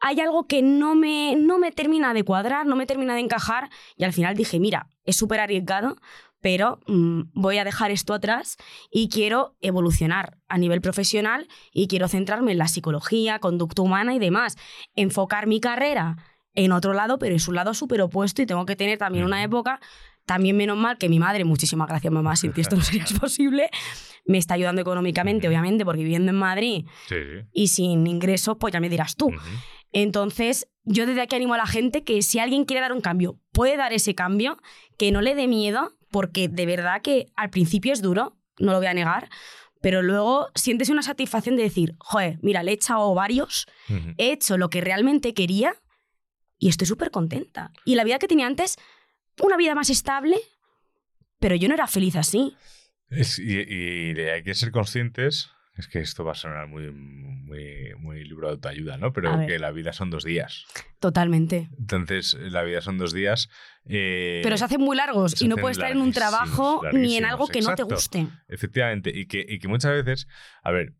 hay 0.00 0.18
algo 0.20 0.46
que 0.46 0.62
no 0.62 0.94
me, 0.94 1.36
no 1.36 1.58
me 1.58 1.72
termina 1.72 2.14
de 2.14 2.24
cuadrar, 2.24 2.66
no 2.66 2.74
me 2.74 2.86
termina 2.86 3.14
de 3.14 3.20
encajar, 3.20 3.68
y 3.96 4.04
al 4.04 4.12
final 4.12 4.34
dije, 4.34 4.58
mira, 4.58 4.88
es 5.04 5.16
súper 5.16 5.40
arriesgado, 5.40 5.96
pero 6.40 6.80
mm, 6.86 7.22
voy 7.34 7.58
a 7.58 7.64
dejar 7.64 7.90
esto 7.90 8.14
atrás 8.14 8.56
y 8.90 9.08
quiero 9.08 9.56
evolucionar 9.60 10.38
a 10.48 10.58
nivel 10.58 10.80
profesional 10.80 11.48
y 11.72 11.86
quiero 11.86 12.08
centrarme 12.08 12.52
en 12.52 12.58
la 12.58 12.68
psicología, 12.68 13.38
conducta 13.38 13.82
humana 13.82 14.14
y 14.14 14.18
demás. 14.18 14.56
Enfocar 14.94 15.46
mi 15.46 15.60
carrera 15.60 16.16
en 16.54 16.72
otro 16.72 16.92
lado, 16.92 17.18
pero 17.18 17.34
es 17.36 17.46
un 17.48 17.54
lado 17.54 17.74
súper 17.74 18.02
opuesto 18.02 18.42
y 18.42 18.46
tengo 18.46 18.66
que 18.66 18.76
tener 18.76 18.98
también 18.98 19.24
una 19.24 19.42
época, 19.42 19.80
también 20.26 20.56
menos 20.56 20.76
mal 20.76 20.98
que 20.98 21.08
mi 21.08 21.18
madre, 21.18 21.44
muchísimas 21.44 21.88
gracias 21.88 22.12
mamá, 22.12 22.36
sin 22.36 22.52
ti 22.52 22.60
esto 22.60 22.76
no 22.76 22.82
sería 22.82 23.04
posible, 23.20 23.70
me 24.24 24.38
está 24.38 24.54
ayudando 24.54 24.80
económicamente, 24.80 25.48
obviamente, 25.48 25.84
porque 25.84 26.02
viviendo 26.02 26.30
en 26.30 26.38
Madrid 26.38 26.86
Sí, 27.08 27.16
y 27.52 27.68
sin 27.68 28.06
ingresos, 28.06 28.56
pues 28.58 28.72
ya 28.72 28.80
me 28.80 28.88
dirás 28.88 29.16
tú. 29.16 29.28
Ujú. 29.28 29.38
Entonces, 29.92 30.68
yo 30.84 31.06
desde 31.06 31.22
aquí 31.22 31.36
animo 31.36 31.54
a 31.54 31.58
la 31.58 31.66
gente 31.66 32.04
que 32.04 32.22
si 32.22 32.38
alguien 32.38 32.64
quiere 32.64 32.80
dar 32.80 32.92
un 32.92 33.00
cambio, 33.00 33.38
puede 33.52 33.76
dar 33.76 33.92
ese 33.92 34.14
cambio, 34.14 34.56
que 34.98 35.10
no 35.10 35.20
le 35.20 35.34
dé 35.34 35.48
miedo, 35.48 35.96
porque 36.10 36.48
de 36.48 36.66
verdad 36.66 37.02
que 37.02 37.26
al 37.36 37.50
principio 37.50 37.92
es 37.92 38.02
duro, 38.02 38.36
no 38.58 38.72
lo 38.72 38.78
voy 38.78 38.86
a 38.86 38.94
negar, 38.94 39.28
pero 39.80 40.02
luego 40.02 40.48
sientes 40.54 40.88
una 40.90 41.02
satisfacción 41.02 41.56
de 41.56 41.62
decir, 41.62 41.94
joder, 41.98 42.38
mira, 42.42 42.62
le 42.62 42.72
he 42.72 42.74
echado 42.74 43.14
varios, 43.14 43.66
he 44.18 44.32
hecho 44.32 44.58
lo 44.58 44.68
que 44.68 44.80
realmente 44.80 45.32
quería 45.34 45.74
y 46.58 46.68
estoy 46.68 46.86
súper 46.86 47.10
contenta. 47.10 47.72
Y 47.84 47.94
la 47.94 48.04
vida 48.04 48.18
que 48.18 48.28
tenía 48.28 48.46
antes, 48.46 48.76
una 49.42 49.56
vida 49.56 49.74
más 49.74 49.88
estable, 49.88 50.36
pero 51.38 51.54
yo 51.56 51.68
no 51.68 51.74
era 51.74 51.86
feliz 51.86 52.16
así. 52.16 52.54
Es- 53.08 53.38
y, 53.38 53.54
y 53.58 54.20
hay 54.20 54.42
que 54.42 54.54
ser 54.54 54.70
conscientes. 54.70 55.50
Es 55.80 55.88
que 55.88 55.98
esto 56.00 56.24
va 56.24 56.32
a 56.32 56.34
sonar 56.34 56.68
muy, 56.68 56.90
muy, 56.92 57.94
muy 57.98 58.22
libro 58.24 58.46
de 58.48 58.52
autoayuda, 58.52 58.96
¿no? 58.98 59.12
Pero 59.12 59.46
que 59.46 59.58
la 59.58 59.70
vida 59.72 59.92
son 59.92 60.10
dos 60.10 60.24
días. 60.24 60.66
Totalmente. 61.00 61.68
Entonces, 61.78 62.34
la 62.38 62.62
vida 62.62 62.80
son 62.80 62.98
dos 62.98 63.12
días. 63.12 63.48
eh, 63.86 64.40
Pero 64.44 64.56
se 64.56 64.64
hacen 64.66 64.80
muy 64.80 64.96
largos 64.96 65.32
se 65.32 65.44
y 65.44 65.48
no 65.48 65.56
puedes 65.56 65.78
estar 65.78 65.90
en 65.90 65.98
un 65.98 66.12
trabajo 66.12 66.82
ni 66.92 67.16
en 67.16 67.24
algo 67.24 67.48
que 67.48 67.60
no 67.60 67.74
te 67.74 67.82
guste. 67.82 68.26
Efectivamente. 68.48 69.10
Y 69.12 69.26
que, 69.26 69.44
y 69.48 69.58
que 69.58 69.68
muchas 69.68 69.92
veces. 69.92 70.28
A 70.62 70.70
ver, 70.70 70.92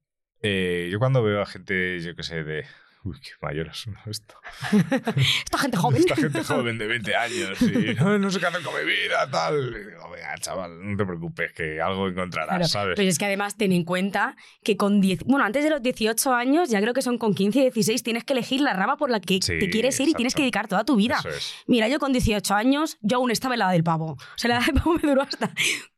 eh, 0.42 0.88
yo 0.90 0.98
cuando 0.98 1.22
veo 1.22 1.42
a 1.42 1.46
gente, 1.46 2.00
yo 2.00 2.16
qué 2.16 2.22
sé, 2.22 2.42
de. 2.42 2.64
Uy, 3.02 3.18
qué 3.20 3.30
mayor 3.40 3.72
suena 3.74 4.00
esto. 4.06 4.34
Esta 5.16 5.58
gente 5.58 5.76
joven. 5.78 6.00
Esta 6.00 6.16
gente 6.16 6.44
joven 6.44 6.76
de 6.78 6.86
20 6.86 7.16
años 7.16 7.62
y 7.62 7.94
no, 7.94 8.18
no 8.18 8.30
sé 8.30 8.38
qué 8.40 8.46
hacer 8.46 8.62
con 8.62 8.74
mi 8.74 8.84
vida, 8.84 9.26
tal. 9.30 9.56
Y 9.74 9.90
digo, 9.90 10.10
venga, 10.10 10.34
chaval, 10.38 10.78
no 10.90 10.96
te 10.98 11.06
preocupes, 11.06 11.52
que 11.54 11.80
algo 11.80 12.08
encontrarás, 12.08 12.48
Claro, 12.50 12.68
¿sabes? 12.68 12.96
Pero 12.96 13.08
es 13.08 13.18
que 13.18 13.24
además 13.24 13.56
ten 13.56 13.72
en 13.72 13.84
cuenta 13.84 14.36
que 14.62 14.76
con 14.76 15.00
10, 15.00 15.24
bueno, 15.24 15.46
antes 15.46 15.64
de 15.64 15.70
los 15.70 15.80
18 15.82 16.32
años, 16.34 16.68
ya 16.68 16.80
creo 16.82 16.92
que 16.92 17.00
son 17.02 17.16
con 17.16 17.32
15 17.34 17.58
y 17.58 17.62
16, 17.62 18.02
tienes 18.02 18.24
que 18.24 18.34
elegir 18.34 18.60
la 18.60 18.74
rama 18.74 18.98
por 18.98 19.08
la 19.10 19.20
que 19.20 19.38
Sí, 19.40 19.58
te 19.58 19.70
quieres 19.70 19.98
ir 20.00 20.08
y 20.10 20.12
tienes 20.14 20.34
que 20.34 20.42
dedicar 20.42 20.68
toda 20.68 20.84
tu 20.84 20.96
vida. 20.96 21.18
Es. 21.26 21.54
Mira, 21.66 21.88
yo 21.88 21.98
con 22.00 22.12
18 22.12 22.54
años, 22.54 22.98
yo 23.00 23.16
aún 23.16 23.30
estaba 23.30 23.54
en 23.54 23.60
la 23.60 23.70
del 23.70 23.82
pavo. 23.82 24.12
O 24.12 24.18
sea, 24.36 24.48
la 24.50 24.56
edad 24.58 24.66
del 24.66 24.74
pavo 24.74 24.94
me 25.02 25.08
duró 25.08 25.22
hasta. 25.22 25.50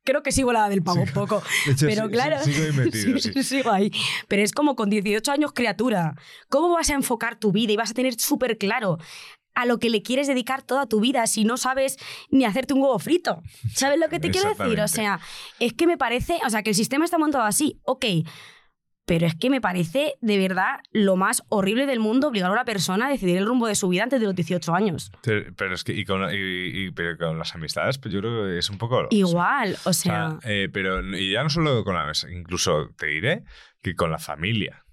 Creo 0.05 0.22
que 0.24 0.32
sigo 0.32 0.53
la 0.53 0.68
del 0.68 0.82
pavo 0.82 1.00
un 1.03 1.12
poco. 1.12 1.42
Hecho, 1.68 1.86
Pero 1.86 2.07
sí- 2.07 2.11
claro. 2.12 2.36
sí- 2.42 2.53
sigo 2.53 2.64
ahí 2.66 2.72
metido, 2.72 3.18
sí. 3.20 3.42
sigo 3.44 3.70
ahí. 3.72 3.90
Pero 4.28 4.42
es 4.42 4.53
como 4.53 4.74
con 4.76 4.90
18 4.90 5.30
años, 5.30 5.53
criatura. 5.53 6.16
¿Cómo 6.48 6.74
vas 6.74 6.90
a 6.93 6.97
enfocar 6.97 7.38
tu 7.38 7.53
vida 7.53 7.72
y 7.72 7.76
vas 7.76 7.90
a 7.90 7.95
tener 7.95 8.14
súper 8.18 8.59
claro 8.59 8.99
a 9.55 9.66
lo 9.66 9.78
que 9.78 9.90
le 9.90 10.01
quieres 10.03 10.26
dedicar 10.28 10.62
toda 10.62 10.86
tu 10.86 11.01
vida 11.01 11.26
si 11.26 11.45
no 11.45 11.59
sabes 11.59 11.99
ni 12.30 12.45
hacerte 12.47 12.72
un 12.72 12.80
huevo 12.82 12.99
frito? 12.99 13.43
¿Sabes 13.74 13.99
lo 14.01 14.09
que 14.09 14.18
te 14.20 14.30
quiero 14.30 14.49
decir? 14.49 14.80
O 14.80 14.88
sea, 14.88 15.20
es 15.59 15.72
que 15.74 15.86
me 15.86 15.99
parece. 15.99 16.38
O 16.47 16.51
sea, 16.51 16.62
que 16.62 16.70
el 16.70 16.76
sistema 16.76 17.05
está 17.05 17.18
montado 17.18 17.45
así, 17.45 17.78
ok. 17.84 18.05
Pero 19.05 19.26
es 19.26 19.34
que 19.34 19.51
me 19.51 19.61
parece 19.61 20.14
de 20.20 20.38
verdad 20.38 20.76
lo 20.93 21.16
más 21.16 21.43
horrible 21.49 21.86
del 21.86 21.99
mundo 21.99 22.28
obligar 22.28 22.49
a 22.51 22.53
una 22.53 22.64
persona 22.64 23.09
a 23.09 23.11
decidir 23.11 23.36
el 23.36 23.47
rumbo 23.47 23.66
de 23.66 23.74
su 23.74 23.88
vida 23.88 24.05
antes 24.05 24.20
de 24.20 24.26
los 24.26 24.34
18 24.36 24.72
años. 24.74 25.11
Pero 25.24 25.53
pero 25.57 25.74
es 25.74 25.82
que, 25.82 25.93
y 25.93 26.05
con, 26.05 26.22
y- 26.32 26.36
y- 26.86 26.90
pero 26.93 27.18
con 27.18 27.36
las 27.36 27.53
amistades, 27.57 27.99
pues 27.99 28.14
yo 28.14 28.20
creo 28.20 28.45
que 28.47 28.59
es 28.59 28.70
un 28.70 28.78
poco. 28.78 29.09
Igual, 29.11 29.76
o 29.84 29.90
O 29.90 29.93
sea. 29.93 30.38
sea, 30.40 30.51
eh, 30.51 30.68
pero 30.72 31.01
y 31.16 31.32
ya 31.32 31.43
no 31.43 31.51
solo 31.51 31.82
con 31.82 31.95
la 31.97 32.07
mesa, 32.07 32.30
incluso 32.30 32.90
te 32.97 33.07
diré 33.07 33.43
que 33.82 33.97
con 33.97 34.11
la 34.12 34.18
familia. 34.18 34.84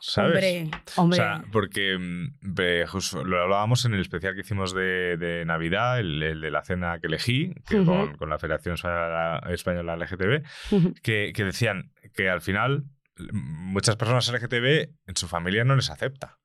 ¿Sabes? 0.00 0.34
Hombre, 0.34 0.70
O 0.96 1.02
hombre. 1.02 1.16
sea, 1.16 1.44
porque 1.52 1.96
mm, 1.98 2.86
justo 2.86 3.24
lo 3.24 3.42
hablábamos 3.42 3.84
en 3.84 3.94
el 3.94 4.00
especial 4.00 4.34
que 4.34 4.40
hicimos 4.40 4.74
de, 4.74 5.16
de 5.16 5.44
Navidad, 5.44 5.98
el, 6.00 6.22
el 6.22 6.40
de 6.40 6.50
la 6.50 6.62
cena 6.62 6.98
que 7.00 7.06
elegí, 7.06 7.54
que 7.68 7.84
con, 7.84 8.16
con 8.16 8.28
la 8.30 8.38
Federación 8.38 8.76
Española, 9.48 9.96
LGTB, 9.96 10.44
que, 11.02 11.32
que 11.34 11.44
decían 11.44 11.92
que 12.14 12.28
al 12.28 12.40
final 12.40 12.84
muchas 13.32 13.96
personas 13.96 14.30
LGTB 14.32 14.90
en 15.06 15.16
su 15.16 15.28
familia 15.28 15.64
no 15.64 15.76
les 15.76 15.90
acepta. 15.90 16.38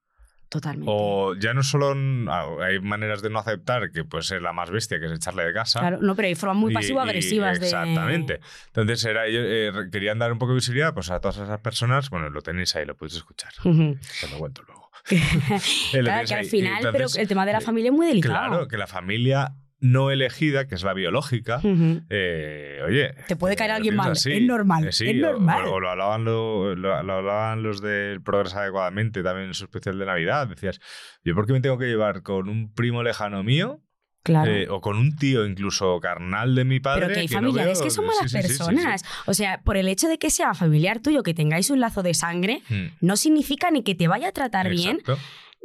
Totalmente. 0.50 0.91
O 0.91 1.36
ya 1.36 1.54
no 1.54 1.62
solo 1.62 1.95
ah, 2.32 2.47
hay 2.62 2.80
maneras 2.80 3.22
de 3.22 3.30
no 3.30 3.38
aceptar, 3.38 3.91
que 3.91 4.04
puede 4.04 4.24
ser 4.24 4.41
la 4.41 4.52
más 4.52 4.72
bestia, 4.72 5.00
que 5.00 5.06
es 5.06 5.12
echarle 5.12 5.43
de 5.45 5.54
casa. 5.54 5.80
Claro, 5.80 6.00
no, 6.02 6.16
pero 6.16 6.28
hay 6.28 6.34
formas 6.34 6.58
muy 6.58 6.74
pasivo-agresivas 6.74 7.60
de. 7.60 7.68
Exactamente. 7.68 8.39
Entonces, 8.68 9.06
era, 9.06 9.28
ellos 9.28 9.43
eh, 9.47 9.72
querían 9.91 10.18
dar 10.18 10.32
un 10.32 10.39
poco 10.39 10.54
de 10.54 10.56
visibilidad 10.56 10.93
pues, 10.95 11.12
a 11.12 11.20
todas 11.20 11.38
esas 11.38 11.60
personas. 11.60 12.10
Bueno, 12.10 12.32
lo 12.32 12.41
tenéis 12.41 12.76
ahí, 12.76 12.86
lo 12.86 12.97
podéis 12.97 13.18
escuchar. 13.18 13.52
Ujú. 13.64 13.97
Te 14.22 14.28
lo 14.30 14.38
cuento 14.39 14.64
luego. 14.64 14.89
Eh, 15.91 16.02
claro, 16.02 16.28
que 16.28 16.34
al 16.36 16.45
final, 16.45 16.78
pero 16.82 16.97
entonces, 16.97 17.22
el 17.22 17.28
tema 17.28 17.45
de 17.45 17.54
la 17.54 17.60
eh, 17.60 17.62
familia 17.62 17.89
es 17.89 17.95
muy 17.95 18.08
delicado. 18.08 18.36
Claro, 18.36 18.68
que 18.68 18.78
la 18.78 18.86
familia 18.86 19.56
no 19.82 20.11
elegida, 20.11 20.67
que 20.67 20.75
es 20.75 20.84
la 20.84 20.93
biológica, 20.93 21.61
eh, 22.09 22.80
oye. 22.86 23.13
Te 23.27 23.36
puede 23.36 23.55
caer 23.55 23.71
eh, 23.71 23.73
alguien 23.75 23.95
mal, 23.95 24.11
es 24.13 24.41
normal, 24.41 24.88
Eh, 24.88 24.91
sí, 24.91 25.09
es 25.09 25.15
normal. 25.15 25.65
O, 25.67 25.80
lo, 25.80 25.89
hablaban 25.89 26.23
lo, 26.25 26.75
lo- 26.75 27.03
lo 27.03 27.13
hablaban 27.13 27.63
los 27.63 27.82
del 27.82 28.21
Progresa 28.21 28.61
Adecuadamente 28.61 29.23
también 29.23 29.47
en 29.47 29.53
su 29.53 29.65
especial 29.65 29.97
de 29.99 30.05
Navidad. 30.05 30.47
Decías, 30.47 30.80
¿yo 31.23 31.36
por 31.36 31.45
qué 31.47 31.53
me 31.53 31.61
tengo 31.61 31.77
que 31.77 31.86
llevar 31.86 32.23
con 32.23 32.49
un 32.49 32.73
primo 32.73 33.03
lejano 33.03 33.43
mío? 33.43 33.82
Claro. 34.21 34.51
eh, 34.51 34.67
o 34.69 34.82
con 34.82 34.97
un 34.97 35.15
tío 35.15 35.45
incluso 35.45 35.97
carnal 36.01 36.53
de 36.53 36.65
mi 36.65 36.82
padre. 36.82 37.03
pero 37.03 37.13
que 37.13 37.19
hay 37.21 37.27
no 37.27 37.34
familiares 37.39 37.82
que 37.82 37.89
son 37.89 38.05
malas 38.05 38.30
sí, 38.30 38.30
sí, 38.30 38.36
sí, 38.36 38.41
sí. 38.41 38.47
personas. 38.49 39.03
O 39.25 39.34
sea, 39.34 39.61
por 39.61 39.77
el 39.77 39.88
hecho 39.88 40.09
de 40.09 40.19
que 40.19 40.30
sea 40.30 40.53
familiar 40.53 40.99
tuyo, 40.99 41.23
que 41.23 41.34
tengáis 41.34 41.69
un 41.69 41.80
lazo 41.80 42.03
de 42.03 42.13
sangre, 42.13 42.61
Hmm, 42.69 42.88
no 42.99 43.15
significa 43.15 43.71
ni 43.71 43.82
que 43.82 43.95
te 43.95 44.09
vaya 44.09 44.27
a 44.27 44.32
tratar 44.34 44.69
bien, 44.69 44.99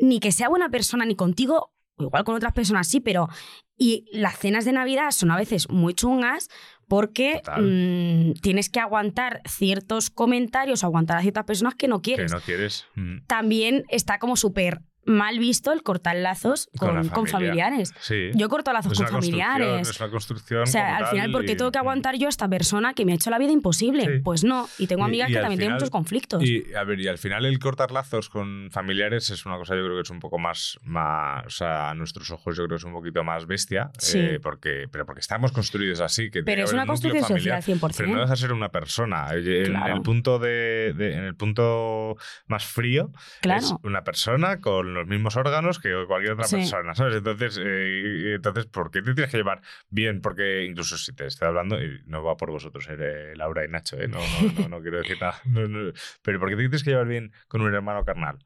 ni 0.00 0.20
que 0.20 0.30
sea 0.30 0.48
buena 0.48 0.68
persona, 0.68 1.04
ni 1.04 1.16
contigo, 1.16 1.73
igual 1.98 2.24
con 2.24 2.34
otras 2.36 2.52
personas 2.52 2.88
sí, 2.88 3.00
pero. 3.00 3.28
Y 3.76 4.06
las 4.12 4.38
cenas 4.38 4.64
de 4.64 4.72
Navidad 4.72 5.10
son 5.10 5.32
a 5.32 5.36
veces 5.36 5.68
muy 5.68 5.94
chungas 5.94 6.48
porque 6.86 7.42
mm, 7.58 8.40
tienes 8.40 8.70
que 8.70 8.78
aguantar 8.78 9.40
ciertos 9.48 10.10
comentarios 10.10 10.84
aguantar 10.84 11.16
a 11.18 11.22
ciertas 11.22 11.44
personas 11.44 11.74
que 11.74 11.88
no 11.88 12.00
Que 12.00 12.14
quieres. 12.14 12.32
no 12.32 12.40
quieres. 12.40 12.86
Hmm. 12.94 13.18
También 13.26 13.84
está 13.88 14.18
como 14.20 14.36
súper 14.36 14.80
mal 15.06 15.38
visto 15.38 15.72
el 15.72 15.82
cortar 15.82 16.16
lazos 16.16 16.68
Con 16.78 17.26
familiares. 17.26 17.92
Sí. 18.00 18.30
Yo 18.34 18.48
corto 18.48 18.72
lazos 18.72 18.92
es 18.92 18.98
con 18.98 19.08
familiares. 19.08 19.88
Es 19.90 20.00
una 20.00 20.10
construcción. 20.10 20.62
O 20.62 20.66
sea, 20.66 20.96
al 20.96 21.06
final, 21.06 21.32
¿por 21.32 21.44
qué 21.44 21.52
y- 21.52 21.56
tengo 21.56 21.70
que 21.72 21.78
aguantar 21.78 22.16
yo 22.16 22.26
a 22.26 22.30
esta 22.30 22.48
persona 22.48 22.94
que 22.94 23.04
me 23.04 23.12
ha 23.12 23.14
hecho 23.16 23.30
la 23.30 23.38
vida 23.38 23.52
imposible? 23.52 24.04
Sí. 24.04 24.10
Pues 24.22 24.44
no. 24.44 24.68
Y 24.78 24.86
tengo 24.86 25.04
amigas 25.04 25.30
y 25.30 25.34
que 25.34 25.40
también 25.40 25.58
tienen 25.58 25.74
muchos 25.74 25.90
conflictos. 25.90 26.42
Y 26.42 26.74
a 26.74 26.84
ver, 26.84 27.00
y 27.00 27.08
al 27.08 27.18
final 27.18 27.44
el 27.44 27.58
cortar 27.58 27.90
lazos 27.92 28.28
con 28.28 28.68
familiares 28.70 29.30
es 29.30 29.46
una 29.46 29.56
cosa, 29.56 29.74
yo 29.74 29.82
creo 29.84 29.96
que 29.96 30.02
es 30.02 30.10
un 30.10 30.20
poco 30.20 30.38
más, 30.38 30.78
más 30.82 31.44
o 31.46 31.50
sea, 31.50 31.90
a 31.90 31.94
nuestros 31.94 32.30
ojos 32.30 32.56
yo 32.56 32.64
creo 32.64 32.76
que 32.76 32.80
es 32.80 32.84
un 32.84 32.92
poquito 32.92 33.22
más 33.24 33.46
bestia, 33.46 33.90
Sí. 33.98 34.18
eh, 34.18 34.40
porque, 34.42 34.86
pero 34.90 35.06
porque 35.06 35.20
estamos 35.20 35.52
construidos 35.52 36.00
así. 36.00 36.30
Que 36.30 36.42
pero 36.42 36.64
es 36.64 36.72
una 36.72 36.86
construcción 36.86 37.24
familiar, 37.24 37.62
social 37.62 37.78
100%. 37.80 37.96
Pero 37.96 38.08
no 38.14 38.20
deja 38.20 38.30
de 38.32 38.36
ser 38.36 38.52
una 38.52 38.68
persona. 38.70 39.26
En, 39.32 39.64
Claro. 39.66 39.94
el 39.96 40.02
punto 40.02 40.38
de, 40.38 40.92
de- 40.96 41.14
en 41.14 41.24
el 41.24 41.34
punto 41.34 42.16
más 42.46 42.64
frío 42.64 43.10
claro. 43.40 43.60
es 43.60 43.74
una 43.82 44.04
persona 44.04 44.60
con 44.60 44.93
los 44.94 45.06
mismos 45.06 45.36
órganos 45.36 45.78
que 45.78 45.92
cualquier 46.06 46.32
otra 46.32 46.46
Sí. 46.46 46.56
persona, 46.56 46.94
¿sabes? 46.94 47.16
Entonces, 47.16 47.60
eh, 47.62 48.34
entonces, 48.36 48.66
¿por 48.66 48.90
qué 48.90 49.02
te 49.02 49.12
tienes 49.14 49.30
que 49.30 49.36
llevar 49.38 49.60
bien? 49.90 50.20
Porque 50.20 50.64
incluso 50.64 50.96
si 50.96 51.12
te 51.12 51.26
estoy 51.26 51.48
hablando, 51.48 51.82
y 51.82 52.00
no 52.06 52.22
va 52.22 52.36
por 52.36 52.50
vosotros, 52.50 52.86
eh, 52.90 53.32
Laura 53.36 53.64
y 53.64 53.68
Nacho, 53.68 54.00
¿eh? 54.00 54.08
no, 54.08 54.18
no, 54.18 54.52
no, 54.62 54.68
no 54.68 54.80
quiero 54.80 54.98
decir 54.98 55.18
nada. 55.20 55.40
Pero 56.22 56.40
¿por 56.40 56.48
qué 56.48 56.56
te 56.56 56.62
tienes 56.62 56.82
que 56.84 56.90
llevar 56.90 57.06
bien 57.08 57.32
con 57.48 57.60
un 57.60 57.74
hermano 57.74 58.04
carnal? 58.04 58.38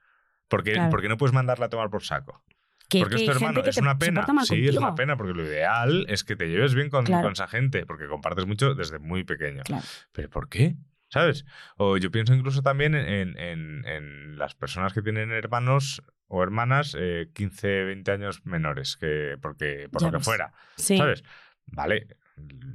Porque, 0.48 0.72
Claro. 0.72 0.90
porque 0.90 1.08
no 1.08 1.16
puedes 1.18 1.34
mandarla 1.34 1.66
a 1.66 1.68
tomar 1.68 1.90
por 1.90 2.02
saco. 2.02 2.42
que, 2.88 3.00
porque 3.00 3.16
que 3.16 3.22
es 3.24 3.26
tu 3.30 3.36
hermano, 3.36 3.60
es 3.62 3.74
te- 3.74 3.82
una 3.82 3.98
pena. 3.98 4.26
Sí, 4.44 4.66
es 4.66 4.76
una 4.76 4.94
pena, 4.94 5.18
porque 5.18 5.34
lo 5.34 5.44
ideal 5.44 6.06
es 6.08 6.24
que 6.24 6.36
te 6.36 6.48
lleves 6.48 6.74
bien 6.74 6.88
con, 6.88 7.04
Claro. 7.04 7.24
con 7.24 7.32
esa 7.32 7.46
gente, 7.46 7.84
porque 7.84 8.06
compartes 8.06 8.46
mucho 8.46 8.74
desde 8.74 8.98
muy 8.98 9.24
pequeño. 9.24 9.62
Claro. 9.64 9.84
¿Pero 10.12 10.30
por 10.30 10.48
qué? 10.48 10.76
¿Sabes? 11.10 11.44
O 11.76 11.98
yo 11.98 12.10
pienso 12.10 12.32
incluso 12.34 12.62
también 12.62 12.94
en, 12.94 13.38
en- 13.38 13.84
en 13.86 14.38
las 14.38 14.54
personas 14.54 14.94
que 14.94 15.02
tienen 15.02 15.32
hermanos 15.32 16.02
o 16.28 16.42
hermanas 16.42 16.96
eh, 16.98 17.30
15, 17.34 17.84
20 17.84 18.10
años 18.12 18.46
menores, 18.46 18.96
que 18.96 19.36
porque 19.40 19.88
por 19.90 20.02
Ya 20.02 20.10
lo 20.10 20.18
que 20.18 20.24
fuera. 20.24 20.52
Sí. 20.76 20.96
¿Sabes? 20.96 21.24
Vale, 21.66 22.06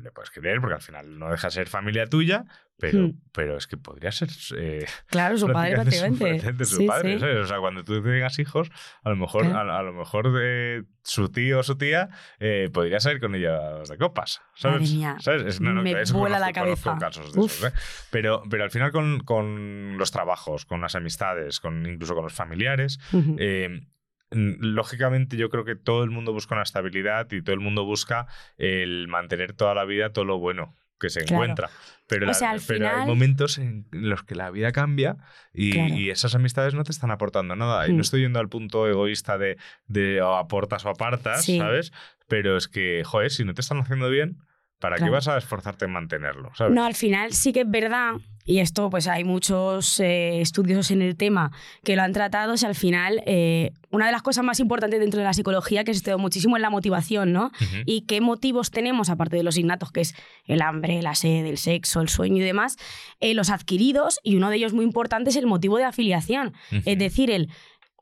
le 0.02 0.12
puedes 0.12 0.30
creer 0.32 0.60
porque 0.60 0.76
al 0.76 0.82
final 0.82 1.18
no 1.18 1.30
deja 1.32 1.48
de 1.48 1.52
ser 1.52 1.68
familia 1.68 2.08
tuya, 2.08 2.46
Pero, 2.80 3.00
Hmm. 3.08 3.22
pero 3.32 3.56
es 3.56 3.68
que 3.68 3.78
podría 3.78 4.12
ser. 4.12 4.30
eh, 4.58 4.86
Claro, 5.08 5.38
su 5.38 5.48
padre 5.48 5.74
prácticamente 5.76 6.66
su- 6.66 6.78
Sí, 6.78 6.88
padre, 6.88 7.14
sí. 7.14 7.20
¿sabes? 7.20 7.38
O 7.38 7.46
sea, 7.48 7.60
cuando 7.60 7.84
tú 7.84 8.02
tengas 8.02 8.40
hijos, 8.40 8.70
a 9.04 9.10
lo 9.10 9.16
mejor, 9.16 9.46
a, 9.46 9.78
a 9.78 9.84
lo 9.84 9.94
mejor 9.94 10.34
de 10.34 10.84
su 11.04 11.30
tío 11.30 11.60
o 11.60 11.64
su 11.64 11.78
tía 11.78 12.10
eh, 12.40 12.70
podría 12.74 13.00
salir 13.00 13.20
con 13.22 13.36
ellas 13.36 13.88
de 13.88 13.98
copas. 13.98 14.42
¿sabes? 14.56 14.92
¿Sabes? 15.20 15.44
Es- 15.44 15.62
me 15.62 15.92
eso 16.02 16.18
vuela 16.18 16.40
la 16.40 16.52
cabeza. 16.52 16.98
casos 17.00 17.34
de 17.34 17.40
Uf. 17.40 17.52
esos, 17.64 17.72
¿eh? 17.72 17.74
pero, 18.12 18.44
pero 18.50 18.64
al 18.64 18.72
final 18.72 18.92
con, 18.92 19.20
con 19.22 19.98
los 19.98 20.12
trabajos, 20.12 20.66
con 20.66 20.82
las 20.82 20.96
amistades, 20.96 21.60
con, 21.60 21.86
incluso 21.86 22.16
con 22.16 22.24
los 22.24 22.34
familiares, 22.34 23.00
eh, 23.38 23.88
lógicamente 24.32 25.38
yo 25.38 25.50
creo 25.50 25.64
que 25.64 25.76
todo 25.76 26.04
el 26.04 26.10
mundo 26.10 26.34
busca 26.34 26.56
una 26.56 26.64
estabilidad 26.64 27.32
y 27.32 27.42
todo 27.44 27.54
el 27.54 27.60
mundo 27.62 27.86
busca 27.86 28.28
el 28.58 29.08
mantener 29.08 29.54
toda 29.54 29.76
la 29.76 29.86
vida 29.86 30.12
todo 30.12 30.26
lo 30.26 30.40
bueno 30.40 30.76
que 31.00 31.10
se 31.10 31.22
Claro. 31.26 31.44
encuentra. 31.44 31.70
Pero, 32.08 32.26
la- 32.28 32.34
sea, 32.34 32.52
al 32.52 32.62
pero 32.68 32.86
hay 32.88 32.92
final- 32.94 33.08
momentos 33.08 33.58
en 33.58 33.86
los 33.92 34.24
que 34.24 34.36
la 34.36 34.52
vida 34.52 34.72
cambia 34.72 35.18
y, 35.54 35.72
Claro. 35.72 35.94
y 35.96 36.10
esas 36.10 36.36
amistades 36.36 36.74
no 36.74 36.84
te 36.84 36.92
están 36.92 37.12
aportando 37.12 37.56
nada. 37.56 37.88
Y 37.88 37.92
Hmm. 37.92 37.96
no 37.98 38.02
estoy 38.02 38.22
yendo 38.22 38.40
al 38.40 38.50
punto 38.50 38.88
egoísta 38.88 39.38
de, 39.38 39.58
de 39.88 40.22
o 40.22 40.36
aportas 40.36 40.86
o 40.86 40.90
apartas, 40.90 41.44
Sí. 41.44 41.58
¿sabes? 41.58 41.92
Pero 42.28 42.56
es 42.58 42.68
que, 42.68 43.04
joder, 43.06 43.32
si 43.32 43.44
no 43.44 43.54
te 43.54 43.62
están 43.62 43.80
haciendo 43.80 44.10
bien, 44.10 44.38
¿para 44.84 44.98
qué 44.98 45.04
Claro. 45.04 45.14
vas 45.14 45.28
a 45.30 45.38
esforzarte 45.38 45.86
en 45.86 45.92
mantenerlo? 45.92 46.52
¿sabes? 46.56 46.74
No, 46.76 46.84
al 46.84 46.94
final 46.94 47.32
sí 47.32 47.54
que 47.54 47.62
es 47.62 47.70
verdad, 47.70 48.16
y 48.44 48.60
esto 48.60 48.90
pues 48.90 49.08
hay 49.08 49.24
muchos 49.24 49.98
eh, 50.02 50.42
estudiosos 50.42 50.92
en 50.92 51.02
el 51.02 51.16
tema 51.16 51.52
que 51.86 51.96
lo 51.96 52.02
han 52.02 52.12
tratado, 52.12 52.58
si 52.58 52.66
al 52.66 52.76
final 52.76 53.24
eh, 53.26 53.72
una 53.92 54.08
de 54.08 54.12
las 54.12 54.22
cosas 54.22 54.44
más 54.44 54.60
importantes 54.60 55.00
dentro 55.00 55.20
de 55.20 55.24
la 55.24 55.34
psicología 55.34 55.86
que 55.86 55.94
se 55.94 56.00
estudia 56.00 56.18
muchísimo 56.18 56.58
es 56.58 56.62
la 56.62 56.70
motivación, 56.70 57.32
¿no? 57.32 57.52
Y 57.86 58.02
qué 58.02 58.20
motivos 58.20 58.72
tenemos, 58.72 59.10
aparte 59.10 59.38
de 59.38 59.44
los 59.44 59.58
innatos, 59.58 59.94
que 59.94 60.02
es 60.02 60.14
el 60.46 60.62
hambre, 60.62 61.02
la 61.02 61.16
sed, 61.16 61.46
el 61.46 61.58
sexo, 61.58 62.02
el 62.02 62.10
sueño 62.10 62.38
y 62.44 62.46
demás, 62.46 62.76
eh, 63.22 63.34
los 63.34 63.50
adquiridos, 63.50 64.20
y 64.22 64.36
uno 64.36 64.50
de 64.50 64.58
ellos 64.58 64.74
muy 64.74 64.84
importante 64.84 65.30
es 65.30 65.38
el 65.38 65.48
motivo 65.48 65.78
de 65.78 65.86
afiliación, 65.86 66.54
es 66.72 66.98
decir, 67.00 67.32
el... 67.32 67.48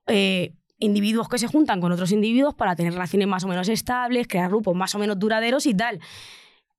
eh, 0.07 0.53
individuos 0.83 1.29
que 1.29 1.37
se 1.37 1.45
juntan 1.45 1.79
con 1.79 1.91
otros 1.91 2.11
individuos 2.11 2.55
para 2.55 2.75
tener 2.75 2.93
relaciones 2.93 3.27
más 3.27 3.43
o 3.43 3.47
menos 3.47 3.69
estables, 3.69 4.27
crear 4.27 4.49
grupos 4.49 4.75
más 4.75 4.95
o 4.95 4.97
menos 4.97 5.19
duraderos 5.19 5.67
y 5.67 5.75
tal. 5.75 5.99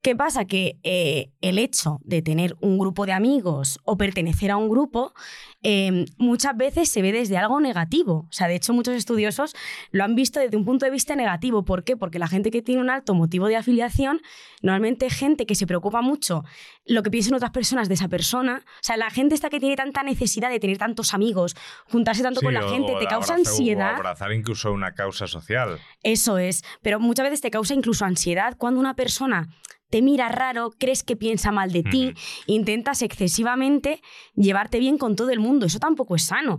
¿Qué 0.03 0.17
pasa? 0.17 0.47
Que 0.47 0.81
eh, 0.83 1.31
el 1.43 1.61
hecho 1.61 2.01
de 2.03 2.23
tener 2.23 2.57
un 2.61 2.77
grupo 2.77 3.07
de 3.07 3.13
amigos 3.13 3.79
o 3.85 3.97
pertenecer 3.97 4.51
a 4.51 4.57
un 4.57 4.69
grupo 4.69 5.15
eh, 5.63 6.07
muchas 6.19 6.57
veces 6.57 6.89
se 6.89 7.03
ve 7.03 7.13
desde 7.13 7.37
algo 7.39 7.61
negativo. 7.61 8.27
O 8.29 8.33
sea, 8.33 8.49
de 8.49 8.57
hecho, 8.57 8.73
muchos 8.73 8.97
estudiosos 8.97 9.55
lo 9.93 10.03
han 10.03 10.17
visto 10.17 10.41
desde 10.41 10.57
un 10.57 10.65
punto 10.65 10.87
de 10.87 10.91
vista 10.91 11.15
negativo. 11.15 11.65
¿Por 11.65 11.85
qué? 11.85 11.97
Porque 11.97 12.19
la 12.19 12.27
gente 12.27 12.51
que 12.51 12.63
tiene 12.63 12.81
un 12.81 12.91
alto 12.91 13.15
motivo 13.15 13.47
de 13.47 13.55
afiliación, 13.55 14.21
normalmente 14.61 15.07
es 15.07 15.15
gente 15.15 15.47
que 15.47 15.55
se 15.55 15.69
preocupa 15.69 16.03
mucho 16.03 16.43
lo 16.85 17.05
que 17.05 17.11
piensen 17.13 17.35
otras 17.35 17.53
personas 17.53 17.87
de 17.89 17.95
esa 17.95 18.09
persona. 18.09 18.63
O 18.67 18.79
sea, 18.83 18.97
la 18.97 19.09
gente 19.09 19.37
esta 19.37 19.51
que 19.51 19.61
tiene 19.61 19.77
tanta 19.77 20.03
necesidad 20.03 20.51
de 20.51 20.59
tener 20.59 20.79
tantos 20.79 21.15
amigos, 21.15 21.55
juntarse 21.89 22.25
tanto 22.25 22.41
Sí, 22.41 22.47
con 22.47 22.55
la 22.55 22.67
o- 22.67 22.69
gente, 22.71 22.93
o 22.93 22.99
te 22.99 23.07
causa 23.07 23.35
abrazar- 23.35 23.47
o 23.47 23.51
ansiedad. 23.51 23.95
abrazar 23.95 24.33
incluso 24.33 24.73
una 24.73 24.95
causa 24.95 25.29
social. 25.29 25.79
Eso 26.03 26.39
es, 26.39 26.65
pero 26.83 26.99
muchas 26.99 27.23
veces 27.27 27.41
te 27.41 27.53
causa 27.53 27.73
incluso 27.75 28.05
ansiedad 28.05 28.57
cuando 28.59 28.81
una 28.81 28.97
persona 28.97 29.49
te 29.93 30.01
mira 30.01 30.29
raro, 30.31 30.71
crees 30.79 31.03
que 31.03 31.17
piensa 31.17 31.53
mal 31.53 31.71
de 31.71 31.83
ti, 31.83 32.15
intentas 32.47 33.03
excesivamente 33.03 34.01
llevarte 34.35 34.79
bien 34.79 34.97
con 34.97 35.17
todo 35.17 35.29
el 35.31 35.39
mundo. 35.39 35.67
Eso 35.67 35.79
tampoco 35.79 36.17
es 36.17 36.23
sano. 36.25 36.59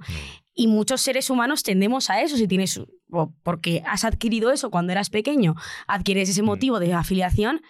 Y 0.53 0.67
muchos 0.67 1.01
seres 1.01 1.31
humanos 1.31 1.63
tendemos 1.63 2.11
a 2.11 2.21
eso. 2.21 2.37
Si 2.37 2.47
tienes, 2.47 2.79
porque 3.41 3.81
has 3.87 4.05
adquirido 4.05 4.51
eso 4.51 4.69
cuando 4.69 4.91
eras 4.91 5.09
pequeño, 5.09 5.55
adquieres 5.87 6.29
ese 6.29 6.43
Mm. 6.43 6.45
motivo 6.45 6.79
de 6.79 6.93
afiliación, 6.93 7.61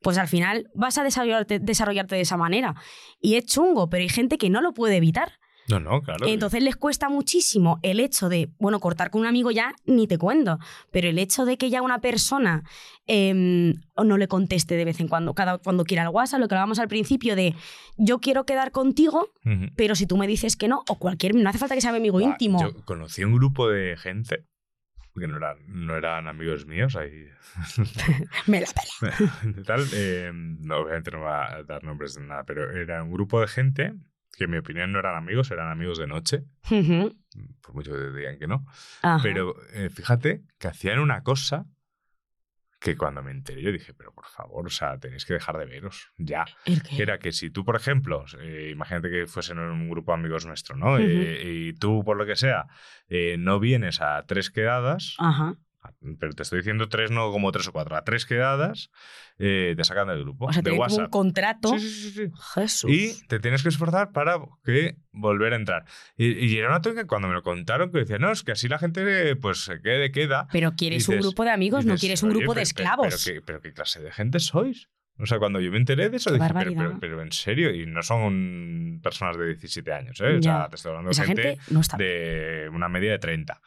pues 0.00 0.18
al 0.18 0.28
final 0.28 0.70
vas 0.72 0.98
a 0.98 1.02
desarrollarte, 1.02 1.58
desarrollarte 1.58 2.14
de 2.14 2.20
esa 2.20 2.36
manera. 2.36 2.76
Y 3.20 3.34
es 3.34 3.44
chungo, 3.46 3.90
pero 3.90 4.02
hay 4.02 4.08
gente 4.08 4.38
que 4.38 4.50
no 4.50 4.60
lo 4.60 4.72
puede 4.72 4.96
evitar. 4.96 5.32
No, 5.68 5.80
no, 5.80 6.00
claro. 6.02 6.26
Entonces 6.26 6.62
les 6.62 6.76
cuesta 6.76 7.08
muchísimo 7.08 7.78
el 7.82 8.00
hecho 8.00 8.28
de, 8.28 8.50
bueno, 8.58 8.80
cortar 8.80 9.10
con 9.10 9.20
un 9.20 9.26
amigo 9.26 9.50
ya 9.50 9.74
ni 9.84 10.06
te 10.06 10.18
cuento, 10.18 10.58
pero 10.90 11.08
el 11.08 11.18
hecho 11.18 11.44
de 11.44 11.58
que 11.58 11.70
ya 11.70 11.82
una 11.82 12.00
persona 12.00 12.64
eh, 13.06 13.74
o 13.94 14.04
no 14.04 14.16
le 14.16 14.28
conteste 14.28 14.76
de 14.76 14.84
vez 14.84 15.00
en 15.00 15.08
cuando, 15.08 15.34
cada 15.34 15.58
cuando 15.58 15.84
quiera 15.84 16.02
el 16.02 16.08
WhatsApp, 16.08 16.40
lo 16.40 16.48
que 16.48 16.54
hablábamos 16.54 16.78
al 16.78 16.88
principio 16.88 17.36
de 17.36 17.54
yo 17.96 18.18
quiero 18.18 18.44
quedar 18.44 18.70
contigo, 18.70 19.30
pero 19.76 19.94
si 19.94 20.06
tú 20.06 20.16
me 20.16 20.26
dices 20.26 20.56
que 20.56 20.68
no, 20.68 20.84
o 20.88 20.98
cualquier, 20.98 21.34
no 21.34 21.48
hace 21.48 21.58
falta 21.58 21.74
que 21.74 21.80
sea 21.80 21.92
mi 21.92 21.98
amigo 21.98 22.20
íntimo. 22.20 22.60
Yo 22.60 22.84
conocí 22.84 23.24
un 23.24 23.34
grupo 23.34 23.68
de 23.68 23.96
gente 23.96 24.44
que 25.18 25.26
no 25.26 25.36
eran, 25.36 25.58
no 25.66 25.96
eran 25.96 26.28
amigos 26.28 26.66
míos 26.66 26.96
ahí. 26.96 27.26
Me 28.46 28.60
la 28.60 28.66
pela. 28.66 29.62
tal, 29.66 29.84
eh, 29.92 30.30
no, 30.32 30.78
obviamente 30.78 31.10
no 31.10 31.20
va 31.20 31.52
a 31.52 31.62
dar 31.64 31.82
nombres 31.84 32.14
de 32.14 32.22
nada, 32.22 32.44
pero 32.44 32.70
era 32.70 33.02
un 33.02 33.10
grupo 33.10 33.40
de 33.40 33.48
gente 33.48 33.94
que 34.38 34.44
en 34.44 34.50
mi 34.50 34.58
opinión 34.58 34.92
no 34.92 35.00
eran 35.00 35.16
amigos, 35.16 35.50
eran 35.50 35.68
amigos 35.68 35.98
de 35.98 36.06
noche, 36.06 36.44
por 37.60 37.74
mucho 37.74 37.92
que 37.92 38.18
digan 38.18 38.38
que 38.38 38.46
no. 38.46 38.64
Ajá. 39.02 39.20
Pero 39.20 39.56
eh, 39.72 39.90
fíjate 39.90 40.44
que 40.58 40.68
hacían 40.68 41.00
una 41.00 41.24
cosa 41.24 41.66
que 42.80 42.96
cuando 42.96 43.20
me 43.22 43.32
enteré 43.32 43.60
yo 43.60 43.72
dije, 43.72 43.92
pero 43.94 44.12
por 44.12 44.26
favor, 44.26 44.64
o 44.64 44.70
sea, 44.70 44.96
tenéis 44.98 45.24
que 45.24 45.34
dejar 45.34 45.58
de 45.58 45.66
veros 45.66 46.12
ya. 46.16 46.44
Que 46.64 47.02
era 47.02 47.18
que 47.18 47.32
si 47.32 47.50
tú, 47.50 47.64
por 47.64 47.74
ejemplo, 47.74 48.24
eh, 48.40 48.70
imagínate 48.72 49.10
que 49.10 49.26
fuesen 49.26 49.58
un 49.58 49.90
grupo 49.90 50.12
de 50.12 50.18
amigos 50.18 50.46
nuestro, 50.46 50.76
¿no? 50.76 50.98
Eh, 50.98 51.42
y 51.44 51.72
tú, 51.72 52.04
por 52.04 52.16
lo 52.16 52.24
que 52.24 52.36
sea, 52.36 52.66
eh, 53.08 53.36
no 53.38 53.58
vienes 53.58 54.00
a 54.00 54.22
tres 54.26 54.50
quedadas, 54.50 55.16
Ajá. 55.18 55.56
Pero 56.18 56.32
te 56.32 56.42
estoy 56.42 56.58
diciendo 56.60 56.88
tres, 56.88 57.10
no 57.10 57.30
como 57.30 57.50
tres 57.52 57.68
o 57.68 57.72
cuatro, 57.72 57.96
a 57.96 58.04
tres 58.04 58.26
quedadas, 58.26 58.90
eh, 59.38 59.74
te 59.76 59.84
sacan 59.84 60.08
del 60.08 60.22
grupo, 60.24 60.46
O 60.46 60.52
sea, 60.52 60.62
de 60.62 60.70
como 60.70 60.82
un 60.82 60.88
WhatsApp. 60.90 61.10
contrato. 61.10 61.78
Sí, 61.78 61.88
sí, 61.90 62.10
sí. 62.10 62.22
Jesús. 62.54 62.90
Y 62.90 63.26
te 63.28 63.38
tienes 63.40 63.62
que 63.62 63.68
esforzar 63.68 64.12
para 64.12 64.38
que 64.64 64.96
volver 65.12 65.52
a 65.52 65.56
entrar. 65.56 65.84
Y, 66.16 66.32
y 66.46 66.58
era 66.58 66.68
una 66.68 66.80
tónica 66.80 67.06
cuando 67.06 67.28
me 67.28 67.34
lo 67.34 67.42
contaron 67.42 67.90
que 67.92 67.98
decía, 67.98 68.18
no, 68.18 68.30
es 68.32 68.42
que 68.42 68.52
así 68.52 68.68
la 68.68 68.78
gente 68.78 69.36
pues 69.36 69.64
se 69.64 69.80
quede, 69.80 70.10
queda. 70.12 70.46
Pero 70.52 70.72
quieres 70.76 71.08
un 71.08 71.16
dices- 71.16 71.26
grupo 71.26 71.44
de 71.44 71.50
amigos, 71.50 71.84
no 71.84 71.92
dices, 71.92 72.00
quieres 72.00 72.22
un 72.22 72.30
"Oye, 72.30 72.38
grupo 72.40 72.54
de 72.54 72.62
pero- 72.62 72.74
pero- 72.74 72.84
esclavos. 72.88 73.24
Pero, 73.24 73.34
qué, 73.40 73.42
pero 73.44 73.60
qué 73.60 73.72
clase 73.72 74.00
de 74.02 74.10
gente 74.12 74.40
sois. 74.40 74.88
O 75.20 75.26
sea, 75.26 75.40
cuando 75.40 75.58
yo 75.60 75.72
me 75.72 75.78
enteré 75.78 76.10
de 76.10 76.16
eso, 76.16 76.32
dije, 76.32 76.46
pero, 76.56 76.72
pero, 76.76 76.98
pero 77.00 77.22
en 77.22 77.32
serio, 77.32 77.74
y 77.74 77.86
no 77.86 78.02
son 78.04 79.00
personas 79.02 79.36
de 79.36 79.46
17 79.48 79.92
años, 79.92 80.20
¿eh? 80.20 80.36
O 80.38 80.42
sea, 80.42 80.68
te 80.68 80.76
estoy 80.76 80.90
hablando 80.90 81.10
de 81.10 81.16
gente, 81.26 81.42
gente 81.42 81.60
no 81.74 81.80
de 81.98 82.70
una 82.72 82.88
media 82.88 83.10
de 83.10 83.18
30. 83.18 83.60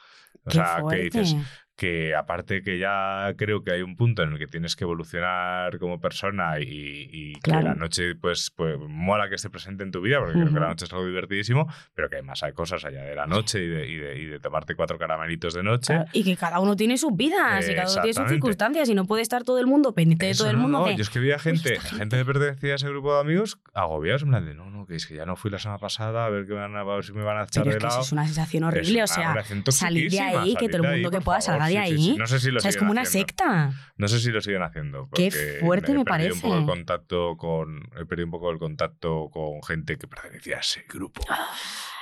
O 0.46 0.50
Qué 0.50 0.52
sea, 0.56 0.76
que 0.78 0.82
fuerte. 0.82 1.04
dices 1.20 1.36
que 1.82 2.14
aparte 2.16 2.62
que 2.62 2.78
ya 2.78 3.34
creo 3.36 3.64
que 3.64 3.72
hay 3.72 3.82
un 3.82 3.96
punto 3.96 4.22
en 4.22 4.34
el 4.34 4.38
que 4.38 4.46
tienes 4.46 4.76
que 4.76 4.84
evolucionar 4.84 5.80
como 5.80 6.00
persona 6.00 6.60
y, 6.60 7.10
y 7.12 7.34
Claro. 7.42 7.62
que 7.62 7.66
la 7.70 7.74
noche 7.76 8.14
pues, 8.16 8.52
pues 8.56 8.78
mola 8.80 9.28
que 9.30 9.36
esté 9.36 9.50
presente 9.50 9.84
en 9.84 9.90
tu 9.90 10.00
vida, 10.00 10.20
porque 10.20 10.34
creo 10.34 10.54
que 10.54 10.60
la 10.60 10.68
noche 10.68 10.86
es 10.86 10.94
algo 10.94 11.08
divertidísimo, 11.08 11.68
pero 11.96 12.08
que 12.08 12.18
además 12.18 12.44
hay 12.44 12.54
cosas 12.54 12.86
allá 12.86 13.02
de 13.04 13.16
la 13.16 13.26
noche 13.26 13.64
y 13.64 13.68
de, 13.68 13.88
y 13.88 13.96
de, 13.96 14.20
y 14.20 14.26
de 14.26 14.40
tomarte 14.40 14.76
cuatro 14.76 15.00
caramelitos 15.00 15.56
de 15.56 15.64
noche. 15.64 15.94
Claro, 15.96 16.06
y 16.14 16.24
que 16.24 16.38
cada 16.38 16.60
uno 16.60 16.76
tiene 16.76 17.00
sus 17.00 17.16
vidas 17.16 17.68
y 17.68 17.74
cada 17.74 17.92
uno 17.92 18.02
tiene 18.04 18.14
sus 18.14 18.30
circunstancias 18.30 18.88
y 18.90 18.94
no 18.94 19.06
puede 19.06 19.24
estar 19.24 19.44
todo 19.44 19.58
el 19.60 19.66
mundo 19.66 19.96
pendiente 19.96 20.28
de 20.28 20.36
todo 20.36 20.52
el 20.52 20.58
no, 20.58 20.62
mundo. 20.64 20.80
no, 20.82 20.86
de, 20.86 20.96
Yo 20.98 21.02
es 21.02 21.10
que 21.10 21.18
veía 21.20 21.40
gente, 21.40 21.74
esta 21.74 21.90
gente, 21.90 21.98
gente". 21.98 22.18
que 22.18 22.26
pertenecía 22.26 22.74
a 22.74 22.76
ese 22.76 22.90
grupo 22.90 23.12
de 23.16 23.22
amigos 23.22 23.60
agobiados, 23.74 24.22
en 24.22 24.30
plan 24.30 24.46
de 24.46 24.54
no, 24.54 24.70
no, 24.70 24.86
que 24.86 24.98
es 24.98 25.08
que 25.08 25.16
ya 25.16 25.26
no 25.26 25.36
fui 25.36 25.50
la 25.50 25.58
semana 25.58 25.80
pasada, 25.80 26.26
a 26.28 26.30
ver, 26.30 26.46
que 26.46 26.54
van 26.54 26.76
a, 26.76 26.82
a 26.82 26.84
ver 26.84 27.04
si 27.04 27.12
me 27.14 27.24
van 27.24 27.38
a 27.40 27.44
echar 27.46 27.64
Pero 27.64 27.72
es 27.72 27.76
de 27.76 27.80
que 27.82 27.88
eso 27.88 27.96
lado. 27.96 28.02
es 28.06 28.12
una 28.12 28.26
sensación 28.26 28.64
Es 28.66 28.68
horrible. 28.70 28.94
una 28.94 29.04
o 29.04 29.08
sea, 29.08 29.72
salir 29.72 30.12
de 30.12 30.20
ahí, 30.20 30.56
que 30.60 30.70
todo 30.70 30.84
el 30.84 30.92
mundo 30.92 31.10
que 31.10 31.22
pueda 31.22 31.42
salga 31.42 31.71
de 31.72 31.78
ahí. 31.80 32.16
No 32.18 32.28
sé 32.28 32.40
si 32.40 32.52
lo 32.52 32.58
o 32.58 32.62
sea, 32.62 32.70
es 32.70 32.76
siguen 32.76 32.80
como 32.80 32.92
una 32.92 33.02
haciendo. 33.02 33.28
secta. 33.30 33.72
No 33.98 34.08
sé 34.08 34.20
si 34.20 34.30
lo 34.32 34.42
siguen 34.42 34.62
haciendo. 34.64 35.10
Qué 35.14 35.32
fuerte 35.62 35.94
me 35.94 36.04
perdido 36.06 36.34
un 36.36 36.42
poco 36.42 36.54
el 36.56 36.66
parece. 36.66 36.72
contacto 36.78 37.38
con 37.38 37.82
He 38.00 38.06
perdido 38.06 38.26
un 38.28 38.32
poco 38.32 38.52
el 38.52 38.60
contacto 38.60 39.30
con 39.32 39.62
gente 39.64 39.98
que 39.98 40.08
pertenecía 40.08 40.58
a 40.58 40.60
ese 40.62 40.84
grupo. 40.90 41.22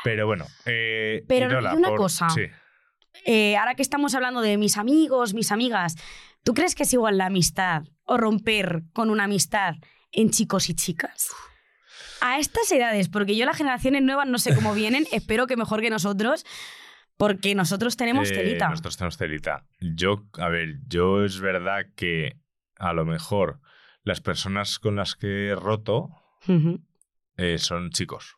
Pero 0.03 0.25
bueno. 0.27 0.45
eh, 0.65 1.23
Pero 1.27 1.47
Irola, 1.47 1.73
y 1.73 1.77
una 1.77 1.89
por- 1.89 1.97
cosa. 1.97 2.29
Sí. 2.29 2.43
Eh, 3.25 3.57
ahora 3.57 3.75
que 3.75 3.81
estamos 3.81 4.15
hablando 4.15 4.41
de 4.41 4.57
mis 4.57 4.77
amigos, 4.77 5.33
mis 5.33 5.51
amigas, 5.51 5.95
¿tú 6.43 6.53
crees 6.53 6.73
que 6.75 6.83
es 6.83 6.93
igual 6.93 7.17
la 7.17 7.25
amistad 7.25 7.83
o 8.05 8.17
romper 8.17 8.83
con 8.93 9.09
una 9.09 9.25
amistad 9.25 9.75
en 10.11 10.29
chicos 10.29 10.69
y 10.69 10.73
chicas? 10.75 11.29
A 12.21 12.37
estas 12.39 12.71
edades, 12.71 13.09
porque 13.09 13.35
yo 13.35 13.45
las 13.45 13.57
generaciones 13.57 14.01
nuevas 14.03 14.27
no 14.27 14.37
sé 14.39 14.53
cómo 14.55 14.73
vienen, 14.73 15.05
espero 15.11 15.47
que 15.47 15.57
mejor 15.57 15.81
que 15.81 15.89
nosotros, 15.89 16.45
porque 17.19 17.53
nosotros 17.53 17.97
tenemos 17.97 18.31
Eh, 18.31 18.33
telita. 18.33 18.69
Nosotros 18.69 18.95
tenemos 18.95 19.17
telita. 19.17 19.65
Yo, 19.81 20.25
a 20.37 20.47
ver, 20.47 20.79
yo 20.87 21.25
es 21.25 21.41
verdad 21.41 21.87
que 21.97 22.39
a 22.77 22.93
lo 22.93 23.03
mejor 23.03 23.59
las 24.03 24.21
personas 24.21 24.79
con 24.79 24.95
las 24.95 25.15
que 25.15 25.49
he 25.49 25.55
roto 25.55 26.07
Ujú, 26.47 26.81
eh, 27.35 27.57
son 27.59 27.89
chicos. 27.89 28.37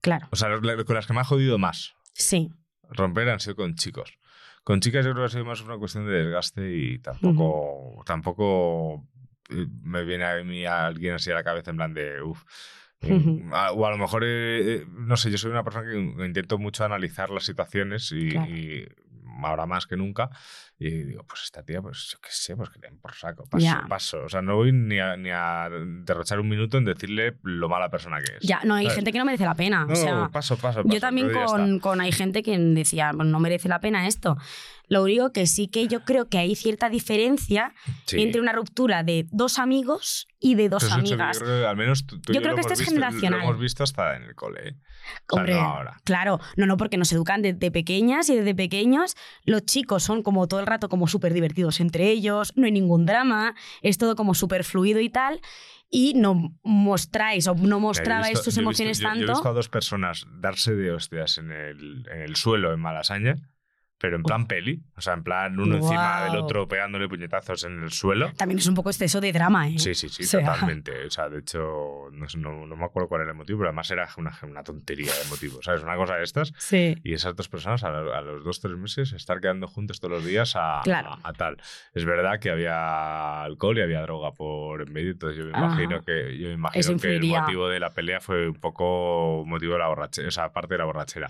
Claro, 0.00 0.28
O 0.30 0.36
sea, 0.36 0.48
con 0.84 0.94
las 0.94 1.06
que 1.08 1.12
me 1.14 1.18
ha 1.20 1.24
jodido 1.24 1.58
más 1.58 1.94
sí. 2.12 2.48
romper 2.84 3.28
han 3.28 3.40
sido 3.40 3.56
con 3.56 3.74
chicos. 3.74 4.16
Con 4.62 4.78
chicas 4.78 5.04
yo 5.04 5.10
creo 5.10 5.24
que 5.24 5.26
ha 5.26 5.30
sido 5.30 5.44
más 5.44 5.60
una 5.62 5.76
cuestión 5.76 6.06
de 6.06 6.12
desgaste 6.12 6.76
y 6.76 7.00
tampoco, 7.00 8.04
tampoco 8.06 9.04
eh, 9.50 9.66
me 9.82 10.04
viene 10.04 10.24
a 10.24 10.44
mí 10.44 10.64
alguien 10.64 11.14
así 11.14 11.32
a 11.32 11.34
la 11.34 11.42
cabeza 11.42 11.72
en 11.72 11.76
plan 11.76 11.92
de, 11.92 12.22
uff. 12.22 12.44
O 13.74 13.86
a 13.86 13.90
lo 13.90 13.98
mejor, 13.98 14.24
eh, 14.24 14.74
eh, 14.76 14.86
no 14.90 15.16
sé, 15.16 15.30
yo 15.30 15.38
soy 15.38 15.50
una 15.50 15.64
persona 15.64 15.88
que 15.90 15.98
intento 16.26 16.58
mucho 16.58 16.84
analizar 16.84 17.30
las 17.30 17.44
situaciones 17.44 18.12
y, 18.12 18.30
Claro. 18.30 18.50
y 18.50 18.88
ahora 19.42 19.66
más 19.66 19.86
que 19.86 19.96
nunca. 19.96 20.30
Y 20.78 20.90
digo, 20.90 21.24
pues 21.26 21.42
esta 21.44 21.62
tía, 21.62 21.80
pues 21.80 22.10
yo 22.12 22.18
qué 22.20 22.28
sé, 22.30 22.54
pues 22.54 22.68
que 22.68 22.78
le 22.80 22.88
den 22.90 22.98
por 23.00 23.14
saco. 23.14 23.44
Paso, 23.48 23.64
Ya. 23.64 23.86
paso. 23.88 24.22
O 24.24 24.28
sea, 24.28 24.42
no 24.42 24.56
voy 24.56 24.72
ni 24.72 24.98
a, 24.98 25.16
ni 25.16 25.30
a 25.30 25.68
derrochar 25.70 26.38
un 26.38 26.48
minuto 26.50 26.76
en 26.76 26.84
decirle 26.84 27.38
lo 27.42 27.68
mala 27.70 27.88
persona 27.88 28.18
que 28.20 28.36
es. 28.36 28.42
Ya, 28.42 28.60
no, 28.64 28.74
hay 28.74 28.84
¿sabes? 28.84 28.96
gente 28.96 29.12
que 29.12 29.18
no 29.18 29.24
merece 29.24 29.44
la 29.44 29.54
pena. 29.54 29.86
No, 29.86 29.92
o 29.94 29.96
sea, 29.96 30.28
paso, 30.28 30.56
paso, 30.58 30.82
paso. 30.82 30.88
yo 30.94 31.00
también 31.00 31.32
con, 31.32 31.78
con 31.80 32.00
hay 32.02 32.12
gente 32.12 32.42
que 32.42 32.58
decía, 32.58 33.12
"Bueno, 33.14 33.30
no 33.30 33.40
merece 33.40 33.68
la 33.70 33.80
pena 33.80 34.06
esto. 34.06 34.36
Lo 34.88 35.02
único 35.02 35.32
que 35.32 35.46
sí 35.46 35.66
que 35.66 35.88
yo 35.88 36.04
creo 36.04 36.28
que 36.28 36.38
hay 36.38 36.54
cierta 36.54 36.88
diferencia 36.90 37.72
Sí. 38.04 38.20
entre 38.22 38.40
una 38.40 38.52
ruptura 38.52 39.02
de 39.02 39.26
dos 39.32 39.58
amigos 39.58 40.28
y 40.38 40.54
de 40.54 40.68
dos 40.68 40.92
amigas. 40.92 41.38
Yo 41.40 41.44
creo 41.46 41.60
que 41.62 41.66
al 41.66 41.76
menos 41.76 42.06
tú, 42.06 42.20
tú 42.20 42.30
y 42.30 42.34
Yo 42.36 42.42
creo 42.42 42.54
que 42.54 42.60
esto 42.60 42.74
es 42.74 42.82
generacional. 42.82 43.40
Lo 43.40 43.46
hemos 43.46 43.58
visto 43.60 43.82
hasta 43.82 44.14
en 44.16 44.24
el 44.24 44.34
cole. 44.36 44.68
¿eh? 44.68 44.72
O 44.76 45.34
sea, 45.34 45.40
Hombre, 45.40 45.54
no 45.54 45.60
ahora. 45.60 45.96
claro, 46.04 46.38
no, 46.56 46.66
no, 46.66 46.76
porque 46.76 46.98
nos 46.98 47.10
educan 47.12 47.42
desde 47.42 47.70
pequeñas 47.72 48.28
y 48.28 48.36
desde 48.36 48.54
pequeños 48.54 49.16
los 49.44 49.64
chicos 49.64 50.02
son 50.04 50.22
como 50.22 50.46
todo 50.46 50.60
el 50.60 50.65
rato 50.66 50.88
como 50.88 51.06
súper 51.08 51.32
divertidos 51.32 51.80
entre 51.80 52.10
ellos, 52.10 52.52
no 52.56 52.66
hay 52.66 52.72
ningún 52.72 53.06
drama, 53.06 53.54
es 53.82 53.98
todo 53.98 54.16
como 54.16 54.34
súper 54.34 54.64
fluido 54.64 55.00
y 55.00 55.08
tal, 55.08 55.40
y 55.88 56.14
no 56.14 56.52
mostráis 56.62 57.46
o 57.48 57.54
no 57.54 57.62
yo 57.68 57.80
mostrabais 57.80 58.30
visto- 58.32 58.44
yo 58.44 58.44
visto- 58.50 58.60
emociones 58.60 58.98
yo- 58.98 59.08
tanto. 59.08 59.20
Yo 59.20 59.26
he 59.26 59.34
visto 59.34 59.48
a 59.48 59.52
dos 59.52 59.68
personas 59.68 60.26
darse 60.40 60.74
de 60.74 60.90
hostias 60.92 61.38
en 61.38 61.52
el, 61.52 62.06
en 62.12 62.20
el 62.22 62.36
suelo 62.36 62.72
en 62.72 62.80
Malasaña, 62.80 63.36
pero 63.98 64.16
en 64.16 64.22
plan 64.22 64.46
peli. 64.46 64.82
O 64.96 65.00
sea, 65.00 65.14
en 65.14 65.22
plan 65.22 65.58
uno 65.58 65.76
encima 65.76 66.22
del 66.24 66.36
otro 66.36 66.68
pegándole 66.68 67.08
puñetazos 67.08 67.64
en 67.64 67.82
el 67.82 67.90
suelo. 67.92 68.30
También 68.36 68.58
es 68.58 68.66
un 68.66 68.74
poco 68.74 68.90
exceso 68.90 69.20
de 69.20 69.32
drama, 69.32 69.68
¿eh? 69.68 69.78
Sí, 69.78 69.94
sí, 69.94 70.08
sí, 70.08 70.22
O 70.24 70.26
sea, 70.26 70.40
totalmente. 70.52 71.06
O 71.06 71.10
sea, 71.10 71.28
de 71.28 71.38
hecho, 71.38 72.08
no, 72.12 72.28
sé, 72.28 72.38
no- 72.38 72.66
no 72.66 72.76
me 72.76 72.84
acuerdo 72.84 73.08
cuál 73.08 73.22
era 73.22 73.30
el 73.30 73.36
motivo, 73.36 73.58
pero 73.60 73.70
además 73.70 73.90
era 73.90 74.08
una, 74.18 74.38
una 74.42 74.62
tontería 74.62 75.12
de 75.12 75.28
motivo. 75.30 75.62
¿Sabes? 75.62 75.82
Una 75.82 75.96
cosa 75.96 76.16
de 76.16 76.24
estas. 76.24 76.52
Sí. 76.58 76.94
Y 77.04 77.14
esas 77.14 77.34
dos 77.36 77.48
personas 77.48 77.82
a, 77.84 77.88
a 77.88 78.20
los 78.20 78.44
dos, 78.44 78.60
tres 78.60 78.76
meses 78.76 79.12
estar 79.12 79.40
quedando 79.40 79.66
juntos 79.66 79.98
todos 80.00 80.12
los 80.12 80.24
días 80.26 80.54
a, 80.56 80.80
Claro. 80.84 81.10
a- 81.22 81.28
a 81.28 81.32
tal. 81.32 81.56
Es 81.94 82.04
verdad 82.04 82.38
que 82.38 82.50
había 82.50 83.42
alcohol 83.44 83.78
y 83.78 83.82
había 83.82 84.02
droga 84.02 84.32
por 84.32 84.82
en 84.82 84.92
medio, 84.92 85.12
entonces 85.12 85.38
yo 85.38 85.44
me 85.46 85.52
Ajá. 85.52 85.66
imagino 85.66 86.02
que, 86.02 86.36
yo 86.38 86.48
me 86.48 86.54
imagino 86.54 86.96
que 86.98 87.16
el 87.16 87.26
motivo 87.26 87.68
de 87.68 87.80
la 87.80 87.90
pelea 87.90 88.20
fue 88.20 88.48
un 88.48 88.54
poco 88.60 89.44
motivo 89.46 89.72
de 89.74 89.78
la 89.78 89.88
borrachera, 89.88 90.28
o 90.28 90.30
sea, 90.30 90.44
aparte 90.44 90.74
de 90.74 90.78
la 90.78 90.84
borrachera. 90.84 91.28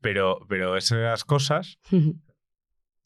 Pero, 0.00 0.40
pero 0.48 0.76
esas 0.76 1.24
cosas. 1.24 1.78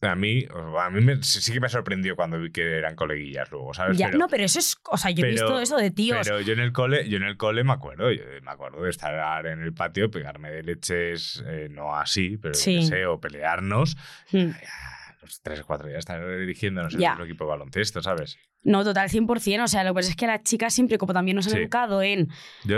A 0.03 0.15
mí, 0.15 0.47
a 0.79 0.91
mí 0.91 1.01
me- 1.03 1.23
sí 1.23 1.53
que 1.53 1.61
me 1.61 1.69
sorprendió 1.69 2.17
cuando 2.17 2.41
vi 2.41 2.51
que 2.51 2.79
eran 2.79 2.95
coleguillas 2.97 3.51
luego, 3.51 3.75
¿sabes? 3.75 3.99
Ya, 3.99 4.07
Pero- 4.07 4.19
no, 4.19 4.29
pero 4.29 4.45
eso 4.45 4.59
es. 4.59 4.77
O 4.85 4.97
sea, 4.97 5.11
yo 5.11 5.25
he 5.27 5.31
pero- 5.31 5.47
visto 5.47 5.61
eso 5.61 5.77
de 5.77 5.91
tíos. 5.91 6.19
pero 6.27 6.41
yo 6.41 6.53
en 6.55 6.61
el 6.61 6.73
cole, 6.73 7.09
yo 7.09 7.19
en 7.19 7.25
el 7.25 7.37
cole 7.37 7.65
me 7.65 7.73
acuerdo, 7.73 8.11
yo 8.11 8.23
me 8.43 8.51
acuerdo 8.51 8.83
de 8.83 8.91
estar 8.91 9.45
en 9.47 9.61
el 9.63 9.75
patio, 9.75 10.11
pegarme 10.11 10.51
de 10.51 10.63
leches, 10.63 11.45
eh, 11.47 11.69
no 11.71 11.95
así, 11.97 12.37
pero 12.39 12.55
Sí. 12.55 12.77
qué 12.77 12.83
sé, 12.87 13.07
o 13.07 13.21
pelearnos. 13.21 13.97
Mm. 14.33 14.39
Ya, 14.53 15.17
los 15.23 15.43
tres 15.43 15.61
o 15.61 15.67
cuatro 15.67 15.87
días 15.89 15.99
estar 15.99 16.27
dirigiéndonos 16.39 16.95
en 16.95 17.01
Ya. 17.01 17.15
un 17.17 17.23
equipo 17.23 17.45
de 17.45 17.51
baloncesto, 17.51 18.01
¿sabes? 18.01 18.39
No, 18.63 18.85
total, 18.85 19.09
100%. 19.09 19.65
O 19.65 19.69
sea, 19.69 19.85
lo 19.85 19.91
que 19.91 19.95
pasa 19.95 20.11
es 20.11 20.17
que 20.17 20.27
las 20.27 20.43
chicas 20.43 20.75
siempre, 20.75 20.99
como 20.99 21.15
también 21.15 21.35
nos 21.37 21.47
han 21.47 21.53
Sí. 21.55 21.59
educado 21.61 22.03
en 22.03 22.29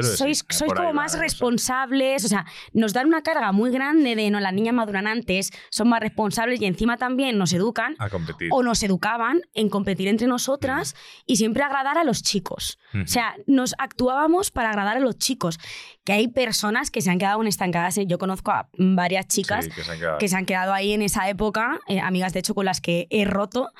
sois, 0.02 0.38
sí, 0.38 0.44
sois 0.48 0.62
ahí 0.72 0.76
como 0.76 0.92
más 0.92 1.12
cosa. 1.12 1.22
responsables, 1.22 2.24
o 2.24 2.28
sea, 2.28 2.46
nos 2.72 2.92
dan 2.92 3.06
una 3.08 3.22
carga 3.22 3.50
muy 3.52 3.70
grande 3.72 4.14
de 4.14 4.30
no, 4.30 4.38
las 4.40 4.52
niñas 4.52 4.74
maduran 4.74 5.06
antes, 5.06 5.50
son 5.70 5.88
más 5.88 6.00
responsables 6.00 6.60
y 6.60 6.66
encima 6.66 6.96
también 6.98 7.36
nos 7.36 7.52
educan 7.52 7.96
A 7.98 8.08
competir. 8.10 8.48
o 8.52 8.62
nos 8.62 8.82
educaban 8.84 9.42
en 9.54 9.68
competir 9.68 10.06
entre 10.08 10.26
nosotras 10.28 10.94
y 11.26 11.36
siempre 11.36 11.62
agradar 11.64 11.98
a 11.98 12.04
los 12.04 12.22
chicos. 12.22 12.78
Ujú. 12.94 13.02
O 13.02 13.06
sea, 13.08 13.34
nos 13.46 13.74
actuábamos 13.78 14.50
para 14.52 14.70
agradar 14.70 14.96
a 14.98 15.00
los 15.00 15.18
chicos. 15.18 15.58
Que 16.04 16.12
hay 16.12 16.28
personas 16.28 16.90
que 16.90 17.00
se 17.00 17.10
han 17.10 17.18
quedado 17.18 17.42
estancadas. 17.44 17.96
¿eh? 17.98 18.06
Yo 18.06 18.18
conozco 18.18 18.50
a 18.50 18.68
varias 18.76 19.26
chicas 19.28 19.64
Sí, 19.66 19.70
que 19.70 19.82
se 19.84 19.92
han 19.92 19.98
quedado- 19.98 20.18
que 20.18 20.28
se 20.28 20.36
han 20.36 20.46
quedado 20.46 20.72
ahí 20.74 20.92
en 20.92 21.02
esa 21.02 21.28
época, 21.28 21.80
eh, 21.88 22.00
amigas 22.00 22.32
de 22.32 22.40
hecho 22.40 22.54
con 22.54 22.64
las 22.64 22.80
que 22.80 23.06
he 23.10 23.24
roto. 23.24 23.72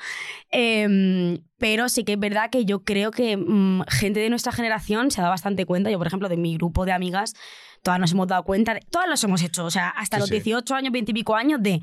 Em, 0.49 1.39
pero 1.63 1.87
sí 1.87 2.03
que 2.03 2.11
es 2.11 2.19
verdad 2.19 2.49
que 2.49 2.65
yo 2.65 2.83
creo 2.83 3.09
que 3.09 3.37
mm, 3.37 3.83
gente 3.87 4.19
de 4.19 4.29
nuestra 4.29 4.51
generación 4.51 5.11
se 5.11 5.21
dado 5.21 5.31
bastante 5.31 5.65
cuenta. 5.65 5.89
Yo, 5.89 5.97
por 5.97 6.07
ejemplo, 6.07 6.27
de 6.27 6.35
mi 6.35 6.57
grupo 6.57 6.83
de 6.83 6.91
amigas, 6.91 7.35
todas 7.83 8.01
nos 8.01 8.11
hemos 8.11 8.27
dado 8.27 8.43
cuenta, 8.43 8.73
de, 8.73 8.81
todas 8.81 9.07
los 9.07 9.23
hemos 9.23 9.41
hecho, 9.41 9.63
o 9.63 9.71
sea, 9.71 9.87
hasta 9.87 10.17
Sí, 10.17 10.19
los 10.19 10.27
sí. 10.27 10.33
18 10.41 10.75
años, 10.75 10.91
20 10.91 11.11
y 11.11 11.13
pico 11.13 11.37
años, 11.37 11.63
de 11.63 11.81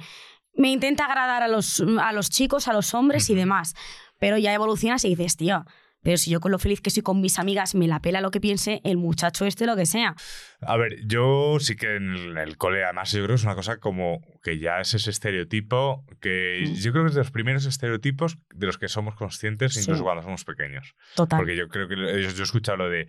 me 0.52 0.70
intenta 0.70 1.06
agradar 1.06 1.42
a 1.42 1.48
los, 1.48 1.82
a 1.98 2.12
los 2.12 2.28
chicos, 2.28 2.68
a 2.68 2.74
los 2.74 2.92
hombres 2.92 3.30
y 3.30 3.34
demás. 3.34 3.74
Pero 4.18 4.36
ya 4.36 4.52
evolucionas 4.52 5.02
y 5.06 5.14
dices, 5.14 5.38
tío. 5.38 5.64
Pero 6.02 6.16
si 6.16 6.30
yo 6.30 6.40
con 6.40 6.50
lo 6.50 6.58
feliz 6.58 6.80
que 6.80 6.90
soy 6.90 7.02
con 7.02 7.20
mis 7.20 7.38
amigas 7.38 7.74
me 7.74 7.86
la 7.86 8.00
pela 8.00 8.20
lo 8.20 8.30
que 8.30 8.40
piense 8.40 8.80
el 8.84 8.96
muchacho 8.96 9.44
este, 9.44 9.66
lo 9.66 9.76
que 9.76 9.86
sea. 9.86 10.14
A 10.62 10.76
ver, 10.76 10.96
yo 11.06 11.58
sí 11.60 11.76
que 11.76 11.96
en 11.96 12.36
el, 12.38 12.56
cole, 12.56 12.84
además, 12.84 13.12
yo 13.12 13.18
creo 13.18 13.28
que 13.28 13.34
es 13.40 13.44
una 13.44 13.54
cosa 13.54 13.78
como 13.78 14.20
que 14.42 14.58
ya 14.58 14.80
es 14.80 14.94
ese 14.94 15.10
estereotipo 15.10 16.04
que 16.20 16.64
Mm. 16.66 16.74
yo 16.74 16.92
creo 16.92 17.04
que 17.04 17.08
es 17.10 17.14
de 17.14 17.20
los 17.20 17.30
primeros 17.30 17.66
estereotipos 17.66 18.38
de 18.54 18.66
los 18.66 18.78
que 18.78 18.88
somos 18.88 19.14
conscientes 19.14 19.74
Sí. 19.74 19.80
incluso 19.80 20.02
cuando 20.02 20.22
somos 20.22 20.44
pequeños. 20.44 20.94
Total. 21.16 21.38
Porque 21.38 21.56
yo 21.56 21.68
creo 21.68 21.88
que 21.88 21.96
yo, 21.96 22.02
yo 22.30 22.40
he 22.40 22.42
escuchado 22.42 22.78
lo 22.78 22.88
de 22.90 23.06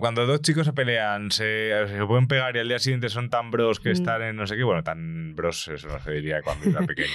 cuando 0.00 0.26
dos 0.26 0.40
chicos 0.42 0.66
se 0.66 0.72
pelean, 0.72 1.30
se, 1.30 1.72
se 1.88 2.06
pueden 2.06 2.26
pegar 2.28 2.56
y 2.56 2.60
al 2.60 2.68
día 2.68 2.78
siguiente 2.78 3.08
son 3.08 3.30
tan 3.30 3.50
bros 3.50 3.80
que 3.80 3.90
Mm. 3.90 3.92
están 3.92 4.22
en 4.22 4.36
no 4.36 4.46
sé 4.46 4.56
qué. 4.56 4.62
Bueno, 4.64 4.82
tan 4.82 5.34
bros, 5.34 5.68
eso 5.68 5.88
no 5.88 5.98
se 6.00 6.10
diría 6.12 6.42
cuando 6.42 6.68
era 6.70 6.80
pequeño. 6.86 7.08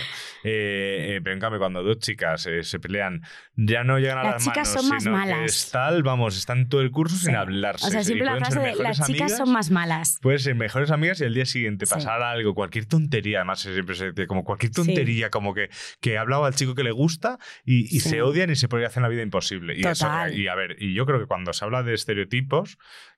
Eh, 0.43 1.15
eh, 1.17 1.21
pero 1.23 1.33
en 1.33 1.39
cambio, 1.39 1.59
cuando 1.59 1.83
dos 1.83 1.99
chicas 1.99 2.45
eh, 2.47 2.63
se 2.63 2.79
pelean, 2.79 3.21
ya 3.55 3.83
no 3.83 3.99
llegan 3.99 4.17
a 4.19 4.23
Las 4.23 4.33
las, 4.33 4.43
chicas 4.43 4.67
manos, 4.67 4.81
son 4.81 4.89
más 4.89 5.03
sino 5.03 5.15
que 5.15 5.19
malas. 5.19 5.51
es 5.51 5.71
tal, 5.71 6.03
vamos, 6.03 6.37
están 6.37 6.67
todo 6.69 6.81
el 6.81 6.91
curso 6.91 7.15
Sí. 7.17 7.25
sin 7.27 7.35
hablarse. 7.35 7.85
O 7.87 7.89
sea, 7.89 8.03
siempre 8.03 8.25
la 8.25 8.37
frase 8.37 8.59
de 8.59 8.75
las 8.75 8.97
chicas 8.97 9.09
amigas, 9.09 9.37
son 9.37 9.51
más 9.51 9.71
malas. 9.71 10.19
Pueden 10.21 10.39
ser 10.39 10.55
mejores 10.55 10.91
amigas 10.91 11.21
y 11.21 11.25
el 11.25 11.33
día 11.33 11.45
siguiente 11.45 11.85
Sí. 11.85 11.93
pasar 11.93 12.21
algo, 12.21 12.53
cualquier 12.55 12.85
tontería, 12.85 13.39
además 13.39 13.59
siempre 13.61 13.95
se 13.95 14.11
dice 14.11 14.27
como 14.27 14.43
cualquier 14.43 14.71
Sí. 14.71 14.75
tontería, 14.75 15.29
como 15.29 15.53
que, 15.53 15.69
que 15.99 16.17
ha 16.17 16.21
hablado 16.21 16.45
al 16.45 16.55
chico 16.55 16.75
que 16.75 16.83
le 16.83 16.91
gusta 16.91 17.37
y, 17.65 17.81
y 17.95 17.99
Sí. 18.01 18.09
se 18.09 18.21
odian 18.21 18.49
y 18.49 18.55
se 18.55 18.67
hacer 18.71 19.03
la 19.03 19.09
vida 19.09 19.21
imposible. 19.21 19.75
Y, 19.77 19.81
eso, 19.85 20.05
Total. 20.05 20.33
y 20.37 20.47
a 20.47 20.55
ver, 20.55 20.75
y 20.79 20.93
yo 20.93 21.05
creo 21.05 21.19
que 21.19 21.25
cuando 21.27 21.53
se 21.53 21.63
habla 21.65 21.83
de 21.83 21.93
estereotipos, 21.93 22.50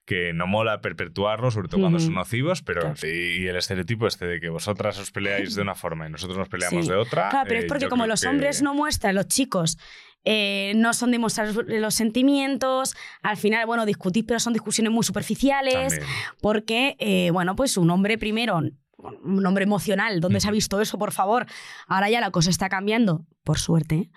que 0.06 0.32
no 0.34 0.46
mola 0.46 0.80
perpetuarlos, 0.82 1.54
sobre 1.54 1.68
todo 1.68 1.80
cuando 1.80 1.98
son 1.98 2.14
nocivos, 2.14 2.62
pero 2.62 2.80
Claro. 2.82 2.96
y, 3.08 3.46
el 3.46 3.56
estereotipo 3.56 4.06
este 4.06 4.26
de 4.26 4.38
que 4.40 4.50
vosotras 4.50 4.98
os 4.98 5.10
peleáis 5.10 5.54
de 5.54 5.62
una 5.62 5.74
forma 5.74 6.06
y 6.06 6.10
nosotros 6.10 6.36
nos 6.38 6.48
peleamos 6.48 6.84
Sí. 6.84 6.90
de 6.90 6.96
otra. 6.98 7.30
Claro, 7.30 7.46
pero 7.48 7.60
eh, 7.60 7.62
es 7.62 7.68
porque 7.68 7.84
yo 7.84 7.88
como 7.90 8.06
los 8.06 8.20
que- 8.20 8.28
hombres 8.28 8.60
no 8.62 8.74
muestran, 8.74 9.14
los 9.14 9.26
chicos 9.28 9.78
eh, 10.26 10.72
no 10.76 10.94
son 10.94 11.10
de 11.10 11.18
mostrar 11.18 11.48
los 11.66 11.94
sentimientos, 11.94 12.94
al 13.22 13.36
final, 13.36 13.66
bueno, 13.66 13.84
discutís, 13.84 14.24
pero 14.26 14.40
son 14.40 14.52
discusiones 14.54 14.90
muy 14.92 15.04
superficiales, 15.04 15.74
También. 15.74 16.02
porque, 16.40 16.96
eh, 16.98 17.30
bueno, 17.30 17.54
pues 17.56 17.76
un 17.76 17.90
hombre 17.90 18.16
primero, 18.16 18.62
un 18.98 19.44
hombre 19.44 19.64
emocional, 19.64 20.20
¿dónde 20.20 20.40
se 20.40 20.48
ha 20.48 20.50
visto 20.50 20.80
eso, 20.80 20.98
por 20.98 21.12
favor? 21.12 21.46
Ahora 21.86 22.10
ya 22.10 22.20
la 22.20 22.30
cosa 22.30 22.50
está 22.50 22.68
cambiando, 22.68 23.24
por 23.42 23.58
suerte, 23.58 24.10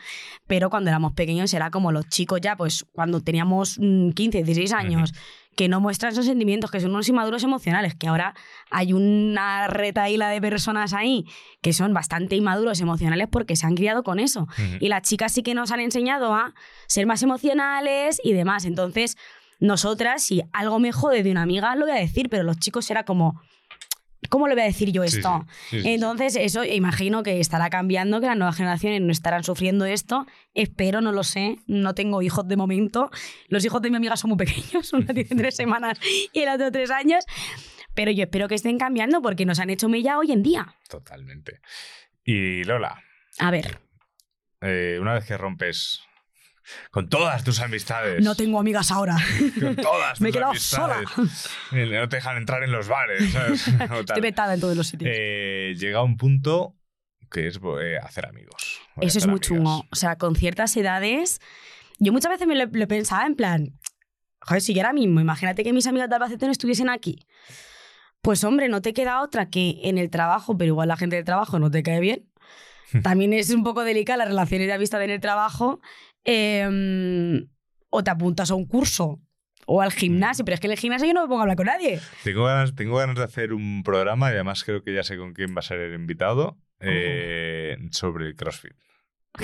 pero 0.46 0.70
cuando 0.70 0.90
éramos 0.90 1.14
pequeños 1.14 1.54
era 1.54 1.72
como 1.72 1.92
los 1.92 2.08
chicos 2.08 2.40
ya, 2.42 2.56
pues 2.56 2.86
cuando 2.94 3.22
teníamos 3.22 3.78
mm, 3.80 4.12
15, 4.12 4.44
16 4.44 4.74
años, 4.74 5.14
que 5.58 5.68
no 5.68 5.82
muestran 5.82 6.14
esos 6.14 6.26
sentimientos, 6.26 6.70
que 6.70 6.80
son 6.80 6.92
unos 6.92 7.10
inmaduros 7.10 7.44
emocionales, 7.44 7.96
que 7.96 8.08
ahora 8.08 8.36
hay 8.70 8.94
una 8.94 9.68
retaíla 9.68 10.30
de 10.30 10.40
personas 10.40 10.94
ahí 10.94 11.26
que 11.62 11.74
son 11.74 11.96
bastante 11.96 12.36
inmaduros 12.36 12.80
emocionales 12.80 13.28
porque 13.30 13.56
se 13.56 13.66
han 13.66 13.76
criado 13.76 14.04
con 14.04 14.20
eso. 14.20 14.48
Y 14.80 14.88
las 14.88 15.02
chicas 15.02 15.34
sí 15.34 15.42
que 15.42 15.56
nos 15.56 15.72
han 15.72 15.80
enseñado 15.80 16.36
a 16.36 16.54
ser 16.88 17.08
más 17.08 17.24
emocionales 17.24 18.22
y 18.24 18.34
demás. 18.34 18.66
Entonces, 18.66 19.18
nosotras, 19.60 20.22
si 20.22 20.44
algo 20.54 20.78
me 20.78 20.92
jode 20.92 21.24
de 21.24 21.32
una 21.32 21.42
amiga, 21.42 21.76
lo 21.76 21.88
voy 21.88 21.96
a 21.98 22.00
decir, 22.00 22.30
pero 22.30 22.44
los 22.44 22.60
chicos 22.60 22.90
era 22.92 23.04
como, 23.04 23.42
¿cómo 24.30 24.48
le 24.48 24.56
voy 24.56 24.64
a 24.64 24.66
decir 24.66 24.92
yo 24.92 25.04
esto? 25.04 25.46
sí, 25.70 25.78
sí, 25.78 25.82
sí. 25.82 25.90
Entonces, 25.90 26.36
eso 26.36 26.64
imagino 26.64 27.24
que 27.24 27.40
estará 27.40 27.70
cambiando, 27.70 28.20
que 28.20 28.28
las 28.28 28.38
nuevas 28.38 28.56
generaciones 28.56 29.02
no 29.02 29.12
estarán 29.12 29.44
sufriendo 29.44 29.86
esto. 29.86 30.26
Espero, 30.54 31.02
no 31.02 31.12
lo 31.12 31.24
sé. 31.24 31.58
No 31.68 31.94
tengo 31.96 32.22
hijos 32.22 32.48
de 32.48 32.58
momento. 32.58 33.10
Los 33.48 33.64
hijos 33.66 33.82
de 33.82 33.90
mi 33.90 33.98
amiga 33.98 34.18
son 34.18 34.30
muy 34.30 34.38
pequeños, 34.38 34.94
una 34.94 35.14
tiene 35.14 35.30
tres 35.36 35.56
semanas 35.58 36.00
y 36.34 36.40
el 36.40 36.50
otro 36.50 36.72
tres 36.72 36.92
años. 36.92 37.26
Pero 37.94 38.12
yo 38.12 38.24
espero 38.24 38.48
que 38.48 38.56
estén 38.56 38.78
cambiando 38.78 39.22
porque 39.22 39.46
nos 39.46 39.60
han 39.60 39.70
hecho 39.70 39.90
mella 39.90 40.20
hoy 40.20 40.32
en 40.32 40.44
día. 40.44 40.76
Totalmente. 40.90 41.62
Y 42.24 42.64
Lola, 42.64 43.02
A 43.40 43.50
ver, 43.52 43.80
eh, 44.62 44.98
una 45.02 45.14
vez 45.14 45.26
que 45.26 45.38
rompes 45.38 46.02
con 46.92 47.10
todas 47.10 47.44
tus 47.44 47.60
amistades. 47.60 48.24
no 48.24 48.36
tengo 48.36 48.60
amigas 48.60 48.92
ahora. 48.92 49.16
Con 49.60 49.76
todas 49.76 50.20
Me 50.22 50.30
he 50.30 50.32
quedado 50.32 50.52
amistades. 50.52 51.08
Eh, 51.72 51.86
No 51.86 52.10
te 52.10 52.18
dejan 52.18 52.38
entrar 52.38 52.64
en 52.64 52.72
los 52.72 52.88
bares. 52.88 53.32
¿sabes? 53.32 53.68
Estoy 54.00 54.22
vetada 54.22 54.54
en 54.54 54.60
todos 54.60 54.76
los 54.76 54.88
sitios. 54.88 55.12
Eh, 55.14 55.74
llega 55.78 56.04
un 56.04 56.18
punto 56.18 56.76
que 57.32 57.48
es 57.48 57.60
eh, 57.82 57.98
hacer 58.02 58.26
amigos. 58.26 58.82
Eso 59.02 59.18
es 59.18 59.28
muy 59.28 59.40
chungo. 59.40 59.86
O 59.92 59.96
sea, 59.96 60.18
con 60.18 60.36
ciertas 60.36 60.76
edades, 60.78 61.40
yo 62.00 62.12
muchas 62.14 62.32
veces 62.32 62.48
me 62.48 62.56
lo, 62.56 62.66
lo 62.72 62.88
pensaba 62.88 63.26
en 63.26 63.36
plan, 63.36 63.78
joder, 64.42 64.62
si 64.62 64.74
yo 64.74 64.82
ahora 64.82 64.94
mismo, 64.94 65.20
imagínate 65.20 65.64
que 65.64 65.74
mis 65.74 65.88
amigas 65.88 66.10
de 66.10 66.16
Albacete 66.16 66.46
no 66.46 66.52
estuviesen 66.52 66.90
aquí. 66.90 67.28
Pues 68.22 68.44
hombre, 68.44 68.70
no 68.70 68.82
te 68.82 68.94
queda 68.94 69.22
otra 69.22 69.50
que 69.50 69.80
en 69.84 69.98
el 69.98 70.10
trabajo, 70.10 70.58
pero 70.58 70.70
igual 70.70 70.88
la 70.88 70.98
gente 70.98 71.16
del 71.18 71.26
trabajo 71.26 71.60
no 71.60 71.70
te 71.72 71.84
cae 71.84 72.00
bien. 72.00 72.30
También 73.04 73.34
es 73.34 73.50
un 73.50 73.64
poco 73.64 73.84
delicada 73.84 74.20
las 74.20 74.30
relaciones 74.30 74.68
de 74.68 74.74
amistad 74.74 75.02
en 75.04 75.10
el 75.10 75.20
trabajo. 75.20 75.82
Eh, 76.28 77.48
o 77.90 78.04
te 78.04 78.12
apuntas 78.12 78.52
a 78.52 78.56
un 78.56 78.66
curso 78.68 79.20
o 79.66 79.82
al 79.82 79.92
gimnasio, 79.92 80.46
pero 80.46 80.54
es 80.56 80.60
que 80.62 80.68
en 80.68 80.72
el 80.74 80.78
gimnasio 80.80 81.08
yo 81.08 81.14
no 81.14 81.22
me 81.24 81.28
pongo 81.28 81.40
a 81.40 81.44
hablar 81.44 81.58
con 81.58 81.66
nadie. 81.66 82.00
Tengo 82.24 82.46
ganas, 82.46 82.76
tengo 82.76 82.98
ganas 82.98 83.16
de 83.16 83.24
hacer 83.24 83.52
un 83.54 83.82
programa 83.84 84.30
y 84.30 84.34
además 84.36 84.64
creo 84.64 84.84
que 84.84 84.94
ya 84.94 85.04
sé 85.04 85.18
con 85.18 85.34
quién 85.34 85.56
va 85.56 85.60
a 85.60 85.64
ser 85.64 85.80
el 85.80 85.94
invitado. 85.96 86.58
eh, 86.80 87.76
sobre 87.92 88.28
el 88.28 88.36
CrossFit. 88.36 88.74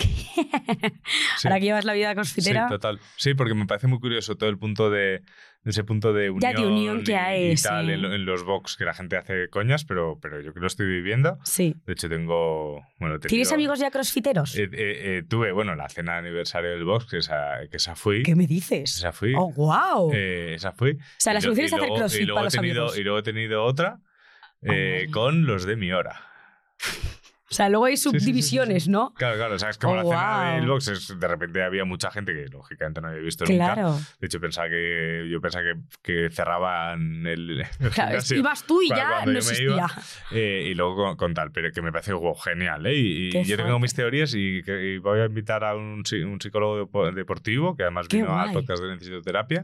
Sí. 1.38 1.47
Ahora 1.47 1.60
que 1.60 1.65
llevas 1.65 1.85
la 1.85 1.93
vida 1.93 2.10
Sí, 2.11 2.15
crossfitera. 2.15 2.68
total. 2.68 2.99
Sí, 3.18 3.34
porque 3.34 3.53
me 3.53 3.65
parece 3.65 3.88
muy 3.88 3.99
curioso 3.99 4.35
todo 4.35 4.49
el 4.49 4.57
punto 4.57 4.89
de, 4.89 5.23
de 5.64 5.72
ese 5.72 5.84
punto 5.85 6.11
de 6.11 6.30
unión, 6.30 6.41
Ya, 6.53 6.60
de 6.60 6.68
unión 6.68 7.03
que 7.03 7.15
hay, 7.15 7.52
y 7.52 7.56
tal 7.56 7.85
sí. 7.85 7.91
en, 7.94 8.03
en 8.06 8.26
los 8.26 8.44
box 8.44 8.76
que 8.76 8.84
la 8.85 8.94
gente 8.94 9.15
hace 9.18 9.48
coñas, 9.49 9.85
pero, 9.85 10.19
pero 10.22 10.41
yo 10.41 10.53
que 10.53 10.60
lo 10.60 10.68
estoy 10.68 10.85
viviendo. 10.88 11.38
Sí. 11.44 11.76
De 11.85 11.94
hecho, 11.94 12.10
tengo. 12.10 12.81
Bueno, 12.99 13.18
¿Tienes 13.19 13.52
amigos 13.52 13.80
ya 13.80 13.90
crossfiteros? 13.90 14.56
eh, 14.57 14.64
eh, 14.64 14.69
eh, 14.73 15.23
tuve, 15.27 15.52
bueno, 15.53 15.76
la 15.76 15.88
cena 15.90 16.14
de 16.14 16.18
aniversario 16.19 16.72
del 16.72 16.84
box, 16.84 17.06
que 17.06 17.18
esa, 17.19 17.60
que 17.72 17.77
esa 17.77 17.95
fui. 17.95 18.23
¿Qué 18.23 18.35
me 18.35 18.45
dices? 18.48 18.98
Esa 18.98 19.11
fui. 19.14 19.34
¡Oh, 19.38 19.52
wow! 19.53 20.11
eh, 20.14 20.53
esa 20.56 20.72
fui. 20.73 20.91
o 20.91 20.98
sea, 21.18 21.34
la 21.34 21.40
solución 21.41 21.64
y 21.64 21.68
es 21.68 21.73
hacer 21.73 21.88
luego- 21.88 21.95
y 21.95 21.99
crossfit 21.99 22.22
luego 22.27 22.35
para 22.35 22.45
los 22.45 22.53
tenido, 22.53 22.81
amigos. 22.81 22.98
Y 22.98 23.03
luego 23.03 23.19
he 23.19 23.23
tenido 23.23 23.64
otra 23.64 23.99
vale. 24.61 25.10
con 25.11 25.45
los 25.45 25.65
de 25.65 25.76
mi 25.77 25.91
hora. 25.94 26.19
O 27.54 27.56
sea, 27.56 27.70
luego 27.70 27.86
hay 27.86 27.98
sí, 27.98 28.10
sí, 28.10 28.10
sí, 28.10 28.20
subdivisiones, 28.20 28.84
sí. 28.86 28.90
¿no? 28.90 29.14
Claro, 29.14 29.36
claro, 29.38 29.54
o 29.56 29.60
sea, 29.60 29.70
es 29.70 29.78
como 29.78 29.94
Oh, 29.94 29.98
la 29.98 30.04
cena 30.04 30.44
wow. 30.50 30.56
del 30.56 30.68
box, 30.68 30.88
es- 30.88 31.20
de 31.20 31.28
repente 31.28 31.62
había 31.64 31.86
mucha 31.86 32.10
gente 32.10 32.34
que 32.34 32.48
lógicamente 32.48 33.00
no 33.00 33.10
había 33.10 33.22
visto 33.22 33.46
nunca. 33.46 33.74
Claro. 33.76 34.00
De 34.20 34.26
hecho, 34.28 34.40
pensaba 34.40 34.70
que 34.70 35.28
yo 35.30 35.40
pensaba 35.40 35.64
que, 35.64 35.80
que 36.02 36.30
cerraban 36.32 37.28
el, 37.28 37.62
el 37.62 37.90
Claro, 37.92 38.10
gimnasio 38.10 38.38
ibas 38.38 38.64
tú 38.66 38.82
y 38.82 38.90
ya 38.90 39.24
no 39.26 39.32
existía. 39.34 39.66
iba. 39.66 39.92
Eh, 40.32 40.70
y 40.72 40.74
luego 40.74 40.96
con, 40.96 41.16
con 41.16 41.34
tal, 41.36 41.52
pero 41.52 41.72
que 41.72 41.82
me 41.84 41.92
parece 41.92 42.14
wow, 42.14 42.34
genial. 42.36 42.86
¿eh? 42.88 42.96
Y, 42.96 43.44
yo 43.44 43.56
tengo 43.58 43.78
mis 43.80 43.94
teorías 43.94 44.34
y, 44.36 44.64
que- 44.64 44.96
y 44.96 44.98
voy 44.98 45.20
a 45.20 45.26
invitar 45.26 45.64
a 45.64 45.76
un, 45.76 46.04
psi- 46.04 46.24
un 46.24 46.42
psicólogo 46.42 46.88
depo- 46.88 47.12
deportivo 47.14 47.76
que 47.76 47.84
además 47.84 48.08
Qué 48.08 48.18
vino 48.18 48.34
al 48.36 48.50
guay. 48.52 48.54
podcast 48.56 48.82
de 48.84 48.90
Necesito 48.90 49.22
Terapia. 49.22 49.64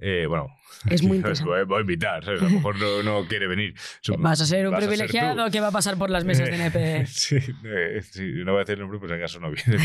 Eh, 0.00 0.26
bueno, 0.28 0.48
Es 0.90 1.02
muy 1.04 1.16
interesante. 1.18 1.64
voy 1.64 1.78
a 1.78 1.80
invitar, 1.80 2.24
¿sabes? 2.24 2.40
a 2.42 2.44
lo 2.44 2.50
mejor 2.50 2.76
no, 2.78 3.02
no 3.04 3.28
quiere 3.28 3.46
venir. 3.46 3.74
Vas 4.18 4.40
a 4.40 4.46
ser 4.46 4.66
un 4.68 4.74
ser 4.74 4.80
privilegiado 4.88 5.50
que 5.50 5.60
va 5.60 5.68
a 5.68 5.72
pasar 5.72 5.96
por 5.96 6.10
las 6.10 6.24
mesas 6.24 6.48
de 6.50 6.56
NP. 6.56 7.06
sí, 7.10 7.36
eh, 7.64 8.00
sí, 8.02 8.32
no 8.44 8.52
voy 8.52 8.56
a 8.60 8.64
decir 8.64 8.74
el 8.74 8.80
nombre, 8.80 8.98
pues 8.98 9.12
en 9.12 9.20
caso 9.20 9.38
no 9.40 9.50
viene. 9.52 9.78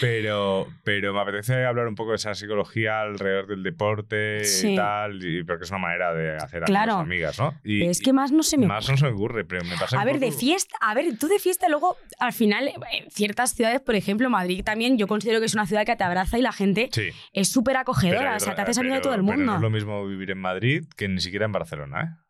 pero, 0.00 0.68
pero 0.84 1.12
me 1.12 1.20
apetece 1.20 1.64
hablar 1.64 1.88
un 1.88 1.94
poco 1.94 2.10
de 2.10 2.16
esa 2.16 2.34
psicología 2.34 3.00
alrededor 3.00 3.46
del 3.48 3.62
deporte 3.62 4.44
Sí. 4.44 4.72
y 4.72 4.76
tal, 4.76 5.22
y, 5.24 5.42
porque 5.44 5.64
es 5.64 5.70
una 5.70 5.78
manera 5.80 6.14
de 6.14 6.36
hacer 6.36 6.62
Claro. 6.64 6.94
amigas, 6.94 7.38
¿no? 7.38 7.54
Y, 7.64 7.84
es 7.84 8.00
que 8.00 8.12
más 8.12 8.32
no 8.32 8.42
se 8.42 8.56
me 8.58 8.66
más 8.66 8.88
no 8.88 8.96
se 8.96 9.04
me 9.04 9.10
ocurre, 9.10 9.44
pero 9.44 9.64
me 9.64 9.76
pasa 9.76 10.00
A 10.00 10.04
ver, 10.04 10.20
de 10.20 10.28
poco- 10.28 10.38
fiesta, 10.38 10.76
a 10.80 10.94
ver, 10.94 11.06
tú 11.18 11.28
de 11.28 11.38
fiesta 11.38 11.68
luego, 11.68 11.96
al 12.20 12.32
final, 12.32 12.68
en 12.92 13.10
ciertas 13.10 13.54
ciudades, 13.54 13.80
por 13.80 13.94
ejemplo, 13.94 14.30
Madrid 14.30 14.62
también, 14.64 14.96
yo 14.96 15.06
considero 15.06 15.40
que 15.40 15.46
es 15.46 15.54
una 15.54 15.66
ciudad 15.66 15.84
que 15.84 15.96
te 15.96 16.04
abraza 16.04 16.38
y 16.38 16.42
la 16.42 16.52
gente 16.52 16.88
Sí. 16.92 17.08
es 17.32 17.48
súper 17.48 17.68
pero 17.72 17.80
acogedora, 17.80 18.30
hay 18.30 18.36
o 18.36 18.40
sea, 18.40 18.46
te 18.54 18.62
otra- 18.62 18.64
haces 18.64 18.78
amigo 18.78 18.94
de 18.94 19.00
pero- 19.00 19.07
todo 19.08 19.20
el 19.20 19.26
pero 19.26 19.36
no 19.44 19.54
es 19.56 19.60
lo 19.60 19.70
mismo 19.70 20.06
vivir 20.06 20.30
en 20.30 20.38
Madrid 20.38 20.84
que 20.96 21.08
ni 21.08 21.20
siquiera 21.20 21.44
en 21.46 21.52
Barcelona, 21.52 22.02
¿eh? 22.02 22.24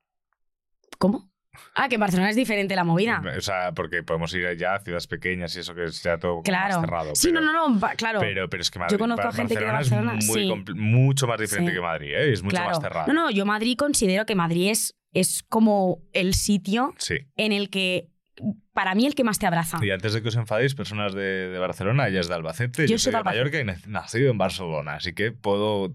¿Cómo? 0.98 1.30
Ah, 1.74 1.88
que 1.88 1.96
en 1.96 2.00
Barcelona 2.00 2.30
es 2.30 2.36
diferente 2.36 2.76
la 2.76 2.84
movida. 2.84 3.20
O 3.36 3.40
sea, 3.40 3.72
porque 3.72 4.02
podemos 4.05 4.32
ir 4.34 4.56
ya 4.56 4.74
a 4.76 4.78
ciudades 4.80 5.06
pequeñas 5.09 5.56
y 5.56 5.60
eso 5.60 5.74
que 5.74 5.88
sea 5.88 6.18
todo 6.18 6.42
Claro. 6.42 6.74
más 6.76 6.80
cerrado. 6.82 7.14
sí, 7.14 7.32
no, 7.32 7.40
no, 7.40 7.52
no, 7.68 7.80
claro. 7.96 8.20
Pero, 8.20 8.48
pero 8.48 8.60
es 8.60 8.70
que 8.70 8.78
Madrid, 8.78 8.96
conozco 8.98 9.24
Bar- 9.24 9.34
gente 9.34 9.55
que 9.56 9.64
de 9.64 9.70
Barcelona 9.70 10.14
es 10.18 10.26
muy 10.26 10.40
sí. 10.42 10.48
compl- 10.48 10.74
mucho 10.76 11.26
más 11.26 11.40
diferente 11.40 11.72
Sí. 11.72 11.76
que 11.76 11.80
Madrid, 11.82 12.10
¿eh? 12.14 12.32
es 12.32 12.42
mucho 12.42 12.55
claro. 12.56 12.70
más 12.70 12.80
cerrado. 12.80 13.06
No, 13.09 13.12
no, 13.12 13.30
yo 13.30 13.44
Madrid 13.44 13.76
considero 13.76 14.24
que 14.24 14.34
Madrid 14.36 14.70
es, 14.70 14.94
es 15.12 15.42
como 15.48 16.00
el 16.12 16.34
sitio 16.34 16.94
Sí. 16.98 17.16
en 17.34 17.50
el 17.52 17.70
que, 17.70 18.09
para 18.72 18.94
mí, 18.94 19.05
el 19.06 19.16
que 19.16 19.24
más 19.24 19.40
te 19.40 19.46
abraza. 19.48 19.78
Y 19.84 19.90
antes 19.90 20.12
de 20.12 20.22
que 20.22 20.28
os 20.28 20.36
enfadéis, 20.36 20.76
personas 20.76 21.12
de, 21.12 21.48
de 21.48 21.59
Barcelona, 21.59 22.06
ella 22.06 22.20
es 22.20 22.28
de 22.28 22.34
Albacete, 22.34 22.82
Yo 22.86 22.92
yo, 22.92 22.98
soy 22.98 23.12
de 23.12 23.22
Mallorca 23.24 23.59
y 23.60 23.64
nac- 23.64 23.84
nacido 23.86 24.30
en 24.30 24.38
Barcelona, 24.38 24.94
así 24.94 25.12
que 25.12 25.32
puedo 25.32 25.92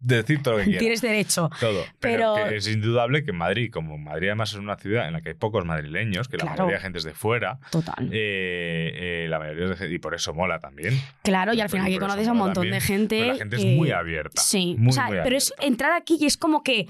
decir 0.00 0.42
todo 0.42 0.54
lo 0.54 0.58
que 0.60 0.64
quiera. 0.64 0.78
Tienes 0.80 1.00
derecho. 1.02 1.50
Todo. 1.60 1.84
Pero, 2.00 2.34
Pero- 2.34 2.48
que 2.48 2.56
es 2.56 2.66
indudable 2.68 3.22
que 3.24 3.32
Madrid, 3.32 3.70
como 3.70 3.98
Madrid 3.98 4.28
además 4.28 4.52
es 4.52 4.58
una 4.58 4.76
ciudad 4.76 5.06
en 5.06 5.12
la 5.12 5.20
que 5.20 5.28
hay 5.30 5.34
pocos 5.34 5.64
madrileños, 5.64 6.28
que 6.28 6.36
la 6.38 6.44
Claro. 6.44 6.56
mayoría 6.58 6.76
de 6.78 6.82
gente 6.82 6.98
es 6.98 7.04
de 7.04 7.12
fuera, 7.14 7.58
Total. 7.70 8.08
eh, 8.12 9.24
eh, 9.24 9.26
la 9.28 9.38
mayoría 9.38 9.66
de 9.68 9.76
gente- 9.76 9.94
y 9.94 9.98
por 9.98 10.14
eso 10.14 10.32
mola 10.34 10.58
también. 10.58 10.98
Claro, 11.22 11.52
y 11.54 11.60
al 11.60 11.68
final 11.68 11.90
eso 11.90 12.00
conoces 12.00 12.26
a 12.28 12.32
un 12.32 12.38
montón 12.38 12.54
también. 12.64 12.74
de 12.74 12.80
gente. 12.80 13.26
La 13.26 13.34
gente 13.36 13.56
es 13.56 13.64
muy 13.64 13.90
abierta. 13.90 14.40
Sí, 14.40 14.74
muy, 14.78 14.90
o 14.90 14.92
sea, 14.92 15.06
muy 15.06 15.18
pero 15.22 15.36
es 15.36 15.52
entrar 15.60 15.92
aquí 15.92 16.16
y 16.20 16.26
es 16.26 16.36
como 16.36 16.62
que 16.62 16.86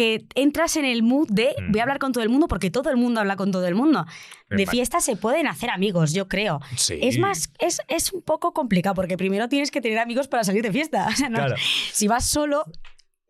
que 0.00 0.24
entras 0.34 0.76
en 0.76 0.86
el 0.86 1.02
mood 1.02 1.28
de 1.30 1.54
voy 1.68 1.78
a 1.78 1.82
hablar 1.82 1.98
con 1.98 2.12
todo 2.12 2.22
el 2.24 2.30
mundo 2.30 2.48
porque 2.48 2.70
todo 2.70 2.88
el 2.88 2.96
mundo 2.96 3.20
habla 3.20 3.36
con 3.36 3.50
todo 3.52 3.66
el 3.66 3.74
mundo. 3.74 4.06
De 4.48 4.66
fiesta 4.66 5.00
se 5.00 5.14
pueden 5.16 5.46
hacer 5.46 5.68
amigos, 5.68 6.14
yo 6.14 6.26
creo. 6.26 6.58
Sí. 6.74 6.98
Es 7.02 7.18
más, 7.18 7.52
es, 7.58 7.82
es 7.86 8.10
un 8.14 8.22
poco 8.22 8.52
complicado 8.54 8.94
porque 8.94 9.18
primero 9.18 9.50
tienes 9.50 9.70
que 9.70 9.82
tener 9.82 9.98
amigos 9.98 10.26
para 10.26 10.42
salir 10.42 10.62
de 10.62 10.72
fiesta. 10.72 11.06
O 11.12 11.16
sea, 11.16 11.28
no- 11.28 11.36
Claro. 11.36 11.56
Si 11.92 12.08
vas 12.08 12.24
solo, 12.24 12.64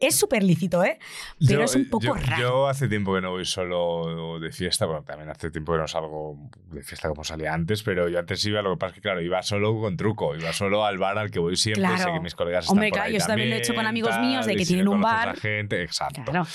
es 0.00 0.16
súper 0.16 0.42
lícito, 0.42 0.82
¿eh? 0.82 0.98
Pero 1.46 1.60
Yo- 1.60 1.64
es 1.64 1.74
un 1.76 1.88
poco 1.90 2.04
yo, 2.06 2.14
raro. 2.14 2.40
Yo 2.42 2.68
hace 2.68 2.88
tiempo 2.88 3.14
que 3.14 3.20
no 3.20 3.30
voy 3.30 3.44
solo 3.44 4.38
de 4.40 4.50
fiesta, 4.50 4.86
bueno, 4.86 5.02
también 5.04 5.28
hace 5.30 5.50
tiempo 5.50 5.72
que 5.72 5.78
no 5.78 5.86
salgo 5.88 6.36
de 6.72 6.82
fiesta 6.82 7.08
como 7.08 7.22
salía 7.22 7.52
antes, 7.54 7.82
pero 7.82 8.08
yo 8.08 8.18
antes 8.18 8.44
iba, 8.46 8.62
lo 8.62 8.72
que 8.72 8.78
pasa 8.78 8.88
es 8.90 8.94
que, 8.94 9.00
claro, 9.02 9.20
iba 9.20 9.42
solo 9.42 9.78
con 9.78 9.96
truco, 9.96 10.34
iba 10.34 10.52
solo 10.52 10.84
al 10.84 10.98
bar 10.98 11.18
al 11.18 11.30
que 11.30 11.38
voy 11.38 11.56
siempre, 11.56 11.82
Claro. 11.82 11.98
sé 12.04 12.12
que 12.12 12.20
mis 12.20 12.34
colegas 12.34 12.68
Hombre, 12.70 12.88
están 12.88 12.98
por 13.00 13.06
ahí 13.06 13.12
yo 13.12 13.18
eso 13.18 13.26
también 13.26 13.50
lo 13.50 13.56
he 13.56 13.58
hecho 13.58 13.74
con 13.74 13.86
amigos 13.86 14.10
tal, 14.10 14.20
míos 14.26 14.46
de 14.46 14.56
que 14.56 14.64
si 14.64 14.68
tienen 14.74 14.88
un 14.88 15.00
bar. 15.00 15.36
gente, 15.36 15.82
exacto. 15.82 16.22
Claro. 16.24 16.46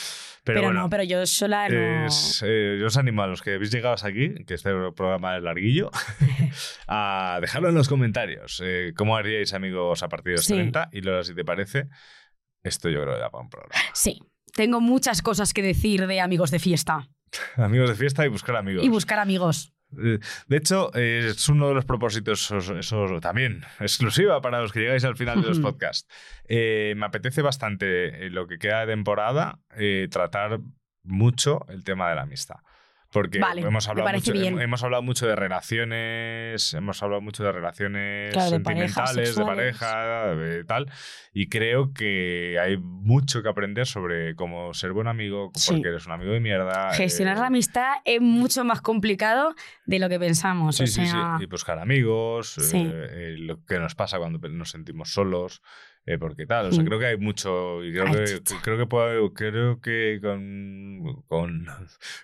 Pero, 0.43 0.59
Pero, 0.59 0.67
bueno, 0.67 0.81
no, 0.81 0.89
pero 0.91 1.01
yo 1.01 1.25
sola 1.25 1.67
no. 1.69 2.05
es, 2.05 2.43
eh, 2.45 2.77
yo 2.79 2.85
os 2.85 2.97
animo 2.97 3.23
a 3.23 3.27
los 3.27 3.41
que 3.41 3.55
habéis 3.55 3.71
llegado 3.71 3.95
hasta 3.95 4.09
aquí, 4.09 4.43
que 4.45 4.53
este 4.53 4.69
programa 4.95 5.37
es 5.37 5.41
larguillo, 5.43 5.89
a 6.87 7.39
dejarlo 7.41 7.69
en 7.69 7.75
los 7.75 7.87
comentarios. 7.89 8.61
eh, 8.63 8.93
¿Cómo 8.95 9.15
haríais 9.17 9.53
amigos 9.53 10.03
a 10.03 10.07
partir 10.09 10.33
de 10.33 10.37
los 10.37 10.45
Sí. 10.45 10.53
30? 10.53 10.89
Y 10.91 11.01
luego, 11.01 11.23
si 11.23 11.33
te 11.33 11.43
parece, 11.43 11.87
esto 12.65 12.89
yo 12.89 13.01
creo 13.01 13.13
que 13.15 13.19
da 13.21 13.29
para 13.29 13.43
un 13.43 13.49
programa. 13.49 13.73
Sí. 13.93 14.19
Tengo 14.53 14.79
muchas 14.81 15.21
cosas 15.21 15.53
que 15.53 15.61
decir 15.61 16.07
de 16.07 16.21
amigos 16.21 16.49
de 16.51 16.59
fiesta 16.59 17.09
Amigos 17.57 17.89
de 17.89 17.95
fiesta 17.95 18.25
y 18.25 18.29
buscar 18.29 18.55
amigos. 18.55 18.83
y 18.83 18.89
buscar 18.89 19.19
amigos. 19.19 19.73
Eh, 20.01 20.19
De 20.47 20.57
hecho, 20.57 20.91
eh, 20.95 21.27
es 21.31 21.47
uno 21.49 21.67
de 21.69 21.73
los 21.75 21.85
propósitos, 21.85 22.49
eso, 22.51 22.77
eso 22.77 23.19
también, 23.21 23.63
exclusiva 23.79 24.41
para 24.41 24.61
los 24.61 24.71
que 24.71 24.79
llegáis 24.81 25.03
al 25.05 25.15
final 25.15 25.41
de 25.41 25.49
los 25.49 25.59
podcasts. 25.59 26.07
Eh, 26.47 26.93
me 26.97 27.05
apetece 27.05 27.41
bastante, 27.41 28.29
lo 28.29 28.47
que 28.47 28.57
queda 28.57 28.81
de 28.85 28.93
temporada, 28.93 29.59
eh, 29.77 30.07
tratar 30.09 30.59
mucho 31.03 31.65
el 31.69 31.83
tema 31.83 32.09
de 32.09 32.15
la 32.15 32.23
amistad. 32.23 32.57
Porque 33.15 33.39
Vale, 33.39 33.61
hemos, 33.61 33.87
hablado 33.87 34.11
mucho, 34.11 34.33
bien. 34.33 34.59
hemos 34.59 34.83
hablado 34.83 35.01
mucho 35.01 35.25
de 35.25 35.37
relaciones, 35.37 36.73
hemos 36.73 37.01
hablado 37.01 37.21
mucho 37.21 37.45
de 37.45 37.51
relaciones 37.53 38.33
Claro, 38.33 38.51
de 38.51 38.55
sentimentales, 38.57 39.15
de 39.15 39.25
sexuales. 39.27 39.77
pareja, 39.77 40.35
de 40.35 40.63
tal. 40.65 40.91
Y 41.33 41.47
creo 41.47 41.93
que 41.93 42.59
hay 42.61 42.75
mucho 42.77 43.41
que 43.41 43.47
aprender 43.47 43.85
sobre 43.87 44.35
cómo 44.35 44.73
ser 44.73 44.91
buen 44.91 45.07
amigo, 45.07 45.49
Sí. 45.55 45.71
porque 45.75 45.87
eres 45.87 46.05
un 46.07 46.11
amigo 46.11 46.33
de 46.33 46.41
mierda. 46.41 46.91
Gestionar 46.93 47.37
eh, 47.37 47.39
la 47.39 47.47
amistad 47.47 47.93
es 48.03 48.19
mucho 48.19 48.65
más 48.65 48.81
complicado 48.81 49.55
de 49.85 49.99
lo 49.99 50.09
que 50.09 50.19
pensamos. 50.19 50.75
Sí, 50.75 50.83
o 50.83 50.87
sí, 50.87 51.05
sea, 51.05 51.35
sí. 51.37 51.43
Y 51.43 51.47
buscar 51.47 51.79
amigos, 51.79 52.49
Sí. 52.59 52.77
eh, 52.85 53.07
eh, 53.11 53.35
lo 53.37 53.63
que 53.63 53.79
nos 53.79 53.95
pasa 53.95 54.17
cuando 54.17 54.45
nos 54.49 54.71
sentimos 54.71 55.13
solos, 55.13 55.61
eh, 56.05 56.17
porque 56.19 56.45
tal. 56.45 56.67
O 56.67 56.71
sea, 56.71 56.83
creo 56.85 56.99
que 56.99 57.05
hay 57.07 57.17
mucho. 57.17 57.83
Y 57.83 57.91
creo 57.93 58.11
que, 58.11 58.25
chicha. 58.25 58.55
creo 58.63 58.77
que, 58.77 58.85
puedo- 58.85 59.33
creo 59.33 59.81
que 59.81 60.19
con, 60.21 61.23
con 61.27 61.65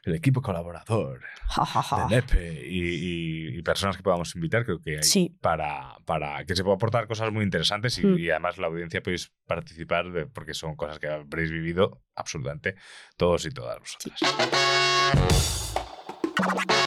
el 0.06 0.16
equipo 0.16 0.42
colaborador 0.42 1.22
ja, 1.48 1.66
ja, 1.66 2.08
y, 2.40 2.80
y- 2.80 3.58
y 3.58 3.62
personas 3.64 3.98
que 3.98 4.04
podamos 4.04 4.36
invitar, 4.36 4.66
creo 4.66 4.80
que 4.80 4.98
hay 4.98 5.04
Sí. 5.04 5.36
para, 5.42 5.96
para 6.06 6.46
que 6.46 6.56
se 6.56 6.64
pueda 6.64 6.76
aportar 6.76 7.08
cosas 7.08 7.32
muy 7.32 7.44
interesantes 7.44 7.98
y, 8.00 8.06
Mm. 8.06 8.18
y 8.20 8.30
además 8.30 8.58
la 8.58 8.68
audiencia 8.68 9.02
podéis 9.02 9.32
participar 9.46 10.12
de- 10.12 10.26
porque 10.28 10.54
son 10.54 10.76
cosas 10.76 11.00
que 11.00 11.08
habréis 11.08 11.52
vivido 11.52 12.02
absolutamente 12.16 12.76
todos 13.18 13.46
y 13.46 13.50
todas 13.52 13.80
vosotras. 13.80 14.20
Hola, 16.40 16.81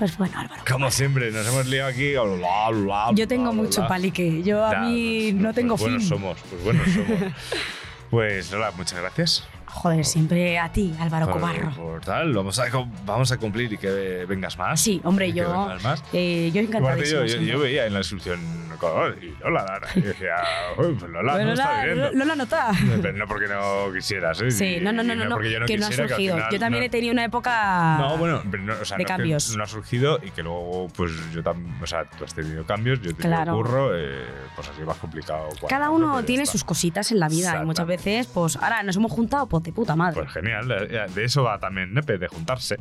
Pues 0.00 0.16
bueno, 0.16 0.38
Álvaro. 0.38 0.62
como 0.66 0.90
siempre, 0.90 1.30
nos 1.30 1.46
hemos 1.46 1.66
liado 1.66 1.90
aquí. 1.90 2.12
bla, 2.14 2.70
bla, 2.70 3.10
Yo 3.14 3.28
tengo 3.28 3.44
bla, 3.44 3.52
bla, 3.52 3.62
mucho 3.62 3.80
bla. 3.82 3.88
palique. 3.88 4.42
Yo 4.42 4.64
a 4.64 4.72
Ya, 4.72 4.80
mí 4.80 5.28
pues- 5.32 5.42
no 5.42 5.52
tengo 5.54 5.74
pues 5.76 5.82
buenos 5.82 6.02
fin. 6.02 6.08
somos, 6.08 6.38
pues 6.50 6.64
buenos 6.64 6.88
somos. 6.88 7.32
Pues 8.10 8.52
hola, 8.52 8.72
muchas 8.72 8.98
gracias. 8.98 9.44
Joder, 9.72 10.04
siempre 10.04 10.58
a 10.58 10.70
ti, 10.70 10.94
Álvaro 11.00 11.26
por, 11.26 11.34
Cobarro. 11.40 11.70
por 11.70 12.00
tal, 12.00 12.32
vamos 12.34 12.58
a, 12.58 12.64
vamos 13.06 13.32
a 13.32 13.36
cumplir 13.38 13.72
y 13.72 13.78
que 13.78 14.26
vengas 14.28 14.58
más. 14.58 14.80
Sí, 14.80 15.00
hombre, 15.04 15.32
yo, 15.32 15.48
más. 15.82 16.02
eh, 16.12 16.50
yo 16.52 16.60
Aparte, 16.60 16.76
encantadísima. 16.78 17.26
yo, 17.26 17.36
yo, 17.36 17.40
yo 17.42 17.58
veía 17.60 17.86
en 17.86 17.92
la 17.94 18.00
inscripción 18.00 18.40
color 18.80 19.18
y 19.22 19.34
Lola. 19.42 19.78
Y 19.94 20.00
decía, 20.00 20.36
"Uy, 20.78 20.96
pues 20.98 21.12
Lola, 21.12 21.32
Bueno, 21.34 21.48
no 21.48 21.52
está 21.52 21.70
Lola, 21.70 21.84
viendo. 21.84 22.18
Lola 22.18 22.34
nota. 22.34 22.70
Pero 23.02 23.12
no 23.12 23.26
porque 23.26 23.46
no 23.46 23.92
quisieras, 23.92 24.40
¿eh? 24.40 24.50
Sí, 24.50 24.78
no, 24.80 24.90
no, 24.90 25.02
no, 25.02 25.14
no, 25.14 25.26
no, 25.26 25.34
porque 25.34 25.50
yo 25.52 25.60
no 25.60 25.66
que 25.66 25.76
no 25.76 25.84
ha 25.84 25.88
quisiera, 25.90 26.06
que 26.08 26.14
al 26.14 26.16
surgido. 26.16 26.36
final 26.36 26.50
Yo 26.52 26.58
también 26.58 26.80
no- 26.80 26.86
he 26.86 26.88
tenido 26.88 27.12
una 27.12 27.24
época 27.24 27.96
No, 27.98 28.16
bueno, 28.16 28.42
no, 28.44 28.72
o 28.80 28.84
sea, 28.86 28.96
de 28.96 29.02
no, 29.02 29.08
cambios. 29.08 29.54
no 29.54 29.62
ha 29.64 29.66
surgido 29.66 30.18
y 30.22 30.30
que 30.30 30.42
luego, 30.42 30.88
pues 30.96 31.12
yo 31.32 31.42
también, 31.42 31.74
o 31.82 31.86
sea, 31.86 32.06
tú 32.06 32.24
has 32.24 32.32
tenido 32.34 32.64
cambios, 32.64 33.02
yo 33.02 33.10
he 33.10 33.12
tenido 33.12 33.36
Claro. 33.36 33.52
curro, 33.54 33.90
eh, 33.94 34.24
pues 34.56 34.66
así 34.70 34.80
más 34.80 34.96
complicado. 34.96 35.50
Cada 35.68 35.90
uno 35.90 36.22
tiene 36.24 36.44
está. 36.44 36.52
sus 36.52 36.64
cositas 36.64 37.12
en 37.12 37.20
la 37.20 37.28
vida 37.28 37.60
y 37.62 37.66
muchas 37.66 37.86
veces, 37.86 38.28
pues 38.28 38.56
ahora 38.56 38.82
nos 38.82 38.96
hemos 38.96 39.12
juntado, 39.12 39.46
pues 39.46 39.59
de 39.62 39.72
puta 39.72 39.96
madre. 39.96 40.20
Pues 40.22 40.32
genial, 40.32 40.68
de 40.68 41.24
eso 41.24 41.42
va 41.42 41.58
también 41.58 41.92
Nepe, 41.94 42.18
de 42.18 42.28
juntarse. 42.28 42.76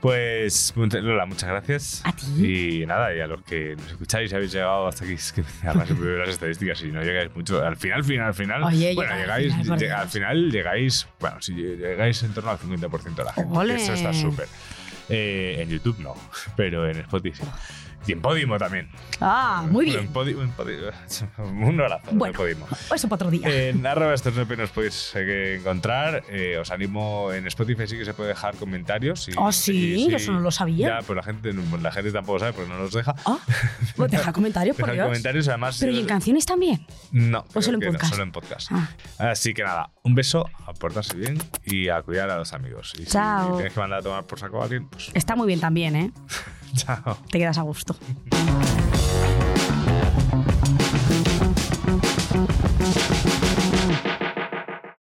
Pues, 0.00 0.72
Lola, 0.76 1.26
muchas 1.26 1.48
gracias. 1.48 2.02
A 2.04 2.12
ti. 2.12 2.80
Y 2.80 2.86
nada, 2.86 3.14
y 3.14 3.20
a 3.20 3.28
los 3.28 3.42
que 3.42 3.76
nos 3.76 3.86
escucháis 3.86 4.32
y 4.32 4.34
habéis 4.34 4.52
llegado 4.52 4.88
hasta 4.88 5.04
aquí, 5.04 5.14
es 5.14 5.32
que 5.32 5.42
se 5.60 5.66
ver 5.94 6.18
las 6.18 6.30
estadísticas 6.30 6.82
y 6.82 6.86
no 6.90 7.02
llegáis 7.04 7.32
mucho. 7.36 7.64
Al 7.64 7.76
final, 7.76 8.02
final, 8.02 8.26
al 8.26 8.34
final. 8.34 8.62
Oye, 8.64 8.94
bueno, 8.96 9.14
llega 9.16 9.34
al 9.34 9.42
llegáis, 9.42 9.52
final, 9.52 9.68
por 9.68 9.78
llega- 9.78 10.00
al 10.00 10.08
final 10.08 10.50
llegáis, 10.50 11.06
bueno, 11.20 11.36
si 11.40 11.54
llegáis 11.54 12.20
en 12.24 12.34
torno 12.34 12.50
al 12.50 12.58
50% 12.58 13.14
de 13.14 13.24
la 13.24 13.32
gente. 13.32 13.74
Eso 13.76 13.92
está 13.92 14.12
súper. 14.12 14.48
Eh, 15.08 15.56
en 15.60 15.68
YouTube 15.68 15.98
no, 16.00 16.14
pero 16.56 16.88
en 16.88 16.98
Spotify 17.00 17.42
sí. 17.44 17.48
Y 18.06 18.12
en 18.12 18.20
Podimo 18.20 18.58
también. 18.58 18.88
Ah, 19.20 19.64
muy 19.70 19.86
En 19.90 19.92
bien. 19.92 20.08
Podimo, 20.08 20.42
en 20.42 20.50
Podimo. 20.50 20.82
Un 21.38 21.80
abrazo 21.80 22.02
Bueno. 22.12 22.32
en 22.32 22.36
Podimo. 22.36 22.66
Eso 22.94 23.08
para 23.08 23.14
otro 23.26 23.30
día. 23.30 23.48
En 23.68 23.86
arroba 23.86 24.12
estos 24.14 24.34
nepe 24.34 24.56
nos 24.56 24.70
podéis 24.70 25.12
eh, 25.14 25.56
encontrar. 25.60 26.24
Eh, 26.28 26.58
os 26.58 26.70
animo 26.72 27.30
en 27.32 27.46
Spotify 27.46 27.86
sí 27.86 27.96
que 27.96 28.04
se 28.04 28.12
puede 28.14 28.30
dejar 28.30 28.56
comentarios. 28.56 29.28
y- 29.28 29.32
Oh, 29.36 29.52
sí, 29.52 30.06
y 30.08 30.14
eso 30.14 30.32
no 30.32 30.40
lo 30.40 30.50
sabía. 30.50 31.00
Ya, 31.00 31.06
pues 31.06 31.16
la 31.16 31.22
gente, 31.22 31.52
la 31.52 31.92
gente 31.92 32.10
tampoco 32.12 32.38
sabe 32.40 32.52
porque 32.54 32.70
no 32.70 32.78
los 32.78 32.92
deja. 32.92 33.14
Ah, 33.24 33.38
pues 33.96 34.10
deja 34.10 34.32
comentarios, 34.32 34.74
por 34.76 34.86
Dejar 34.86 34.94
Dios. 34.96 35.06
comentarios 35.06 35.48
además. 35.48 35.76
Pero 35.78 35.92
¿y 35.92 35.98
en 35.98 36.04
eh, 36.04 36.08
canciones 36.08 36.44
también? 36.46 36.84
No, 37.12 37.44
¿O 37.54 37.62
solo 37.62 37.76
en 37.76 37.80
que 37.80 37.86
no, 37.86 37.92
podcast? 37.92 38.10
solo 38.12 38.22
en 38.24 38.32
podcast. 38.32 38.68
Ah. 38.72 38.88
Así 39.18 39.54
que 39.54 39.62
nada, 39.62 39.90
un 40.02 40.14
beso, 40.14 40.48
a 40.66 40.72
portarse 40.74 41.16
bien 41.16 41.38
y 41.64 41.88
a 41.88 42.02
cuidar 42.02 42.30
a 42.30 42.36
los 42.36 42.52
amigos. 42.52 42.94
Y 42.98 43.04
Chao. 43.04 43.50
si 43.50 43.54
tienes 43.58 43.72
que 43.72 43.80
mandar 43.80 44.00
a 44.00 44.02
tomar 44.02 44.24
por 44.26 44.38
saco 44.40 44.60
a 44.60 44.64
alguien, 44.64 44.88
pues 44.88 45.10
Está 45.14 45.36
muy 45.36 45.46
bien 45.46 45.60
también, 45.60 45.94
¿eh? 45.96 46.12
Chao. 46.76 47.16
Te 47.30 47.38
quedas 47.38 47.58
a 47.58 47.62
gusto. 47.62 47.94